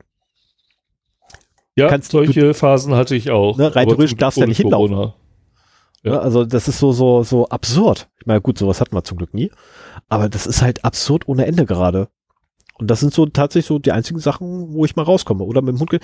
Ja, 1.76 1.88
Kannst- 1.88 2.12
solche 2.12 2.54
Phasen 2.54 2.94
hatte 2.94 3.14
ich 3.14 3.30
auch. 3.30 3.58
Ne, 3.58 3.74
rein 3.74 3.86
theoretisch 3.86 4.16
darfst 4.16 4.38
du 4.38 4.42
ja 4.42 4.46
nicht 4.46 4.56
hinlaufen. 4.58 4.94
Corona. 4.94 5.14
Ja. 6.02 6.12
Ja. 6.14 6.18
Also 6.20 6.44
das 6.44 6.68
ist 6.68 6.78
so, 6.78 6.92
so, 6.92 7.22
so 7.22 7.48
absurd. 7.48 8.08
Ich 8.20 8.26
meine, 8.26 8.40
gut, 8.40 8.58
sowas 8.58 8.80
hatten 8.80 8.94
wir 8.94 9.04
zum 9.04 9.18
Glück 9.18 9.34
nie. 9.34 9.50
Aber 10.08 10.28
das 10.28 10.46
ist 10.46 10.62
halt 10.62 10.84
absurd 10.84 11.26
ohne 11.28 11.46
Ende 11.46 11.66
gerade. 11.66 12.08
Und 12.78 12.90
das 12.90 13.00
sind 13.00 13.12
so 13.14 13.24
tatsächlich 13.26 13.66
so 13.66 13.78
die 13.78 13.92
einzigen 13.92 14.20
Sachen, 14.20 14.72
wo 14.74 14.84
ich 14.84 14.96
mal 14.96 15.02
rauskomme. 15.02 15.44
Oder 15.44 15.62
mit 15.62 15.74
dem 15.74 15.80
Hund. 15.80 15.90
ge- 15.90 16.00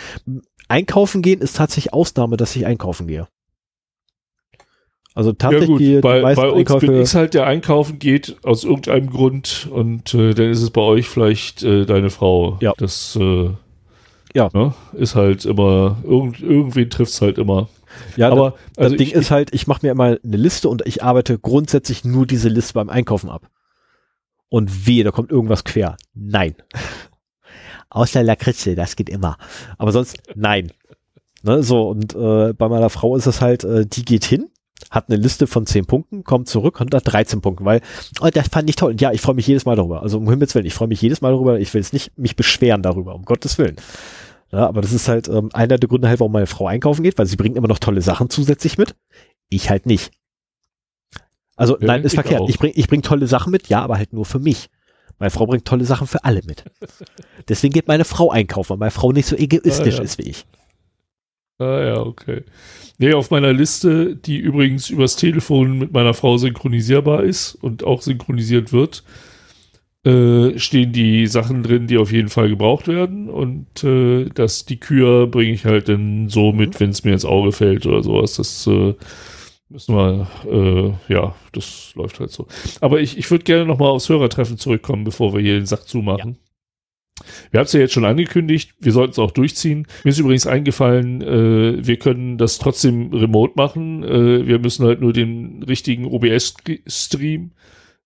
Einkaufen 0.68 1.20
gehen 1.22 1.40
ist 1.40 1.56
tatsächlich 1.56 1.92
Ausnahme, 1.92 2.36
dass 2.36 2.56
ich 2.56 2.64
einkaufen 2.66 3.06
gehe. 3.06 3.28
Also 5.14 5.30
Ja 5.30 5.36
tatsächlich 5.36 5.68
gut, 5.68 5.80
die, 5.80 5.94
die 5.96 6.00
bei, 6.00 6.22
meisten 6.22 6.40
bei 6.42 6.48
uns 6.48 6.58
Einkäufe. 6.60 6.86
bin 6.86 7.02
ich 7.02 7.14
halt, 7.14 7.34
der 7.34 7.46
einkaufen 7.46 7.98
geht 7.98 8.36
aus 8.44 8.64
irgendeinem 8.64 9.10
Grund 9.10 9.68
und 9.70 10.14
äh, 10.14 10.32
dann 10.32 10.50
ist 10.50 10.62
es 10.62 10.70
bei 10.70 10.80
euch 10.80 11.08
vielleicht 11.08 11.62
äh, 11.62 11.84
deine 11.84 12.08
Frau. 12.08 12.56
Ja. 12.62 12.72
Das 12.78 13.16
äh, 13.20 13.50
Ja. 14.34 14.48
Ne, 14.54 14.72
ist 14.94 15.14
halt 15.14 15.44
immer, 15.44 15.98
irgend, 16.04 16.40
irgendwen 16.40 16.88
trifft's 16.88 17.20
halt 17.20 17.36
immer. 17.36 17.68
Ja, 18.16 18.30
Aber 18.30 18.54
das 18.74 18.84
also 18.84 18.96
Ding 18.96 19.08
ich, 19.08 19.14
ist 19.14 19.30
halt, 19.30 19.54
ich 19.54 19.66
mache 19.66 19.80
mir 19.82 19.92
immer 19.92 20.18
eine 20.22 20.36
Liste 20.36 20.68
und 20.68 20.86
ich 20.86 21.02
arbeite 21.02 21.38
grundsätzlich 21.38 22.04
nur 22.04 22.26
diese 22.26 22.48
Liste 22.48 22.74
beim 22.74 22.90
Einkaufen 22.90 23.30
ab. 23.30 23.48
Und 24.48 24.86
wehe, 24.86 25.04
da 25.04 25.10
kommt 25.10 25.30
irgendwas 25.30 25.64
quer. 25.64 25.96
Nein. 26.14 26.54
Außer 27.90 28.22
Lakritze, 28.22 28.74
das 28.74 28.96
geht 28.96 29.08
immer. 29.08 29.36
Aber 29.78 29.92
sonst, 29.92 30.18
nein. 30.34 30.72
Ne, 31.42 31.62
so, 31.62 31.88
und 31.88 32.14
äh, 32.14 32.52
bei 32.52 32.68
meiner 32.68 32.90
Frau 32.90 33.16
ist 33.16 33.26
es 33.26 33.40
halt, 33.40 33.64
äh, 33.64 33.84
die 33.84 34.04
geht 34.04 34.24
hin, 34.24 34.48
hat 34.90 35.08
eine 35.08 35.18
Liste 35.18 35.46
von 35.46 35.66
10 35.66 35.86
Punkten, 35.86 36.24
kommt 36.24 36.48
zurück 36.48 36.80
und 36.80 36.94
hat 36.94 37.12
13 37.12 37.40
Punkte, 37.40 37.64
weil, 37.64 37.80
oh, 38.20 38.28
das 38.32 38.48
fand 38.48 38.68
ich 38.70 38.76
toll. 38.76 38.92
Und 38.92 39.00
ja, 39.00 39.12
ich 39.12 39.20
freue 39.20 39.34
mich 39.34 39.46
jedes 39.46 39.64
Mal 39.64 39.76
darüber. 39.76 40.02
Also 40.02 40.18
um 40.18 40.28
Himmels 40.28 40.54
Willen, 40.54 40.66
ich 40.66 40.74
freue 40.74 40.88
mich 40.88 41.02
jedes 41.02 41.20
Mal 41.20 41.32
darüber. 41.32 41.58
Ich 41.58 41.72
will 41.74 41.80
es 41.80 41.92
nicht 41.92 42.16
mich 42.16 42.36
beschweren 42.36 42.82
darüber, 42.82 43.14
um 43.14 43.24
Gottes 43.24 43.58
Willen. 43.58 43.76
Ja, 44.52 44.66
aber 44.68 44.82
das 44.82 44.92
ist 44.92 45.08
halt 45.08 45.28
ähm, 45.28 45.48
einer 45.54 45.78
der 45.78 45.88
Gründe 45.88 46.08
halt, 46.08 46.20
warum 46.20 46.32
meine 46.32 46.46
Frau 46.46 46.66
einkaufen 46.66 47.02
geht, 47.02 47.16
weil 47.18 47.26
sie 47.26 47.36
bringt 47.36 47.56
immer 47.56 47.68
noch 47.68 47.78
tolle 47.78 48.02
Sachen 48.02 48.28
zusätzlich 48.30 48.76
mit. 48.78 48.94
Ich 49.48 49.70
halt 49.70 49.86
nicht. 49.86 50.12
Also 51.56 51.78
Ja, 51.80 51.86
nein, 51.86 52.02
ist 52.02 52.12
ich 52.12 52.20
verkehrt. 52.20 52.40
auch. 52.42 52.48
Ich 52.48 52.58
bring, 52.58 52.72
ich 52.74 52.86
bring 52.88 53.02
tolle 53.02 53.26
Sachen 53.26 53.50
mit, 53.50 53.68
ja, 53.68 53.80
aber 53.82 53.96
halt 53.96 54.12
nur 54.12 54.24
für 54.24 54.38
mich. 54.38 54.68
Meine 55.18 55.30
Frau 55.30 55.46
bringt 55.46 55.64
tolle 55.64 55.84
Sachen 55.84 56.06
für 56.06 56.24
alle 56.24 56.42
mit. 56.44 56.64
Deswegen 57.48 57.72
geht 57.72 57.88
meine 57.88 58.04
Frau 58.04 58.30
einkaufen, 58.30 58.70
weil 58.70 58.78
meine 58.78 58.90
Frau 58.90 59.12
nicht 59.12 59.26
so 59.26 59.36
egoistisch 59.36 59.94
Ah, 59.94 59.98
ja. 59.98 60.02
ist 60.04 60.18
wie 60.18 60.22
ich. 60.30 60.46
Ah 61.58 61.80
ja, 61.80 61.96
okay. 62.00 62.42
Nee, 62.98 63.14
auf 63.14 63.30
meiner 63.30 63.52
Liste, 63.52 64.16
die 64.16 64.38
übrigens 64.38 64.90
übers 64.90 65.16
Telefon 65.16 65.78
mit 65.78 65.92
meiner 65.92 66.14
Frau 66.14 66.36
synchronisierbar 66.38 67.22
ist 67.24 67.54
und 67.54 67.84
auch 67.84 68.02
synchronisiert 68.02 68.72
wird, 68.72 69.04
äh, 70.04 70.58
stehen 70.58 70.92
die 70.92 71.26
Sachen 71.26 71.62
drin, 71.62 71.86
die 71.86 71.98
auf 71.98 72.12
jeden 72.12 72.28
Fall 72.28 72.48
gebraucht 72.48 72.88
werden. 72.88 73.28
Und 73.30 73.84
äh, 73.84 74.24
das, 74.34 74.64
die 74.64 74.80
Kür 74.80 75.26
bringe 75.26 75.52
ich 75.52 75.64
halt 75.64 75.88
dann 75.88 76.28
so 76.28 76.52
mit, 76.52 76.80
wenn 76.80 76.90
es 76.90 77.04
mir 77.04 77.12
ins 77.12 77.24
Auge 77.24 77.52
fällt 77.52 77.86
oder 77.86 78.02
sowas. 78.02 78.36
Das 78.36 78.66
äh, 78.66 78.94
müssen 79.68 79.94
wir, 79.94 80.28
äh, 80.50 81.12
ja, 81.12 81.34
das 81.52 81.92
läuft 81.94 82.20
halt 82.20 82.30
so. 82.30 82.46
Aber 82.80 83.00
ich, 83.00 83.16
ich 83.16 83.30
würde 83.30 83.44
gerne 83.44 83.64
nochmal 83.64 83.90
aufs 83.90 84.08
Hörertreffen 84.08 84.58
zurückkommen, 84.58 85.04
bevor 85.04 85.34
wir 85.34 85.40
hier 85.40 85.54
den 85.54 85.66
Sack 85.66 85.86
zumachen. 85.88 86.38
Wir 87.52 87.60
haben 87.60 87.66
es 87.66 87.72
ja 87.72 87.80
jetzt 87.80 87.92
schon 87.92 88.04
angekündigt, 88.04 88.74
wir 88.80 88.90
sollten 88.90 89.12
es 89.12 89.18
auch 89.18 89.30
durchziehen. 89.30 89.86
Mir 90.02 90.10
ist 90.10 90.18
übrigens 90.18 90.46
eingefallen, 90.46 91.22
äh, 91.22 91.86
wir 91.86 91.98
können 91.98 92.38
das 92.38 92.58
trotzdem 92.58 93.12
remote 93.12 93.52
machen. 93.54 94.02
Äh, 94.02 94.46
wir 94.48 94.58
müssen 94.58 94.84
halt 94.84 95.00
nur 95.00 95.12
den 95.12 95.62
richtigen 95.62 96.06
OBS-Stream 96.06 97.52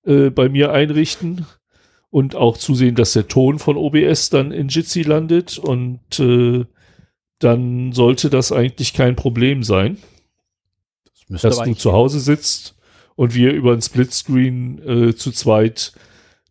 äh, 0.04 0.30
bei 0.30 0.50
mir 0.50 0.72
einrichten 0.72 1.46
und 2.16 2.34
auch 2.34 2.56
zusehen, 2.56 2.94
dass 2.94 3.12
der 3.12 3.28
Ton 3.28 3.58
von 3.58 3.76
OBS 3.76 4.30
dann 4.30 4.50
in 4.50 4.68
Jitsi 4.68 5.02
landet 5.02 5.58
und 5.58 6.18
äh, 6.18 6.64
dann 7.40 7.92
sollte 7.92 8.30
das 8.30 8.52
eigentlich 8.52 8.94
kein 8.94 9.16
Problem 9.16 9.62
sein, 9.62 9.98
Das 11.28 11.42
dass 11.42 11.58
du 11.58 11.74
zu 11.74 11.92
Hause 11.92 12.20
sitzt 12.20 12.74
und 13.16 13.34
wir 13.34 13.52
über 13.52 13.74
ein 13.74 13.82
Splitscreen 13.82 14.78
äh, 15.10 15.14
zu 15.14 15.30
zweit 15.30 15.92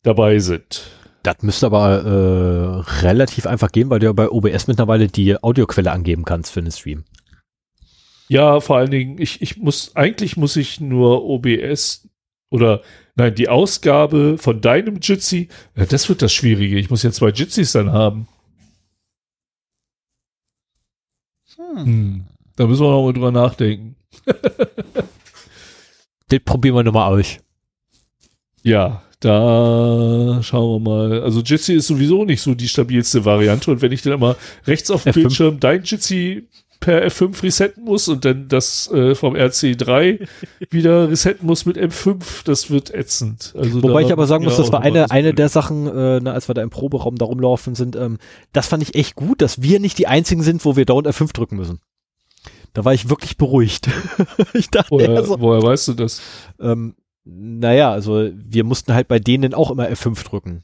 dabei 0.03 0.37
sind. 0.37 0.83
Das 1.23 1.41
müsste 1.41 1.65
aber 1.65 2.85
äh, 2.85 3.01
relativ 3.03 3.47
einfach 3.47 3.71
gehen, 3.71 3.89
weil 3.89 3.97
du 3.97 4.05
ja 4.05 4.13
bei 4.13 4.29
OBS 4.29 4.67
mittlerweile 4.67 5.07
die 5.07 5.35
Audioquelle 5.41 5.91
angeben 5.91 6.25
kannst 6.25 6.51
für 6.51 6.61
den 6.61 6.71
Stream. 6.71 7.05
Ja, 8.27 8.59
vor 8.59 8.77
allen 8.77 8.91
Dingen, 8.91 9.19
ich, 9.19 9.41
ich 9.41 9.57
muss, 9.57 9.95
eigentlich 9.95 10.37
muss 10.37 10.57
ich 10.57 10.79
nur 10.79 11.25
OBS 11.25 12.07
oder 12.51 12.83
nein, 13.15 13.35
die 13.35 13.49
Ausgabe 13.49 14.37
von 14.37 14.61
deinem 14.61 14.99
Jitsi, 15.01 15.49
ja, 15.75 15.85
das 15.85 16.07
wird 16.09 16.21
das 16.21 16.33
Schwierige. 16.33 16.77
Ich 16.77 16.89
muss 16.89 17.03
ja 17.03 17.11
zwei 17.11 17.29
Jitsis 17.29 17.71
dann 17.71 17.91
haben. 17.91 18.27
Hm. 21.57 22.25
Da 22.55 22.67
müssen 22.67 22.83
wir 22.83 22.91
noch 22.91 23.03
mal 23.03 23.13
drüber 23.13 23.31
nachdenken. 23.31 23.95
Das 26.27 26.39
probieren 26.39 26.75
wir 26.75 26.83
nochmal 26.83 27.19
aus. 27.19 27.37
Ja, 28.63 29.03
da 29.19 30.39
schauen 30.41 30.83
wir 30.83 30.89
mal. 30.89 31.21
Also 31.21 31.41
Jitsi 31.41 31.73
ist 31.73 31.85
sowieso 31.85 32.25
nicht 32.25 32.41
so 32.41 32.55
die 32.55 32.67
stabilste 32.67 33.25
Variante 33.25 33.69
und 33.69 33.83
wenn 33.83 33.91
ich 33.91 34.01
dann 34.01 34.13
immer 34.13 34.35
rechts 34.65 34.89
auf 34.89 35.03
dem 35.03 35.13
F5. 35.13 35.13
Bildschirm 35.13 35.59
dein 35.59 35.83
Jitsi 35.83 36.47
per 36.85 37.03
F5 37.07 37.41
resetten 37.41 37.83
muss 37.83 38.07
und 38.07 38.25
dann 38.25 38.47
das 38.47 38.91
äh, 38.91 39.15
vom 39.15 39.33
RC3 39.33 40.27
wieder 40.69 41.09
resetten 41.09 41.47
muss 41.47 41.65
mit 41.65 41.79
M5, 41.79 42.43
das 42.45 42.69
wird 42.69 42.93
ätzend. 42.93 43.55
Also 43.57 43.81
Wobei 43.81 44.03
ich 44.03 44.11
aber 44.11 44.27
sagen 44.27 44.43
ja 44.43 44.49
muss, 44.49 44.57
das 44.57 44.71
war 44.71 44.81
eine, 44.81 44.99
das 44.99 45.09
eine 45.09 45.33
der 45.33 45.49
Sachen, 45.49 45.87
äh, 45.87 46.19
ne, 46.19 46.31
als 46.31 46.47
wir 46.47 46.53
da 46.53 46.61
im 46.61 46.69
Proberaum 46.69 47.15
da 47.15 47.25
rumlaufen 47.25 47.73
sind, 47.73 47.95
ähm, 47.95 48.19
das 48.53 48.67
fand 48.67 48.83
ich 48.83 48.93
echt 48.93 49.15
gut, 49.15 49.41
dass 49.41 49.63
wir 49.63 49.79
nicht 49.79 49.97
die 49.97 50.05
einzigen 50.05 50.43
sind, 50.43 50.63
wo 50.63 50.75
wir 50.75 50.85
dauernd 50.85 51.07
F5 51.07 51.33
drücken 51.33 51.55
müssen. 51.55 51.79
Da 52.73 52.85
war 52.85 52.93
ich 52.93 53.09
wirklich 53.09 53.35
beruhigt. 53.35 53.89
ich 54.53 54.69
dachte, 54.69 54.91
Woher, 54.91 55.23
so, 55.23 55.39
woher 55.39 55.63
weißt 55.63 55.87
du 55.87 55.93
das? 55.93 56.21
ähm, 56.59 56.93
naja, 57.23 57.91
also 57.91 58.29
wir 58.31 58.63
mussten 58.63 58.93
halt 58.93 59.07
bei 59.07 59.17
denen 59.17 59.55
auch 59.55 59.71
immer 59.71 59.87
F5 59.89 60.23
drücken. 60.23 60.63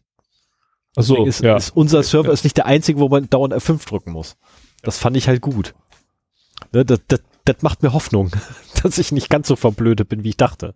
Ist, 0.95 1.39
ja. 1.39 1.57
unser 1.73 2.03
Server 2.03 2.31
ist 2.31 2.43
nicht 2.43 2.57
der 2.57 2.68
einzige, 2.68 2.99
wo 2.99 3.10
man 3.10 3.27
dauernd 3.27 3.56
F5 3.56 3.88
drücken 3.88 4.11
muss. 4.11 4.38
Das 4.84 4.99
fand 4.99 5.18
ich 5.18 5.27
halt 5.27 5.41
gut. 5.41 5.73
Ne, 6.71 6.85
das, 6.85 6.99
das, 7.07 7.21
das 7.45 7.61
macht 7.61 7.83
mir 7.83 7.93
Hoffnung, 7.93 8.31
dass 8.83 8.97
ich 8.97 9.11
nicht 9.11 9.29
ganz 9.29 9.47
so 9.47 9.55
verblödet 9.55 10.09
bin, 10.09 10.23
wie 10.23 10.29
ich 10.29 10.38
dachte. 10.38 10.73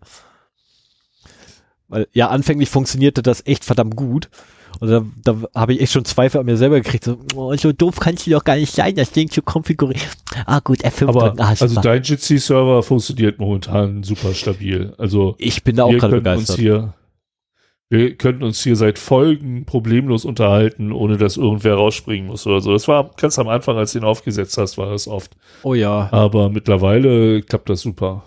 Weil 1.88 2.08
ja, 2.12 2.28
anfänglich 2.28 2.68
funktionierte 2.68 3.22
das 3.22 3.46
echt 3.46 3.64
verdammt 3.64 3.96
gut. 3.96 4.28
Und 4.80 4.88
da, 4.90 5.04
da 5.24 5.36
habe 5.54 5.72
ich 5.72 5.80
echt 5.80 5.92
schon 5.92 6.04
Zweifel 6.04 6.38
an 6.38 6.46
mir 6.46 6.56
selber 6.56 6.80
gekriegt. 6.80 7.04
So, 7.04 7.18
oh, 7.34 7.54
so 7.56 7.72
doof 7.72 7.98
kannst 7.98 8.26
du 8.26 8.30
doch 8.30 8.44
gar 8.44 8.56
nicht 8.56 8.74
sein, 8.74 8.94
das 8.94 9.10
Ding 9.10 9.30
zu 9.30 9.40
konfigurieren. 9.40 10.08
Ah 10.44 10.60
gut, 10.60 10.84
F5 10.84 11.08
aber 11.08 11.20
drücken. 11.30 11.40
Ah, 11.40 11.54
also 11.58 11.80
dein 11.80 12.02
Jitsi-Server 12.02 12.82
funktioniert 12.82 13.38
momentan 13.38 14.02
super 14.02 14.34
stabil. 14.34 14.92
Also 14.98 15.34
ich 15.38 15.62
bin 15.64 15.76
da 15.76 15.84
auch 15.84 15.92
gerade 15.92 16.20
können 16.20 16.36
uns 16.36 16.48
begeistert. 16.48 16.58
hier, 16.58 16.94
wir 17.88 18.16
können 18.16 18.42
uns 18.42 18.62
hier 18.62 18.74
seit 18.76 18.98
Folgen 18.98 19.64
problemlos 19.64 20.24
unterhalten, 20.24 20.90
ohne 20.92 21.18
dass 21.18 21.36
irgendwer 21.36 21.74
rausspringen 21.74 22.26
muss 22.26 22.46
oder 22.46 22.60
so. 22.60 22.72
Das 22.72 22.88
war 22.88 23.10
ganz 23.16 23.38
am 23.38 23.48
Anfang, 23.48 23.76
als 23.76 23.92
du 23.92 23.98
ihn 23.98 24.04
aufgesetzt 24.04 24.58
hast, 24.58 24.76
war 24.76 24.90
das 24.90 25.06
oft. 25.06 25.36
Oh 25.62 25.74
ja, 25.74 26.08
Aber 26.12 26.50
mittlerweile 26.50 27.42
klappt 27.42 27.68
das 27.70 27.80
super. 27.82 28.24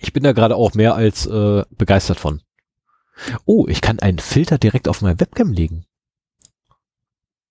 ich 0.00 0.12
bin 0.12 0.22
da 0.22 0.32
gerade 0.32 0.56
auch 0.56 0.74
mehr 0.74 0.94
als 0.94 1.26
äh, 1.26 1.62
begeistert 1.70 2.18
von. 2.20 2.42
Oh, 3.46 3.66
ich 3.68 3.80
kann 3.80 4.00
einen 4.00 4.18
Filter 4.18 4.58
direkt 4.58 4.88
auf 4.88 5.00
meine 5.00 5.18
Webcam 5.18 5.52
legen. 5.52 5.86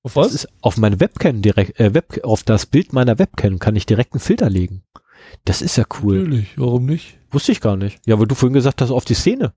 Auf 0.03 0.15
Das 0.15 0.33
ist 0.33 0.49
auf 0.61 0.77
meine 0.77 0.99
Webcam 0.99 1.41
direkt, 1.41 1.79
äh, 1.79 1.93
Web, 1.93 2.19
auf 2.23 2.43
das 2.43 2.65
Bild 2.65 2.93
meiner 2.93 3.17
Webcam 3.17 3.57
kann 3.57 3.75
ich 3.75 3.85
direkt 3.85 4.13
einen 4.13 4.19
Filter 4.19 4.49
legen. 4.49 4.83
Das 5.45 5.61
ist 5.61 5.77
ja 5.77 5.85
cool. 6.01 6.19
Natürlich, 6.19 6.57
warum 6.57 6.85
nicht? 6.85 7.17
Wusste 7.31 7.53
ich 7.53 7.61
gar 7.61 7.77
nicht. 7.77 7.99
Ja, 8.05 8.19
weil 8.19 8.27
du 8.27 8.35
vorhin 8.35 8.53
gesagt 8.53 8.81
hast, 8.81 8.91
auf 8.91 9.05
die 9.05 9.13
Szene. 9.13 9.53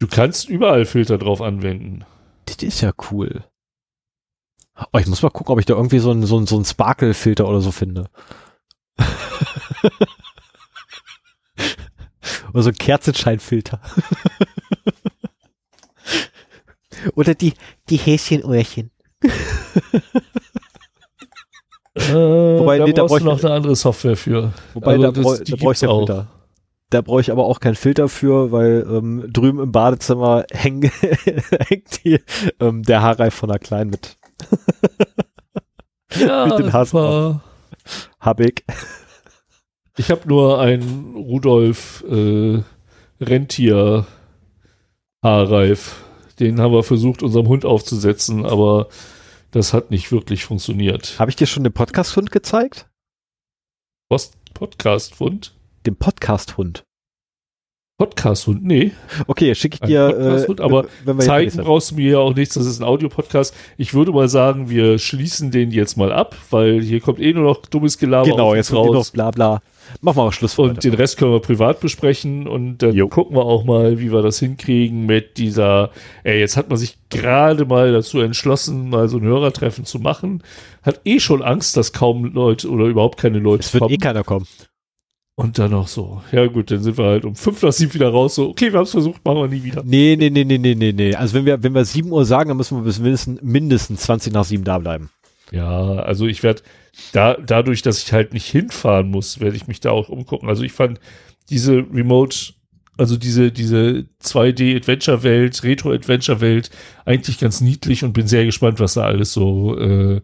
Du 0.00 0.06
kannst 0.06 0.48
überall 0.48 0.84
Filter 0.84 1.18
drauf 1.18 1.40
anwenden. 1.42 2.04
Das 2.46 2.56
ist 2.62 2.80
ja 2.80 2.92
cool. 3.10 3.44
Oh, 4.92 4.98
ich 4.98 5.06
muss 5.08 5.22
mal 5.22 5.30
gucken, 5.30 5.52
ob 5.52 5.58
ich 5.58 5.66
da 5.66 5.74
irgendwie 5.74 5.98
so 5.98 6.10
einen 6.12 6.24
so 6.24 6.36
einen, 6.36 6.46
so 6.46 6.54
einen 6.56 6.64
Sparkle-Filter 6.64 7.48
oder 7.48 7.60
so 7.60 7.72
finde. 7.72 8.08
oder 12.52 12.62
so 12.62 12.68
ein 12.70 12.76
Kerzenscheinfilter. 12.76 13.80
oder 17.14 17.34
die, 17.34 17.54
die 17.88 17.96
Häschenohrchen. 17.96 18.90
Wobei, 22.10 22.78
nee, 22.78 22.92
da 22.92 22.92
da 22.92 23.02
brauchst 23.02 23.08
brauch 23.08 23.08
du 23.08 23.16
ich- 23.16 23.24
noch 23.24 23.44
eine 23.44 23.52
andere 23.54 23.76
Software 23.76 24.16
für. 24.16 24.52
Wobei, 24.74 24.92
Also 24.92 25.02
da, 25.02 25.10
das- 25.10 25.24
brauch, 25.24 25.38
die 25.38 25.44
da 25.50 25.54
ich 25.56 25.60
gibt's 25.60 25.80
keinen 25.80 25.90
auch. 25.90 26.06
Filter. 26.06 26.28
Da 26.90 27.02
brauche 27.02 27.20
ich 27.20 27.30
aber 27.30 27.44
auch 27.44 27.60
keinen 27.60 27.74
Filter 27.74 28.08
für, 28.08 28.50
weil 28.50 28.86
ähm, 28.88 29.30
drüben 29.30 29.60
im 29.60 29.72
Badezimmer 29.72 30.46
häng, 30.50 30.82
hängt 31.68 32.04
die, 32.04 32.20
ähm, 32.60 32.82
der 32.82 33.02
Haarreif 33.02 33.34
von 33.34 33.50
der 33.50 33.58
Kleinen 33.58 33.90
mit. 33.90 34.16
Ja, 36.16 36.46
Mit 36.56 36.58
den. 36.58 36.72
Hab 36.72 38.40
ich. 38.40 38.64
Ich 39.98 40.10
habe 40.10 40.28
nur 40.28 40.60
einen 40.60 41.14
Rudolf 41.14 42.04
äh, 42.08 42.62
Rentier 43.20 44.06
Haarreif. 45.22 46.04
Den 46.38 46.60
haben 46.60 46.72
wir 46.72 46.84
versucht, 46.84 47.22
unserem 47.22 47.48
Hund 47.48 47.64
aufzusetzen, 47.64 48.46
aber 48.46 48.88
das 49.50 49.74
hat 49.74 49.90
nicht 49.90 50.12
wirklich 50.12 50.44
funktioniert. 50.44 51.18
Habe 51.18 51.30
ich 51.30 51.36
dir 51.36 51.46
schon 51.46 51.64
den 51.64 51.72
Podcast-Hund 51.72 52.30
gezeigt? 52.30 52.88
Was? 54.08 54.30
Podcast-Hund? 54.54 55.57
Den 55.88 55.96
Podcast-Hund. 55.96 56.84
Podcast-Hund? 57.96 58.62
Nee. 58.62 58.92
Okay, 59.26 59.54
schicke 59.54 59.76
ich 59.76 59.82
Ein 59.84 59.88
dir. 59.88 60.08
Podcast-Hund, 60.10 60.60
äh, 60.60 60.62
aber 60.62 60.84
wenn 61.06 61.16
wir 61.16 61.24
Zeigen 61.24 61.56
brauchst 61.56 61.90
du 61.92 61.94
mir 61.94 62.10
ja 62.12 62.18
auch 62.18 62.34
nichts, 62.34 62.54
das 62.56 62.66
ist 62.66 62.78
ein 62.78 62.84
Audiopodcast. 62.84 63.54
Ich 63.78 63.94
würde 63.94 64.12
mal 64.12 64.28
sagen, 64.28 64.68
wir 64.68 64.98
schließen 64.98 65.50
den 65.50 65.70
jetzt 65.70 65.96
mal 65.96 66.12
ab, 66.12 66.36
weil 66.50 66.82
hier 66.82 67.00
kommt 67.00 67.20
eh 67.20 67.32
nur 67.32 67.44
noch 67.44 67.62
dummes 67.62 67.96
Gelaber. 67.96 68.28
Genau, 68.28 68.54
jetzt 68.54 68.70
eh 68.70 68.74
noch 68.74 68.94
raus. 68.94 69.10
bla 69.12 69.30
bla. 69.30 69.62
Machen 70.02 70.18
wir 70.18 70.24
mal 70.26 70.32
Schluss 70.32 70.58
Und 70.58 70.68
heute. 70.76 70.90
den 70.90 70.94
Rest 70.94 71.16
können 71.16 71.32
wir 71.32 71.40
privat 71.40 71.80
besprechen 71.80 72.46
und 72.46 72.82
dann 72.82 72.92
Jo. 72.94 73.08
gucken 73.08 73.34
wir 73.34 73.46
auch 73.46 73.64
mal, 73.64 73.98
wie 73.98 74.12
wir 74.12 74.20
das 74.20 74.38
hinkriegen 74.38 75.06
mit 75.06 75.38
dieser, 75.38 75.90
ey, 76.22 76.38
jetzt 76.38 76.58
hat 76.58 76.68
man 76.68 76.76
sich 76.76 76.98
gerade 77.08 77.64
mal 77.64 77.90
dazu 77.92 78.20
entschlossen, 78.20 78.90
mal 78.90 79.08
so 79.08 79.16
ein 79.16 79.24
Hörertreffen 79.24 79.86
zu 79.86 79.98
machen. 80.00 80.42
Hat 80.82 81.00
eh 81.06 81.18
schon 81.18 81.42
Angst, 81.42 81.78
dass 81.78 81.94
kaum 81.94 82.26
Leute 82.26 82.68
oder 82.68 82.84
überhaupt 82.84 83.18
keine 83.18 83.38
Leute 83.38 83.60
Es 83.64 83.72
wird 83.72 83.80
kommen. 83.80 83.94
eh 83.94 83.96
keiner 83.96 84.22
kommen. 84.24 84.46
Und 85.38 85.56
dann 85.56 85.70
noch 85.70 85.86
so, 85.86 86.20
ja 86.32 86.48
gut, 86.48 86.72
dann 86.72 86.82
sind 86.82 86.98
wir 86.98 87.04
halt 87.04 87.24
um 87.24 87.36
fünf 87.36 87.62
nach 87.62 87.70
sieben 87.70 87.94
wieder 87.94 88.08
raus, 88.08 88.34
so, 88.34 88.48
okay, 88.48 88.72
wir 88.72 88.78
haben 88.78 88.86
es 88.86 88.90
versucht, 88.90 89.24
machen 89.24 89.38
wir 89.38 89.46
nie 89.46 89.62
wieder. 89.62 89.84
Nee, 89.84 90.16
nee, 90.18 90.30
nee, 90.30 90.42
nee, 90.42 90.58
nee, 90.58 90.74
nee, 90.74 90.92
nee. 90.92 91.14
Also 91.14 91.34
wenn 91.34 91.44
wir, 91.46 91.62
wenn 91.62 91.76
wir 91.76 91.84
7 91.84 92.10
Uhr 92.10 92.24
sagen, 92.24 92.48
dann 92.48 92.56
müssen 92.56 92.76
wir 92.76 92.82
bis 92.82 92.98
mindestens, 92.98 93.40
mindestens 93.40 94.00
20 94.00 94.32
nach 94.32 94.44
7 94.44 94.64
da 94.64 94.78
bleiben. 94.78 95.10
Ja, 95.52 95.92
also 96.00 96.26
ich 96.26 96.42
werde 96.42 96.62
da, 97.12 97.34
dadurch, 97.34 97.82
dass 97.82 98.02
ich 98.02 98.12
halt 98.12 98.32
nicht 98.32 98.46
hinfahren 98.46 99.12
muss, 99.12 99.38
werde 99.38 99.54
ich 99.54 99.68
mich 99.68 99.78
da 99.78 99.92
auch 99.92 100.08
umgucken. 100.08 100.48
Also 100.48 100.64
ich 100.64 100.72
fand 100.72 100.98
diese 101.50 101.86
Remote, 101.94 102.54
also 102.96 103.16
diese, 103.16 103.52
diese 103.52 104.06
2D-Adventure-Welt, 104.24 105.62
Retro-Adventure-Welt 105.62 106.70
eigentlich 107.04 107.38
ganz 107.38 107.60
niedlich 107.60 108.02
und 108.02 108.12
bin 108.12 108.26
sehr 108.26 108.44
gespannt, 108.44 108.80
was 108.80 108.94
da 108.94 109.02
alles 109.02 109.34
so 109.34 109.78
äh, 109.78 110.20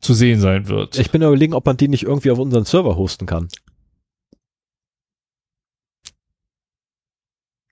zu 0.00 0.14
sehen 0.14 0.38
sein 0.38 0.68
wird. 0.68 1.00
Ich 1.00 1.10
bin 1.10 1.22
überlegen, 1.22 1.54
ob 1.54 1.66
man 1.66 1.76
die 1.76 1.88
nicht 1.88 2.04
irgendwie 2.04 2.30
auf 2.30 2.38
unseren 2.38 2.64
Server 2.64 2.94
hosten 2.94 3.26
kann. 3.26 3.48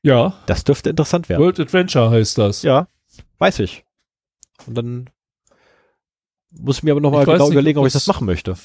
Ja, 0.02 0.34
Das 0.46 0.64
dürfte 0.64 0.90
interessant 0.90 1.28
werden. 1.28 1.42
World 1.42 1.60
Adventure 1.60 2.10
heißt 2.10 2.38
das. 2.38 2.62
Ja, 2.62 2.88
weiß 3.38 3.58
ich. 3.60 3.84
Und 4.66 4.74
dann 4.76 5.10
muss 6.52 6.78
ich 6.78 6.82
mir 6.82 6.92
aber 6.92 7.00
nochmal 7.00 7.24
genau 7.24 7.44
nicht, 7.44 7.52
überlegen, 7.52 7.78
ob 7.78 7.86
ich 7.86 7.92
das- 7.92 8.04
das 8.04 8.14
machen 8.14 8.26
möchte. 8.26 8.56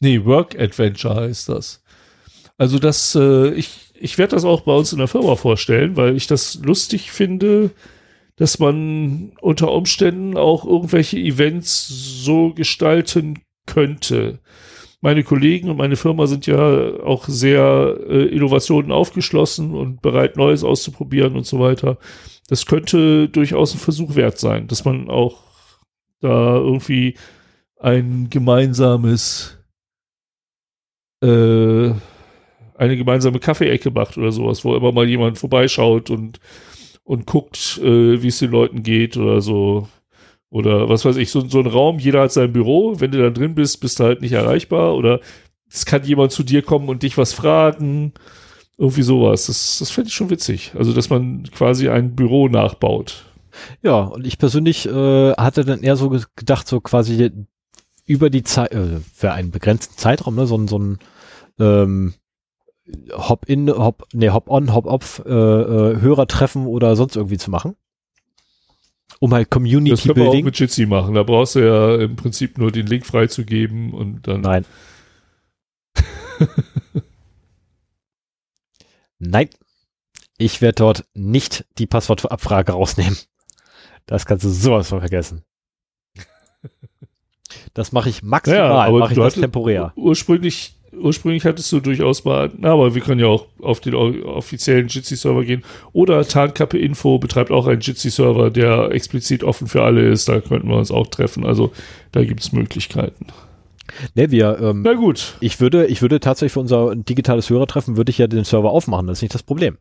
Nee, 0.00 0.24
Work 0.24 0.58
Adventure 0.58 1.14
heißt 1.14 1.48
das. 1.48 1.82
Also 2.58 2.78
das, 2.78 3.14
äh, 3.14 3.48
ich, 3.54 3.92
ich 3.94 4.18
werde 4.18 4.36
das 4.36 4.44
auch 4.44 4.62
bei 4.62 4.72
uns 4.72 4.92
in 4.92 4.98
der 4.98 5.08
Firma 5.08 5.34
vorstellen, 5.36 5.96
weil 5.96 6.16
ich 6.16 6.26
das 6.26 6.56
lustig 6.56 7.10
finde, 7.10 7.70
dass 8.36 8.58
man 8.58 9.32
unter 9.40 9.70
Umständen 9.72 10.36
auch 10.36 10.64
irgendwelche 10.64 11.16
Events 11.18 11.86
so 11.88 12.52
gestalten 12.52 13.40
könnte. 13.66 14.40
Meine 15.04 15.22
Kollegen 15.22 15.68
und 15.68 15.76
meine 15.76 15.96
Firma 15.96 16.26
sind 16.26 16.46
ja 16.46 16.56
auch 17.04 17.28
sehr 17.28 17.98
äh, 18.08 18.24
Innovationen 18.24 18.90
aufgeschlossen 18.90 19.74
und 19.74 20.00
bereit, 20.00 20.38
Neues 20.38 20.64
auszuprobieren 20.64 21.36
und 21.36 21.44
so 21.44 21.60
weiter. 21.60 21.98
Das 22.48 22.64
könnte 22.64 23.28
durchaus 23.28 23.74
ein 23.74 23.80
Versuch 23.80 24.16
wert 24.16 24.38
sein, 24.38 24.66
dass 24.66 24.86
man 24.86 25.10
auch 25.10 25.42
da 26.20 26.56
irgendwie 26.56 27.18
ein 27.78 28.30
gemeinsames 28.30 29.58
äh, 31.22 31.90
eine 32.76 32.96
gemeinsame 32.96 33.40
Kaffeeecke 33.40 33.90
macht 33.90 34.16
oder 34.16 34.32
sowas, 34.32 34.64
wo 34.64 34.74
immer 34.74 34.92
mal 34.92 35.06
jemand 35.06 35.36
vorbeischaut 35.36 36.08
und, 36.08 36.40
und 37.02 37.26
guckt, 37.26 37.78
äh, 37.82 38.22
wie 38.22 38.28
es 38.28 38.38
den 38.38 38.52
Leuten 38.52 38.82
geht 38.82 39.18
oder 39.18 39.42
so. 39.42 39.86
Oder 40.54 40.88
was 40.88 41.04
weiß 41.04 41.16
ich, 41.16 41.32
so, 41.32 41.40
so 41.48 41.58
ein 41.58 41.66
Raum, 41.66 41.98
jeder 41.98 42.20
hat 42.22 42.32
sein 42.32 42.52
Büro, 42.52 43.00
wenn 43.00 43.10
du 43.10 43.18
da 43.20 43.30
drin 43.30 43.56
bist, 43.56 43.80
bist 43.80 43.98
du 43.98 44.04
halt 44.04 44.20
nicht 44.20 44.30
erreichbar 44.30 44.94
oder 44.94 45.18
es 45.68 45.84
kann 45.84 46.04
jemand 46.04 46.30
zu 46.30 46.44
dir 46.44 46.62
kommen 46.62 46.88
und 46.88 47.02
dich 47.02 47.18
was 47.18 47.32
fragen. 47.32 48.12
Irgendwie 48.78 49.02
sowas. 49.02 49.46
Das, 49.46 49.78
das 49.80 49.90
fände 49.90 50.08
ich 50.10 50.14
schon 50.14 50.30
witzig. 50.30 50.70
Also, 50.78 50.92
dass 50.92 51.10
man 51.10 51.42
quasi 51.52 51.88
ein 51.88 52.14
Büro 52.14 52.46
nachbaut. 52.46 53.24
Ja, 53.82 54.02
und 54.02 54.24
ich 54.28 54.38
persönlich 54.38 54.86
äh, 54.86 55.32
hatte 55.32 55.64
dann 55.64 55.82
eher 55.82 55.96
so 55.96 56.10
ge- 56.10 56.22
gedacht, 56.36 56.68
so 56.68 56.80
quasi 56.80 57.32
über 58.06 58.30
die 58.30 58.44
Zeit, 58.44 58.70
äh, 58.72 59.00
für 59.12 59.32
einen 59.32 59.50
begrenzten 59.50 59.98
Zeitraum, 59.98 60.36
ne, 60.36 60.46
so 60.46 60.56
ein, 60.56 60.68
so 60.68 60.78
ein 60.78 60.98
ähm, 61.58 62.14
Hop-in, 63.12 63.70
Hop, 63.70 64.04
nee, 64.12 64.30
Hop-on, 64.30 64.72
Hop-off 64.72 65.20
äh, 65.26 65.30
äh, 65.30 66.00
Hörertreffen 66.00 66.66
oder 66.66 66.94
sonst 66.94 67.16
irgendwie 67.16 67.38
zu 67.38 67.50
machen. 67.50 67.74
Um 69.20 69.32
halt 69.32 69.48
Das 69.50 69.58
können 69.58 70.16
wir 70.16 70.28
auch 70.28 70.42
mit 70.42 70.58
Jitsi 70.58 70.86
machen. 70.86 71.14
Da 71.14 71.22
brauchst 71.22 71.54
du 71.54 71.60
ja 71.60 71.94
im 71.96 72.16
Prinzip 72.16 72.58
nur 72.58 72.70
den 72.72 72.86
Link 72.86 73.06
freizugeben 73.06 73.92
und 73.92 74.26
dann. 74.26 74.40
Nein. 74.40 74.64
Nein. 79.18 79.48
Ich 80.36 80.60
werde 80.60 80.76
dort 80.76 81.04
nicht 81.14 81.64
die 81.78 81.86
Passwortabfrage 81.86 82.72
rausnehmen. 82.72 83.16
Das 84.06 84.26
kannst 84.26 84.44
du 84.44 84.50
sowas 84.50 84.88
von 84.88 85.00
vergessen. 85.00 85.42
Das 87.72 87.92
mache 87.92 88.08
ich 88.08 88.22
maximal, 88.22 88.58
Ja, 88.58 88.84
aber 88.84 88.98
mache 89.00 89.12
ich 89.12 89.18
das 89.18 89.34
temporär. 89.34 89.92
Ursprünglich, 89.96 90.73
ursprünglich 91.00 91.44
hattest 91.44 91.70
du 91.72 91.80
durchaus 91.80 92.24
mal, 92.24 92.50
na, 92.56 92.72
aber 92.72 92.94
wir 92.94 93.02
können 93.02 93.20
ja 93.20 93.26
auch 93.26 93.46
auf 93.60 93.80
den 93.80 93.94
offiziellen 93.94 94.88
Jitsi-Server 94.88 95.44
gehen. 95.44 95.62
Oder 95.92 96.26
Tarnkappe 96.26 96.78
Info 96.78 97.18
betreibt 97.18 97.50
auch 97.50 97.66
einen 97.66 97.80
Jitsi-Server, 97.80 98.50
der 98.50 98.90
explizit 98.90 99.44
offen 99.44 99.66
für 99.66 99.82
alle 99.82 100.08
ist. 100.08 100.28
Da 100.28 100.40
könnten 100.40 100.68
wir 100.68 100.76
uns 100.76 100.90
auch 100.90 101.06
treffen. 101.06 101.44
Also 101.44 101.72
da 102.12 102.24
gibt 102.24 102.40
es 102.40 102.52
Möglichkeiten. 102.52 103.26
Ne, 104.14 104.30
wir, 104.30 104.58
ähm, 104.60 104.82
Na 104.82 104.94
gut. 104.94 105.36
ich 105.40 105.60
würde, 105.60 105.86
ich 105.86 106.02
würde 106.02 106.20
tatsächlich 106.20 106.52
für 106.52 106.60
unser 106.60 106.94
digitales 106.96 107.50
Hörertreffen 107.50 107.96
würde 107.96 108.10
ich 108.10 108.18
ja 108.18 108.26
den 108.26 108.44
Server 108.44 108.70
aufmachen, 108.70 109.06
das 109.06 109.18
ist 109.18 109.22
nicht 109.22 109.34
das 109.34 109.42
Problem. 109.42 109.78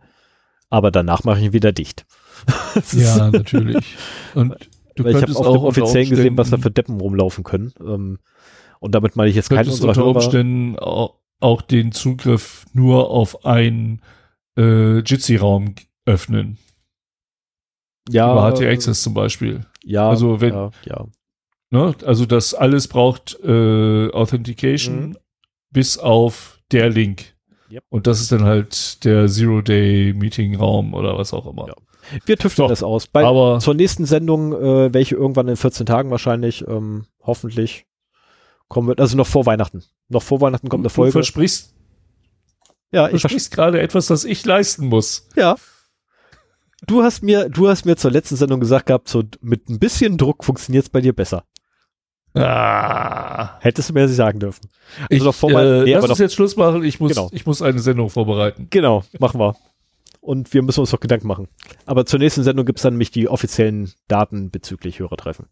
Aber 0.70 0.92
danach 0.92 1.24
mache 1.24 1.40
ich 1.40 1.46
ihn 1.46 1.54
wieder 1.54 1.72
dicht. 1.72 2.06
Ja, 2.92 3.30
natürlich. 3.30 3.96
Und 4.34 4.56
du 4.96 5.04
Weil 5.04 5.12
ich 5.12 5.16
habe 5.16 5.26
könntest 5.26 5.38
auf 5.38 5.48
auch 5.48 5.54
dem 5.54 5.64
offiziellen 5.64 6.08
unter 6.08 6.16
gesehen, 6.18 6.38
was 6.38 6.50
da 6.50 6.58
für 6.58 6.72
Deppen 6.72 7.00
rumlaufen 7.00 7.44
können. 7.44 7.74
Ähm, 7.80 8.20
und 8.84 8.94
damit 8.94 9.16
meine 9.16 9.30
ich 9.30 9.36
jetzt 9.36 9.50
keinen 9.50 9.68
unserer 9.70 9.90
unter. 9.90 10.06
Umständen 10.06 10.78
auch, 10.80 11.16
auch 11.40 11.62
den 11.62 11.92
Zugriff 11.92 12.66
nur 12.74 13.10
auf 13.10 13.46
einen 13.46 14.02
äh, 14.58 15.00
Jitsi-Raum 15.00 15.76
öffnen. 16.06 16.58
Ja, 18.10 18.32
Über 18.34 18.52
HT 18.58 18.66
Access 18.66 19.02
zum 19.02 19.14
Beispiel. 19.14 19.66
ja, 19.84 20.10
also 20.10 20.42
wenn- 20.42 20.54
ja, 20.54 20.72
ja. 20.86 21.06
Ne? 21.72 21.96
Also 22.06 22.26
das 22.28 22.54
alles 22.54 22.88
braucht 22.88 23.40
äh, 23.44 24.10
Authentication 24.12 25.10
Mhm. 25.10 25.18
bis 25.72 25.98
auf 25.98 26.60
der 26.72 26.90
Link. 26.90 27.34
Yep. 27.72 27.84
Und 27.90 28.06
das 28.06 28.22
ist 28.22 28.32
dann 28.32 28.44
halt 28.44 29.04
der 29.06 29.28
Zero-Day-Meeting-Raum 29.28 30.94
oder 30.94 31.18
was 31.18 31.34
auch 31.34 31.48
immer. 31.48 31.68
Ja. 31.68 31.74
Wir 32.26 32.38
tüfteln 32.38 32.66
So, 32.66 32.70
das 32.70 32.84
aus. 32.84 33.08
Bei, 33.08 33.24
Aber 33.26 33.60
zur 33.60 33.74
nächsten 33.74 34.06
Sendung, 34.06 34.54
äh, 34.54 34.94
welche 34.94 35.16
irgendwann 35.16 35.48
in 35.48 35.56
14 35.56 35.86
Tagen 35.86 36.12
wahrscheinlich, 36.12 36.68
ähm, 36.68 37.06
hoffentlich 37.24 37.86
kommen 38.68 38.88
wird, 38.88 39.00
also 39.00 39.16
noch 39.18 39.28
vor 39.28 39.46
Weihnachten. 39.46 39.84
Noch 40.10 40.24
vor 40.24 40.42
Weihnachten 40.42 40.70
kommt 40.70 40.82
eine 40.82 40.90
du 40.90 40.94
Folge. 40.94 41.12
versprichst, 41.12 41.74
Ja, 42.92 43.06
ich 43.06 43.12
vers 43.12 43.22
versprichst 43.22 43.52
gerade 43.52 43.82
etwas, 43.82 44.08
das 44.08 44.24
ich 44.26 44.46
leisten 44.46 44.88
muss. 44.88 45.28
ja. 45.36 45.56
Du 46.86 47.02
hast 47.02 47.24
mir, 47.24 47.48
du 47.48 47.70
hast 47.70 47.86
mir 47.86 47.96
zur 47.96 48.12
letzten 48.12 48.36
Sendung 48.36 48.60
gesagt 48.60 48.88
gehabt, 48.88 49.08
so 49.08 49.24
mit 49.40 49.70
ein 49.70 49.80
bisschen 49.80 50.18
Druck 50.18 50.44
funktioniert 50.44 50.84
es 50.84 50.90
bei 50.90 51.00
dir 51.00 51.14
besser. 51.14 51.46
Ah. 52.34 53.58
Hättest 53.62 53.90
du 53.90 53.94
mir 53.94 54.02
das 54.08 54.16
sagen 54.16 54.40
dürfen. 54.40 54.70
Ich, 55.08 55.24
noch 55.24 55.34
vor 55.36 55.52
äh, 55.52 55.84
nee, 55.84 55.94
lass 55.94 56.10
uns 56.10 56.20
jetzt 56.20 56.34
Schluss 56.36 56.56
machen. 56.58 56.84
Ich 56.84 57.00
muss, 57.00 57.12
Genau. 57.14 57.30
ich 57.32 57.46
muss 57.46 57.62
eine 57.62 57.80
Sendung 57.80 58.10
vorbereiten. 58.10 58.68
Genau, 58.70 59.04
machen 59.20 59.40
wir. 59.40 59.56
Und 60.20 60.54
wir 60.54 60.62
müssen 60.62 60.80
uns 60.82 60.92
noch 60.92 61.00
Gedanken 61.00 61.28
machen. 61.28 61.48
Aber 61.86 62.06
zur 62.06 62.20
nächsten 62.20 62.44
Sendung 62.44 62.66
gibt's 62.66 62.82
dann 62.82 62.94
nämlich 62.94 63.12
die 63.12 63.30
offiziellen 63.30 63.94
Daten 64.10 64.52
bezüglich 64.52 65.00
Hörertreffen. 65.00 65.48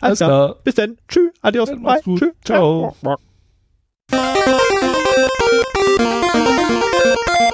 Alles 0.00 0.18
klar. 0.18 0.56
Bis 0.64 0.74
dann. 0.74 0.98
Tschüss. 1.08 1.32
Adios. 1.42 1.70
Macht's 1.76 2.04
Bye. 2.04 2.16
Tschüss. 2.16 2.32
Ciao. 2.44 2.94
Thank 7.28 7.52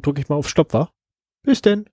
drücke 0.00 0.20
ich 0.20 0.28
mal 0.28 0.36
auf 0.36 0.48
Stopp, 0.48 0.72
wa? 0.72 0.92
Bis 1.42 1.60
denn. 1.62 1.89